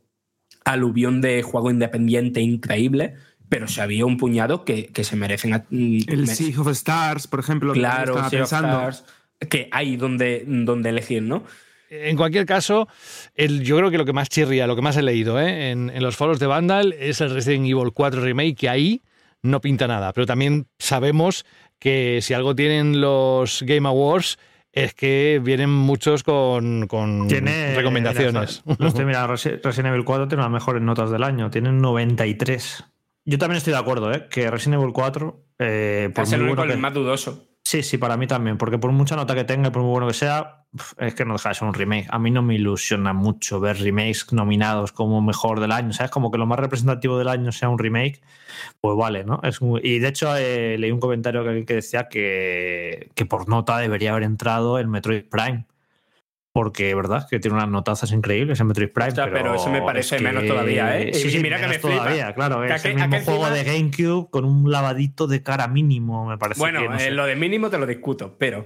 aluvión 0.66 1.22
de 1.22 1.42
juego 1.42 1.72
independiente 1.72 2.42
increíble, 2.42 3.16
pero 3.48 3.68
sí 3.68 3.80
había 3.82 4.06
un 4.06 4.18
puñado 4.18 4.66
que, 4.66 4.88
que 4.88 5.04
se 5.04 5.16
merecen. 5.16 5.54
a- 5.54 5.66
mm, 5.70 6.00
El 6.08 6.22
me- 6.22 6.28
Sea 6.28 6.60
of 6.62 6.68
Stars, 6.70 7.28
por 7.28 7.40
ejemplo, 7.40 7.74
que 7.74 7.80
Claro, 7.80 8.12
estaba 8.14 8.30
Sea 8.30 8.44
of 8.44 8.50
pensando. 8.50 8.90
Stars, 8.90 9.06
que 9.50 9.70
hay 9.72 9.96
donde, 9.96 10.44
donde 10.46 10.90
elegir, 10.90 11.24
¿no? 11.24 11.44
En 11.90 12.16
cualquier 12.18 12.46
caso, 12.46 12.88
el- 13.34 13.64
yo 13.64 13.78
creo 13.78 13.90
que 13.90 13.98
lo 13.98 14.06
que 14.06 14.14
más 14.14 14.30
chirría, 14.30 14.68
lo 14.68 14.76
que 14.76 14.82
más 14.84 14.96
he 14.98 15.02
leído 15.02 15.40
¿eh? 15.40 15.72
en, 15.72 15.90
en 15.90 16.04
los 16.04 16.16
foros 16.16 16.40
de 16.40 16.46
Vandal 16.46 16.94
es 17.00 17.22
el 17.22 17.32
Resident 17.34 17.66
Evil 17.66 17.92
4 17.94 18.22
Remake, 18.22 18.56
que 18.56 18.70
ahí 18.70 19.02
no 19.42 19.60
pinta 19.62 19.88
nada. 19.88 20.14
Pero 20.14 20.28
también 20.28 20.68
sabemos 20.78 21.46
que 21.80 22.20
si 22.22 22.34
algo 22.36 22.54
tienen 22.56 23.02
los 23.02 23.64
Game 23.66 23.88
Awards 23.88 24.38
es 24.72 24.94
que 24.94 25.42
vienen 25.44 25.70
muchos 25.72 26.24
con, 26.24 26.88
con 26.88 27.28
Tiene 27.28 27.76
recomendaciones. 27.76 28.62
Resi- 28.66 29.60
Resident 29.62 29.94
Evil 29.94 30.06
4 30.06 30.28
tiene 30.28 30.44
las 30.44 30.52
mejores 30.52 30.82
notas 30.82 31.10
del 31.12 31.24
año, 31.24 31.50
tienen 31.50 31.80
93. 31.82 32.84
Yo 33.26 33.38
también 33.38 33.58
estoy 33.58 33.74
de 33.74 33.80
acuerdo, 33.80 34.12
¿eh? 34.14 34.28
que 34.30 34.50
Resident 34.50 34.82
Evil 34.82 34.94
4, 34.94 35.44
eh, 35.60 36.10
por 36.16 36.24
es 36.24 36.32
el 36.34 36.42
único 36.42 36.56
bueno 36.58 36.72
el 36.72 36.78
que- 36.78 36.82
más 36.82 36.94
dudoso. 36.94 37.49
Sí, 37.64 37.84
sí, 37.84 37.98
para 38.00 38.18
mí 38.18 38.26
también, 38.26 38.58
porque 38.58 38.80
por 38.80 38.92
mucha 38.92 39.16
nota 39.16 39.36
que 39.36 39.44
tenga 39.44 39.68
y 39.68 39.72
por 39.72 39.84
muy 39.84 39.92
bueno 39.92 40.08
que 40.08 40.14
sea, 40.14 40.66
es 40.98 41.14
que 41.14 41.24
no 41.24 41.34
deja 41.34 41.50
de 41.50 41.56
ser 41.56 41.68
un 41.68 41.74
remake. 41.74 42.08
A 42.10 42.18
mí 42.18 42.32
no 42.32 42.42
me 42.42 42.56
ilusiona 42.56 43.14
mucho 43.14 43.60
ver 43.60 43.78
remakes 43.78 44.34
nominados 44.34 44.92
como 44.92 45.22
mejor 45.22 45.60
del 45.60 45.72
año, 45.72 45.94
¿sabes? 45.94 46.10
Como 46.12 46.32
que 46.32 46.40
lo 46.40 46.48
más 46.48 46.60
representativo 46.60 47.18
del 47.20 47.28
año 47.28 47.52
sea 47.52 47.70
un 47.70 47.78
remake, 47.78 48.22
pues 48.82 48.98
vale, 48.98 49.24
¿no? 49.24 49.40
Es 49.44 49.60
y 49.84 50.00
de 50.00 50.08
hecho 50.08 50.36
eh, 50.36 50.78
leí 50.80 50.92
un 50.92 51.00
comentario 51.00 51.44
que, 51.44 51.66
que 51.66 51.76
decía 51.76 52.10
que, 52.10 53.12
que 53.14 53.26
por 53.26 53.48
nota 53.48 53.78
debería 53.78 54.12
haber 54.12 54.24
entrado 54.24 54.80
el 54.80 54.88
Metroid 54.88 55.26
Prime. 55.30 55.66
Porque, 56.60 56.94
¿verdad? 56.94 57.26
Que 57.30 57.40
tiene 57.40 57.56
unas 57.56 57.70
notazas 57.70 58.12
increíbles 58.12 58.60
en 58.60 58.68
Metroid 58.68 58.90
Prime. 58.90 59.08
Hostia, 59.08 59.30
pero 59.32 59.56
eso 59.56 59.70
me 59.70 59.82
parece 59.82 60.18
es 60.18 60.22
menos 60.22 60.46
todavía, 60.46 61.00
¿eh? 61.00 61.14
Sí, 61.14 61.32
sí, 61.32 61.40
mira 61.40 61.56
que 61.56 61.68
menos 61.68 61.78
me 61.78 61.80
flipa. 61.90 62.04
todavía, 62.04 62.34
claro. 62.36 62.62
Que 62.68 62.74
Es 62.74 62.84
el 62.84 62.96
mismo 62.96 63.22
juego 63.22 63.48
encima- 63.48 63.50
de 63.52 63.64
GameCube 63.64 64.30
con 64.30 64.44
un 64.44 64.70
lavadito 64.70 65.26
de 65.28 65.42
cara 65.42 65.70
mínimo, 65.70 66.28
me 66.28 66.38
parece. 66.38 66.60
Bueno, 66.60 66.82
que, 66.82 66.90
no 66.90 66.96
eh, 66.96 67.00
sé. 67.00 67.12
lo 67.12 67.26
de 67.26 67.38
mínimo 67.38 67.70
te 67.70 67.78
lo 67.78 67.86
discuto, 67.86 68.36
pero. 68.38 68.66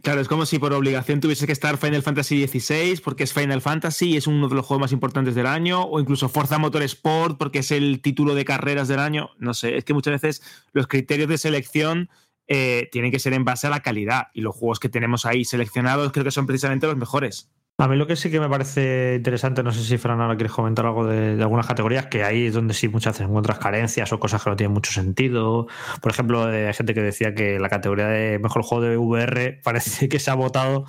Claro, 0.00 0.20
es 0.20 0.28
como 0.28 0.46
si 0.46 0.60
por 0.60 0.72
obligación 0.74 1.18
tuviese 1.18 1.44
que 1.46 1.52
estar 1.52 1.76
Final 1.76 2.02
Fantasy 2.02 2.46
XVI 2.46 3.00
porque 3.02 3.24
es 3.24 3.32
Final 3.32 3.60
Fantasy 3.62 4.10
y 4.10 4.16
es 4.18 4.28
uno 4.28 4.48
de 4.48 4.54
los 4.54 4.64
juegos 4.64 4.82
más 4.82 4.92
importantes 4.92 5.34
del 5.34 5.46
año, 5.46 5.82
o 5.82 5.98
incluso 5.98 6.28
Forza 6.28 6.58
Motorsport 6.58 7.36
porque 7.36 7.60
es 7.60 7.72
el 7.72 8.00
título 8.00 8.36
de 8.36 8.44
carreras 8.44 8.86
del 8.86 9.00
año. 9.00 9.30
No 9.38 9.54
sé, 9.54 9.76
es 9.76 9.84
que 9.84 9.92
muchas 9.94 10.12
veces 10.22 10.42
los 10.72 10.86
criterios 10.86 11.28
de 11.28 11.38
selección 11.38 12.10
eh, 12.46 12.88
tienen 12.92 13.10
que 13.10 13.18
ser 13.18 13.32
en 13.32 13.44
base 13.44 13.66
a 13.66 13.70
la 13.70 13.80
calidad 13.80 14.28
y 14.34 14.40
los 14.42 14.54
juegos 14.54 14.80
que 14.80 14.88
tenemos 14.88 15.24
ahí 15.26 15.44
seleccionados 15.44 16.12
creo 16.12 16.24
que 16.24 16.30
son 16.30 16.46
precisamente 16.46 16.86
los 16.86 16.96
mejores. 16.96 17.50
A 17.76 17.88
mí 17.88 17.96
lo 17.96 18.06
que 18.06 18.14
sí 18.14 18.30
que 18.30 18.38
me 18.38 18.48
parece 18.48 19.14
interesante, 19.16 19.64
no 19.64 19.72
sé 19.72 19.82
si 19.82 19.98
Fran 19.98 20.20
ahora 20.20 20.36
quieres 20.36 20.52
comentar 20.52 20.86
algo 20.86 21.08
de, 21.08 21.34
de 21.34 21.42
algunas 21.42 21.66
categorías, 21.66 22.06
que 22.06 22.22
ahí 22.22 22.46
es 22.46 22.54
donde 22.54 22.72
sí 22.72 22.86
muchas 22.86 23.14
veces 23.14 23.26
encuentras 23.26 23.58
carencias 23.58 24.12
o 24.12 24.20
cosas 24.20 24.44
que 24.44 24.50
no 24.50 24.54
tienen 24.54 24.72
mucho 24.72 24.92
sentido. 24.92 25.66
Por 26.00 26.12
ejemplo, 26.12 26.52
eh, 26.52 26.68
hay 26.68 26.72
gente 26.72 26.94
que 26.94 27.02
decía 27.02 27.34
que 27.34 27.58
la 27.58 27.68
categoría 27.68 28.06
de 28.06 28.38
mejor 28.38 28.62
juego 28.62 28.84
de 28.84 28.96
VR 28.96 29.60
parece 29.64 30.08
que 30.08 30.20
se 30.20 30.30
ha 30.30 30.34
votado 30.34 30.84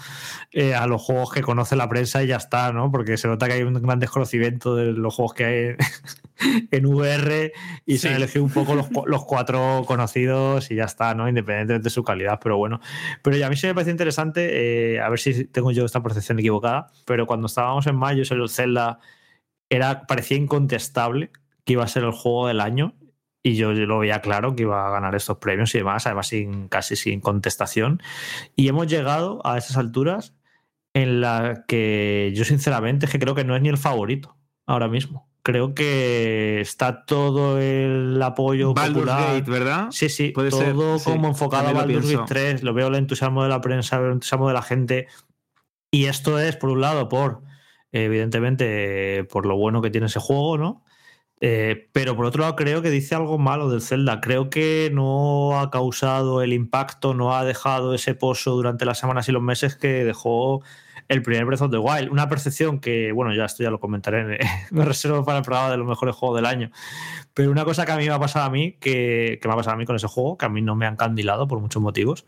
eh, 0.52 0.76
a 0.76 0.86
los 0.86 1.02
juegos 1.02 1.32
que 1.32 1.42
conoce 1.42 1.76
la 1.76 1.90
prensa 1.90 2.22
y 2.24 2.28
ya 2.28 2.36
está, 2.36 2.72
¿no? 2.72 2.92
Porque 2.92 3.18
se 3.18 3.28
nota 3.28 3.48
que 3.48 3.54
hay 3.54 3.64
un 3.64 3.74
gran 3.82 3.98
desconocimiento 3.98 4.76
de 4.76 4.94
los 4.94 5.16
juegos 5.16 5.34
que 5.34 5.46
hay 5.46 5.76
en, 6.72 6.86
VR 6.86 7.52
y 7.86 7.98
se 7.98 8.10
han 8.10 8.16
elegido 8.16 8.44
un 8.44 8.52
poco 8.52 8.76
los 8.76 9.26
cuatro 9.26 9.84
conocidos 9.88 10.70
y 10.70 10.76
ya 10.76 10.84
está, 10.84 11.16
¿no? 11.16 11.28
Independientemente 11.28 11.86
de 11.86 11.90
su 11.90 12.04
calidad, 12.04 12.40
pero 12.42 12.58
bueno. 12.58 12.80
Pero 13.22 13.38
ya 13.38 13.48
a 13.48 13.50
mí 13.50 13.56
sí 13.56 13.68
me 13.68 13.74
parece 13.74 13.92
interesante, 13.92 14.96
eh, 14.96 15.02
a 15.02 15.10
ver 15.10 15.20
si 15.20 15.46
tengo 15.46 15.72
yo 15.72 15.86
esta 15.86 16.04
percepción 16.04 16.40
equivocada, 16.40 16.75
pero 17.06 17.28
cuando 17.28 17.48
estábamos 17.48 17.88
en 17.88 17.96
mayo 17.96 18.24
el 18.30 18.50
Zelda, 18.50 19.00
era, 19.70 20.06
parecía 20.08 20.38
incontestable 20.38 21.32
que 21.64 21.74
iba 21.74 21.84
a 21.84 21.88
ser 21.88 22.04
el 22.04 22.12
juego 22.12 22.48
del 22.48 22.62
año 22.62 22.94
y 23.46 23.56
yo, 23.56 23.74
yo 23.74 23.86
lo 23.86 24.00
veía 24.00 24.22
claro 24.22 24.56
que 24.56 24.64
iba 24.64 24.88
a 24.88 24.90
ganar 24.90 25.14
estos 25.14 25.38
premios 25.38 25.76
y 25.76 25.78
demás, 25.78 26.08
además 26.08 26.28
sin, 26.28 26.68
casi 26.68 26.96
sin 26.96 27.22
contestación. 27.22 28.02
Y 28.56 28.68
hemos 28.70 28.88
llegado 28.88 29.40
a 29.46 29.60
esas 29.60 29.78
alturas 29.78 30.34
en 30.96 31.22
la 31.22 31.64
que 31.68 32.34
yo 32.36 32.44
sinceramente 32.44 33.06
es 33.06 33.12
que 33.12 33.20
creo 33.20 33.36
que 33.36 33.44
no 33.44 33.56
es 33.56 33.62
ni 33.62 33.70
el 33.70 33.78
favorito 33.78 34.36
ahora 34.66 34.88
mismo. 34.88 35.30
creo 35.44 35.76
que 35.76 36.60
está 36.60 37.06
todo 37.06 37.60
el 37.60 38.20
apoyo 38.20 38.74
Baldur's 38.74 39.06
popular. 39.06 39.36
Gate, 39.36 39.52
¿verdad? 39.52 39.88
Sí, 39.92 40.10
sí, 40.10 40.30
Puede 40.30 40.50
todo 40.50 40.62
ser, 40.98 41.00
sí, 41.00 41.12
como 41.12 41.28
enfocado 41.28 41.68
a 41.68 41.72
Baldur's. 41.72 42.10
Gate 42.10 42.26
3. 42.28 42.64
Lo 42.64 42.74
veo 42.74 42.88
el 42.88 42.96
entusiasmo 42.96 43.44
de 43.44 43.50
la 43.50 43.62
prensa, 43.62 43.98
el 43.98 44.14
entusiasmo 44.14 44.48
de 44.48 44.56
la 44.56 44.64
gente. 44.64 45.08
Y 45.96 46.08
esto 46.08 46.40
es, 46.40 46.58
por 46.58 46.72
un 46.72 46.82
lado, 46.82 47.08
por, 47.08 47.42
evidentemente, 47.94 49.24
por 49.32 49.46
lo 49.46 49.56
bueno 49.56 49.82
que 49.82 49.90
tiene 49.90 50.08
ese 50.08 50.20
juego, 50.20 50.58
¿no? 50.58 50.84
Eh, 51.40 51.90
pero 51.94 52.18
por 52.18 52.26
otro 52.26 52.42
lado, 52.42 52.58
creo 52.58 52.82
que 52.82 52.90
dice 52.90 53.16
algo 53.16 53.38
malo 53.38 53.70
del 53.70 53.82
Zelda. 53.82 54.20
Creo 54.20 54.50
que 54.50 54.90
no 54.92 55.58
ha 55.58 55.72
causado 55.72 56.42
el 56.42 56.52
impacto, 56.52 57.14
no 57.14 57.34
ha 57.34 57.46
dejado 57.46 57.94
ese 57.94 58.14
pozo 58.14 58.52
durante 58.52 58.84
las 58.84 59.00
semanas 59.00 59.30
y 59.30 59.32
los 59.32 59.42
meses 59.42 59.78
que 59.78 60.04
dejó 60.04 60.64
el 61.08 61.22
primer 61.22 61.46
Breath 61.46 61.62
of 61.62 61.72
the 61.72 61.78
Wild. 61.78 62.12
Una 62.12 62.28
percepción 62.28 62.80
que, 62.80 63.12
bueno, 63.12 63.34
ya 63.34 63.46
esto 63.46 63.64
ya 63.64 63.70
lo 63.70 63.80
comentaré, 63.80 64.40
me 64.72 64.86
reservo 64.86 65.24
para 65.24 65.40
el 65.40 65.44
programa 65.44 65.70
de 65.72 65.78
los 65.78 65.88
mejores 65.88 66.16
juegos 66.16 66.38
del 66.38 66.46
año. 66.46 66.72
Pero 67.34 67.52
una 67.52 67.66
cosa 67.66 67.86
que 67.86 67.92
a 67.92 67.98
mí 67.98 68.08
me 68.08 68.14
ha 68.14 68.20
pasado 68.20 68.46
a 68.46 68.50
mí, 68.50 68.74
que, 68.80 69.40
que 69.42 69.48
me 69.48 69.54
ha 69.54 69.58
pasado 69.58 69.76
a 69.76 69.78
mí 69.78 69.86
con 69.86 69.96
ese 69.96 70.08
juego, 70.08 70.38
que 70.38 70.46
a 70.46 70.50
mí 70.50 70.62
no 70.62 70.76
me 70.76 70.86
han 70.86 70.96
candilado 70.96 71.48
por 71.48 71.60
muchos 71.60 71.82
motivos, 71.82 72.26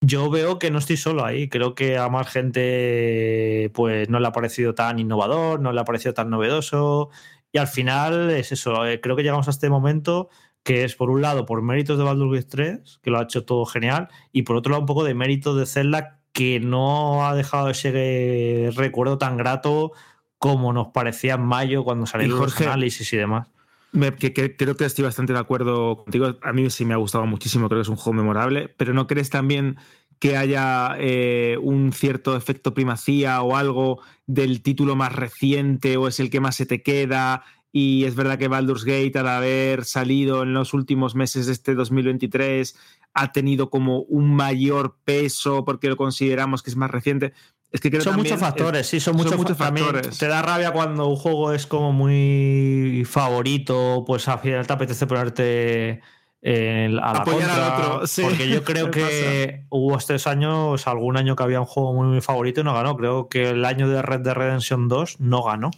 yo 0.00 0.30
veo 0.30 0.58
que 0.58 0.70
no 0.70 0.78
estoy 0.78 0.96
solo 0.96 1.24
ahí. 1.24 1.48
Creo 1.48 1.74
que 1.74 1.98
a 1.98 2.08
más 2.08 2.28
gente 2.28 3.70
pues 3.74 4.08
no 4.08 4.20
le 4.20 4.28
ha 4.28 4.32
parecido 4.32 4.74
tan 4.74 4.98
innovador, 4.98 5.60
no 5.60 5.72
le 5.72 5.80
ha 5.80 5.84
parecido 5.84 6.14
tan 6.14 6.30
novedoso. 6.30 7.10
Y 7.52 7.58
al 7.58 7.66
final 7.68 8.30
es 8.30 8.52
eso, 8.52 8.86
eh, 8.86 9.00
creo 9.00 9.16
que 9.16 9.22
llegamos 9.22 9.48
a 9.48 9.50
este 9.50 9.68
momento 9.70 10.28
que 10.62 10.84
es 10.84 10.94
por 10.94 11.10
un 11.10 11.22
lado 11.22 11.46
por 11.46 11.62
méritos 11.62 11.98
de 11.98 12.04
Baldur's 12.04 12.32
Gate 12.32 12.48
3, 12.50 13.00
que 13.02 13.10
lo 13.10 13.18
ha 13.18 13.22
hecho 13.22 13.44
todo 13.44 13.64
genial, 13.64 14.08
y 14.30 14.42
por 14.42 14.56
otro 14.56 14.70
lado 14.72 14.82
un 14.82 14.86
poco 14.86 15.04
de 15.04 15.14
méritos 15.14 15.56
de 15.58 15.66
Zelda 15.66 16.19
que 16.32 16.60
no 16.60 17.26
ha 17.26 17.34
dejado 17.34 17.70
ese 17.70 17.90
eh, 17.94 18.70
recuerdo 18.74 19.18
tan 19.18 19.36
grato 19.36 19.92
como 20.38 20.72
nos 20.72 20.88
parecía 20.88 21.34
en 21.34 21.42
mayo 21.42 21.84
cuando 21.84 22.06
salieron 22.06 22.38
los 22.38 22.52
Jorge, 22.54 22.66
análisis 22.66 23.12
y 23.12 23.16
demás. 23.16 23.48
Me- 23.92 24.14
que, 24.14 24.32
que- 24.32 24.56
creo 24.56 24.76
que 24.76 24.84
estoy 24.84 25.04
bastante 25.04 25.32
de 25.32 25.38
acuerdo 25.38 25.96
contigo. 26.04 26.36
A 26.42 26.52
mí 26.52 26.70
sí 26.70 26.84
me 26.84 26.94
ha 26.94 26.98
gustado 26.98 27.26
muchísimo, 27.26 27.68
creo 27.68 27.80
que 27.80 27.82
es 27.82 27.88
un 27.88 27.96
juego 27.96 28.16
memorable, 28.16 28.68
pero 28.76 28.94
¿no 28.94 29.06
crees 29.06 29.28
también 29.30 29.76
que 30.18 30.36
haya 30.36 30.96
eh, 30.98 31.58
un 31.60 31.92
cierto 31.92 32.36
efecto 32.36 32.72
primacía 32.74 33.42
o 33.42 33.56
algo 33.56 34.00
del 34.26 34.62
título 34.62 34.94
más 34.94 35.14
reciente 35.14 35.96
o 35.96 36.08
es 36.08 36.20
el 36.20 36.30
que 36.30 36.40
más 36.40 36.56
se 36.56 36.66
te 36.66 36.82
queda? 36.82 37.42
Y 37.72 38.04
es 38.04 38.14
verdad 38.16 38.38
que 38.38 38.48
Baldur's 38.48 38.84
Gate, 38.84 39.12
al 39.18 39.28
haber 39.28 39.84
salido 39.84 40.42
en 40.42 40.52
los 40.54 40.74
últimos 40.74 41.14
meses 41.14 41.46
de 41.46 41.52
este 41.52 41.74
2023, 41.74 42.76
ha 43.14 43.32
tenido 43.32 43.70
como 43.70 44.00
un 44.02 44.34
mayor 44.34 44.96
peso 45.04 45.64
porque 45.64 45.88
lo 45.88 45.96
consideramos 45.96 46.62
que 46.62 46.70
es 46.70 46.76
más 46.76 46.90
reciente. 46.90 47.32
Es 47.72 47.80
que 47.80 47.90
creo 47.90 48.02
son 48.02 48.14
también- 48.14 48.34
muchos 48.34 48.48
factores, 48.48 48.86
sí, 48.88 48.98
son 48.98 49.16
muchos, 49.16 49.32
también 49.56 49.86
factores. 49.86 50.18
Te 50.18 50.26
da 50.26 50.42
rabia 50.42 50.72
cuando 50.72 51.06
un 51.06 51.14
juego 51.16 51.52
es 51.52 51.66
como 51.66 51.92
muy 51.92 53.04
favorito, 53.08 54.02
pues 54.06 54.26
al 54.28 54.40
final 54.40 54.66
te 54.66 54.72
apetece 54.72 55.06
ponerte 55.06 56.00
en- 56.42 56.98
a 56.98 57.12
la 57.12 57.18
Apoyar 57.20 57.50
al 57.50 57.72
contra, 57.72 57.94
otro, 57.94 58.06
sí. 58.06 58.22
Porque 58.22 58.48
yo 58.48 58.64
creo 58.64 58.90
que 58.90 59.66
hubo 59.68 59.96
estos 59.96 60.26
años, 60.26 60.86
algún 60.86 61.16
año 61.16 61.36
que 61.36 61.42
había 61.42 61.60
un 61.60 61.66
juego 61.66 61.92
muy, 61.94 62.06
muy 62.08 62.20
favorito 62.20 62.60
y 62.60 62.64
no 62.64 62.74
ganó. 62.74 62.96
Creo 62.96 63.28
que 63.28 63.50
el 63.50 63.64
año 63.64 63.88
de 63.88 64.02
Red 64.02 64.20
Dead 64.20 64.34
Redemption 64.34 64.88
2 64.88 65.20
no 65.20 65.42
ganó. 65.44 65.70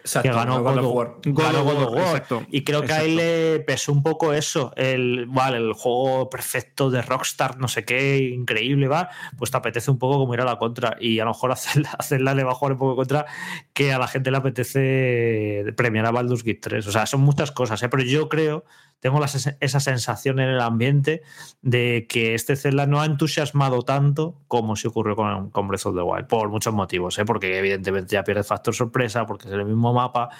Exacto, 0.00 0.28
que 0.28 0.34
ganó 0.34 0.62
God 0.62 0.78
of 0.78 0.94
War. 0.94 1.16
God 1.24 1.54
of 1.54 1.92
War. 1.92 2.06
exacto, 2.06 2.42
Y 2.50 2.64
creo 2.64 2.82
que 2.82 2.92
ahí 2.92 3.14
le 3.14 3.60
pesó 3.60 3.92
un 3.92 4.02
poco 4.02 4.32
eso. 4.32 4.72
El, 4.76 5.26
vale, 5.26 5.58
el 5.58 5.72
juego 5.72 6.30
perfecto 6.30 6.90
de 6.90 7.02
Rockstar, 7.02 7.58
no 7.58 7.68
sé 7.68 7.84
qué, 7.84 8.18
increíble, 8.18 8.88
va. 8.88 9.10
Pues 9.36 9.50
te 9.50 9.56
apetece 9.56 9.90
un 9.90 9.98
poco 9.98 10.18
como 10.18 10.34
ir 10.34 10.40
a 10.40 10.44
la 10.44 10.58
contra. 10.58 10.96
Y 11.00 11.20
a 11.20 11.24
lo 11.24 11.30
mejor 11.30 11.52
hacerla, 11.52 11.90
hacerla 11.98 12.34
le 12.34 12.44
va 12.44 12.52
a 12.52 12.54
jugar 12.54 12.72
un 12.72 12.78
poco 12.78 12.96
contra 12.96 13.26
que 13.72 13.92
a 13.92 13.98
la 13.98 14.08
gente 14.08 14.30
le 14.30 14.36
apetece 14.36 15.64
premiar 15.76 16.06
a 16.06 16.10
Baldur's 16.10 16.42
Gate 16.42 16.60
3. 16.60 16.86
O 16.86 16.92
sea, 16.92 17.06
son 17.06 17.20
muchas 17.20 17.52
cosas, 17.52 17.82
¿eh? 17.82 17.88
pero 17.88 18.02
yo 18.02 18.28
creo, 18.28 18.64
tengo 19.00 19.20
la 19.20 19.26
esa 19.26 19.80
sensación 19.80 20.40
en 20.40 20.48
el 20.48 20.60
ambiente 20.60 21.22
de 21.62 22.06
que 22.08 22.34
este 22.34 22.56
Zelda 22.56 22.86
no 22.86 23.00
ha 23.00 23.06
entusiasmado 23.06 23.82
tanto 23.82 24.34
como 24.48 24.76
si 24.76 24.88
ocurrió 24.88 25.16
con, 25.16 25.50
con 25.50 25.68
Breath 25.68 25.86
of 25.86 25.96
the 25.96 26.02
Wild, 26.02 26.26
por 26.26 26.48
muchos 26.48 26.74
motivos, 26.74 27.18
¿eh? 27.18 27.24
porque 27.24 27.58
evidentemente 27.58 28.14
ya 28.14 28.24
pierde 28.24 28.42
factor 28.42 28.74
sorpresa, 28.74 29.26
porque 29.26 29.48
es 29.48 29.54
el 29.54 29.64
mismo 29.64 29.92
mapa, 29.92 30.30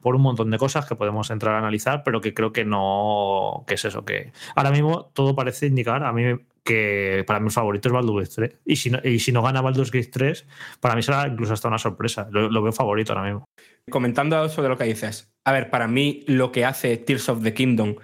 por 0.00 0.14
un 0.14 0.22
montón 0.22 0.50
de 0.50 0.58
cosas 0.58 0.86
que 0.86 0.94
podemos 0.94 1.30
entrar 1.30 1.54
a 1.54 1.58
analizar, 1.58 2.02
pero 2.04 2.20
que 2.20 2.34
creo 2.34 2.52
que 2.52 2.64
no, 2.64 3.64
que 3.66 3.74
es 3.74 3.84
eso, 3.84 4.04
que 4.04 4.32
ahora 4.54 4.70
mismo 4.70 5.06
todo 5.12 5.34
parece 5.34 5.66
indicar, 5.66 6.04
a 6.04 6.12
mí 6.12 6.22
que 6.62 7.24
para 7.26 7.40
mí 7.40 7.46
el 7.46 7.52
favorito 7.52 7.88
es 7.88 7.92
Baldur's 7.92 8.36
Gate 8.36 8.48
3, 8.48 8.60
y 8.64 8.76
si 8.76 8.90
no, 8.90 8.98
y 9.04 9.18
si 9.18 9.32
no 9.32 9.42
gana 9.42 9.60
Baldur's 9.60 9.90
Gate 9.90 10.08
3, 10.10 10.46
para 10.80 10.94
mí 10.94 11.02
será 11.02 11.28
incluso 11.28 11.52
hasta 11.52 11.68
una 11.68 11.78
sorpresa, 11.78 12.26
lo 12.30 12.62
veo 12.62 12.72
favorito 12.72 13.12
ahora 13.12 13.24
mismo. 13.24 13.44
Comentando 13.90 14.48
sobre 14.48 14.68
lo 14.68 14.78
que 14.78 14.84
dices. 14.84 15.32
A 15.44 15.52
ver, 15.52 15.70
para 15.70 15.86
mí 15.88 16.24
lo 16.26 16.52
que 16.52 16.64
hace 16.64 16.96
Tears 16.96 17.28
of 17.28 17.42
the 17.42 17.52
Kingdom. 17.54 17.96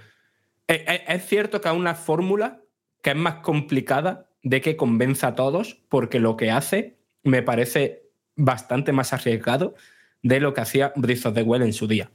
Es, 0.66 0.82
es- 0.86 1.00
es 1.08 1.26
cierto 1.26 1.60
que 1.60 1.68
es 1.68 1.74
una 1.74 1.94
fórmula 1.94 2.62
que 3.02 3.10
es 3.10 3.16
más 3.16 3.36
complicada 3.36 4.28
de 4.42 4.60
que 4.60 4.76
convenza 4.76 5.28
a 5.28 5.34
todos, 5.34 5.74
porque 5.88 6.20
lo 6.20 6.36
que 6.36 6.50
hace 6.50 6.98
me 7.22 7.42
parece 7.42 8.10
bastante 8.36 8.92
más 8.92 9.12
arriesgado 9.12 9.74
de 10.22 10.40
lo 10.40 10.52
que 10.54 10.60
hacía 10.60 10.92
Breath 10.96 11.26
of 11.26 11.34
the 11.34 11.42
Wild 11.42 11.64
en 11.64 11.72
su 11.72 11.86
día. 11.86 12.10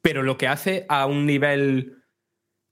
Pero 0.00 0.22
lo 0.22 0.36
que 0.38 0.48
hace 0.48 0.86
a 0.88 1.06
un 1.06 1.26
nivel 1.26 2.02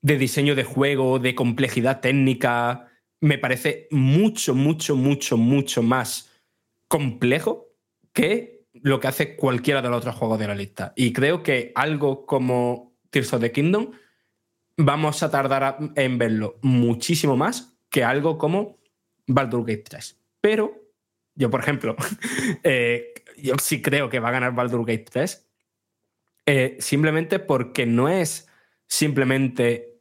de 0.03 0.17
diseño 0.17 0.55
de 0.55 0.65
juego, 0.65 1.19
de 1.19 1.35
complejidad 1.35 2.01
técnica, 2.01 2.89
me 3.21 3.37
parece 3.39 3.89
mucho, 3.91 4.55
mucho, 4.55 4.97
mucho, 4.97 5.37
mucho 5.37 5.83
más 5.83 6.31
complejo 6.89 7.69
que 8.15 8.60
lo 8.82 9.01
que 9.01 9.09
hace 9.09 9.36
cualquiera 9.36 9.82
de 9.82 9.89
los 9.89 9.98
otros 9.98 10.15
juegos 10.15 10.39
de 10.39 10.48
la 10.48 10.55
lista. 10.55 10.93
Y 10.97 11.12
creo 11.12 11.43
que 11.43 11.73
algo 11.74 12.27
como 12.27 12.94
Tears 13.11 13.32
of 13.35 13.40
the 13.40 13.52
Kingdom 13.52 13.93
vamos 14.77 15.23
a 15.23 15.31
tardar 15.31 15.78
en 15.94 16.19
verlo 16.19 16.59
muchísimo 16.62 17.36
más 17.36 17.77
que 17.90 18.05
algo 18.05 18.39
como 18.39 18.78
Baldur's 19.27 19.66
Gate 19.66 19.85
3. 19.89 20.19
Pero 20.40 20.74
yo, 21.35 21.51
por 21.51 21.61
ejemplo, 21.61 21.97
eh, 22.62 23.12
yo 23.36 23.55
sí 23.61 23.82
creo 23.82 24.09
que 24.09 24.20
va 24.20 24.28
a 24.28 24.32
ganar 24.32 24.55
Baldur's 24.55 24.86
Gate 24.86 25.07
3 25.11 25.47
eh, 26.47 26.77
simplemente 26.81 27.39
porque 27.39 27.86
no 27.86 28.09
es 28.09 28.48
simplemente 28.86 30.01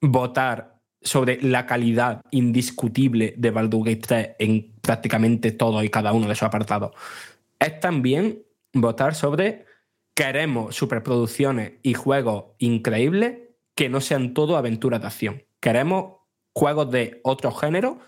votar 0.00 0.80
sobre 1.02 1.40
la 1.40 1.64
calidad 1.66 2.22
indiscutible 2.30 3.34
de 3.36 3.50
Baldur's 3.50 3.84
Gate 3.84 4.06
3 4.06 4.30
en 4.38 4.72
prácticamente 4.82 5.52
todo 5.52 5.82
y 5.82 5.88
cada 5.88 6.12
uno 6.12 6.28
de 6.28 6.34
sus 6.34 6.42
apartados. 6.42 6.92
Es 7.60 7.78
también 7.78 8.42
votar 8.72 9.14
sobre 9.14 9.66
queremos 10.14 10.74
superproducciones 10.74 11.74
y 11.82 11.94
juegos 11.94 12.56
increíbles 12.58 13.38
que 13.74 13.88
no 13.88 14.00
sean 14.00 14.34
todo 14.34 14.56
aventuras 14.56 15.00
de 15.00 15.06
acción. 15.06 15.44
Queremos 15.60 16.16
juegos 16.52 16.90
de 16.90 17.20
otro 17.22 17.52
género, 17.52 18.00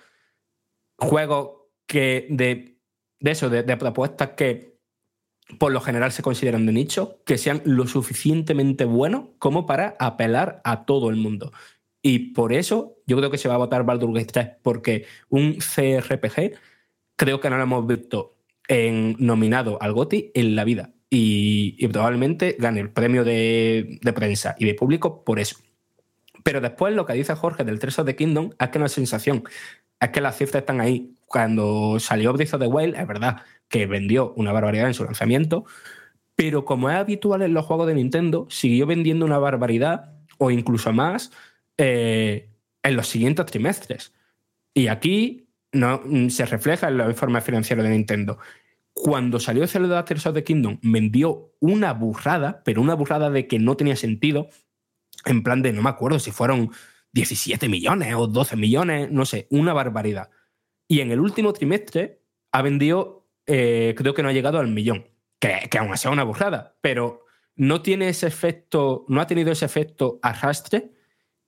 juegos 0.99 1.69
que 1.87 2.27
de, 2.31 2.81
de 3.21 3.31
eso, 3.31 3.49
de, 3.49 3.63
de 3.63 3.77
propuestas 3.77 4.31
que 4.31 4.73
por 5.59 5.73
lo 5.73 5.81
general 5.81 6.13
se 6.13 6.23
consideran 6.23 6.67
de 6.67 6.73
nicho, 6.73 7.23
que 7.25 7.39
sean 7.39 7.63
lo 7.65 7.87
suficientemente 7.87 8.85
buenos 8.85 9.29
como 9.39 9.67
para 9.67 9.97
apelar 9.99 10.61
a 10.65 10.85
todo 10.85 11.11
el 11.11 11.17
mundo. 11.17 11.53
Y 12.03 12.33
por 12.33 12.53
eso 12.53 12.97
yo 13.07 13.17
creo 13.17 13.31
que 13.31 13.39
se 13.39 13.49
va 13.49 13.55
a 13.55 13.59
votar 13.59 13.85
Baldur's 13.85 14.15
Gate 14.15 14.33
3, 14.33 14.49
porque 14.63 15.07
un 15.29 15.55
CRPG 15.55 16.59
creo 17.17 17.41
que 17.41 17.51
no 17.51 17.57
lo 17.57 17.63
hemos 17.63 17.87
visto 17.87 18.32
en, 18.73 19.17
nominado 19.19 19.79
al 19.83 19.93
GOTY 19.93 20.33
en 20.35 20.57
la 20.57 20.65
vida. 20.65 20.91
Y, 21.11 21.87
probablemente 21.89 22.57
gane 22.59 22.81
el 22.81 22.91
premio 22.91 23.23
de, 23.23 23.99
de 24.01 24.13
prensa 24.15 24.57
y 24.59 24.65
de 24.65 24.75
público 24.75 25.25
por 25.25 25.39
eso. 25.39 25.57
Pero 26.43 26.61
después 26.61 26.95
lo 26.95 27.05
que 27.05 27.13
dice 27.13 27.35
Jorge 27.35 27.65
del 27.65 27.79
Tears 27.79 27.99
of 27.99 28.07
the 28.07 28.17
Kingdom 28.17 28.51
es 28.59 28.69
que 28.71 28.79
no 28.79 28.87
es 28.87 28.93
sensación. 28.93 29.45
Es 30.01 30.09
que 30.09 30.23
las 30.23 30.39
cifras 30.39 30.63
están 30.63 30.81
ahí. 30.81 31.15
Cuando 31.27 31.99
salió 32.01 32.33
Breath 32.33 32.55
of 32.55 32.61
the 32.61 32.67
Wild, 32.67 32.97
es 32.97 33.07
verdad 33.07 33.43
que 33.69 33.87
vendió 33.87 34.33
una 34.37 34.53
barbaridad 34.53 34.87
en 34.87 34.95
su 34.95 35.05
lanzamiento, 35.05 35.65
pero 36.35 36.65
como 36.65 36.91
es 36.91 36.97
habitual 36.97 37.43
en 37.43 37.55
los 37.55 37.67
juegos 37.67 37.87
de 37.87 37.95
Nintendo, 37.95 38.47
siguió 38.51 38.87
vendiendo 38.87 39.25
una 39.25 39.39
barbaridad 39.39 40.13
o 40.39 40.51
incluso 40.51 40.93
más 40.93 41.31
eh, 41.79 42.51
en 42.83 42.97
los 42.97 43.07
siguientes 43.07 43.47
trimestres. 43.47 44.13
Y 44.75 44.89
aquí 44.89 45.49
no, 45.73 46.03
mm, 46.05 46.29
se 46.29 46.47
refleja 46.47 46.89
en 46.89 46.99
los 46.99 47.09
informes 47.09 47.45
financieros 47.45 47.85
de 47.85 47.91
Nintendo. 47.91 48.39
Cuando 48.93 49.41
salió 49.41 49.67
Zelda 49.67 50.05
Tears 50.05 50.27
of 50.27 50.35
the 50.35 50.45
Kingdom, 50.45 50.79
vendió 50.83 51.55
una 51.61 51.93
burrada, 51.93 52.63
pero 52.65 52.83
una 52.83 52.95
burrada 52.95 53.31
de 53.31 53.47
que 53.47 53.59
no 53.59 53.77
tenía 53.77 53.97
sentido, 53.97 54.49
en 55.25 55.43
plan 55.43 55.63
de, 55.63 55.73
no 55.73 55.83
me 55.83 55.91
acuerdo 55.91 56.19
si 56.19 56.31
fueron 56.31 56.71
17 57.13 57.69
millones 57.69 58.15
o 58.15 58.27
12 58.27 58.57
millones, 58.57 59.11
no 59.11 59.25
sé, 59.25 59.47
una 59.51 59.73
barbaridad. 59.73 60.31
Y 60.89 61.01
en 61.01 61.11
el 61.11 61.21
último 61.21 61.53
trimestre 61.53 62.23
ha 62.53 62.63
vendido, 62.63 63.29
eh, 63.47 63.95
creo 63.97 64.15
que 64.15 64.23
no 64.23 64.29
ha 64.29 64.33
llegado 64.33 64.59
al 64.59 64.69
millón, 64.69 65.09
que, 65.39 65.69
que 65.71 65.79
aún 65.79 65.95
es 65.95 66.05
una 66.05 66.25
burrada, 66.25 66.77
pero 66.81 67.25
no 67.57 67.83
tiene 67.83 68.09
ese 68.09 68.27
efecto, 68.27 69.05
no 69.09 69.21
ha 69.21 69.27
tenido 69.27 69.53
ese 69.53 69.65
efecto 69.65 70.19
arrastre 70.23 70.93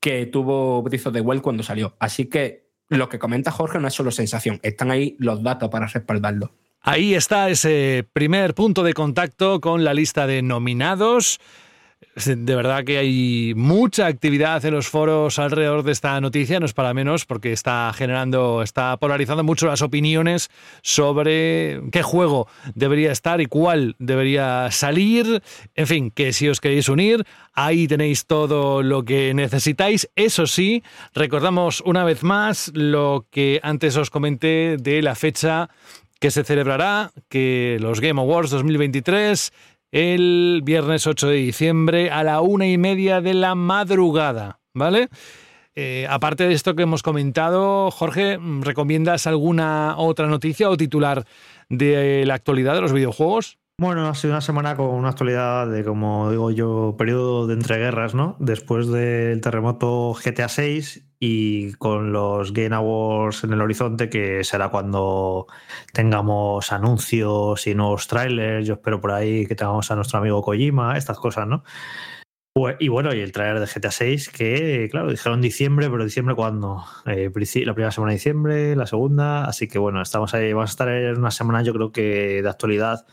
que 0.00 0.26
tuvo 0.26 0.82
Breath 0.82 1.06
of 1.06 1.14
the 1.14 1.20
Wild 1.20 1.42
cuando 1.42 1.62
salió. 1.62 1.96
Así 1.98 2.26
que 2.26 2.70
lo 2.88 3.08
que 3.08 3.18
comenta 3.18 3.50
Jorge 3.50 3.78
no 3.78 3.88
es 3.88 3.94
solo 3.94 4.10
sensación, 4.10 4.60
están 4.62 4.90
ahí 4.90 5.16
los 5.18 5.42
datos 5.42 5.70
para 5.70 5.86
respaldarlo. 5.86 6.52
Ahí 6.86 7.14
está 7.14 7.48
ese 7.48 8.06
primer 8.12 8.52
punto 8.52 8.82
de 8.82 8.92
contacto 8.92 9.58
con 9.62 9.84
la 9.84 9.94
lista 9.94 10.26
de 10.26 10.42
nominados. 10.42 11.40
De 12.14 12.54
verdad 12.54 12.84
que 12.84 12.98
hay 12.98 13.54
mucha 13.56 14.06
actividad 14.06 14.62
en 14.66 14.74
los 14.74 14.88
foros 14.88 15.38
alrededor 15.38 15.82
de 15.82 15.92
esta 15.92 16.20
noticia, 16.20 16.60
no 16.60 16.66
es 16.66 16.74
para 16.74 16.92
menos, 16.92 17.24
porque 17.24 17.52
está 17.52 17.90
generando, 17.94 18.62
está 18.62 18.98
polarizando 18.98 19.42
mucho 19.42 19.66
las 19.66 19.80
opiniones 19.80 20.50
sobre 20.82 21.80
qué 21.90 22.02
juego 22.02 22.48
debería 22.74 23.12
estar 23.12 23.40
y 23.40 23.46
cuál 23.46 23.96
debería 23.98 24.70
salir. 24.70 25.42
En 25.74 25.86
fin, 25.86 26.10
que 26.10 26.34
si 26.34 26.50
os 26.50 26.60
queréis 26.60 26.90
unir, 26.90 27.24
ahí 27.54 27.88
tenéis 27.88 28.26
todo 28.26 28.82
lo 28.82 29.06
que 29.06 29.32
necesitáis. 29.32 30.10
Eso 30.16 30.46
sí, 30.46 30.82
recordamos 31.14 31.80
una 31.80 32.04
vez 32.04 32.22
más 32.22 32.70
lo 32.74 33.26
que 33.30 33.58
antes 33.62 33.96
os 33.96 34.10
comenté 34.10 34.76
de 34.78 35.00
la 35.00 35.14
fecha 35.14 35.70
que 36.20 36.30
se 36.30 36.44
celebrará, 36.44 37.12
que 37.28 37.78
los 37.80 38.00
Game 38.00 38.20
Awards 38.20 38.50
2023 38.50 39.52
el 39.94 40.62
viernes 40.64 41.06
8 41.06 41.28
de 41.28 41.36
diciembre 41.36 42.10
a 42.10 42.24
la 42.24 42.40
una 42.40 42.66
y 42.66 42.78
media 42.78 43.20
de 43.20 43.32
la 43.32 43.54
madrugada, 43.54 44.58
¿vale? 44.72 45.08
Eh, 45.76 46.06
aparte 46.08 46.48
de 46.48 46.54
esto 46.54 46.74
que 46.74 46.82
hemos 46.82 47.02
comentado, 47.02 47.90
Jorge, 47.92 48.38
¿recomiendas 48.60 49.28
alguna 49.28 49.94
otra 49.96 50.26
noticia 50.26 50.68
o 50.68 50.76
titular 50.76 51.24
de 51.68 52.24
la 52.26 52.34
actualidad 52.34 52.74
de 52.74 52.80
los 52.80 52.92
videojuegos? 52.92 53.58
Bueno, 53.80 54.06
ha 54.08 54.14
sido 54.14 54.32
una 54.34 54.40
semana 54.40 54.76
con 54.76 54.86
una 54.86 55.08
actualidad 55.08 55.66
de, 55.68 55.84
como 55.84 56.30
digo 56.30 56.52
yo, 56.52 56.94
periodo 56.96 57.48
de 57.48 57.54
entreguerras, 57.54 58.14
¿no? 58.14 58.36
Después 58.38 58.86
del 58.86 59.40
terremoto 59.40 60.14
GTA 60.14 60.48
6 60.48 61.04
y 61.18 61.72
con 61.74 62.12
los 62.12 62.52
Game 62.52 62.74
Awards 62.74 63.42
en 63.42 63.52
el 63.52 63.60
horizonte, 63.60 64.08
que 64.08 64.44
será 64.44 64.68
cuando 64.68 65.48
tengamos 65.92 66.70
anuncios 66.70 67.66
y 67.66 67.74
nuevos 67.74 68.06
trailers. 68.06 68.64
Yo 68.64 68.74
espero 68.74 69.00
por 69.00 69.10
ahí 69.10 69.44
que 69.46 69.56
tengamos 69.56 69.90
a 69.90 69.96
nuestro 69.96 70.20
amigo 70.20 70.40
Kojima, 70.42 70.96
estas 70.96 71.18
cosas, 71.18 71.48
¿no? 71.48 71.64
Pues- 72.52 72.76
Y 72.78 72.88
bueno, 72.88 73.12
y 73.14 73.20
el 73.20 73.32
trailer 73.32 73.58
de 73.60 73.66
GTA 73.66 73.90
6, 73.90 74.28
que 74.30 74.88
claro, 74.90 75.10
dijeron 75.10 75.40
diciembre, 75.40 75.90
pero 75.90 76.04
diciembre 76.04 76.36
cuándo? 76.36 76.84
Eh, 77.06 77.30
la 77.64 77.74
primera 77.74 77.90
semana 77.90 78.12
de 78.12 78.16
diciembre, 78.16 78.76
la 78.76 78.86
segunda, 78.86 79.44
así 79.44 79.66
que 79.66 79.78
bueno, 79.80 80.00
estamos 80.02 80.32
ahí, 80.34 80.52
vamos 80.52 80.70
a 80.70 80.72
estar 80.72 80.88
en 80.88 81.18
una 81.18 81.32
semana 81.32 81.62
yo 81.62 81.72
creo 81.74 81.90
que 81.90 82.42
de 82.42 82.48
actualidad 82.48 83.04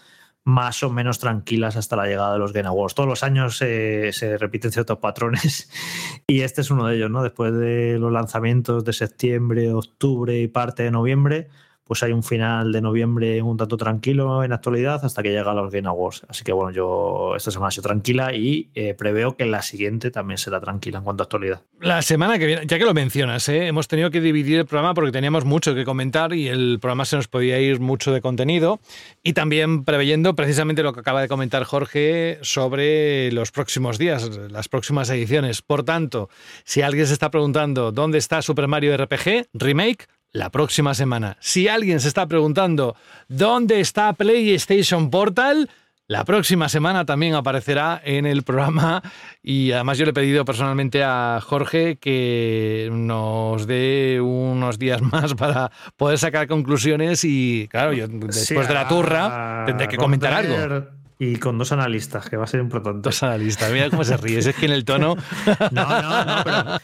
más 0.44 0.82
o 0.84 0.90
menos 0.90 1.20
tranquilas 1.20 1.76
hasta 1.76 1.96
la 1.96 2.06
llegada 2.06 2.34
de 2.34 2.40
los 2.40 2.54
Game 2.54 2.68
Awards. 2.68 2.96
Todos 2.96 3.08
los 3.08 3.24
años 3.24 3.62
eh, 3.62 4.12
se 4.14 4.38
repiten 4.38 4.72
ciertos 4.72 4.98
patrones 4.98 5.70
y 6.28 6.42
este 6.42 6.62
es 6.62 6.72
uno 6.72 6.88
de 6.88 6.96
ellos, 6.96 7.12
¿no? 7.12 7.24
Después 7.24 7.54
de 7.54 7.98
los 8.00 8.12
lanzamientos 8.12 8.84
de 8.84 8.94
septiembre, 8.94 9.74
octubre 9.74 10.40
y 10.40 10.48
parte 10.48 10.84
de 10.84 10.92
noviembre, 10.92 11.50
pues 11.92 12.04
hay 12.04 12.14
un 12.14 12.24
final 12.24 12.72
de 12.72 12.80
noviembre 12.80 13.42
un 13.42 13.58
tanto 13.58 13.76
tranquilo 13.76 14.46
en 14.46 14.54
actualidad 14.54 15.04
hasta 15.04 15.22
que 15.22 15.32
llega 15.32 15.54
los 15.54 15.70
Game 15.74 15.90
Awards. 15.90 16.22
Así 16.30 16.46
que 16.46 16.54
bueno, 16.54 16.72
yo 16.72 17.36
esta 17.36 17.52
semana 17.52 17.68
ha 17.68 17.72
sido 17.72 17.84
tranquila 17.84 18.34
y 18.34 18.70
eh, 18.76 18.94
preveo 18.94 19.36
que 19.36 19.46
la 19.46 19.62
siguiente 19.62 20.10
también 20.10 20.38
será 20.38 20.62
tranquila 20.62 21.00
en 21.00 21.04
cuanto 21.04 21.24
a 21.24 21.26
actualidad. 21.26 21.64
La 21.82 22.02
semana 22.02 22.40
que 22.40 22.46
viene, 22.46 22.66
ya 22.66 22.80
que 22.80 22.86
lo 22.86 22.94
mencionas, 22.94 23.50
¿eh? 23.50 23.68
hemos 23.68 23.90
tenido 23.90 24.10
que 24.10 24.22
dividir 24.22 24.60
el 24.60 24.66
programa 24.68 24.94
porque 24.94 25.12
teníamos 25.12 25.44
mucho 25.44 25.76
que 25.76 25.84
comentar 25.84 26.32
y 26.32 26.48
el 26.48 26.78
programa 26.80 27.04
se 27.04 27.18
nos 27.18 27.28
podía 27.28 27.60
ir 27.60 27.82
mucho 27.82 28.14
de 28.14 28.22
contenido. 28.22 28.80
Y 29.22 29.34
también 29.34 29.84
preveyendo 29.84 30.34
precisamente 30.34 30.84
lo 30.84 30.94
que 30.94 31.02
acaba 31.02 31.20
de 31.22 31.28
comentar 31.28 31.66
Jorge 31.66 32.40
sobre 32.42 33.34
los 33.34 33.52
próximos 33.52 33.98
días, 33.98 34.30
las 34.50 34.70
próximas 34.70 35.10
ediciones. 35.10 35.62
Por 35.62 35.84
tanto, 35.84 36.30
si 36.64 36.84
alguien 36.84 37.06
se 37.06 37.12
está 37.12 37.30
preguntando 37.32 37.92
dónde 37.92 38.18
está 38.18 38.42
Super 38.42 38.70
Mario 38.70 38.96
RPG 38.96 39.50
Remake, 39.52 40.08
la 40.34 40.50
próxima 40.50 40.94
semana. 40.94 41.38
Si 41.40 41.68
alguien 41.68 42.00
se 42.00 42.08
está 42.08 42.26
preguntando 42.28 42.96
dónde 43.28 43.80
está 43.80 44.14
PlayStation 44.14 45.10
Portal, 45.10 45.70
la 46.08 46.26
próxima 46.26 46.68
semana 46.68 47.06
también 47.06 47.36
aparecerá 47.36 48.02
en 48.04 48.26
el 48.26 48.44
programa 48.44 49.02
y 49.42 49.72
además 49.72 49.98
yo 49.98 50.04
le 50.06 50.12
he 50.12 50.14
pedido 50.14 50.44
personalmente 50.44 51.04
a 51.04 51.40
Jorge 51.42 51.98
que 51.98 52.90
nos 52.92 53.66
dé 53.66 54.20
unos 54.22 54.78
días 54.78 55.02
más 55.02 55.34
para 55.36 55.72
poder 55.96 56.18
sacar 56.18 56.48
conclusiones 56.48 57.24
y 57.24 57.68
claro, 57.70 57.94
yo 57.94 58.08
después 58.08 58.46
Sí, 58.46 58.56
de 58.56 58.74
la 58.74 58.88
turra 58.88 59.64
tendré 59.66 59.88
que 59.88 59.98
comentar 59.98 60.34
algo. 60.34 60.88
Y 61.18 61.36
con 61.36 61.58
dos 61.60 61.72
analistas, 61.72 62.28
que 62.30 62.36
va 62.36 62.46
a 62.46 62.48
ser 62.48 62.62
importante. 62.62 63.08
Dos 63.08 63.22
analistas, 63.22 63.72
mira 63.72 63.92
cómo 63.92 64.04
se 64.04 64.18
ríe, 64.18 64.40
es 64.40 64.56
que 64.56 64.66
en 64.66 64.72
el 64.72 64.84
tono... 64.84 65.16
No, 65.72 66.02
no, 66.02 66.26
no, 66.26 66.44
pero 66.44 66.82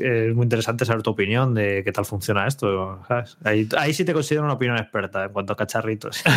es 0.00 0.34
muy 0.34 0.44
interesante 0.44 0.84
saber 0.84 1.02
tu 1.02 1.10
opinión 1.10 1.54
de 1.54 1.82
qué 1.84 1.92
tal 1.92 2.04
funciona 2.04 2.46
esto. 2.46 3.00
¿sabes? 3.06 3.36
Ahí, 3.44 3.68
ahí 3.78 3.94
sí 3.94 4.04
te 4.04 4.12
considero 4.12 4.44
una 4.44 4.54
opinión 4.54 4.76
experta 4.76 5.24
en 5.24 5.32
cuanto 5.32 5.52
a 5.52 5.56
cacharritos. 5.56 6.22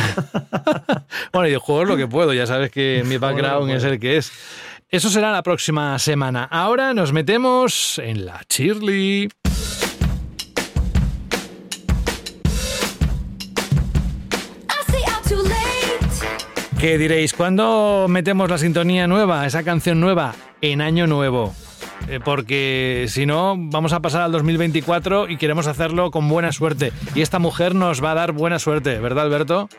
Bueno, 1.31 1.47
y 1.47 1.51
de 1.51 1.57
juegos 1.57 1.87
lo 1.87 1.97
que 1.97 2.07
puedo, 2.07 2.33
ya 2.33 2.45
sabes 2.45 2.69
que 2.69 3.03
mi 3.07 3.17
background 3.17 3.71
es 3.71 3.83
el 3.83 3.99
que 3.99 4.17
es. 4.17 4.31
Eso 4.89 5.09
será 5.09 5.31
la 5.31 5.41
próxima 5.41 5.97
semana. 5.97 6.43
Ahora 6.43 6.93
nos 6.93 7.11
metemos 7.11 7.99
en 7.99 8.25
la 8.25 8.41
Shirley. 8.47 9.29
¿Qué 16.83 16.97
diréis? 16.97 17.31
¿Cuándo 17.31 18.07
metemos 18.09 18.49
la 18.49 18.57
sintonía 18.57 19.07
nueva, 19.07 19.45
esa 19.45 19.63
canción 19.63 20.01
nueva? 20.01 20.35
En 20.59 20.81
año 20.81 21.07
nuevo. 21.07 21.55
Eh, 22.09 22.19
Porque 22.23 23.05
si 23.07 23.25
no, 23.25 23.55
vamos 23.57 23.93
a 23.93 23.99
pasar 24.01 24.21
al 24.21 24.31
2024 24.33 25.29
y 25.29 25.37
queremos 25.37 25.67
hacerlo 25.67 26.11
con 26.11 26.27
buena 26.27 26.51
suerte. 26.51 26.91
Y 27.15 27.21
esta 27.21 27.39
mujer 27.39 27.75
nos 27.75 28.03
va 28.03 28.11
a 28.11 28.15
dar 28.15 28.33
buena 28.33 28.59
suerte, 28.59 28.99
¿verdad, 28.99 29.25
Alberto? 29.25 29.69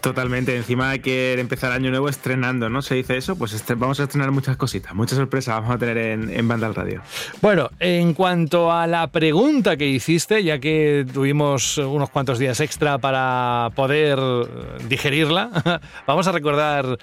Totalmente. 0.00 0.56
Encima 0.56 0.90
hay 0.90 1.00
que 1.00 1.38
empezar 1.38 1.72
año 1.72 1.90
nuevo 1.90 2.08
estrenando, 2.08 2.68
¿no? 2.70 2.80
Se 2.82 2.94
dice 2.94 3.16
eso. 3.16 3.36
Pues 3.36 3.52
este- 3.52 3.74
vamos 3.74 4.00
a 4.00 4.04
estrenar 4.04 4.30
muchas 4.30 4.56
cositas, 4.56 4.94
muchas 4.94 5.18
sorpresas 5.18 5.56
vamos 5.56 5.74
a 5.74 5.78
tener 5.78 5.98
en, 5.98 6.30
en 6.30 6.48
Banda 6.48 6.66
al 6.66 6.74
Radio. 6.74 7.02
Bueno, 7.42 7.70
en 7.80 8.14
cuanto 8.14 8.72
a 8.72 8.86
la 8.86 9.08
pregunta 9.08 9.76
que 9.76 9.86
hiciste, 9.86 10.42
ya 10.42 10.58
que 10.58 11.04
tuvimos 11.12 11.78
unos 11.78 12.08
cuantos 12.10 12.38
días 12.38 12.60
extra 12.60 12.98
para 12.98 13.70
poder 13.74 14.18
digerirla, 14.88 15.80
vamos 16.06 16.26
a 16.28 16.32
recordar 16.32 16.98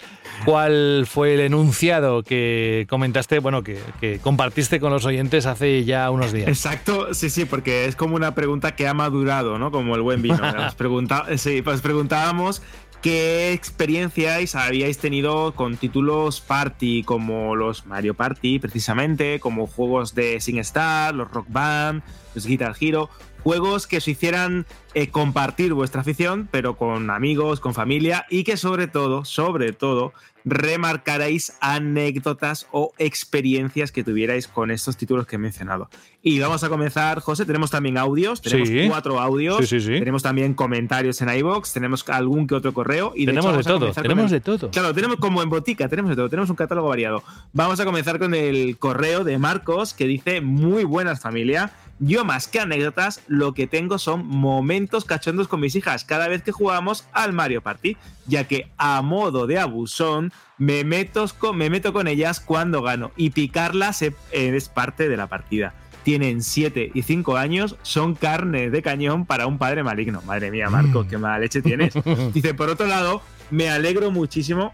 cuál 0.45 1.05
fue 1.07 1.35
el 1.35 1.41
enunciado 1.41 2.23
que 2.23 2.87
comentaste, 2.89 3.39
bueno, 3.39 3.61
que, 3.63 3.79
que 3.99 4.19
compartiste 4.19 4.70
con 4.79 4.91
los 4.91 5.05
oyentes 5.05 5.45
hace 5.45 5.83
ya 5.83 6.09
unos 6.09 6.31
días. 6.31 6.47
Exacto, 6.47 7.13
sí, 7.13 7.29
sí, 7.29 7.45
porque 7.45 7.85
es 7.85 7.95
como 7.95 8.15
una 8.15 8.33
pregunta 8.35 8.75
que 8.75 8.87
ha 8.87 8.93
madurado, 8.93 9.59
¿no? 9.59 9.71
Como 9.71 9.95
el 9.95 10.01
buen 10.01 10.21
vino. 10.21 10.39
Os, 10.67 10.75
pregunta- 10.75 11.25
sí, 11.37 11.61
pues 11.61 11.81
preguntábamos 11.81 12.61
qué 13.01 13.51
experiencias 13.53 14.53
habíais 14.55 14.99
tenido 14.99 15.53
con 15.55 15.75
títulos 15.77 16.39
party, 16.39 17.03
como 17.03 17.55
los 17.55 17.85
Mario 17.87 18.13
Party, 18.13 18.59
precisamente, 18.59 19.39
como 19.39 19.65
juegos 19.67 20.13
de 20.13 20.39
SingStar, 20.39 21.13
los 21.15 21.29
Rock 21.31 21.47
Band, 21.49 22.03
los 22.35 22.45
Guitar 22.45 22.75
Hero, 22.79 23.09
juegos 23.43 23.87
que 23.87 23.97
os 23.97 24.07
hicieran 24.07 24.67
eh, 24.93 25.09
compartir 25.09 25.73
vuestra 25.73 26.01
afición, 26.01 26.47
pero 26.51 26.77
con 26.77 27.09
amigos, 27.09 27.59
con 27.59 27.73
familia, 27.73 28.27
y 28.29 28.43
que 28.43 28.55
sobre 28.55 28.87
todo, 28.87 29.25
sobre 29.25 29.73
todo, 29.73 30.13
remarcarais 30.45 31.53
anécdotas 31.61 32.67
o 32.71 32.93
experiencias 32.97 33.91
que 33.91 34.03
tuvierais 34.03 34.47
con 34.47 34.71
estos 34.71 34.97
títulos 34.97 35.25
que 35.27 35.35
he 35.35 35.39
mencionado. 35.39 35.89
Y 36.23 36.39
vamos 36.39 36.63
a 36.63 36.69
comenzar, 36.69 37.19
José, 37.19 37.45
tenemos 37.45 37.71
también 37.71 37.97
audios, 37.97 38.41
tenemos 38.41 38.69
Sí. 38.69 38.87
cuatro 38.87 39.19
audios, 39.19 39.57
Sí, 39.59 39.65
sí, 39.67 39.79
sí. 39.81 39.99
tenemos 39.99 40.21
también 40.23 40.53
comentarios 40.53 41.21
en 41.21 41.29
iBox, 41.29 41.73
tenemos 41.73 42.07
algún 42.09 42.47
que 42.47 42.55
otro 42.55 42.73
correo 42.73 43.13
y 43.15 43.25
Tenemos 43.25 43.45
hecho, 43.45 43.57
de 43.57 43.63
todo, 43.63 43.91
tenemos 43.93 44.25
el- 44.25 44.31
de 44.31 44.41
todo. 44.41 44.69
Claro, 44.71 44.93
tenemos 44.93 45.17
como 45.17 45.41
en 45.41 45.49
botica, 45.49 45.87
tenemos 45.89 46.09
de 46.09 46.15
todo, 46.15 46.29
tenemos 46.29 46.49
un 46.49 46.55
catálogo 46.55 46.89
variado. 46.89 47.23
Vamos 47.53 47.79
a 47.79 47.85
comenzar 47.85 48.19
con 48.19 48.33
el 48.35 48.77
correo 48.77 49.23
de 49.23 49.37
Marcos 49.37 49.93
que 49.93 50.05
dice, 50.05 50.41
muy 50.41 50.83
buenas 50.83 51.19
familia. 51.21 51.71
Yo 52.03 52.25
más 52.25 52.47
que 52.47 52.59
anécdotas, 52.59 53.21
lo 53.27 53.53
que 53.53 53.67
tengo 53.67 53.99
son 53.99 54.25
momentos 54.25 55.05
cachondos 55.05 55.47
con 55.47 55.59
mis 55.59 55.75
hijas 55.75 56.03
cada 56.03 56.27
vez 56.27 56.41
que 56.41 56.51
jugamos 56.51 57.05
al 57.13 57.31
Mario 57.31 57.61
Party, 57.61 57.95
ya 58.25 58.47
que 58.47 58.71
a 58.77 59.03
modo 59.03 59.45
de 59.45 59.59
abusón 59.59 60.33
me 60.57 60.83
meto 60.83 61.27
con, 61.37 61.57
me 61.57 61.69
meto 61.69 61.93
con 61.93 62.07
ellas 62.07 62.39
cuando 62.39 62.81
gano 62.81 63.11
y 63.15 63.29
picarlas 63.29 64.03
es 64.31 64.69
parte 64.69 65.09
de 65.09 65.15
la 65.15 65.27
partida. 65.27 65.75
Tienen 66.01 66.41
7 66.41 66.89
y 66.91 67.03
5 67.03 67.37
años, 67.37 67.75
son 67.83 68.15
carne 68.15 68.71
de 68.71 68.81
cañón 68.81 69.27
para 69.27 69.45
un 69.45 69.59
padre 69.59 69.83
maligno. 69.83 70.23
Madre 70.25 70.49
mía, 70.49 70.71
Marcos, 70.71 71.05
qué 71.07 71.19
mala 71.19 71.37
leche 71.37 71.61
tienes. 71.61 71.93
Dice, 72.33 72.55
por 72.55 72.69
otro 72.69 72.87
lado, 72.87 73.21
me 73.51 73.69
alegro 73.69 74.09
muchísimo 74.09 74.73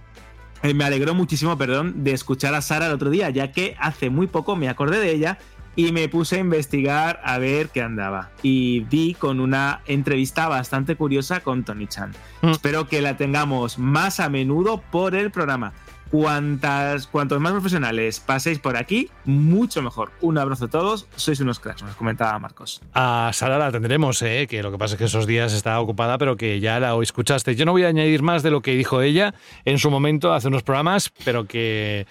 eh, 0.63 0.73
me 0.73 0.85
alegró 0.85 1.13
muchísimo, 1.13 1.57
perdón, 1.57 2.03
de 2.03 2.13
escuchar 2.13 2.55
a 2.55 2.61
Sara 2.61 2.87
el 2.87 2.93
otro 2.93 3.09
día, 3.09 3.29
ya 3.29 3.51
que 3.51 3.75
hace 3.79 4.09
muy 4.09 4.27
poco 4.27 4.55
me 4.55 4.69
acordé 4.69 4.99
de 4.99 5.11
ella 5.11 5.37
y 5.77 5.91
me 5.91 6.09
puse 6.09 6.37
a 6.37 6.39
investigar 6.39 7.21
a 7.23 7.37
ver 7.37 7.69
qué 7.69 7.83
andaba. 7.83 8.31
Y 8.41 8.81
di 8.89 9.13
con 9.13 9.39
una 9.39 9.81
entrevista 9.85 10.47
bastante 10.47 10.95
curiosa 10.95 11.41
con 11.41 11.63
Tony 11.63 11.85
Chan. 11.85 12.13
Mm. 12.41 12.49
Espero 12.49 12.87
que 12.87 12.99
la 12.99 13.15
tengamos 13.15 13.77
más 13.77 14.19
a 14.19 14.27
menudo 14.27 14.81
por 14.91 15.13
el 15.13 15.29
programa. 15.29 15.73
Cuantas, 16.11 17.07
cuantos 17.07 17.39
más 17.39 17.51
profesionales 17.51 18.19
paséis 18.19 18.59
por 18.59 18.77
aquí, 18.77 19.09
mucho 19.25 19.81
mejor. 19.81 20.11
Un 20.21 20.37
abrazo 20.37 20.65
a 20.65 20.67
todos, 20.69 21.07
sois 21.15 21.39
unos 21.39 21.59
cracks, 21.59 21.83
nos 21.83 21.95
comentaba 21.95 22.37
Marcos. 22.39 22.81
A 22.93 23.31
Sara 23.33 23.57
la 23.57 23.71
tendremos, 23.71 24.21
¿eh? 24.21 24.47
que 24.47 24.63
lo 24.63 24.71
que 24.71 24.77
pasa 24.77 24.95
es 24.95 24.99
que 24.99 25.05
esos 25.05 25.27
días 25.27 25.53
está 25.53 25.79
ocupada, 25.79 26.17
pero 26.17 26.37
que 26.37 26.59
ya 26.59 26.79
la 26.79 26.95
escuchaste. 27.01 27.55
Yo 27.55 27.65
no 27.65 27.71
voy 27.71 27.83
a 27.83 27.87
añadir 27.87 28.21
más 28.21 28.43
de 28.43 28.51
lo 28.51 28.61
que 28.61 28.75
dijo 28.75 29.01
ella 29.01 29.33
en 29.65 29.79
su 29.79 29.91
momento 29.91 30.33
hace 30.33 30.47
unos 30.47 30.63
programas, 30.63 31.11
pero 31.25 31.45
que 31.45 32.07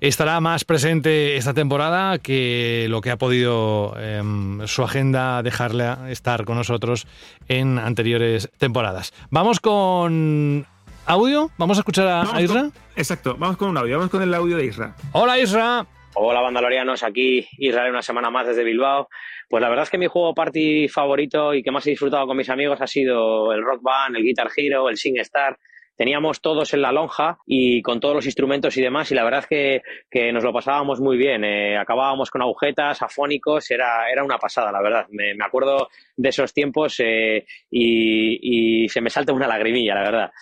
estará 0.00 0.40
más 0.40 0.64
presente 0.64 1.36
esta 1.36 1.54
temporada 1.54 2.18
que 2.18 2.86
lo 2.88 3.00
que 3.00 3.10
ha 3.10 3.18
podido 3.18 3.94
em, 3.98 4.66
su 4.66 4.82
agenda 4.82 5.42
dejarle 5.42 6.10
estar 6.10 6.44
con 6.44 6.56
nosotros 6.56 7.06
en 7.48 7.78
anteriores 7.78 8.50
temporadas. 8.58 9.12
Vamos 9.30 9.60
con 9.60 10.66
audio, 11.10 11.50
vamos 11.58 11.76
a 11.76 11.80
escuchar 11.80 12.06
a, 12.06 12.22
a 12.36 12.40
Isra. 12.40 12.60
con- 12.60 12.72
exacto, 12.96 13.34
vamos 13.36 13.56
con 13.56 13.68
un 13.70 13.76
audio, 13.76 13.96
vamos 13.96 14.10
con 14.10 14.22
el 14.22 14.32
audio 14.32 14.56
de 14.56 14.64
Isra. 14.66 14.94
Hola 15.12 15.38
Isra. 15.40 15.84
Hola 16.14 16.40
Bandalorianos, 16.40 17.02
aquí 17.02 17.46
Israel 17.58 17.90
una 17.90 18.02
semana 18.02 18.30
más 18.30 18.46
desde 18.46 18.62
Bilbao. 18.64 19.08
Pues 19.48 19.60
la 19.60 19.68
verdad 19.68 19.82
es 19.84 19.90
que 19.90 19.98
mi 19.98 20.06
juego 20.06 20.34
party 20.34 20.88
favorito 20.88 21.52
y 21.54 21.62
que 21.64 21.72
más 21.72 21.84
he 21.86 21.90
disfrutado 21.90 22.26
con 22.28 22.36
mis 22.36 22.48
amigos 22.48 22.80
ha 22.80 22.86
sido 22.86 23.52
el 23.52 23.62
Rock 23.64 23.82
Band, 23.82 24.16
el 24.16 24.22
Guitar 24.22 24.48
Hero, 24.56 24.88
el 24.88 24.96
Sing 24.96 25.18
Star. 25.18 25.58
Teníamos 25.96 26.40
todos 26.40 26.72
en 26.74 26.82
la 26.82 26.92
lonja 26.92 27.38
y 27.46 27.82
con 27.82 27.98
todos 28.00 28.14
los 28.14 28.24
instrumentos 28.26 28.76
y 28.76 28.80
demás 28.82 29.10
y 29.10 29.14
la 29.16 29.24
verdad 29.24 29.40
es 29.40 29.46
que, 29.48 29.82
que 30.10 30.32
nos 30.32 30.44
lo 30.44 30.52
pasábamos 30.52 31.00
muy 31.00 31.16
bien. 31.16 31.44
Eh, 31.44 31.76
acabábamos 31.76 32.30
con 32.30 32.40
agujetas, 32.42 33.02
afónicos, 33.02 33.68
era, 33.70 34.08
era 34.10 34.22
una 34.24 34.38
pasada, 34.38 34.70
la 34.72 34.80
verdad. 34.80 35.06
Me, 35.10 35.34
me 35.34 35.44
acuerdo 35.44 35.88
de 36.16 36.28
esos 36.28 36.54
tiempos 36.54 37.00
eh, 37.00 37.44
y, 37.70 38.84
y 38.84 38.88
se 38.88 39.00
me 39.00 39.10
salta 39.10 39.32
una 39.32 39.46
lagrimilla, 39.48 39.94
la 39.96 40.02
verdad. 40.02 40.32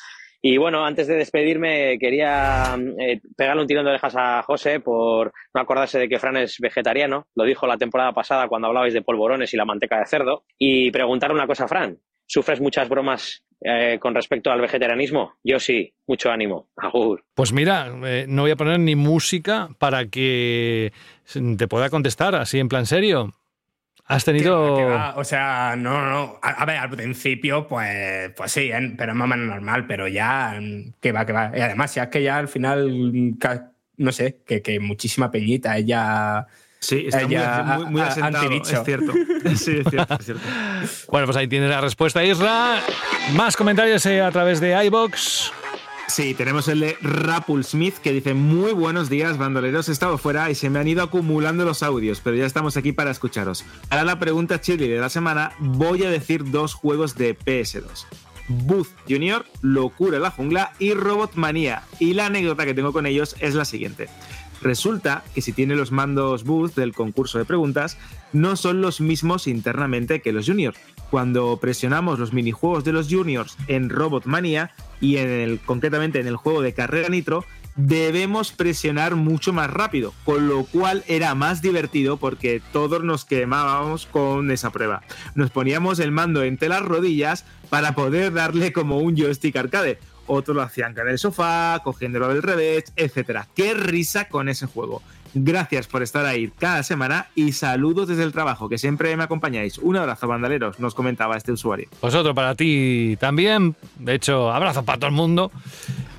Y 0.40 0.56
bueno, 0.56 0.85
antes 0.85 1.06
de 1.09 1.16
despedirme, 1.16 1.98
quería 1.98 2.78
eh, 2.98 3.20
pegarle 3.36 3.62
un 3.62 3.69
tirón 3.69 3.85
de 3.85 3.90
orejas 3.90 4.15
a 4.16 4.43
José 4.43 4.81
por 4.81 5.32
no 5.52 5.60
acordarse 5.60 5.98
de 5.98 6.09
que 6.09 6.19
Fran 6.19 6.36
es 6.36 6.59
vegetariano. 6.60 7.27
Lo 7.35 7.44
dijo 7.44 7.66
la 7.66 7.77
temporada 7.77 8.12
pasada 8.12 8.47
cuando 8.47 8.69
hablabais 8.69 8.94
de 8.94 9.02
polvorones 9.02 9.52
y 9.52 9.56
la 9.56 9.65
manteca 9.65 9.98
de 9.98 10.06
cerdo. 10.06 10.44
Y 10.56 10.90
preguntarle 10.90 11.35
una 11.35 11.47
cosa, 11.47 11.66
Fran. 11.66 11.98
¿Sufres 12.27 12.60
muchas 12.60 12.89
bromas 12.89 13.43
eh, 13.62 13.98
con 13.98 14.15
respecto 14.15 14.51
al 14.51 14.60
vegetarianismo? 14.60 15.35
Yo 15.43 15.59
sí, 15.59 15.93
mucho 16.06 16.31
ánimo. 16.31 16.69
Pues 17.35 17.52
mira, 17.52 17.90
eh, 18.05 18.27
no 18.28 18.43
voy 18.43 18.51
a 18.51 18.56
poner 18.56 18.78
ni 18.78 18.94
música 18.94 19.70
para 19.78 20.06
que 20.06 20.93
te 21.56 21.69
pueda 21.69 21.90
contestar 21.90 22.35
así 22.35 22.59
en 22.60 22.69
plan 22.69 22.86
serio. 22.86 23.32
Has 24.10 24.24
tenido... 24.24 24.76
Que 24.78 24.85
va, 24.85 25.14
o 25.16 25.22
sea, 25.24 25.74
no, 25.76 26.02
no. 26.10 26.39
A, 26.43 26.48
a 26.51 26.64
ver, 26.64 26.78
al 26.78 26.89
principio, 26.90 27.68
pues, 27.68 28.30
pues 28.35 28.51
sí, 28.51 28.70
¿eh? 28.72 28.94
pero 28.97 29.12
es 29.12 29.16
más 29.18 29.26
o 29.26 29.28
menos 29.28 29.47
normal, 29.47 29.86
pero 29.86 30.09
ya, 30.09 30.59
que 31.01 31.12
va, 31.12 31.26
que 31.26 31.32
va. 31.35 31.52
Y 31.55 31.60
además, 31.60 31.94
ya 31.94 32.05
es 32.05 32.09
que 32.09 32.22
ya 32.22 32.39
al 32.39 32.48
final, 32.48 33.35
no 33.98 34.12
sé, 34.12 34.39
que, 34.47 34.62
que 34.62 34.80
muchísima 34.80 35.30
peñita, 35.30 35.76
ella. 35.76 36.47
Sí, 36.80 37.05
está 37.09 37.26
muy- 37.26 37.35
ella 37.35 37.62
muy, 37.76 37.85
muy 37.86 38.01
a- 38.01 38.06
asentado, 38.06 38.51
es 38.52 38.82
cierto. 38.85 39.12
Sí, 39.56 39.78
es 39.78 39.90
cierto, 39.90 40.14
es 40.18 40.24
cierto. 40.24 40.43
Bueno, 41.10 41.26
pues 41.26 41.36
ahí 41.36 41.47
tienes 41.47 41.68
la 41.70 41.80
respuesta, 41.80 42.24
Isra. 42.24 42.80
Más 43.35 43.56
comentarios 43.56 44.05
eh, 44.06 44.22
a 44.22 44.30
través 44.30 44.59
de 44.60 44.85
iBox. 44.86 45.52
Sí, 46.09 46.32
tenemos 46.32 46.66
el 46.68 46.80
de 46.80 46.97
Rapul 47.02 47.64
Smith 47.64 47.98
que 47.98 48.12
dice 48.12 48.32
muy 48.32 48.72
buenos 48.72 49.10
días, 49.10 49.36
bandoleros. 49.36 49.89
He 49.89 49.93
estado 49.93 50.16
fuera 50.16 50.51
y 50.51 50.55
se 50.55 50.70
me 50.70 50.78
han 50.78 50.89
ido 50.89 51.02
acumulando 51.02 51.66
los 51.66 51.82
audios, 51.82 52.20
pero 52.24 52.35
ya 52.35 52.47
estamos 52.47 52.78
aquí 52.78 52.93
para 52.93 53.10
escucharos. 53.10 53.64
Ahora 53.90 54.05
la 54.05 54.18
pregunta 54.18 54.60
chili 54.60 54.89
de 54.89 54.98
la 54.98 55.10
semana, 55.10 55.52
voy 55.59 56.05
a 56.05 56.10
decir 56.10 56.51
dos 56.51 56.72
juegos 56.72 57.14
de 57.14 57.39
PS2. 57.39 58.06
Booth 58.48 58.89
Junior, 59.06 59.44
Locura 59.60 60.16
en 60.16 60.22
la 60.22 60.30
Jungla 60.30 60.72
y 60.78 60.94
Robot 60.94 61.35
Manía. 61.35 61.82
Y 62.01 62.14
la 62.14 62.26
anécdota 62.26 62.64
que 62.64 62.74
tengo 62.74 62.94
con 62.94 63.05
ellos 63.05 63.36
es 63.40 63.55
la 63.55 63.66
siguiente. 63.66 64.09
Resulta 64.62 65.24
que 65.35 65.43
si 65.43 65.52
tiene 65.52 65.76
los 65.76 65.93
mandos 65.93 66.44
Booth 66.44 66.74
del 66.74 66.93
concurso 66.93 67.39
de 67.39 67.44
preguntas, 67.44 67.98
no 68.32 68.56
son 68.56 68.80
los 68.80 69.01
mismos 69.01 69.47
internamente 69.47 70.20
que 70.20 70.32
los 70.32 70.47
Juniors. 70.47 70.78
Cuando 71.10 71.56
presionamos 71.59 72.18
los 72.18 72.32
minijuegos 72.32 72.85
de 72.85 72.93
los 72.93 73.09
Juniors 73.09 73.56
en 73.66 73.89
Robot 73.89 74.26
Manía 74.26 74.72
y 75.01 75.16
en 75.16 75.28
el, 75.28 75.60
concretamente 75.60 76.20
en 76.20 76.26
el 76.26 76.36
juego 76.36 76.60
de 76.60 76.74
carrera 76.74 77.09
Nitro, 77.09 77.44
debemos 77.78 78.51
presionar 78.51 79.14
mucho 79.14 79.52
más 79.52 79.70
rápido, 79.70 80.12
con 80.24 80.48
lo 80.48 80.64
cual 80.64 81.05
era 81.06 81.35
más 81.36 81.62
divertido 81.62 82.16
porque 82.16 82.60
todos 82.72 83.05
nos 83.05 83.24
quemábamos 83.24 84.06
con 84.06 84.51
esa 84.51 84.70
prueba. 84.70 85.02
Nos 85.36 85.51
poníamos 85.51 86.01
el 86.01 86.10
mando 86.10 86.43
entre 86.43 86.68
las 86.68 86.82
rodillas 86.82 87.44
para 87.70 87.94
poder 87.94 88.32
darle 88.32 88.72
como 88.72 88.98
un 88.98 89.16
joystick 89.16 89.56
arcade. 89.56 90.01
Otros 90.28 90.55
lo 90.55 90.62
hacían 90.62 90.94
con 90.94 91.09
el 91.09 91.18
sofá, 91.18 91.80
cogiéndolo 91.82 92.28
del 92.28 92.42
revés, 92.42 92.92
etc. 92.96 93.44
¡Qué 93.55 93.74
risa 93.74 94.28
con 94.28 94.48
ese 94.48 94.66
juego! 94.66 95.02
Gracias 95.34 95.86
por 95.86 96.02
estar 96.02 96.24
ahí 96.26 96.50
cada 96.59 96.82
semana 96.82 97.28
y 97.34 97.52
saludos 97.52 98.09
desde 98.09 98.22
el 98.22 98.32
trabajo, 98.32 98.68
que 98.68 98.78
siempre 98.78 99.16
me 99.16 99.24
acompañáis. 99.24 99.78
Un 99.78 99.96
abrazo, 99.96 100.26
bandaleros, 100.26 100.80
nos 100.80 100.94
comentaba 100.94 101.36
este 101.36 101.52
usuario. 101.52 101.88
Pues 102.00 102.14
otro 102.14 102.34
para 102.34 102.55
ti 102.55 103.16
también. 103.20 103.76
De 103.98 104.14
hecho, 104.14 104.50
abrazo 104.50 104.84
para 104.84 104.98
todo 104.98 105.09
el 105.09 105.14
mundo. 105.16 105.52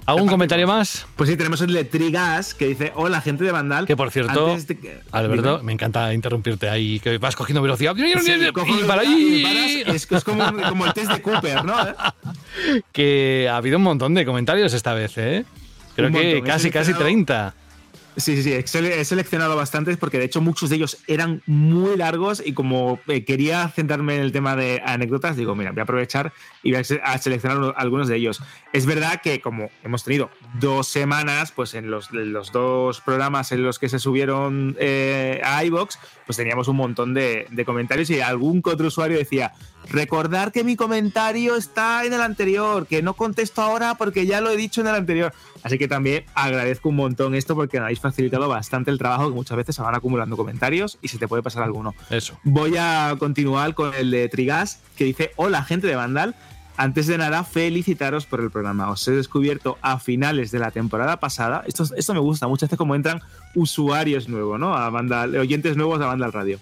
¿Algún 0.06 0.28
comentario 0.28 0.66
más? 0.66 1.06
Pues 1.16 1.30
sí, 1.30 1.38
tenemos 1.38 1.62
el 1.62 1.72
de 1.72 1.84
Trigas 1.86 2.56
que 2.56 2.68
dice: 2.70 2.92
Hola, 2.96 3.22
gente 3.22 3.44
de 3.44 3.52
Vandal. 3.52 3.86
Que 3.86 3.96
por 3.96 4.10
cierto, 4.10 4.56
de 4.56 5.02
Alberto, 5.12 5.58
Dime. 5.58 5.64
me 5.66 5.74
encanta 5.74 6.12
interrumpirte 6.16 6.68
ahí, 6.68 7.00
que 7.00 7.20
vas 7.20 7.36
cogiendo 7.36 7.62
velocidad. 7.62 7.96
Sí, 7.96 8.32
y 8.34 8.84
para 8.88 9.02
ahí. 9.02 9.40
y 9.40 9.44
paras, 9.44 9.96
es, 9.96 10.12
es 10.12 10.24
como, 10.24 10.44
como 10.68 10.86
el 10.88 10.94
test 10.94 11.12
de 11.12 11.22
Cooper, 11.22 11.64
¿no? 11.64 11.76
Que 12.92 13.48
ha 13.52 13.58
habido 13.58 13.78
un 13.78 13.84
montón 13.84 14.14
de 14.16 14.26
comentarios 14.26 14.74
esta 14.74 14.94
vez, 14.94 15.18
¿eh? 15.18 15.46
Creo 15.96 16.08
Un 16.08 16.14
que 16.14 16.24
montón, 16.36 16.48
casi, 16.48 16.72
casi 16.72 16.92
seleccionado- 16.94 17.04
30. 17.26 17.54
Sí, 18.20 18.36
sí, 18.36 18.44
sí. 18.44 18.54
He 18.54 18.64
sele- 18.66 19.00
he 19.00 19.06
seleccionado 19.06 19.56
bastantes 19.56 19.98
porque 19.98 20.20
de 20.20 20.26
hecho 20.26 20.42
muchos 20.42 20.70
de 20.70 20.76
ellos 20.76 20.98
eran 21.08 21.42
muy 21.46 21.96
largos 21.98 22.42
y 22.46 22.54
como 22.54 23.00
eh, 23.08 23.24
quería 23.24 23.68
centrarme 23.70 24.16
en 24.16 24.22
el 24.22 24.32
tema 24.32 24.56
de 24.56 24.82
anécdotas, 24.86 25.36
digo, 25.38 25.56
mira, 25.56 25.72
voy 25.72 25.80
a 25.80 25.84
aprovechar 25.84 26.34
y 26.64 26.72
voy 26.72 26.82
a 26.82 26.84
se- 26.84 27.02
a 27.04 27.18
seleccionar 27.18 27.58
uno- 27.58 27.74
algunos 27.78 28.08
de 28.08 28.18
ellos. 28.18 28.42
Es 28.74 28.86
verdad 28.86 29.22
que 29.22 29.42
como 29.42 29.70
hemos 29.84 30.04
tenido 30.04 30.30
dos 30.60 30.88
semanas, 30.88 31.52
pues 31.52 31.74
en 31.74 31.90
los, 31.90 32.12
los 32.12 32.52
dos 32.52 33.02
programas 33.02 33.52
en 33.52 33.64
los 33.64 33.80
que 33.80 33.90
se 33.90 34.00
subieron 34.00 34.76
eh, 34.80 35.42
a 35.44 35.64
iBox, 35.64 35.98
pues 36.26 36.38
teníamos 36.38 36.68
un 36.68 36.76
montón 36.76 37.14
de, 37.14 37.48
comentarios 37.66 38.10
y 38.10 38.20
algún 38.22 38.62
otro 38.66 38.88
usuario 38.88 39.18
decía, 39.18 39.54
recordar 39.90 40.52
que 40.52 40.64
mi 40.64 40.76
comentario 40.76 41.56
está 41.56 42.06
en 42.06 42.14
el 42.14 42.22
anterior, 42.22 42.88
que 42.88 43.02
no 43.02 43.16
contesto 43.16 43.62
ahora 43.62 43.96
porque 43.96 44.26
ya 44.26 44.42
lo 44.42 44.50
he 44.50 44.58
dicho 44.58 44.82
en 44.82 44.88
el 44.88 44.96
anterior. 44.96 45.34
Así 45.64 45.78
que 45.78 45.88
también 45.88 46.26
agradezco 46.36 46.90
un 46.90 46.96
montón 46.96 47.36
esto 47.36 47.56
porque 47.56 47.78
me 47.78 47.86
habéis 47.86 48.00
facilitado 48.00 48.48
bastante 48.48 48.92
el 48.92 48.98
trabajo, 48.98 49.30
que 49.30 49.36
muchas 49.36 49.58
veces 49.58 49.76
se 49.76 49.82
van 49.82 49.96
acumulando 49.96 50.38
comentarios 50.38 50.98
y 51.02 51.08
se 51.08 51.18
te 51.18 51.28
puede 51.28 51.44
pasar 51.44 51.64
alguno. 51.64 51.96
Eso. 52.10 52.40
Voy 52.44 52.76
a 52.78 53.16
continuar 53.20 53.74
con 53.74 53.94
el 53.94 54.12
de 54.12 54.30
Trigas, 54.30 54.80
que 54.96 55.06
dice, 55.06 55.32
hola 55.36 55.64
gente 55.64 55.88
de 55.88 55.96
Vandal. 55.96 56.36
Antes 56.78 57.08
de 57.08 57.18
nada, 57.18 57.44
felicitaros 57.44 58.26
por 58.26 58.40
el 58.40 58.52
programa. 58.52 58.90
Os 58.90 59.06
he 59.06 59.12
descubierto 59.12 59.78
a 59.82 60.00
finales 60.00 60.50
de 60.52 60.60
la 60.60 60.72
temporada 60.72 61.20
pasada. 61.20 61.64
Esto, 61.68 61.84
esto 61.98 62.14
me 62.14 62.22
gusta, 62.22 62.48
muchas 62.48 62.70
veces 62.70 62.78
como 62.78 62.96
entran 62.96 63.22
usuarios 63.54 64.30
nuevos, 64.30 64.58
¿no? 64.58 64.74
A 64.74 64.90
Vandal, 64.90 65.36
oyentes 65.36 65.76
nuevos 65.76 66.00
a 66.00 66.06
Vandal 66.06 66.32
Radio. 66.32 66.58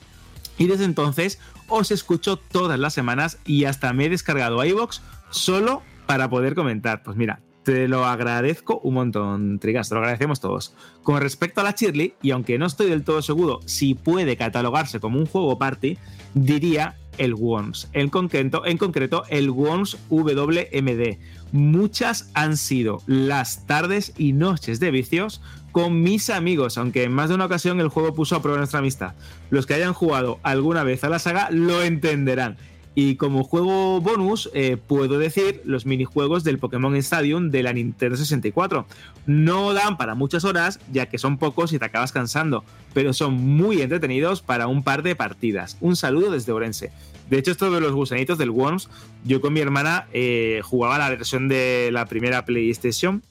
Y 0.57 0.65
desde 0.65 0.85
entonces 0.85 1.37
os 1.67 1.91
escucho 1.91 2.37
todas 2.37 2.79
las 2.79 2.93
semanas 2.93 3.39
y 3.45 3.65
hasta 3.65 3.93
me 3.93 4.05
he 4.05 4.09
descargado 4.09 4.63
iVox 4.63 5.01
solo 5.29 5.81
para 6.05 6.29
poder 6.29 6.55
comentar. 6.55 7.03
Pues 7.03 7.17
mira, 7.17 7.41
te 7.63 7.87
lo 7.87 8.05
agradezco 8.05 8.79
un 8.79 8.93
montón, 8.93 9.59
Trigas, 9.59 9.89
te 9.89 9.95
lo 9.95 9.99
agradecemos 9.99 10.39
todos. 10.39 10.73
Con 11.03 11.19
respecto 11.19 11.61
a 11.61 11.65
la 11.65 11.71
Shirley, 11.71 12.13
y 12.21 12.31
aunque 12.31 12.57
no 12.57 12.65
estoy 12.65 12.89
del 12.89 13.03
todo 13.03 13.21
seguro 13.21 13.59
si 13.65 13.93
puede 13.93 14.37
catalogarse 14.37 14.99
como 14.99 15.19
un 15.19 15.25
juego 15.25 15.57
party, 15.57 15.97
diría 16.33 16.95
el 17.17 17.33
Worms. 17.33 17.89
En 17.93 18.09
concreto, 18.09 18.65
en 18.65 18.77
concreto 18.77 19.23
el 19.29 19.49
Worms 19.49 19.97
WMD. 20.09 21.17
Muchas 21.51 22.29
han 22.33 22.57
sido 22.57 23.01
las 23.07 23.65
tardes 23.65 24.13
y 24.17 24.33
noches 24.33 24.79
de 24.79 24.91
vicios 24.91 25.41
con 25.71 26.01
mis 26.01 26.29
amigos, 26.29 26.77
aunque 26.77 27.03
en 27.03 27.11
más 27.11 27.29
de 27.29 27.35
una 27.35 27.45
ocasión 27.45 27.79
el 27.79 27.89
juego 27.89 28.13
puso 28.13 28.35
a 28.35 28.41
prueba 28.41 28.57
nuestra 28.57 28.79
amistad. 28.79 29.13
Los 29.49 29.65
que 29.65 29.75
hayan 29.75 29.93
jugado 29.93 30.39
alguna 30.43 30.83
vez 30.83 31.03
a 31.03 31.09
la 31.09 31.19
saga 31.19 31.49
lo 31.51 31.83
entenderán. 31.83 32.57
Y 32.99 33.15
como 33.15 33.43
juego 33.43 34.01
bonus, 34.01 34.49
eh, 34.55 34.75
puedo 34.75 35.19
decir 35.19 35.61
los 35.65 35.85
minijuegos 35.85 36.43
del 36.43 36.57
Pokémon 36.57 36.95
Stadium 36.95 37.51
de 37.51 37.61
la 37.61 37.71
Nintendo 37.71 38.17
64. 38.17 38.87
No 39.27 39.71
dan 39.73 39.97
para 39.97 40.15
muchas 40.15 40.45
horas, 40.45 40.79
ya 40.91 41.05
que 41.05 41.19
son 41.19 41.37
pocos 41.37 41.73
y 41.73 41.77
te 41.77 41.85
acabas 41.85 42.11
cansando, 42.11 42.63
pero 42.95 43.13
son 43.13 43.35
muy 43.35 43.83
entretenidos 43.83 44.41
para 44.41 44.65
un 44.65 44.81
par 44.81 45.03
de 45.03 45.15
partidas. 45.15 45.77
Un 45.79 45.95
saludo 45.95 46.31
desde 46.31 46.51
Orense. 46.51 46.91
De 47.29 47.37
hecho, 47.37 47.51
esto 47.51 47.69
de 47.71 47.81
los 47.81 47.93
gusanitos 47.93 48.37
del 48.37 48.49
Worms, 48.49 48.89
yo 49.25 49.41
con 49.41 49.53
mi 49.53 49.59
hermana 49.59 50.07
eh, 50.13 50.61
jugaba 50.63 50.97
la 50.97 51.09
versión 51.09 51.47
de 51.47 51.89
la 51.91 52.05
primera 52.05 52.45
PlayStation 52.45 53.21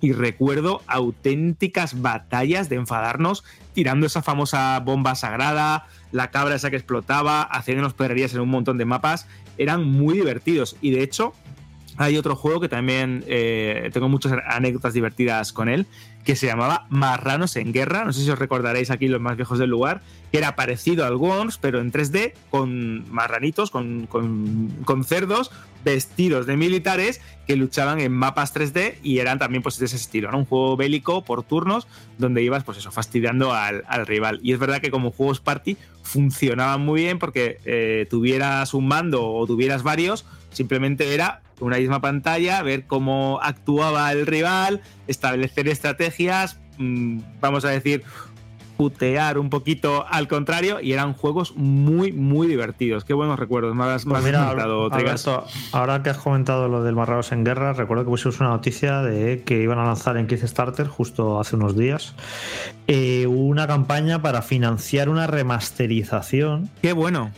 y 0.00 0.12
recuerdo 0.12 0.82
auténticas 0.86 2.00
batallas 2.00 2.68
de 2.68 2.76
enfadarnos 2.76 3.44
tirando 3.72 4.06
esa 4.06 4.22
famosa 4.22 4.78
bomba 4.80 5.14
sagrada, 5.14 5.86
la 6.10 6.30
cabra 6.30 6.56
esa 6.56 6.70
que 6.70 6.76
explotaba, 6.76 7.42
haciéndonos 7.42 7.94
perrerías 7.94 8.34
en 8.34 8.40
un 8.40 8.48
montón 8.48 8.78
de 8.78 8.84
mapas. 8.84 9.26
Eran 9.58 9.84
muy 9.84 10.14
divertidos 10.14 10.76
y 10.80 10.90
de 10.90 11.02
hecho 11.02 11.32
hay 11.96 12.16
otro 12.16 12.36
juego 12.36 12.60
que 12.60 12.68
también 12.68 13.24
eh, 13.26 13.90
tengo 13.92 14.08
muchas 14.08 14.32
anécdotas 14.46 14.94
divertidas 14.94 15.52
con 15.52 15.68
él, 15.68 15.86
que 16.24 16.36
se 16.36 16.46
llamaba 16.46 16.86
Marranos 16.88 17.56
en 17.56 17.72
Guerra. 17.72 18.04
No 18.04 18.12
sé 18.12 18.22
si 18.22 18.30
os 18.30 18.38
recordaréis 18.38 18.90
aquí 18.90 19.08
los 19.08 19.20
más 19.20 19.36
viejos 19.36 19.58
del 19.58 19.70
lugar, 19.70 20.02
que 20.30 20.38
era 20.38 20.54
parecido 20.54 21.04
al 21.04 21.16
Worms, 21.16 21.58
pero 21.58 21.80
en 21.80 21.90
3D, 21.92 22.32
con 22.50 23.10
marranitos, 23.12 23.70
con, 23.70 24.06
con- 24.06 25.04
cerdos, 25.04 25.50
vestidos 25.84 26.46
de 26.46 26.56
militares 26.56 27.20
que 27.46 27.56
luchaban 27.56 27.98
en 28.00 28.12
mapas 28.12 28.54
3D 28.54 28.98
y 29.02 29.18
eran 29.18 29.40
también 29.40 29.64
pues 29.64 29.78
de 29.80 29.86
ese 29.86 29.96
estilo, 29.96 30.30
¿no? 30.30 30.38
Un 30.38 30.44
juego 30.44 30.76
bélico 30.76 31.24
por 31.24 31.42
turnos 31.42 31.88
donde 32.18 32.40
ibas 32.42 32.62
pues 32.62 32.78
eso, 32.78 32.92
fastidiando 32.92 33.52
al, 33.52 33.82
al 33.88 34.06
rival. 34.06 34.38
Y 34.44 34.52
es 34.52 34.60
verdad 34.60 34.80
que 34.80 34.92
como 34.92 35.10
juegos 35.10 35.40
party 35.40 35.76
funcionaban 36.02 36.82
muy 36.82 37.00
bien 37.02 37.18
porque 37.18 37.58
eh, 37.64 38.06
tuvieras 38.08 38.74
un 38.74 38.86
mando 38.86 39.26
o 39.26 39.44
tuvieras 39.46 39.82
varios, 39.82 40.24
simplemente 40.52 41.14
era 41.14 41.42
una 41.62 41.78
misma 41.78 42.00
pantalla, 42.00 42.62
ver 42.62 42.86
cómo 42.86 43.40
actuaba 43.42 44.10
el 44.12 44.26
rival, 44.26 44.80
establecer 45.06 45.68
estrategias, 45.68 46.58
mm, 46.78 47.18
vamos 47.40 47.64
a 47.64 47.70
decir, 47.70 48.02
putear 48.76 49.38
un 49.38 49.48
poquito 49.48 50.04
al 50.08 50.26
contrario 50.26 50.80
y 50.80 50.92
eran 50.92 51.12
juegos 51.12 51.54
muy, 51.56 52.10
muy 52.10 52.48
divertidos. 52.48 53.04
Qué 53.04 53.14
buenos 53.14 53.38
recuerdos. 53.38 53.76
Me 53.76 53.84
has, 53.84 54.04
Pues 54.04 54.24
mira, 54.24 54.40
comentado, 54.40 54.90
Trigas. 54.90 55.28
Alberto, 55.28 55.46
ahora 55.70 56.02
que 56.02 56.10
has 56.10 56.18
comentado 56.18 56.68
lo 56.68 56.82
del 56.82 56.96
Marrados 56.96 57.30
en 57.30 57.44
Guerra, 57.44 57.74
recuerdo 57.74 58.04
que 58.04 58.10
pusimos 58.10 58.40
una 58.40 58.48
noticia 58.48 59.02
de 59.02 59.42
que 59.44 59.62
iban 59.62 59.78
a 59.78 59.84
lanzar 59.84 60.16
en 60.16 60.26
Kickstarter 60.26 60.88
justo 60.88 61.38
hace 61.38 61.54
unos 61.54 61.76
días 61.76 62.14
eh, 62.88 63.26
una 63.28 63.68
campaña 63.68 64.20
para 64.20 64.42
financiar 64.42 65.08
una 65.08 65.28
remasterización. 65.28 66.68
Qué 66.80 66.92
bueno. 66.92 67.30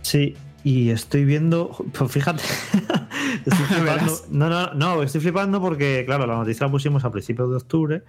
Sí, 0.00 0.36
y 0.64 0.90
estoy 0.90 1.24
viendo, 1.24 1.70
pues 1.96 2.10
fíjate, 2.10 2.42
estoy 3.46 3.64
flipando. 3.66 4.12
No, 4.30 4.48
no, 4.48 4.74
no, 4.74 5.02
estoy 5.02 5.20
flipando 5.20 5.60
porque, 5.60 6.04
claro, 6.06 6.26
la 6.26 6.36
noticia 6.36 6.66
la 6.66 6.72
pusimos 6.72 7.04
a 7.04 7.10
principios 7.10 7.50
de 7.50 7.56
octubre, 7.56 8.02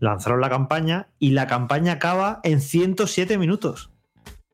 lanzaron 0.00 0.40
la 0.40 0.50
campaña 0.50 1.08
y 1.18 1.30
la 1.30 1.46
campaña 1.46 1.92
acaba 1.92 2.40
en 2.42 2.60
107 2.60 3.38
minutos. 3.38 3.90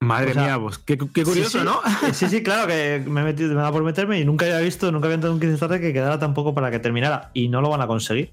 Madre 0.02 0.30
O 0.30 0.34
sea, 0.34 0.42
mía, 0.44 0.58
pues 0.58 0.78
qué, 0.78 0.96
qué 0.96 1.24
curioso, 1.24 1.50
sí, 1.50 1.58
sí. 1.58 1.64
¿no? 1.64 1.80
Sí, 2.14 2.26
sí, 2.28 2.42
claro, 2.42 2.66
que 2.66 3.04
me 3.06 3.20
he 3.20 3.24
metido, 3.24 3.54
me 3.54 3.60
da 3.60 3.70
por 3.70 3.82
meterme 3.82 4.18
y 4.18 4.24
nunca 4.24 4.46
había 4.46 4.60
visto, 4.60 4.90
nunca 4.90 5.08
había 5.08 5.16
entrado 5.16 5.34
en 5.34 5.42
un 5.42 5.46
Kickstarter 5.46 5.78
que 5.78 5.92
quedara 5.92 6.18
tampoco 6.18 6.54
para 6.54 6.70
que 6.70 6.78
terminara. 6.78 7.30
Y 7.34 7.48
no 7.48 7.60
lo 7.60 7.68
van 7.68 7.82
a 7.82 7.86
conseguir. 7.86 8.32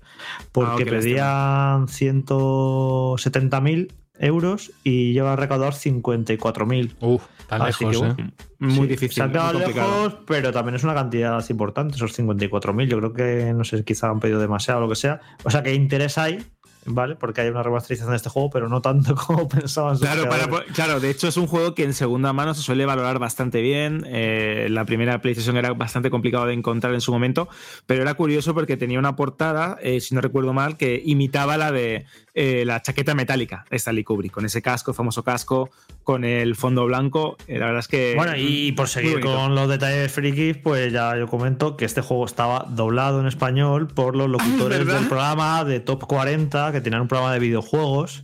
Porque 0.54 0.84
Ah, 0.84 0.90
pedían 0.90 1.88
170.000 1.88 3.92
euros 4.20 4.72
y 4.86 5.12
lleva 5.12 5.34
a 5.34 5.36
recaudar 5.36 5.74
54.000. 5.74 6.96
Uf, 7.02 7.24
tan 7.48 7.62
Así 7.62 7.86
lejos, 7.86 8.16
que, 8.16 8.22
¿eh? 8.24 8.26
Muy 8.60 8.74
sí, 8.74 8.88
difícil, 8.88 9.12
Se 9.14 9.24
ha 9.24 9.30
quedado 9.32 9.54
muy 9.54 9.64
complicado. 9.64 10.04
lejos, 10.06 10.20
pero 10.28 10.52
también 10.52 10.76
es 10.76 10.84
una 10.84 10.94
cantidad 10.94 11.44
importante, 11.50 11.96
esos 11.96 12.18
54.000. 12.18 12.88
Yo 12.88 12.98
creo 12.98 13.14
que, 13.14 13.54
no 13.54 13.64
sé, 13.64 13.84
quizá 13.84 14.10
han 14.10 14.20
pedido 14.20 14.40
demasiado 14.40 14.80
o 14.80 14.84
lo 14.84 14.90
que 14.90 14.96
sea. 14.96 15.22
O 15.44 15.50
sea, 15.52 15.64
que 15.64 15.74
interés 15.74 16.18
hay, 16.18 16.44
¿vale? 16.86 17.16
Porque 17.16 17.42
hay 17.42 17.50
una 17.50 17.64
remasterización 17.64 18.12
de 18.12 18.18
este 18.18 18.30
juego, 18.30 18.50
pero 18.50 18.68
no 18.70 18.82
tanto 18.82 19.14
como 19.28 19.48
pensaban. 19.48 19.98
Claro, 19.98 20.28
para- 20.30 20.48
claro, 20.74 21.00
de 21.00 21.10
hecho 21.10 21.28
es 21.28 21.38
un 21.38 21.48
juego 21.48 21.76
que 21.76 21.84
en 21.84 21.94
segunda 21.94 22.34
mano 22.34 22.54
se 22.54 22.62
suele 22.62 22.86
valorar 22.86 23.20
bastante 23.20 23.62
bien. 23.62 24.04
Eh, 24.08 24.68
la 24.70 24.86
primera 24.86 25.22
PlayStation 25.22 25.58
era 25.58 25.74
bastante 25.74 26.10
complicado 26.10 26.46
de 26.48 26.54
encontrar 26.54 26.94
en 26.94 27.02
su 27.02 27.12
momento, 27.12 27.48
pero 27.86 28.02
era 28.02 28.14
curioso 28.16 28.54
porque 28.54 28.78
tenía 28.78 29.00
una 29.00 29.16
portada, 29.16 29.78
eh, 29.82 30.00
si 30.02 30.16
no 30.16 30.22
recuerdo 30.22 30.54
mal, 30.54 30.78
que 30.78 31.02
imitaba 31.06 31.58
la 31.58 31.72
de 31.72 32.06
eh, 32.40 32.66
la 32.66 32.84
chaqueta 32.84 33.16
metálica 33.16 33.66
de 33.68 33.78
Stanley 33.78 34.04
Kubrick, 34.04 34.32
con 34.32 34.46
ese 34.46 34.62
casco, 34.62 34.94
famoso 34.94 35.24
casco, 35.24 35.72
con 36.04 36.24
el 36.24 36.56
fondo 36.56 36.86
blanco. 36.86 37.36
Eh, 37.48 37.58
la 37.58 37.66
verdad 37.66 37.80
es 37.80 37.88
que. 37.88 38.14
Bueno, 38.16 38.34
y 38.38 38.74
por 38.74 38.88
seguir 38.88 39.22
con 39.22 39.56
los 39.56 39.68
detalles 39.68 40.12
frikis, 40.12 40.56
pues 40.56 40.94
ya 40.94 41.18
yo 41.18 41.28
comento 41.28 41.76
que 41.76 41.86
este 41.86 42.02
juego 42.02 42.26
estaba 42.26 42.68
doblado 42.70 43.20
en 43.22 43.26
español 43.26 43.88
por 43.88 44.16
los 44.16 44.30
locutores 44.30 44.86
¿verdad? 44.86 45.00
del 45.00 45.08
programa 45.08 45.66
de 45.66 45.80
Top 45.80 46.06
40, 46.06 46.72
que 46.74 46.80
tenían 46.80 47.02
un 47.02 47.08
programa 47.08 47.34
de 47.34 47.40
videojuegos 47.40 48.24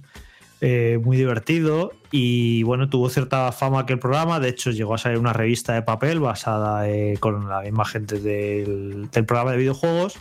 eh, 0.61 0.99
muy 1.03 1.17
divertido. 1.17 1.93
Y 2.11 2.61
bueno, 2.61 2.89
tuvo 2.89 3.09
cierta 3.09 3.51
fama 3.51 3.79
aquel 3.79 3.97
programa. 3.97 4.39
De 4.39 4.49
hecho, 4.49 4.69
llegó 4.69 4.93
a 4.93 4.99
salir 4.99 5.17
una 5.17 5.33
revista 5.33 5.73
de 5.73 5.81
papel 5.81 6.19
basada 6.19 6.87
eh, 6.87 7.17
con 7.19 7.49
la 7.49 7.61
misma 7.61 7.83
gente 7.83 8.19
del, 8.19 9.09
del 9.09 9.25
programa 9.25 9.53
de 9.53 9.57
videojuegos. 9.57 10.19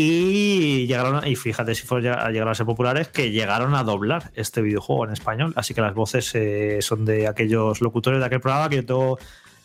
Y 0.00 0.86
llegaron, 0.86 1.16
a- 1.24 1.28
y 1.28 1.34
fíjate 1.34 1.74
si 1.74 1.84
fueron 1.84 2.18
a 2.18 2.30
llegar 2.30 2.48
a 2.48 2.54
ser 2.54 2.66
populares, 2.66 3.08
que 3.08 3.32
llegaron 3.32 3.74
a 3.74 3.82
doblar 3.82 4.30
este 4.36 4.62
videojuego 4.62 5.04
en 5.06 5.12
español. 5.12 5.52
Así 5.56 5.74
que 5.74 5.80
las 5.80 5.92
voces 5.92 6.32
eh, 6.36 6.78
son 6.82 7.04
de 7.04 7.26
aquellos 7.26 7.80
locutores 7.80 8.20
de 8.20 8.26
aquel 8.26 8.40
programa 8.40 8.68
que 8.68 8.76
yo 8.76 8.86
tengo, 8.86 9.18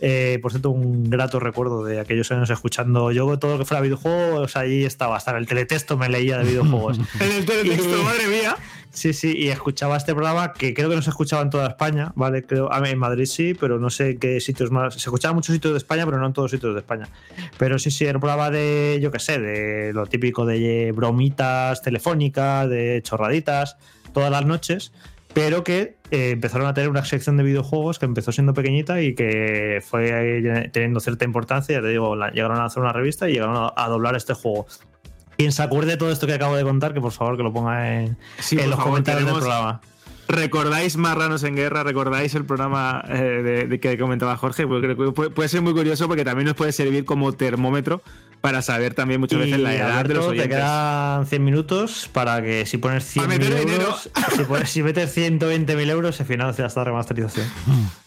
eh, 0.05 0.37
por 0.41 0.51
cierto, 0.51 0.69
un 0.69 1.09
grato 1.09 1.39
recuerdo 1.39 1.85
de 1.85 1.97
aquellos 2.01 2.29
años 2.33 2.49
escuchando. 2.49 3.09
Yo 3.13 3.39
todo 3.39 3.53
lo 3.53 3.59
que 3.59 3.63
fuera 3.63 3.79
videojuegos, 3.79 4.57
ahí 4.57 4.83
estaba, 4.83 5.15
hasta 5.15 5.31
en 5.31 5.37
el 5.37 5.47
teletexto 5.47 5.95
me 5.97 6.09
leía 6.09 6.37
de 6.39 6.43
videojuegos. 6.43 6.99
En 7.21 7.31
el 7.31 7.45
teletexto, 7.45 7.97
Y- 8.01 8.03
madre 8.03 8.27
mía. 8.27 8.57
Sí, 8.91 9.13
sí, 9.13 9.33
y 9.35 9.47
escuchaba 9.47 9.95
este 9.97 10.13
programa 10.13 10.51
que 10.53 10.73
creo 10.73 10.87
que 10.89 10.95
no 10.97 11.01
se 11.01 11.09
escuchaba 11.09 11.41
en 11.41 11.49
toda 11.49 11.67
España, 11.69 12.11
¿vale? 12.15 12.43
Creo, 12.43 12.71
a 12.71 12.79
mí 12.81 12.89
en 12.89 12.99
Madrid 12.99 13.25
sí, 13.25 13.53
pero 13.57 13.79
no 13.79 13.89
sé 13.89 14.11
en 14.11 14.19
qué 14.19 14.39
sitios 14.41 14.69
más. 14.71 14.93
Se 14.93 14.99
escuchaba 14.99 15.31
en 15.31 15.37
muchos 15.37 15.55
sitios 15.55 15.71
de 15.73 15.77
España, 15.77 16.05
pero 16.05 16.19
no 16.19 16.27
en 16.27 16.33
todos 16.33 16.51
sitios 16.51 16.73
de 16.73 16.81
España. 16.81 17.07
Pero 17.57 17.79
sí, 17.79 17.89
sí, 17.89 18.03
era 18.05 18.17
un 18.17 18.21
programa 18.21 18.51
de, 18.51 18.99
yo 19.01 19.09
qué 19.09 19.19
sé, 19.19 19.39
de 19.39 19.93
lo 19.93 20.05
típico 20.05 20.45
de 20.45 20.91
bromitas 20.93 21.81
telefónicas, 21.81 22.69
de 22.69 22.99
chorraditas, 23.03 23.77
todas 24.13 24.29
las 24.29 24.45
noches, 24.45 24.91
pero 25.33 25.63
que 25.63 25.95
eh, 26.11 26.31
empezaron 26.31 26.67
a 26.67 26.73
tener 26.73 26.89
una 26.89 27.03
sección 27.05 27.37
de 27.37 27.43
videojuegos 27.43 27.97
que 27.99 28.05
empezó 28.05 28.31
siendo 28.31 28.53
pequeñita 28.53 29.01
y 29.01 29.15
que 29.15 29.81
fue 29.85 30.69
teniendo 30.71 30.99
cierta 30.99 31.25
importancia. 31.25 31.75
Ya 31.75 31.81
te 31.81 31.87
digo, 31.89 32.15
la- 32.15 32.31
llegaron 32.31 32.57
a 32.59 32.65
hacer 32.65 32.83
una 32.83 32.93
revista 32.93 33.27
y 33.29 33.33
llegaron 33.33 33.55
a, 33.57 33.73
a 33.75 33.87
doblar 33.89 34.15
este 34.15 34.33
juego. 34.33 34.67
Quien 35.37 35.51
se 35.51 35.63
acuerde 35.63 35.91
de 35.91 35.97
todo 35.97 36.11
esto 36.11 36.27
que 36.27 36.33
acabo 36.33 36.55
de 36.55 36.63
contar, 36.63 36.93
que 36.93 37.01
por 37.01 37.11
favor 37.11 37.35
que 37.37 37.43
lo 37.43 37.51
ponga 37.51 37.99
en, 38.01 38.17
Sí, 38.37 38.55
en 38.59 38.69
los 38.69 38.75
favor, 38.77 38.91
comentarios 38.91 39.25
del 39.25 39.35
programa. 39.35 39.81
¿Recordáis 40.27 40.95
Marranos 40.95 41.43
en 41.43 41.55
Guerra? 41.55 41.83
¿Recordáis 41.83 42.33
el 42.35 42.45
programa 42.45 43.03
eh, 43.09 43.13
de, 43.43 43.67
de 43.67 43.79
que 43.79 43.97
comentaba 43.97 44.37
Jorge? 44.37 44.65
Porque 44.67 44.95
puede 44.95 45.49
ser 45.49 45.61
muy 45.61 45.73
curioso 45.73 46.07
porque 46.07 46.23
también 46.23 46.45
nos 46.45 46.55
puede 46.55 46.71
servir 46.71 47.03
como 47.05 47.33
termómetro 47.33 48.01
para 48.43 48.61
saber 48.61 48.93
también 48.93 49.21
muchas 49.21 49.39
veces 49.39 49.57
la 49.57 49.73
edad 49.73 50.03
de 50.03 50.15
los 50.15 50.25
te 50.25 50.31
oyentes. 50.31 50.57
quedan 50.57 51.25
100 51.25 51.43
minutos 51.45 52.09
para 52.11 52.41
que 52.41 52.65
si 52.65 52.77
pones 52.77 53.05
100 53.05 53.25
Para 53.25 53.37
meter 53.39 53.69
euros, 53.69 54.09
si, 54.35 54.43
pones, 54.43 54.69
si 54.69 54.83
metes 54.83 55.15
120.000 55.15 55.89
euros, 55.89 56.17
se 56.17 56.25
financia 56.25 56.65
esta 56.65 56.83
remasterización. 56.83 57.47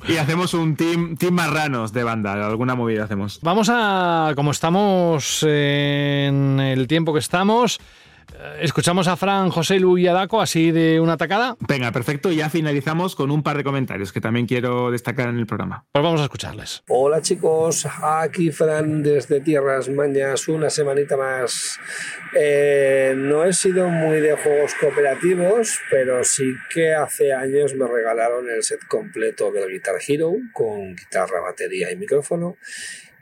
Y 0.07 0.19
hacemos 0.19 0.53
un 0.53 0.77
team, 0.77 1.17
team 1.17 1.33
marranos 1.33 1.95
de 1.95 2.05
banda, 2.05 2.47
alguna 2.47 2.75
movida 2.75 3.05
hacemos. 3.05 3.39
Vamos 3.41 3.71
a, 3.73 4.35
como 4.37 4.51
estamos 4.51 5.43
en 5.43 6.61
el 6.61 6.87
tiempo 6.87 7.15
que 7.15 7.21
estamos, 7.21 7.81
escuchamos 8.61 9.09
a 9.09 9.17
Fran, 9.17 9.51
José 9.51 9.79
Lu 9.79 9.99
y 9.99 10.07
Adaco 10.07 10.41
así 10.41 10.71
de 10.71 11.01
una 11.01 11.17
tacada. 11.17 11.57
Venga, 11.61 11.93
perfecto. 11.93 12.33
Ya 12.33 12.51
finalizamos 12.51 13.15
con 13.17 13.31
un 13.31 13.43
par 13.43 13.57
de 13.57 13.65
comentarios 13.65 14.13
que 14.13 14.21
también 14.21 14.47
quiero 14.47 14.91
destacar 14.91 15.29
en 15.29 15.39
el 15.39 15.47
programa. 15.47 15.85
Pues 15.93 16.03
vamos 16.03 16.21
a 16.21 16.25
escucharles. 16.25 16.83
Hola 16.89 17.23
chicos, 17.23 17.87
aquí 18.03 18.51
Fran 18.51 19.03
desde 19.03 19.41
Tierras 19.41 19.89
Mañas, 19.89 20.49
una 20.49 20.71
semanita 20.71 21.17
más. 21.17 21.79
Eh, 22.35 23.15
no 23.17 23.45
he 23.45 23.53
sido 23.53 23.89
muy 23.89 24.21
de 24.21 24.37
juegos 24.37 24.75
cooperativos, 24.75 25.79
pero 25.91 26.23
sí 26.25 26.55
que 26.73 26.95
hace 26.95 27.33
años 27.33 27.75
me 27.75 27.87
regalaron 27.87 28.49
el 28.51 28.63
set 28.63 28.81
completo 28.87 29.51
del 29.51 29.71
Guitar 29.71 29.97
Hero 30.07 30.33
con 30.53 30.95
guitarra, 30.95 31.41
batería 31.41 31.91
y 31.91 31.97
micrófono. 31.97 32.57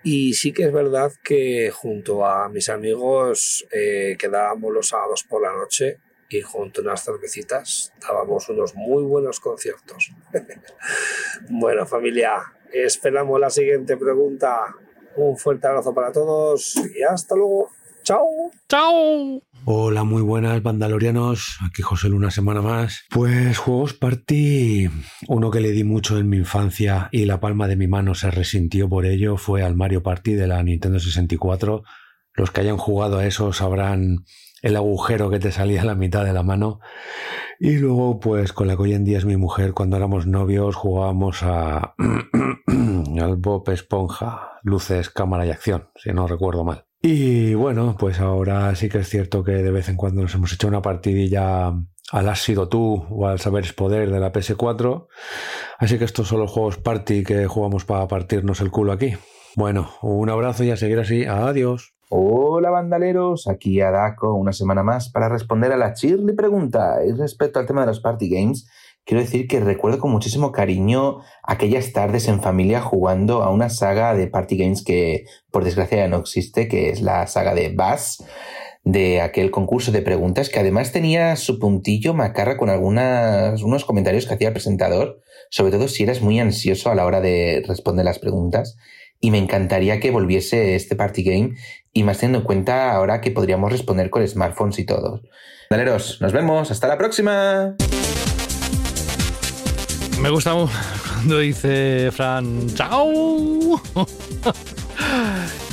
Y 0.05 0.35
sí 0.35 0.53
que 0.53 0.65
es 0.65 0.73
verdad 0.73 1.13
que 1.23 1.71
junto 1.71 2.27
a 2.27 2.49
mis 2.51 2.69
amigos 2.69 3.67
eh, 3.73 4.17
quedábamos 4.19 4.73
los 4.73 4.89
sábados 4.89 5.25
por 5.27 5.43
la 5.43 5.53
noche 5.53 5.99
y 6.29 6.43
junto 6.43 6.81
a 6.81 6.85
unas 6.85 7.03
cervecitas 7.03 7.93
dábamos 8.01 8.49
unos 8.51 8.75
muy 8.75 9.03
buenos 9.03 9.41
conciertos. 9.41 10.11
bueno, 11.49 11.87
familia, 11.87 12.43
esperamos 12.71 13.41
la 13.41 13.49
siguiente 13.51 13.97
pregunta. 13.97 14.77
Un 15.17 15.39
fuerte 15.39 15.69
abrazo 15.69 15.95
para 15.95 16.13
todos 16.13 16.77
y 16.95 17.03
hasta 17.03 17.35
luego. 17.35 17.71
Chao. 18.03 18.51
Chao. 18.69 19.43
Hola, 19.67 20.05
muy 20.05 20.21
buenas, 20.21 20.63
Bandalorianos. 20.63 21.57
Aquí 21.63 21.81
José 21.81 22.09
una 22.09 22.31
semana 22.31 22.61
más. 22.61 23.05
Pues 23.09 23.57
Juegos 23.57 23.95
Party, 23.95 24.91
uno 25.27 25.51
que 25.51 25.61
le 25.61 25.71
di 25.71 25.85
mucho 25.85 26.19
en 26.19 26.29
mi 26.29 26.37
infancia 26.37 27.09
y 27.13 27.25
la 27.25 27.41
palma 27.41 27.67
de 27.67 27.77
mi 27.77 27.87
mano 27.87 28.15
se 28.15 28.31
resintió 28.31 28.91
por 28.91 29.07
ello 29.07 29.39
fue 29.39 29.63
al 29.63 29.75
Mario 29.75 30.03
Party 30.03 30.35
de 30.35 30.49
la 30.49 30.63
Nintendo 30.63 31.01
64. 31.01 31.83
Los 32.35 32.51
que 32.51 32.61
hayan 32.61 32.77
jugado 32.77 33.17
a 33.17 33.27
eso 33.27 33.55
sabrán 33.55 34.27
el 34.61 34.77
agujero 34.77 35.31
que 35.31 35.39
te 35.39 35.51
salía 35.51 35.81
a 35.81 35.87
la 35.87 35.95
mitad 35.95 36.27
de 36.27 36.35
la 36.35 36.43
mano. 36.43 36.81
Y 37.59 37.79
luego, 37.79 38.21
pues 38.21 38.53
con 38.53 38.67
la 38.69 38.77
que 38.77 38.83
hoy 38.83 38.93
en 38.93 39.05
día 39.05 39.17
es 39.17 39.25
mi 39.25 39.39
mujer, 39.39 39.73
cuando 39.73 39.97
éramos 39.97 40.27
novios 40.27 40.77
jugábamos 40.77 41.43
a 41.43 41.95
al 41.97 43.37
Bob 43.37 43.71
Esponja, 43.71 44.59
luces, 44.63 45.09
cámara 45.09 45.47
y 45.47 45.51
acción, 45.51 45.89
si 45.97 46.13
no 46.13 46.27
recuerdo 46.27 46.65
mal. 46.65 46.85
Y 47.07 47.53
bueno, 47.53 47.97
pues 47.99 48.19
ahora 48.19 48.75
sí 48.75 48.89
que 48.89 49.01
es 49.01 49.11
cierto 49.11 49.45
que 49.45 49.53
de 49.53 49.71
vez 49.71 49.91
en 49.91 49.97
cuando 49.97 50.23
nos 50.23 50.35
hemos 50.35 50.55
hecho 50.55 50.69
una 50.69 50.81
partidilla 50.81 51.67
al 51.67 52.29
Has 52.31 52.43
sido 52.43 52.67
tú 52.71 53.05
o 53.11 53.27
al 53.27 53.39
Saber 53.39 53.67
Poder 53.77 54.11
de 54.11 54.19
la 54.19 54.33
PS4. 54.33 55.07
Así 55.77 55.99
que 55.99 56.07
estos 56.07 56.29
son 56.29 56.41
los 56.41 56.51
juegos 56.51 56.79
party 56.79 57.23
que 57.23 57.47
jugamos 57.47 57.85
para 57.85 58.09
partirnos 58.09 58.63
el 58.63 58.71
culo 58.71 58.93
aquí. 58.93 59.13
Bueno, 59.55 59.91
un 60.01 60.31
abrazo 60.31 60.65
y 60.65 60.71
a 60.71 60.79
seguir 60.79 60.99
así. 60.99 61.27
Adiós. 61.27 61.95
Hola 62.09 62.71
bandaleros, 62.71 63.49
aquí 63.49 63.83
Adako 63.83 64.33
una 64.33 64.55
semana 64.55 64.83
más 64.83 65.11
para 65.11 65.29
responder 65.29 65.73
a 65.73 65.77
la 65.77 65.93
Chirly 65.93 66.33
pregunta. 66.33 67.05
Y 67.07 67.13
respecto 67.13 67.59
al 67.59 67.67
tema 67.67 67.83
de 67.83 67.89
los 67.89 68.01
party 68.01 68.31
games, 68.31 68.67
quiero 69.05 69.23
decir 69.23 69.47
que 69.49 69.61
recuerdo 69.61 69.99
con 69.99 70.11
muchísimo 70.11 70.53
cariño 70.53 71.19
aquellas 71.43 71.93
tardes 71.93 72.29
en 72.29 72.43
familia 72.43 72.81
jugando 72.81 73.43
a 73.43 73.51
una 73.51 73.69
saga 73.69 74.15
de 74.15 74.27
party 74.27 74.57
games 74.57 74.85
que 74.85 75.25
por 75.51 75.65
desgracia 75.65 76.09
no 76.09 76.19
existe, 76.19 76.69
que 76.69 76.91
es 76.91 77.03
la 77.03 77.27
saga 77.27 77.55
de 77.55 77.71
Bass, 77.71 78.25
de 78.85 79.23
aquel 79.23 79.51
concurso 79.51 79.93
de 79.93 80.03
preguntas 80.03 80.51
que 80.51 80.61
además 80.61 80.93
tenía 80.93 81.37
su 81.37 81.59
puntillo 81.59 82.13
macarra 82.15 82.57
con 82.57 82.69
algunas, 82.69 83.63
unos 83.63 83.85
comentarios 83.85 84.27
que 84.27 84.35
hacía 84.35 84.49
el 84.49 84.55
presentador, 84.55 85.21
sobre 85.51 85.73
todo 85.73 85.89
si 85.89 86.03
eras 86.03 86.21
muy 86.21 86.39
ansioso 86.39 86.91
a 86.91 86.95
la 86.95 87.07
hora 87.07 87.21
de 87.21 87.63
responder 87.67 88.05
las 88.05 88.19
preguntas. 88.19 88.77
Y 89.21 89.31
me 89.31 89.39
encantaría 89.39 90.01
que 90.01 90.11
volviese 90.11 90.75
este 90.75 90.97
party 90.97 91.23
game 91.23 91.55
y 91.95 92.03
más 92.03 92.19
teniendo 92.19 92.41
en 92.41 92.45
cuenta 92.45 92.93
ahora 92.93 93.23
que 93.23 93.31
podríamos 93.31 93.73
responder 93.73 94.11
con 94.11 94.27
smartphones 94.27 94.79
y 94.79 94.85
todo. 94.85 95.23
Daleros, 95.71 96.21
nos 96.21 96.33
vemos, 96.33 96.71
hasta 96.71 96.89
la 96.89 96.99
próxima. 96.99 97.75
Me 100.25 100.31
gusta 100.31 100.55
cuando 100.55 101.39
dice 101.39 102.11
Fran, 102.11 102.75
chao. 102.75 103.79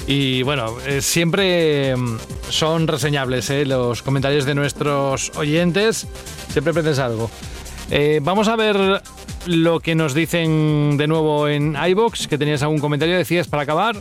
Y 0.08 0.44
bueno, 0.44 0.78
eh, 0.86 1.02
siempre 1.02 1.96
mm, 1.96 2.18
son 2.50 2.86
reseñables 2.86 3.50
eh, 3.50 3.66
los 3.66 4.02
comentarios 4.02 4.44
de 4.44 4.54
nuestros 4.54 5.32
oyentes. 5.38 6.06
Siempre 6.50 6.72
aprendes 6.72 7.00
algo. 7.00 7.32
Eh, 7.90 8.20
vamos 8.22 8.50
a 8.50 8.58
ver 8.58 9.02
lo 9.46 9.80
que 9.80 9.96
nos 9.96 10.14
dicen 10.14 10.98
de 10.98 11.08
nuevo 11.08 11.48
en 11.48 11.78
iBox, 11.82 12.28
que 12.28 12.38
tenías 12.38 12.62
algún 12.62 12.80
comentario, 12.80 13.16
decías 13.16 13.48
para 13.48 13.64
acabar. 13.64 13.96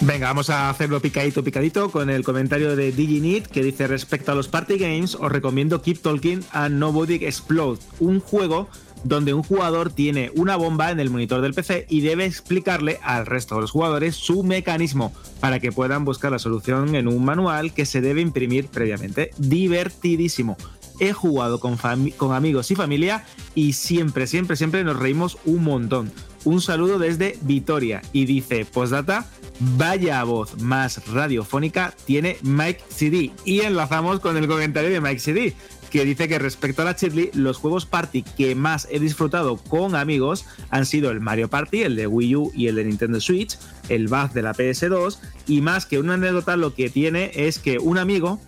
Venga, 0.00 0.26
vamos 0.26 0.50
a 0.50 0.70
hacerlo 0.70 1.00
picadito, 1.00 1.44
picadito 1.44 1.90
con 1.90 2.10
el 2.10 2.24
comentario 2.24 2.74
de 2.74 2.90
DigiNit 2.90 3.46
que 3.46 3.62
dice 3.62 3.86
respecto 3.86 4.32
a 4.32 4.34
los 4.34 4.48
party 4.48 4.78
games 4.78 5.16
os 5.16 5.30
recomiendo 5.30 5.82
Keep 5.82 6.02
Talking 6.02 6.44
and 6.52 6.78
Nobody 6.78 7.16
Explode, 7.16 7.80
un 8.00 8.20
juego 8.20 8.68
donde 9.04 9.34
un 9.34 9.42
jugador 9.42 9.90
tiene 9.90 10.30
una 10.34 10.56
bomba 10.56 10.90
en 10.90 11.00
el 11.00 11.10
monitor 11.10 11.40
del 11.40 11.54
PC 11.54 11.86
y 11.88 12.00
debe 12.00 12.24
explicarle 12.24 12.98
al 13.02 13.26
resto 13.26 13.54
de 13.54 13.62
los 13.62 13.70
jugadores 13.70 14.16
su 14.16 14.42
mecanismo 14.42 15.12
para 15.40 15.60
que 15.60 15.72
puedan 15.72 16.04
buscar 16.04 16.32
la 16.32 16.38
solución 16.38 16.94
en 16.94 17.08
un 17.08 17.24
manual 17.24 17.72
que 17.72 17.86
se 17.86 18.00
debe 18.00 18.20
imprimir 18.20 18.68
previamente. 18.68 19.30
Divertidísimo. 19.38 20.56
He 21.00 21.12
jugado 21.12 21.60
con, 21.60 21.76
con 22.16 22.34
amigos 22.34 22.70
y 22.70 22.74
familia 22.74 23.24
y 23.54 23.74
siempre, 23.74 24.26
siempre, 24.26 24.56
siempre 24.56 24.82
nos 24.82 24.98
reímos 24.98 25.38
un 25.44 25.62
montón. 25.62 26.10
Un 26.44 26.60
saludo 26.60 26.98
desde 26.98 27.38
Vitoria 27.42 28.02
y 28.12 28.24
dice, 28.24 28.64
postdata, 28.64 29.28
vaya 29.60 30.22
voz 30.24 30.60
más 30.60 31.06
radiofónica 31.08 31.94
tiene 32.04 32.38
Mike 32.42 32.82
CD. 32.88 33.30
Y 33.44 33.60
enlazamos 33.60 34.20
con 34.20 34.36
el 34.36 34.46
comentario 34.46 34.90
de 34.90 35.00
Mike 35.00 35.20
CD, 35.20 35.54
que 35.90 36.04
dice 36.04 36.28
que 36.28 36.38
respecto 36.38 36.82
a 36.82 36.84
la 36.84 36.96
Chirly, 36.96 37.30
los 37.34 37.56
juegos 37.56 37.86
party 37.86 38.22
que 38.22 38.54
más 38.54 38.86
he 38.90 39.00
disfrutado 39.00 39.56
con 39.56 39.94
amigos 39.94 40.44
han 40.70 40.86
sido 40.86 41.10
el 41.10 41.20
Mario 41.20 41.48
Party, 41.48 41.82
el 41.82 41.96
de 41.96 42.06
Wii 42.06 42.36
U 42.36 42.52
y 42.54 42.68
el 42.68 42.76
de 42.76 42.84
Nintendo 42.84 43.20
Switch, 43.20 43.58
el 43.88 44.08
Buzz 44.08 44.32
de 44.34 44.42
la 44.42 44.54
PS2, 44.54 45.18
y 45.46 45.60
más 45.60 45.86
que 45.86 45.98
una 45.98 46.14
anécdota 46.14 46.56
lo 46.56 46.74
que 46.74 46.90
tiene 46.90 47.30
es 47.34 47.58
que 47.58 47.78
un 47.78 47.98
amigo 47.98 48.40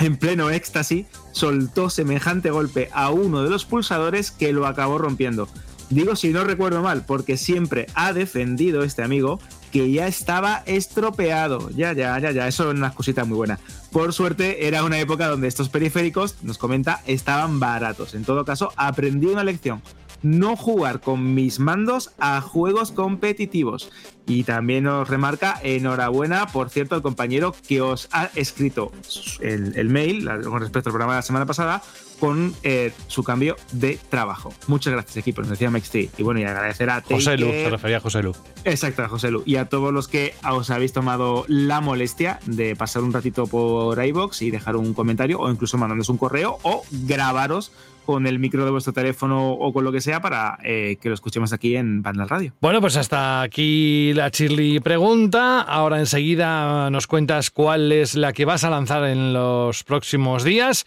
en 0.00 0.16
pleno 0.16 0.50
éxtasis, 0.50 1.06
soltó 1.32 1.90
semejante 1.90 2.50
golpe 2.50 2.88
a 2.92 3.10
uno 3.10 3.42
de 3.42 3.50
los 3.50 3.66
pulsadores 3.66 4.30
que 4.30 4.52
lo 4.52 4.66
acabó 4.66 4.98
rompiendo. 4.98 5.48
Digo 5.90 6.16
si 6.16 6.30
no 6.30 6.44
recuerdo 6.44 6.82
mal, 6.82 7.04
porque 7.04 7.36
siempre 7.36 7.86
ha 7.94 8.12
defendido 8.12 8.82
este 8.82 9.02
amigo 9.02 9.40
que 9.72 9.90
ya 9.90 10.06
estaba 10.06 10.62
estropeado. 10.66 11.70
Ya, 11.70 11.92
ya, 11.92 12.18
ya, 12.18 12.30
ya, 12.30 12.48
eso 12.48 12.70
es 12.70 12.76
una 12.76 12.94
cosita 12.94 13.24
muy 13.24 13.36
buena. 13.36 13.58
Por 13.92 14.12
suerte, 14.12 14.68
era 14.68 14.84
una 14.84 15.00
época 15.00 15.26
donde 15.26 15.48
estos 15.48 15.68
periféricos, 15.68 16.36
nos 16.42 16.58
comenta, 16.58 17.02
estaban 17.06 17.58
baratos. 17.58 18.14
En 18.14 18.24
todo 18.24 18.44
caso, 18.44 18.72
aprendí 18.76 19.26
una 19.26 19.42
lección. 19.42 19.82
No 20.22 20.56
jugar 20.56 21.00
con 21.00 21.34
mis 21.34 21.58
mandos 21.58 22.12
a 22.18 22.40
juegos 22.40 22.92
competitivos. 22.92 23.90
Y 24.26 24.44
también 24.44 24.86
os 24.86 25.08
remarca, 25.08 25.58
enhorabuena, 25.62 26.46
por 26.46 26.70
cierto, 26.70 26.94
al 26.94 27.02
compañero 27.02 27.54
que 27.66 27.80
os 27.80 28.08
ha 28.12 28.30
escrito 28.36 28.92
el, 29.40 29.76
el 29.76 29.88
mail 29.88 30.28
con 30.44 30.60
respecto 30.60 30.90
al 30.90 30.92
programa 30.92 31.14
de 31.14 31.18
la 31.18 31.22
semana 31.22 31.46
pasada 31.46 31.82
con 32.20 32.54
eh, 32.62 32.92
su 33.08 33.24
cambio 33.24 33.56
de 33.72 33.98
trabajo. 34.10 34.52
Muchas 34.68 34.92
gracias, 34.92 35.16
equipo, 35.16 35.40
nos 35.40 35.50
decía 35.50 35.70
MXT. 35.70 36.18
Y 36.18 36.22
bueno, 36.22 36.38
y 36.38 36.44
agradecer 36.44 36.90
a 36.90 37.00
José 37.00 37.38
Lu, 37.38 37.46
se 37.46 37.70
refería 37.70 37.96
a 37.96 38.00
José 38.00 38.22
Lu. 38.22 38.32
Exacto, 38.64 39.08
José 39.08 39.30
Lu. 39.30 39.42
Y 39.46 39.56
a 39.56 39.68
todos 39.68 39.92
los 39.92 40.06
que 40.06 40.34
os 40.48 40.70
habéis 40.70 40.92
tomado 40.92 41.44
la 41.48 41.80
molestia 41.80 42.38
de 42.44 42.76
pasar 42.76 43.02
un 43.02 43.12
ratito 43.12 43.46
por 43.46 44.04
iBox 44.04 44.42
y 44.42 44.50
dejar 44.50 44.76
un 44.76 44.92
comentario 44.92 45.40
o 45.40 45.50
incluso 45.50 45.78
mandarnos 45.78 46.10
un 46.10 46.18
correo 46.18 46.58
o 46.62 46.82
grabaros 46.90 47.72
con 48.10 48.26
el 48.26 48.40
micro 48.40 48.64
de 48.64 48.72
vuestro 48.72 48.92
teléfono 48.92 49.52
o 49.52 49.72
con 49.72 49.84
lo 49.84 49.92
que 49.92 50.00
sea 50.00 50.20
para 50.20 50.58
eh, 50.64 50.98
que 51.00 51.08
lo 51.08 51.14
escuchemos 51.14 51.52
aquí 51.52 51.76
en 51.76 52.02
Bandal 52.02 52.28
Radio. 52.28 52.52
Bueno, 52.60 52.80
pues 52.80 52.96
hasta 52.96 53.40
aquí 53.40 54.12
la 54.14 54.30
Shirley 54.30 54.80
pregunta. 54.80 55.60
Ahora 55.60 56.00
enseguida 56.00 56.90
nos 56.90 57.06
cuentas 57.06 57.52
cuál 57.52 57.92
es 57.92 58.16
la 58.16 58.32
que 58.32 58.44
vas 58.44 58.64
a 58.64 58.70
lanzar 58.70 59.04
en 59.04 59.32
los 59.32 59.84
próximos 59.84 60.42
días. 60.42 60.86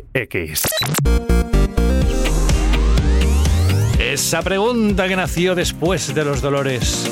CEX. 0.13 0.63
Esa 3.99 4.41
pregunta 4.41 5.07
que 5.07 5.15
nació 5.15 5.55
después 5.55 6.13
de 6.13 6.25
los 6.25 6.41
dolores. 6.41 7.09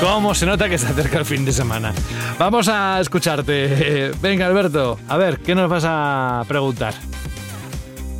¿Cómo 0.00 0.34
se 0.34 0.46
nota 0.46 0.68
que 0.68 0.78
se 0.78 0.86
acerca 0.86 1.18
el 1.18 1.24
fin 1.24 1.44
de 1.44 1.52
semana? 1.52 1.92
Vamos 2.38 2.68
a 2.68 3.00
escucharte. 3.00 4.12
Venga, 4.22 4.46
Alberto, 4.46 4.98
a 5.08 5.16
ver, 5.16 5.40
¿qué 5.40 5.54
nos 5.54 5.68
vas 5.68 5.84
a 5.86 6.44
preguntar? 6.48 6.94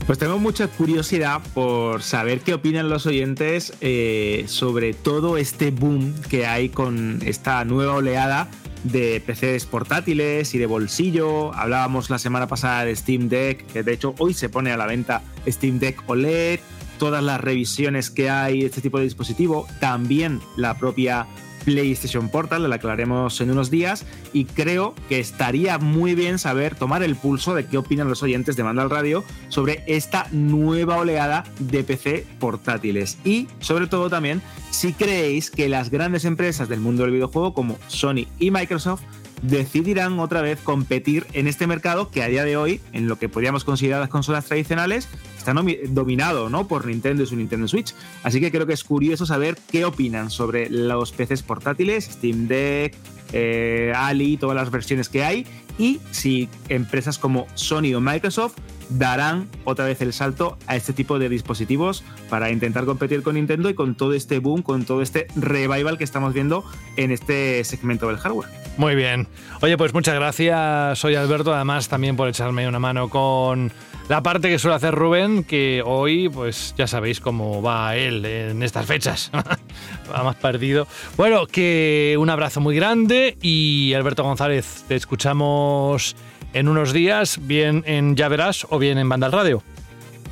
Pues 0.06 0.18
tengo 0.18 0.38
mucha 0.38 0.66
curiosidad 0.66 1.40
por 1.54 2.02
saber 2.02 2.40
qué 2.40 2.54
opinan 2.54 2.90
los 2.90 3.06
oyentes 3.06 3.72
eh, 3.80 4.44
sobre 4.48 4.92
todo 4.92 5.38
este 5.38 5.70
boom 5.70 6.12
que 6.28 6.46
hay 6.46 6.68
con 6.68 7.20
esta 7.24 7.64
nueva 7.64 7.94
oleada 7.94 8.48
de 8.84 9.20
PCs 9.20 9.66
portátiles 9.66 10.54
y 10.54 10.58
de 10.58 10.66
bolsillo. 10.66 11.54
Hablábamos 11.54 12.10
la 12.10 12.18
semana 12.18 12.46
pasada 12.46 12.84
de 12.84 12.96
Steam 12.96 13.28
Deck, 13.28 13.66
que 13.66 13.82
de 13.82 13.92
hecho 13.92 14.14
hoy 14.18 14.34
se 14.34 14.48
pone 14.48 14.72
a 14.72 14.76
la 14.76 14.86
venta 14.86 15.22
Steam 15.46 15.78
Deck 15.78 16.02
OLED, 16.06 16.60
todas 16.98 17.22
las 17.22 17.40
revisiones 17.40 18.10
que 18.10 18.30
hay 18.30 18.60
de 18.60 18.66
este 18.66 18.80
tipo 18.80 18.98
de 18.98 19.04
dispositivo, 19.04 19.66
también 19.80 20.40
la 20.56 20.76
propia 20.78 21.26
PlayStation 21.70 22.28
Portal, 22.28 22.68
la 22.68 22.78
que 22.78 22.86
hablaremos 22.86 23.40
en 23.40 23.50
unos 23.50 23.70
días, 23.70 24.04
y 24.32 24.44
creo 24.44 24.94
que 25.08 25.20
estaría 25.20 25.78
muy 25.78 26.14
bien 26.14 26.38
saber, 26.38 26.74
tomar 26.74 27.02
el 27.02 27.16
pulso 27.16 27.54
de 27.54 27.66
qué 27.66 27.78
opinan 27.78 28.08
los 28.08 28.22
oyentes 28.22 28.56
de 28.56 28.64
Manda 28.64 28.82
al 28.82 28.90
Radio 28.90 29.24
sobre 29.48 29.84
esta 29.86 30.26
nueva 30.32 30.96
oleada 30.96 31.44
de 31.58 31.84
PC 31.84 32.26
portátiles. 32.38 33.18
Y 33.24 33.48
sobre 33.60 33.86
todo 33.86 34.10
también, 34.10 34.42
si 34.70 34.92
creéis 34.92 35.50
que 35.50 35.68
las 35.68 35.90
grandes 35.90 36.24
empresas 36.24 36.68
del 36.68 36.80
mundo 36.80 37.04
del 37.04 37.12
videojuego 37.12 37.54
como 37.54 37.78
Sony 37.86 38.26
y 38.38 38.50
Microsoft 38.50 39.02
decidirán 39.42 40.18
otra 40.18 40.42
vez 40.42 40.60
competir 40.60 41.26
en 41.32 41.46
este 41.46 41.66
mercado 41.66 42.10
que 42.10 42.22
a 42.22 42.28
día 42.28 42.44
de 42.44 42.56
hoy, 42.56 42.80
en 42.92 43.08
lo 43.08 43.18
que 43.18 43.28
podríamos 43.28 43.64
considerar 43.64 44.00
las 44.00 44.10
consolas 44.10 44.44
tradicionales, 44.44 45.08
está 45.40 45.54
dominado 45.88 46.48
¿no? 46.48 46.68
por 46.68 46.86
Nintendo 46.86 47.22
y 47.22 47.26
su 47.26 47.36
Nintendo 47.36 47.66
Switch. 47.66 47.94
Así 48.22 48.40
que 48.40 48.50
creo 48.50 48.66
que 48.66 48.72
es 48.72 48.84
curioso 48.84 49.26
saber 49.26 49.56
qué 49.70 49.84
opinan 49.84 50.30
sobre 50.30 50.70
los 50.70 51.12
PCs 51.12 51.42
portátiles, 51.42 52.04
Steam 52.04 52.46
Deck, 52.46 52.94
eh, 53.32 53.92
Ali, 53.94 54.36
todas 54.36 54.56
las 54.56 54.70
versiones 54.70 55.08
que 55.08 55.24
hay, 55.24 55.46
y 55.78 56.00
si 56.10 56.48
empresas 56.68 57.18
como 57.18 57.46
Sony 57.54 57.94
o 57.94 58.00
Microsoft 58.00 58.56
darán 58.90 59.48
otra 59.64 59.84
vez 59.84 60.02
el 60.02 60.12
salto 60.12 60.58
a 60.66 60.76
este 60.76 60.92
tipo 60.92 61.18
de 61.18 61.28
dispositivos 61.28 62.02
para 62.28 62.50
intentar 62.50 62.84
competir 62.84 63.22
con 63.22 63.36
Nintendo 63.36 63.70
y 63.70 63.74
con 63.74 63.94
todo 63.94 64.14
este 64.14 64.40
boom, 64.40 64.62
con 64.62 64.84
todo 64.84 65.00
este 65.00 65.28
revival 65.36 65.96
que 65.96 66.04
estamos 66.04 66.34
viendo 66.34 66.64
en 66.96 67.12
este 67.12 67.62
segmento 67.64 68.08
del 68.08 68.18
hardware. 68.18 68.48
Muy 68.76 68.94
bien. 68.94 69.28
Oye, 69.62 69.76
pues 69.76 69.94
muchas 69.94 70.14
gracias. 70.14 70.98
Soy 70.98 71.14
Alberto, 71.14 71.54
además 71.54 71.88
también 71.88 72.16
por 72.16 72.28
echarme 72.28 72.66
una 72.66 72.78
mano 72.78 73.08
con 73.08 73.70
la 74.10 74.24
parte 74.24 74.48
que 74.48 74.58
suele 74.58 74.74
hacer 74.74 74.92
Rubén, 74.92 75.44
que 75.44 75.84
hoy, 75.86 76.28
pues 76.28 76.74
ya 76.76 76.88
sabéis 76.88 77.20
cómo 77.20 77.62
va 77.62 77.94
él 77.94 78.24
en 78.24 78.60
estas 78.64 78.84
fechas. 78.84 79.30
va 80.12 80.24
más 80.24 80.34
perdido. 80.34 80.88
Bueno, 81.16 81.46
que 81.46 82.16
un 82.18 82.28
abrazo 82.28 82.60
muy 82.60 82.74
grande 82.74 83.38
y 83.40 83.92
Alberto 83.94 84.24
González, 84.24 84.84
te 84.88 84.96
escuchamos 84.96 86.16
en 86.54 86.66
unos 86.66 86.92
días, 86.92 87.38
bien 87.40 87.84
en 87.86 88.16
Ya 88.16 88.26
Verás 88.26 88.66
o 88.68 88.80
bien 88.80 88.98
en 88.98 89.08
Banda 89.08 89.28
Radio. 89.28 89.62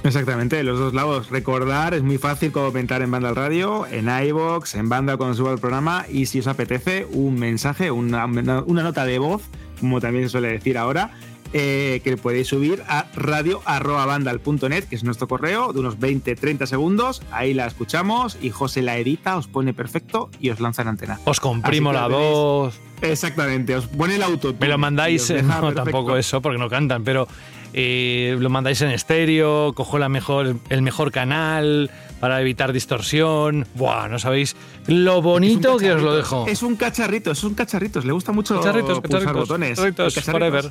Exactamente, 0.03 0.65
los 0.65 0.81
dos 0.81 0.93
lados. 0.93 1.31
Recordar, 1.31 1.95
es 1.95 2.03
muy 2.03 2.19
fácil 2.19 2.51
comentar 2.51 3.01
en 3.03 3.13
Banda 3.13 3.33
Radio, 3.33 3.87
en 3.87 4.09
iBox, 4.09 4.75
en 4.75 4.89
Banda 4.89 5.17
cuando 5.17 5.37
suba 5.37 5.53
el 5.53 5.61
programa 5.61 6.05
y 6.11 6.27
si 6.27 6.41
os 6.41 6.49
apetece, 6.49 7.07
un 7.13 7.39
mensaje, 7.39 7.93
una, 7.93 8.27
una 8.27 8.83
nota 8.83 9.05
de 9.05 9.21
voz, 9.21 9.43
como 9.79 10.01
también 10.01 10.25
se 10.25 10.31
suele 10.31 10.49
decir 10.49 10.77
ahora, 10.77 11.13
eh, 11.53 12.01
que 12.05 12.17
podéis 12.17 12.49
subir 12.49 12.83
a 12.89 13.07
radio.bandal.net, 13.15 14.85
que 14.85 14.97
es 14.97 15.05
nuestro 15.05 15.29
correo, 15.29 15.73
de 15.73 15.81
unos 15.81 15.99
20-30 15.99 16.67
segundos. 16.67 17.23
Ahí 17.31 17.55
la 17.55 17.67
escuchamos 17.67 18.37
y 18.41 18.51
José 18.51 18.83
la 18.83 18.99
edita, 18.99 19.37
os 19.37 19.49
pone 19.49 19.75
perfecto 19.75 20.31
y 20.41 20.51
os 20.51 20.61
lanza 20.61 20.83
en 20.83 20.89
antena. 20.89 21.21
Os 21.25 21.41
comprimo 21.41 21.93
la 21.93 22.07
voz. 22.09 22.79
Exactamente, 23.01 23.77
os 23.77 23.87
pone 23.87 24.17
el 24.17 24.23
auto. 24.23 24.55
Me 24.59 24.69
lo 24.69 24.79
mandáis, 24.79 25.31
no, 25.31 25.73
tampoco 25.73 26.17
eso, 26.17 26.43
porque 26.43 26.59
no 26.59 26.69
cantan, 26.69 27.05
pero 27.05 27.29
eh, 27.73 28.37
lo 28.39 28.51
mandáis 28.51 28.81
en 28.83 28.91
estéreo, 28.91 29.73
cojo 29.75 29.99
la 29.99 30.09
mejor, 30.09 30.57
el 30.69 30.83
mejor 30.83 31.13
canal 31.13 31.91
para 32.21 32.41
evitar 32.41 32.73
distorsión. 32.73 33.67
Buah, 33.75 34.09
no 34.09 34.19
sabéis 34.19 34.57
lo 34.87 35.21
bonito 35.23 35.77
que 35.77 35.93
os 35.93 36.03
lo 36.03 36.15
dejo. 36.17 36.47
Es 36.49 36.63
un 36.63 36.77
cacharrito, 36.77 37.31
es 37.33 37.45
un 37.45 37.55
cacharrito. 37.55 38.01
Le 38.01 38.13
gusta 38.13 38.33
mucho 38.33 38.57
Cacharritos, 38.57 39.01
pulsar 39.01 39.21
cacharritos, 39.21 39.49
botones. 39.49 39.71
cacharritos, 39.79 40.15
Cacharritos. 40.15 40.71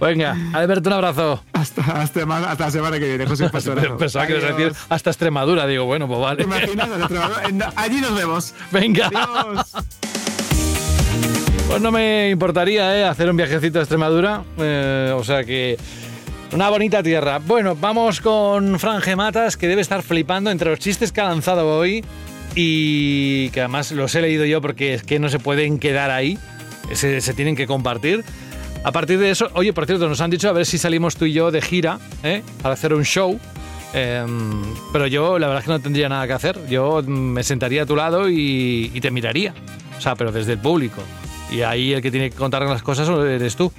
Venga, 0.00 0.36
Alberto, 0.54 0.88
un 0.88 0.92
abrazo. 0.94 1.42
Hasta, 1.52 1.82
hasta, 1.82 2.22
hasta 2.50 2.64
la 2.64 2.70
semana 2.70 2.98
que 2.98 3.06
viene, 3.08 3.26
José 3.26 3.48
Pastorazo. 3.52 3.96
Pensaba 3.96 4.26
que 4.26 4.32
ibas 4.34 4.44
a 4.44 4.54
Adiós. 4.54 4.72
decir 4.72 4.86
hasta 4.88 5.10
Extremadura. 5.10 5.66
Digo, 5.66 5.84
bueno, 5.84 6.06
pues 6.06 6.20
vale. 6.20 6.36
¿Te 6.38 6.44
imaginas? 6.44 6.88
Allí 7.76 8.00
nos 8.00 8.14
vemos. 8.14 8.54
Venga. 8.70 9.10
Adiós. 9.14 9.72
Pues 11.68 11.82
no 11.82 11.92
me 11.92 12.30
importaría 12.30 12.96
¿eh? 12.98 13.04
hacer 13.04 13.28
un 13.28 13.36
viajecito 13.36 13.78
a 13.78 13.82
Extremadura. 13.82 14.42
eh, 14.58 15.12
o 15.14 15.22
sea 15.22 15.44
que. 15.44 15.76
Una 16.52 16.70
bonita 16.70 17.02
tierra. 17.02 17.40
Bueno, 17.40 17.76
vamos 17.76 18.22
con 18.22 18.78
Fran 18.78 19.02
Gematas, 19.02 19.58
que 19.58 19.68
debe 19.68 19.82
estar 19.82 20.02
flipando 20.02 20.50
entre 20.50 20.70
los 20.70 20.78
chistes 20.78 21.12
que 21.12 21.20
ha 21.20 21.24
lanzado 21.24 21.68
hoy 21.76 22.02
y 22.54 23.50
que 23.50 23.60
además 23.60 23.92
los 23.92 24.14
he 24.14 24.22
leído 24.22 24.46
yo 24.46 24.62
porque 24.62 24.94
es 24.94 25.02
que 25.02 25.18
no 25.18 25.28
se 25.28 25.38
pueden 25.38 25.78
quedar 25.78 26.10
ahí, 26.10 26.38
se, 26.92 27.20
se 27.20 27.34
tienen 27.34 27.54
que 27.54 27.66
compartir. 27.66 28.24
A 28.82 28.92
partir 28.92 29.18
de 29.18 29.30
eso, 29.30 29.50
oye, 29.54 29.74
por 29.74 29.84
cierto, 29.84 30.08
nos 30.08 30.22
han 30.22 30.30
dicho 30.30 30.48
a 30.48 30.52
ver 30.52 30.64
si 30.64 30.78
salimos 30.78 31.16
tú 31.16 31.26
y 31.26 31.32
yo 31.34 31.50
de 31.50 31.60
gira 31.60 31.98
¿eh? 32.22 32.42
para 32.62 32.74
hacer 32.74 32.94
un 32.94 33.04
show. 33.04 33.38
Em, 33.92 34.62
pero 34.92 35.06
yo 35.06 35.38
la 35.38 35.48
verdad 35.48 35.60
es 35.60 35.66
que 35.66 35.72
no 35.72 35.80
tendría 35.80 36.08
nada 36.08 36.26
que 36.26 36.32
hacer. 36.32 36.58
Yo 36.68 37.02
mm, 37.02 37.10
me 37.10 37.42
sentaría 37.42 37.82
a 37.82 37.86
tu 37.86 37.94
lado 37.94 38.30
y, 38.30 38.90
y 38.94 39.00
te 39.02 39.10
miraría. 39.10 39.52
O 39.98 40.00
sea, 40.00 40.14
pero 40.14 40.32
desde 40.32 40.52
el 40.52 40.58
público. 40.58 41.02
Y 41.50 41.60
ahí 41.60 41.92
el 41.92 42.00
que 42.00 42.10
tiene 42.10 42.30
que 42.30 42.36
contar 42.36 42.62
las 42.62 42.82
cosas 42.82 43.08
eres 43.08 43.56
tú. 43.56 43.70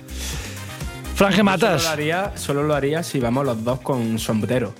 Franje 1.19 1.43
Matas. 1.43 1.81
Solo 1.81 1.83
lo, 1.83 1.93
haría, 1.93 2.31
solo 2.37 2.63
lo 2.63 2.73
haría 2.75 3.03
si 3.03 3.19
vamos 3.19 3.45
los 3.45 3.61
dos 3.61 3.81
con 3.81 4.17
sombrero. 4.19 4.73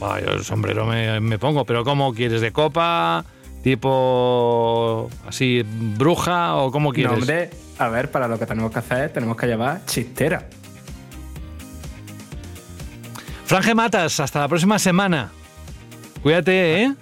Ay, 0.00 0.22
el 0.24 0.44
sombrero 0.44 0.86
me, 0.86 1.18
me 1.18 1.36
pongo, 1.36 1.64
pero 1.64 1.82
¿cómo 1.82 2.14
quieres? 2.14 2.40
¿De 2.40 2.52
copa? 2.52 3.24
¿Tipo 3.64 5.10
así 5.26 5.64
bruja 5.98 6.54
o 6.54 6.70
cómo 6.70 6.90
No, 6.90 6.94
quieres? 6.94 7.12
hombre, 7.12 7.50
a 7.76 7.88
ver, 7.88 8.08
para 8.08 8.28
lo 8.28 8.38
que 8.38 8.46
tenemos 8.46 8.70
que 8.70 8.78
hacer, 8.78 9.12
tenemos 9.12 9.36
que 9.36 9.48
llevar 9.48 9.84
chistera. 9.84 10.48
Franje 13.44 13.74
Matas, 13.74 14.20
hasta 14.20 14.38
la 14.38 14.46
próxima 14.46 14.78
semana. 14.78 15.32
Cuídate, 16.22 16.84
¿eh? 16.84 16.94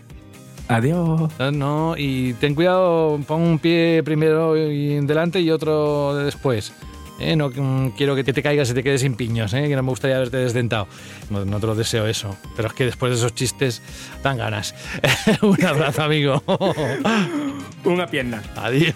Adiós. 0.69 1.31
No, 1.53 1.95
y 1.95 2.33
ten 2.41 2.55
cuidado, 2.55 3.21
pon 3.27 3.43
un 3.43 3.59
pie 3.59 4.01
primero 4.03 4.57
y 4.57 4.99
delante 5.05 5.41
y 5.41 5.51
otro 5.51 6.15
después. 6.15 6.73
¿Eh? 7.19 7.37
No 7.37 7.51
mm, 7.51 7.91
quiero 7.91 8.15
que 8.15 8.25
te 8.25 8.43
caigas 8.43 8.71
y 8.71 8.75
te 8.75 8.83
quedes 8.83 9.01
sin 9.01 9.15
piños, 9.15 9.53
¿eh? 9.55 9.69
que 9.69 9.77
no 9.77 9.83
me 9.83 9.91
gustaría 9.91 10.19
verte 10.19 10.37
desdentado. 10.39 10.89
No, 11.31 11.45
no 11.45 11.61
te 11.61 11.67
lo 11.67 11.75
deseo 11.75 12.07
eso, 12.07 12.37
pero 12.57 12.69
es 12.69 12.75
que 12.75 12.85
después 12.85 13.11
de 13.11 13.19
esos 13.19 13.35
chistes 13.35 13.83
dan 14.23 14.39
ganas. 14.39 14.75
un 15.43 15.65
abrazo, 15.65 16.03
amigo. 16.03 16.43
Una 17.85 18.07
pierna. 18.07 18.43
Adiós. 18.57 18.95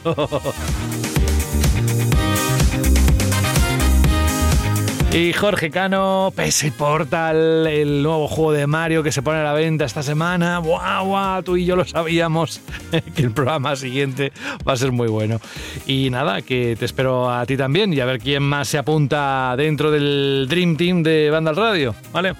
Y 5.14 5.34
Jorge 5.34 5.70
Cano, 5.70 6.32
PS 6.34 6.72
Portal, 6.76 7.66
el 7.66 8.02
nuevo 8.02 8.28
juego 8.28 8.52
de 8.52 8.66
Mario 8.66 9.02
que 9.02 9.12
se 9.12 9.20
pone 9.20 9.40
a 9.40 9.42
la 9.42 9.52
venta 9.52 9.84
esta 9.84 10.02
semana. 10.02 10.56
¡Guau, 10.56 11.06
guau! 11.06 11.42
Tú 11.42 11.58
y 11.58 11.66
yo 11.66 11.76
lo 11.76 11.84
sabíamos 11.84 12.62
que 13.14 13.22
el 13.22 13.30
programa 13.30 13.76
siguiente 13.76 14.32
va 14.66 14.72
a 14.72 14.76
ser 14.76 14.90
muy 14.90 15.08
bueno. 15.08 15.38
Y 15.86 16.08
nada, 16.08 16.40
que 16.40 16.76
te 16.78 16.86
espero 16.86 17.30
a 17.30 17.44
ti 17.44 17.58
también 17.58 17.92
y 17.92 18.00
a 18.00 18.06
ver 18.06 18.20
quién 18.20 18.42
más 18.42 18.68
se 18.68 18.78
apunta 18.78 19.54
dentro 19.54 19.90
del 19.90 20.46
Dream 20.48 20.78
Team 20.78 21.02
de 21.02 21.28
Banda 21.28 21.50
al 21.50 21.56
Radio, 21.56 21.94
¿vale? 22.10 22.32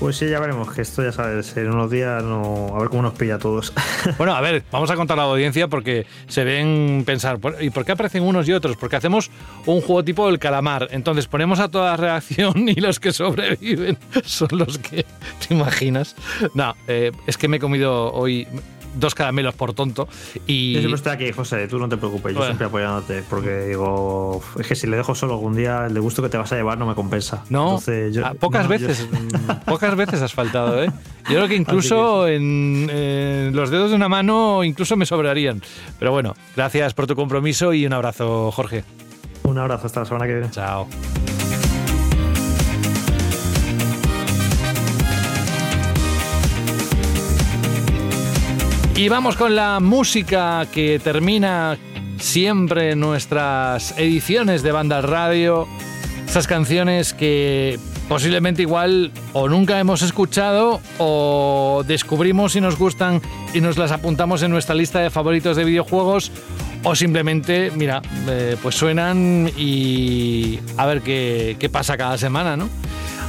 Pues 0.00 0.16
sí, 0.16 0.28
ya 0.28 0.38
veremos, 0.38 0.72
que 0.72 0.82
esto 0.82 1.02
ya 1.02 1.10
sabes, 1.10 1.56
en 1.56 1.70
unos 1.72 1.90
días 1.90 2.22
no. 2.22 2.68
A 2.74 2.78
ver 2.78 2.88
cómo 2.88 3.02
nos 3.02 3.14
pilla 3.14 3.34
a 3.34 3.38
todos. 3.38 3.72
Bueno, 4.16 4.32
a 4.34 4.40
ver, 4.40 4.62
vamos 4.70 4.90
a 4.90 4.94
contar 4.96 5.18
a 5.18 5.22
la 5.24 5.28
audiencia 5.32 5.66
porque 5.68 6.06
se 6.28 6.44
ven 6.44 7.02
pensar, 7.04 7.38
¿por- 7.40 7.60
¿y 7.62 7.70
por 7.70 7.84
qué 7.84 7.92
aparecen 7.92 8.22
unos 8.22 8.48
y 8.48 8.52
otros? 8.52 8.76
Porque 8.76 8.94
hacemos 8.96 9.28
un 9.66 9.80
juego 9.80 10.04
tipo 10.04 10.28
el 10.28 10.38
calamar. 10.38 10.86
Entonces 10.92 11.26
ponemos 11.26 11.58
a 11.58 11.68
toda 11.68 11.96
reacción 11.96 12.68
y 12.68 12.76
los 12.76 13.00
que 13.00 13.10
sobreviven 13.12 13.98
son 14.24 14.48
los 14.52 14.78
que 14.78 15.04
te 15.46 15.54
imaginas. 15.54 16.14
No, 16.54 16.74
eh, 16.86 17.10
es 17.26 17.36
que 17.36 17.48
me 17.48 17.56
he 17.56 17.60
comido 17.60 18.12
hoy 18.12 18.46
dos 18.98 19.14
caramelos 19.14 19.54
por 19.54 19.72
tonto 19.74 20.08
y... 20.46 20.74
Yo 20.74 20.80
siempre 20.80 20.96
estoy 20.96 21.12
aquí, 21.12 21.32
José, 21.32 21.68
tú 21.68 21.78
no 21.78 21.88
te 21.88 21.96
preocupes, 21.96 22.32
yo 22.32 22.38
Bueno. 22.38 22.46
siempre 22.52 22.66
apoyándote, 22.66 23.22
porque 23.28 23.60
digo, 23.66 24.42
es 24.58 24.66
que 24.66 24.74
si 24.74 24.86
le 24.86 24.96
dejo 24.96 25.14
solo 25.14 25.34
algún 25.34 25.54
día, 25.56 25.86
el 25.86 25.94
de 25.94 26.00
gusto 26.00 26.22
que 26.22 26.28
te 26.28 26.36
vas 26.36 26.50
a 26.52 26.56
llevar 26.56 26.78
no 26.78 26.86
me 26.86 26.94
compensa. 26.94 27.44
No, 27.48 27.64
Entonces, 27.78 28.14
yo- 28.14 28.26
ah, 28.26 28.34
pocas 28.38 28.64
no, 28.64 28.70
veces, 28.70 29.06
pocas 29.66 29.94
veces 29.96 30.20
has 30.22 30.32
faltado, 30.34 30.82
¿eh? 30.82 30.90
Yo 31.28 31.34
creo 31.36 31.48
que 31.48 31.56
incluso 31.56 32.26
en, 32.26 32.88
en 32.90 33.54
los 33.54 33.70
dedos 33.70 33.90
de 33.90 33.96
una 33.96 34.08
mano 34.08 34.64
incluso 34.64 34.96
me 34.96 35.04
sobrarían. 35.06 35.60
Pero 35.98 36.10
bueno, 36.12 36.34
gracias 36.56 36.94
por 36.94 37.06
tu 37.06 37.14
compromiso 37.14 37.72
y 37.74 37.86
un 37.86 37.92
abrazo, 37.92 38.50
Jorge. 38.50 38.84
Un 39.44 39.58
abrazo, 39.58 39.86
hasta 39.86 40.00
la 40.00 40.06
semana 40.06 40.26
que 40.26 40.32
viene. 40.34 40.50
Chao. 40.50 40.88
Y 48.98 49.08
vamos 49.08 49.36
con 49.36 49.54
la 49.54 49.78
música 49.78 50.66
que 50.72 50.98
termina 50.98 51.78
siempre 52.18 52.96
nuestras 52.96 53.96
ediciones 53.96 54.64
de 54.64 54.72
Banda 54.72 55.00
Radio. 55.02 55.68
Esas 56.26 56.48
canciones 56.48 57.14
que 57.14 57.78
posiblemente 58.08 58.62
igual 58.62 59.12
o 59.34 59.48
nunca 59.48 59.78
hemos 59.78 60.02
escuchado 60.02 60.80
o 60.98 61.84
descubrimos 61.86 62.56
y 62.56 62.60
nos 62.60 62.76
gustan 62.76 63.22
y 63.54 63.60
nos 63.60 63.78
las 63.78 63.92
apuntamos 63.92 64.42
en 64.42 64.50
nuestra 64.50 64.74
lista 64.74 64.98
de 64.98 65.10
favoritos 65.10 65.56
de 65.56 65.62
videojuegos 65.62 66.32
o 66.82 66.96
simplemente, 66.96 67.70
mira, 67.76 68.02
eh, 68.28 68.56
pues 68.60 68.74
suenan 68.74 69.48
y 69.56 70.58
a 70.76 70.86
ver 70.86 71.02
qué, 71.02 71.54
qué 71.60 71.68
pasa 71.68 71.96
cada 71.96 72.18
semana, 72.18 72.56
¿no? 72.56 72.68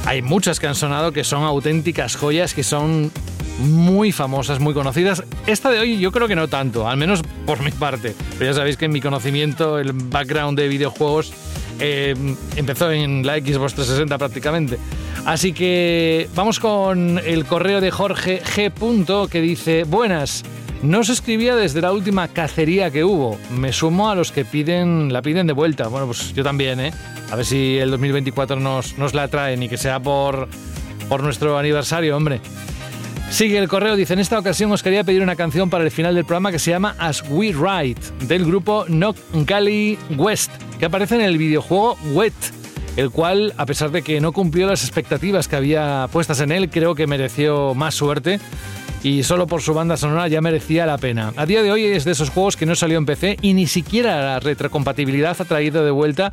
Hay 0.04 0.20
muchas 0.20 0.58
que 0.58 0.66
han 0.66 0.74
sonado 0.74 1.12
que 1.12 1.22
son 1.22 1.44
auténticas 1.44 2.16
joyas, 2.16 2.54
que 2.54 2.64
son 2.64 3.12
muy 3.60 4.12
famosas, 4.12 4.60
muy 4.60 4.74
conocidas. 4.74 5.22
Esta 5.46 5.70
de 5.70 5.78
hoy 5.78 5.98
yo 5.98 6.12
creo 6.12 6.28
que 6.28 6.36
no 6.36 6.48
tanto, 6.48 6.88
al 6.88 6.96
menos 6.96 7.22
por 7.46 7.62
mi 7.62 7.70
parte. 7.70 8.14
Pero 8.38 8.50
ya 8.50 8.54
sabéis 8.54 8.76
que 8.76 8.86
en 8.86 8.92
mi 8.92 9.00
conocimiento, 9.00 9.78
el 9.78 9.92
background 9.92 10.58
de 10.58 10.68
videojuegos 10.68 11.32
eh, 11.78 12.14
empezó 12.56 12.90
en 12.90 13.26
la 13.26 13.34
Xbox 13.36 13.74
360 13.74 14.18
prácticamente. 14.18 14.78
Así 15.24 15.52
que 15.52 16.28
vamos 16.34 16.60
con 16.60 17.18
el 17.18 17.44
correo 17.44 17.80
de 17.80 17.90
Jorge 17.90 18.42
G. 18.42 19.28
Que 19.28 19.40
dice, 19.40 19.84
buenas. 19.84 20.42
No 20.82 21.04
se 21.04 21.12
escribía 21.12 21.56
desde 21.56 21.82
la 21.82 21.92
última 21.92 22.26
cacería 22.28 22.90
que 22.90 23.04
hubo. 23.04 23.38
Me 23.50 23.70
sumo 23.70 24.08
a 24.08 24.14
los 24.14 24.32
que 24.32 24.46
piden, 24.46 25.12
la 25.12 25.20
piden 25.20 25.46
de 25.46 25.52
vuelta. 25.52 25.88
Bueno, 25.88 26.06
pues 26.06 26.32
yo 26.32 26.42
también, 26.42 26.80
¿eh? 26.80 26.92
A 27.30 27.36
ver 27.36 27.44
si 27.44 27.76
el 27.76 27.90
2024 27.90 28.58
nos, 28.58 28.96
nos 28.96 29.12
la 29.12 29.28
traen 29.28 29.62
y 29.62 29.68
que 29.68 29.76
sea 29.76 30.00
por, 30.00 30.48
por 31.08 31.22
nuestro 31.22 31.58
aniversario, 31.58 32.16
hombre. 32.16 32.40
Sigue 33.30 33.58
el 33.58 33.68
correo, 33.68 33.94
dice, 33.94 34.12
en 34.12 34.18
esta 34.18 34.38
ocasión 34.38 34.72
os 34.72 34.82
quería 34.82 35.04
pedir 35.04 35.22
una 35.22 35.36
canción 35.36 35.70
para 35.70 35.84
el 35.84 35.92
final 35.92 36.16
del 36.16 36.24
programa 36.24 36.50
que 36.50 36.58
se 36.58 36.72
llama 36.72 36.96
As 36.98 37.22
We 37.30 37.52
Ride, 37.52 38.00
del 38.26 38.44
grupo 38.44 38.84
Knock 38.86 39.16
Galley 39.46 39.96
West, 40.16 40.50
que 40.80 40.86
aparece 40.86 41.14
en 41.14 41.20
el 41.20 41.38
videojuego 41.38 41.96
Wet, 42.12 42.34
el 42.96 43.10
cual, 43.10 43.54
a 43.56 43.66
pesar 43.66 43.92
de 43.92 44.02
que 44.02 44.20
no 44.20 44.32
cumplió 44.32 44.66
las 44.66 44.82
expectativas 44.82 45.46
que 45.46 45.56
había 45.56 46.08
puestas 46.12 46.40
en 46.40 46.50
él, 46.50 46.70
creo 46.70 46.96
que 46.96 47.06
mereció 47.06 47.72
más 47.74 47.94
suerte 47.94 48.40
y 49.02 49.22
solo 49.22 49.46
por 49.46 49.62
su 49.62 49.74
banda 49.74 49.96
sonora 49.96 50.26
ya 50.26 50.40
merecía 50.40 50.84
la 50.84 50.98
pena. 50.98 51.32
A 51.36 51.46
día 51.46 51.62
de 51.62 51.70
hoy 51.70 51.84
es 51.84 52.04
de 52.04 52.10
esos 52.10 52.30
juegos 52.30 52.56
que 52.56 52.66
no 52.66 52.74
salió 52.74 52.98
en 52.98 53.06
PC 53.06 53.38
y 53.40 53.54
ni 53.54 53.68
siquiera 53.68 54.20
la 54.22 54.40
retrocompatibilidad 54.40 55.40
ha 55.40 55.44
traído 55.44 55.84
de 55.84 55.92
vuelta, 55.92 56.32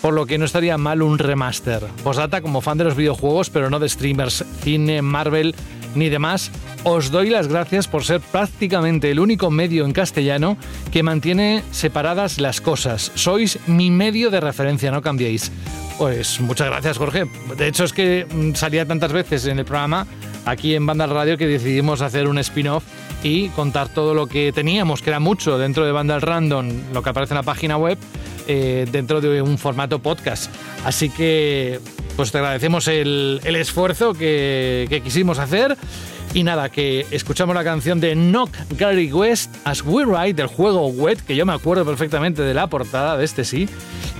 por 0.00 0.14
lo 0.14 0.24
que 0.24 0.38
no 0.38 0.44
estaría 0.44 0.78
mal 0.78 1.02
un 1.02 1.18
remaster. 1.18 1.82
Posdata, 2.04 2.40
como 2.40 2.60
fan 2.60 2.78
de 2.78 2.84
los 2.84 2.96
videojuegos, 2.96 3.50
pero 3.50 3.68
no 3.68 3.80
de 3.80 3.88
streamers, 3.88 4.44
cine, 4.62 5.02
Marvel 5.02 5.54
ni 5.94 6.08
demás, 6.08 6.50
os 6.84 7.10
doy 7.10 7.30
las 7.30 7.48
gracias 7.48 7.88
por 7.88 8.04
ser 8.04 8.20
prácticamente 8.20 9.10
el 9.10 9.20
único 9.20 9.50
medio 9.50 9.84
en 9.84 9.92
castellano 9.92 10.56
que 10.92 11.02
mantiene 11.02 11.62
separadas 11.70 12.40
las 12.40 12.60
cosas. 12.60 13.12
Sois 13.14 13.58
mi 13.66 13.90
medio 13.90 14.30
de 14.30 14.40
referencia, 14.40 14.90
no 14.90 15.02
cambiéis. 15.02 15.50
Pues 15.98 16.40
muchas 16.40 16.68
gracias, 16.68 16.96
Jorge. 16.96 17.24
De 17.56 17.66
hecho, 17.66 17.84
es 17.84 17.92
que 17.92 18.26
mm, 18.30 18.54
salía 18.54 18.86
tantas 18.86 19.12
veces 19.12 19.46
en 19.46 19.58
el 19.58 19.64
programa 19.64 20.06
aquí 20.44 20.74
en 20.74 20.86
Banda 20.86 21.06
Radio 21.06 21.36
que 21.36 21.46
decidimos 21.46 22.00
hacer 22.00 22.28
un 22.28 22.38
spin-off 22.38 22.84
y 23.22 23.48
contar 23.48 23.88
todo 23.88 24.14
lo 24.14 24.26
que 24.26 24.52
teníamos, 24.52 25.02
que 25.02 25.10
era 25.10 25.20
mucho 25.20 25.58
dentro 25.58 25.84
de 25.84 25.92
Banda 25.92 26.20
Random, 26.20 26.70
lo 26.92 27.02
que 27.02 27.10
aparece 27.10 27.34
en 27.34 27.38
la 27.38 27.42
página 27.42 27.76
web, 27.76 27.98
eh, 28.46 28.86
dentro 28.90 29.20
de 29.20 29.42
un 29.42 29.58
formato 29.58 29.98
podcast. 29.98 30.50
Así 30.84 31.10
que, 31.10 31.80
pues 32.18 32.32
te 32.32 32.38
agradecemos 32.38 32.88
el, 32.88 33.40
esfuerzo 33.44 34.12
que, 34.12 34.86
que 34.88 35.00
quisimos 35.02 35.38
hacer. 35.38 35.76
Y 36.34 36.42
nada, 36.42 36.68
que 36.68 37.06
escuchamos 37.12 37.54
la 37.54 37.62
canción 37.62 38.00
de 38.00 38.16
Knock 38.16 38.50
Gary 38.76 39.12
West 39.12 39.54
as 39.64 39.82
We 39.82 40.04
Ride 40.04 40.34
del 40.34 40.48
juego 40.48 40.88
Wet, 40.88 41.20
que 41.20 41.36
yo 41.36 41.46
me 41.46 41.52
acuerdo 41.52 41.84
perfectamente 41.84 42.42
de 42.42 42.54
la 42.54 42.66
portada 42.66 43.16
de 43.16 43.24
este 43.24 43.44
sí, 43.44 43.68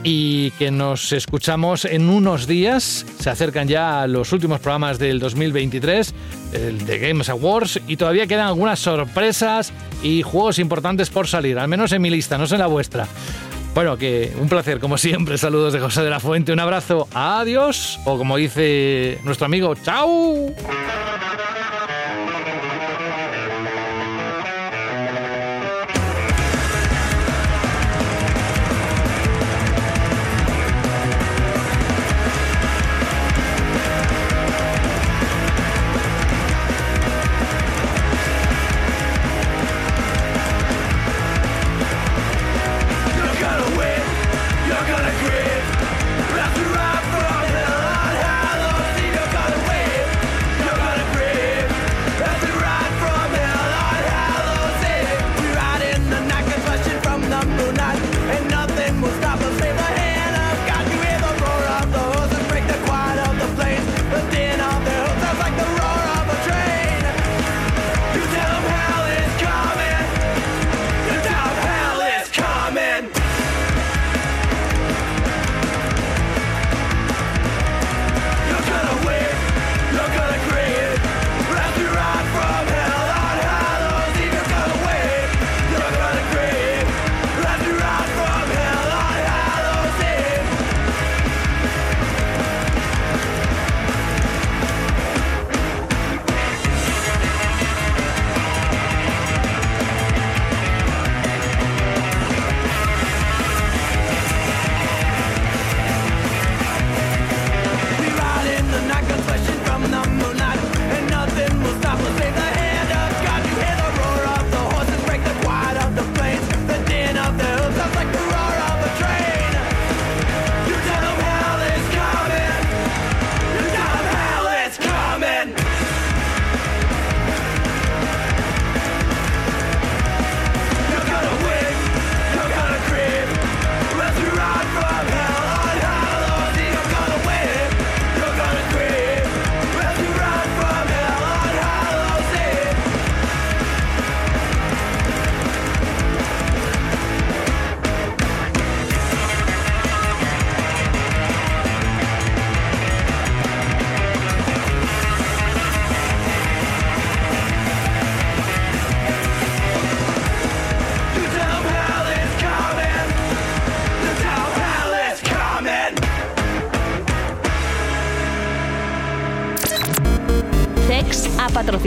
y 0.04 0.52
que 0.52 0.70
nos 0.70 1.12
escuchamos 1.12 1.84
en 1.84 2.08
unos 2.08 2.46
días. 2.46 3.04
Se 3.18 3.30
acercan 3.30 3.66
ya 3.66 4.06
los 4.06 4.32
últimos 4.32 4.60
programas 4.60 5.00
del 5.00 5.18
2023, 5.18 6.14
el 6.52 6.86
de 6.86 6.98
Games 7.00 7.28
Awards, 7.28 7.80
y 7.88 7.96
todavía 7.96 8.28
quedan 8.28 8.46
algunas 8.46 8.78
sorpresas 8.78 9.72
y 10.04 10.22
juegos 10.22 10.60
importantes 10.60 11.10
por 11.10 11.26
salir, 11.26 11.58
al 11.58 11.66
menos 11.66 11.90
en 11.90 12.00
mi 12.00 12.10
lista, 12.10 12.38
no 12.38 12.46
sé 12.46 12.54
en 12.54 12.60
la 12.60 12.68
vuestra. 12.68 13.08
Bueno, 13.74 13.96
que 13.96 14.32
un 14.40 14.48
placer, 14.48 14.80
como 14.80 14.98
siempre. 14.98 15.38
Saludos 15.38 15.72
de 15.72 15.80
José 15.80 16.02
de 16.02 16.10
la 16.10 16.20
Fuente. 16.20 16.52
Un 16.52 16.60
abrazo. 16.60 17.06
Adiós. 17.14 18.00
O 18.04 18.18
como 18.18 18.36
dice 18.36 19.18
nuestro 19.24 19.46
amigo, 19.46 19.74
chao. 19.76 20.52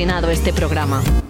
Patrocinado 0.02 0.32
este 0.32 0.52
programa. 0.52 1.21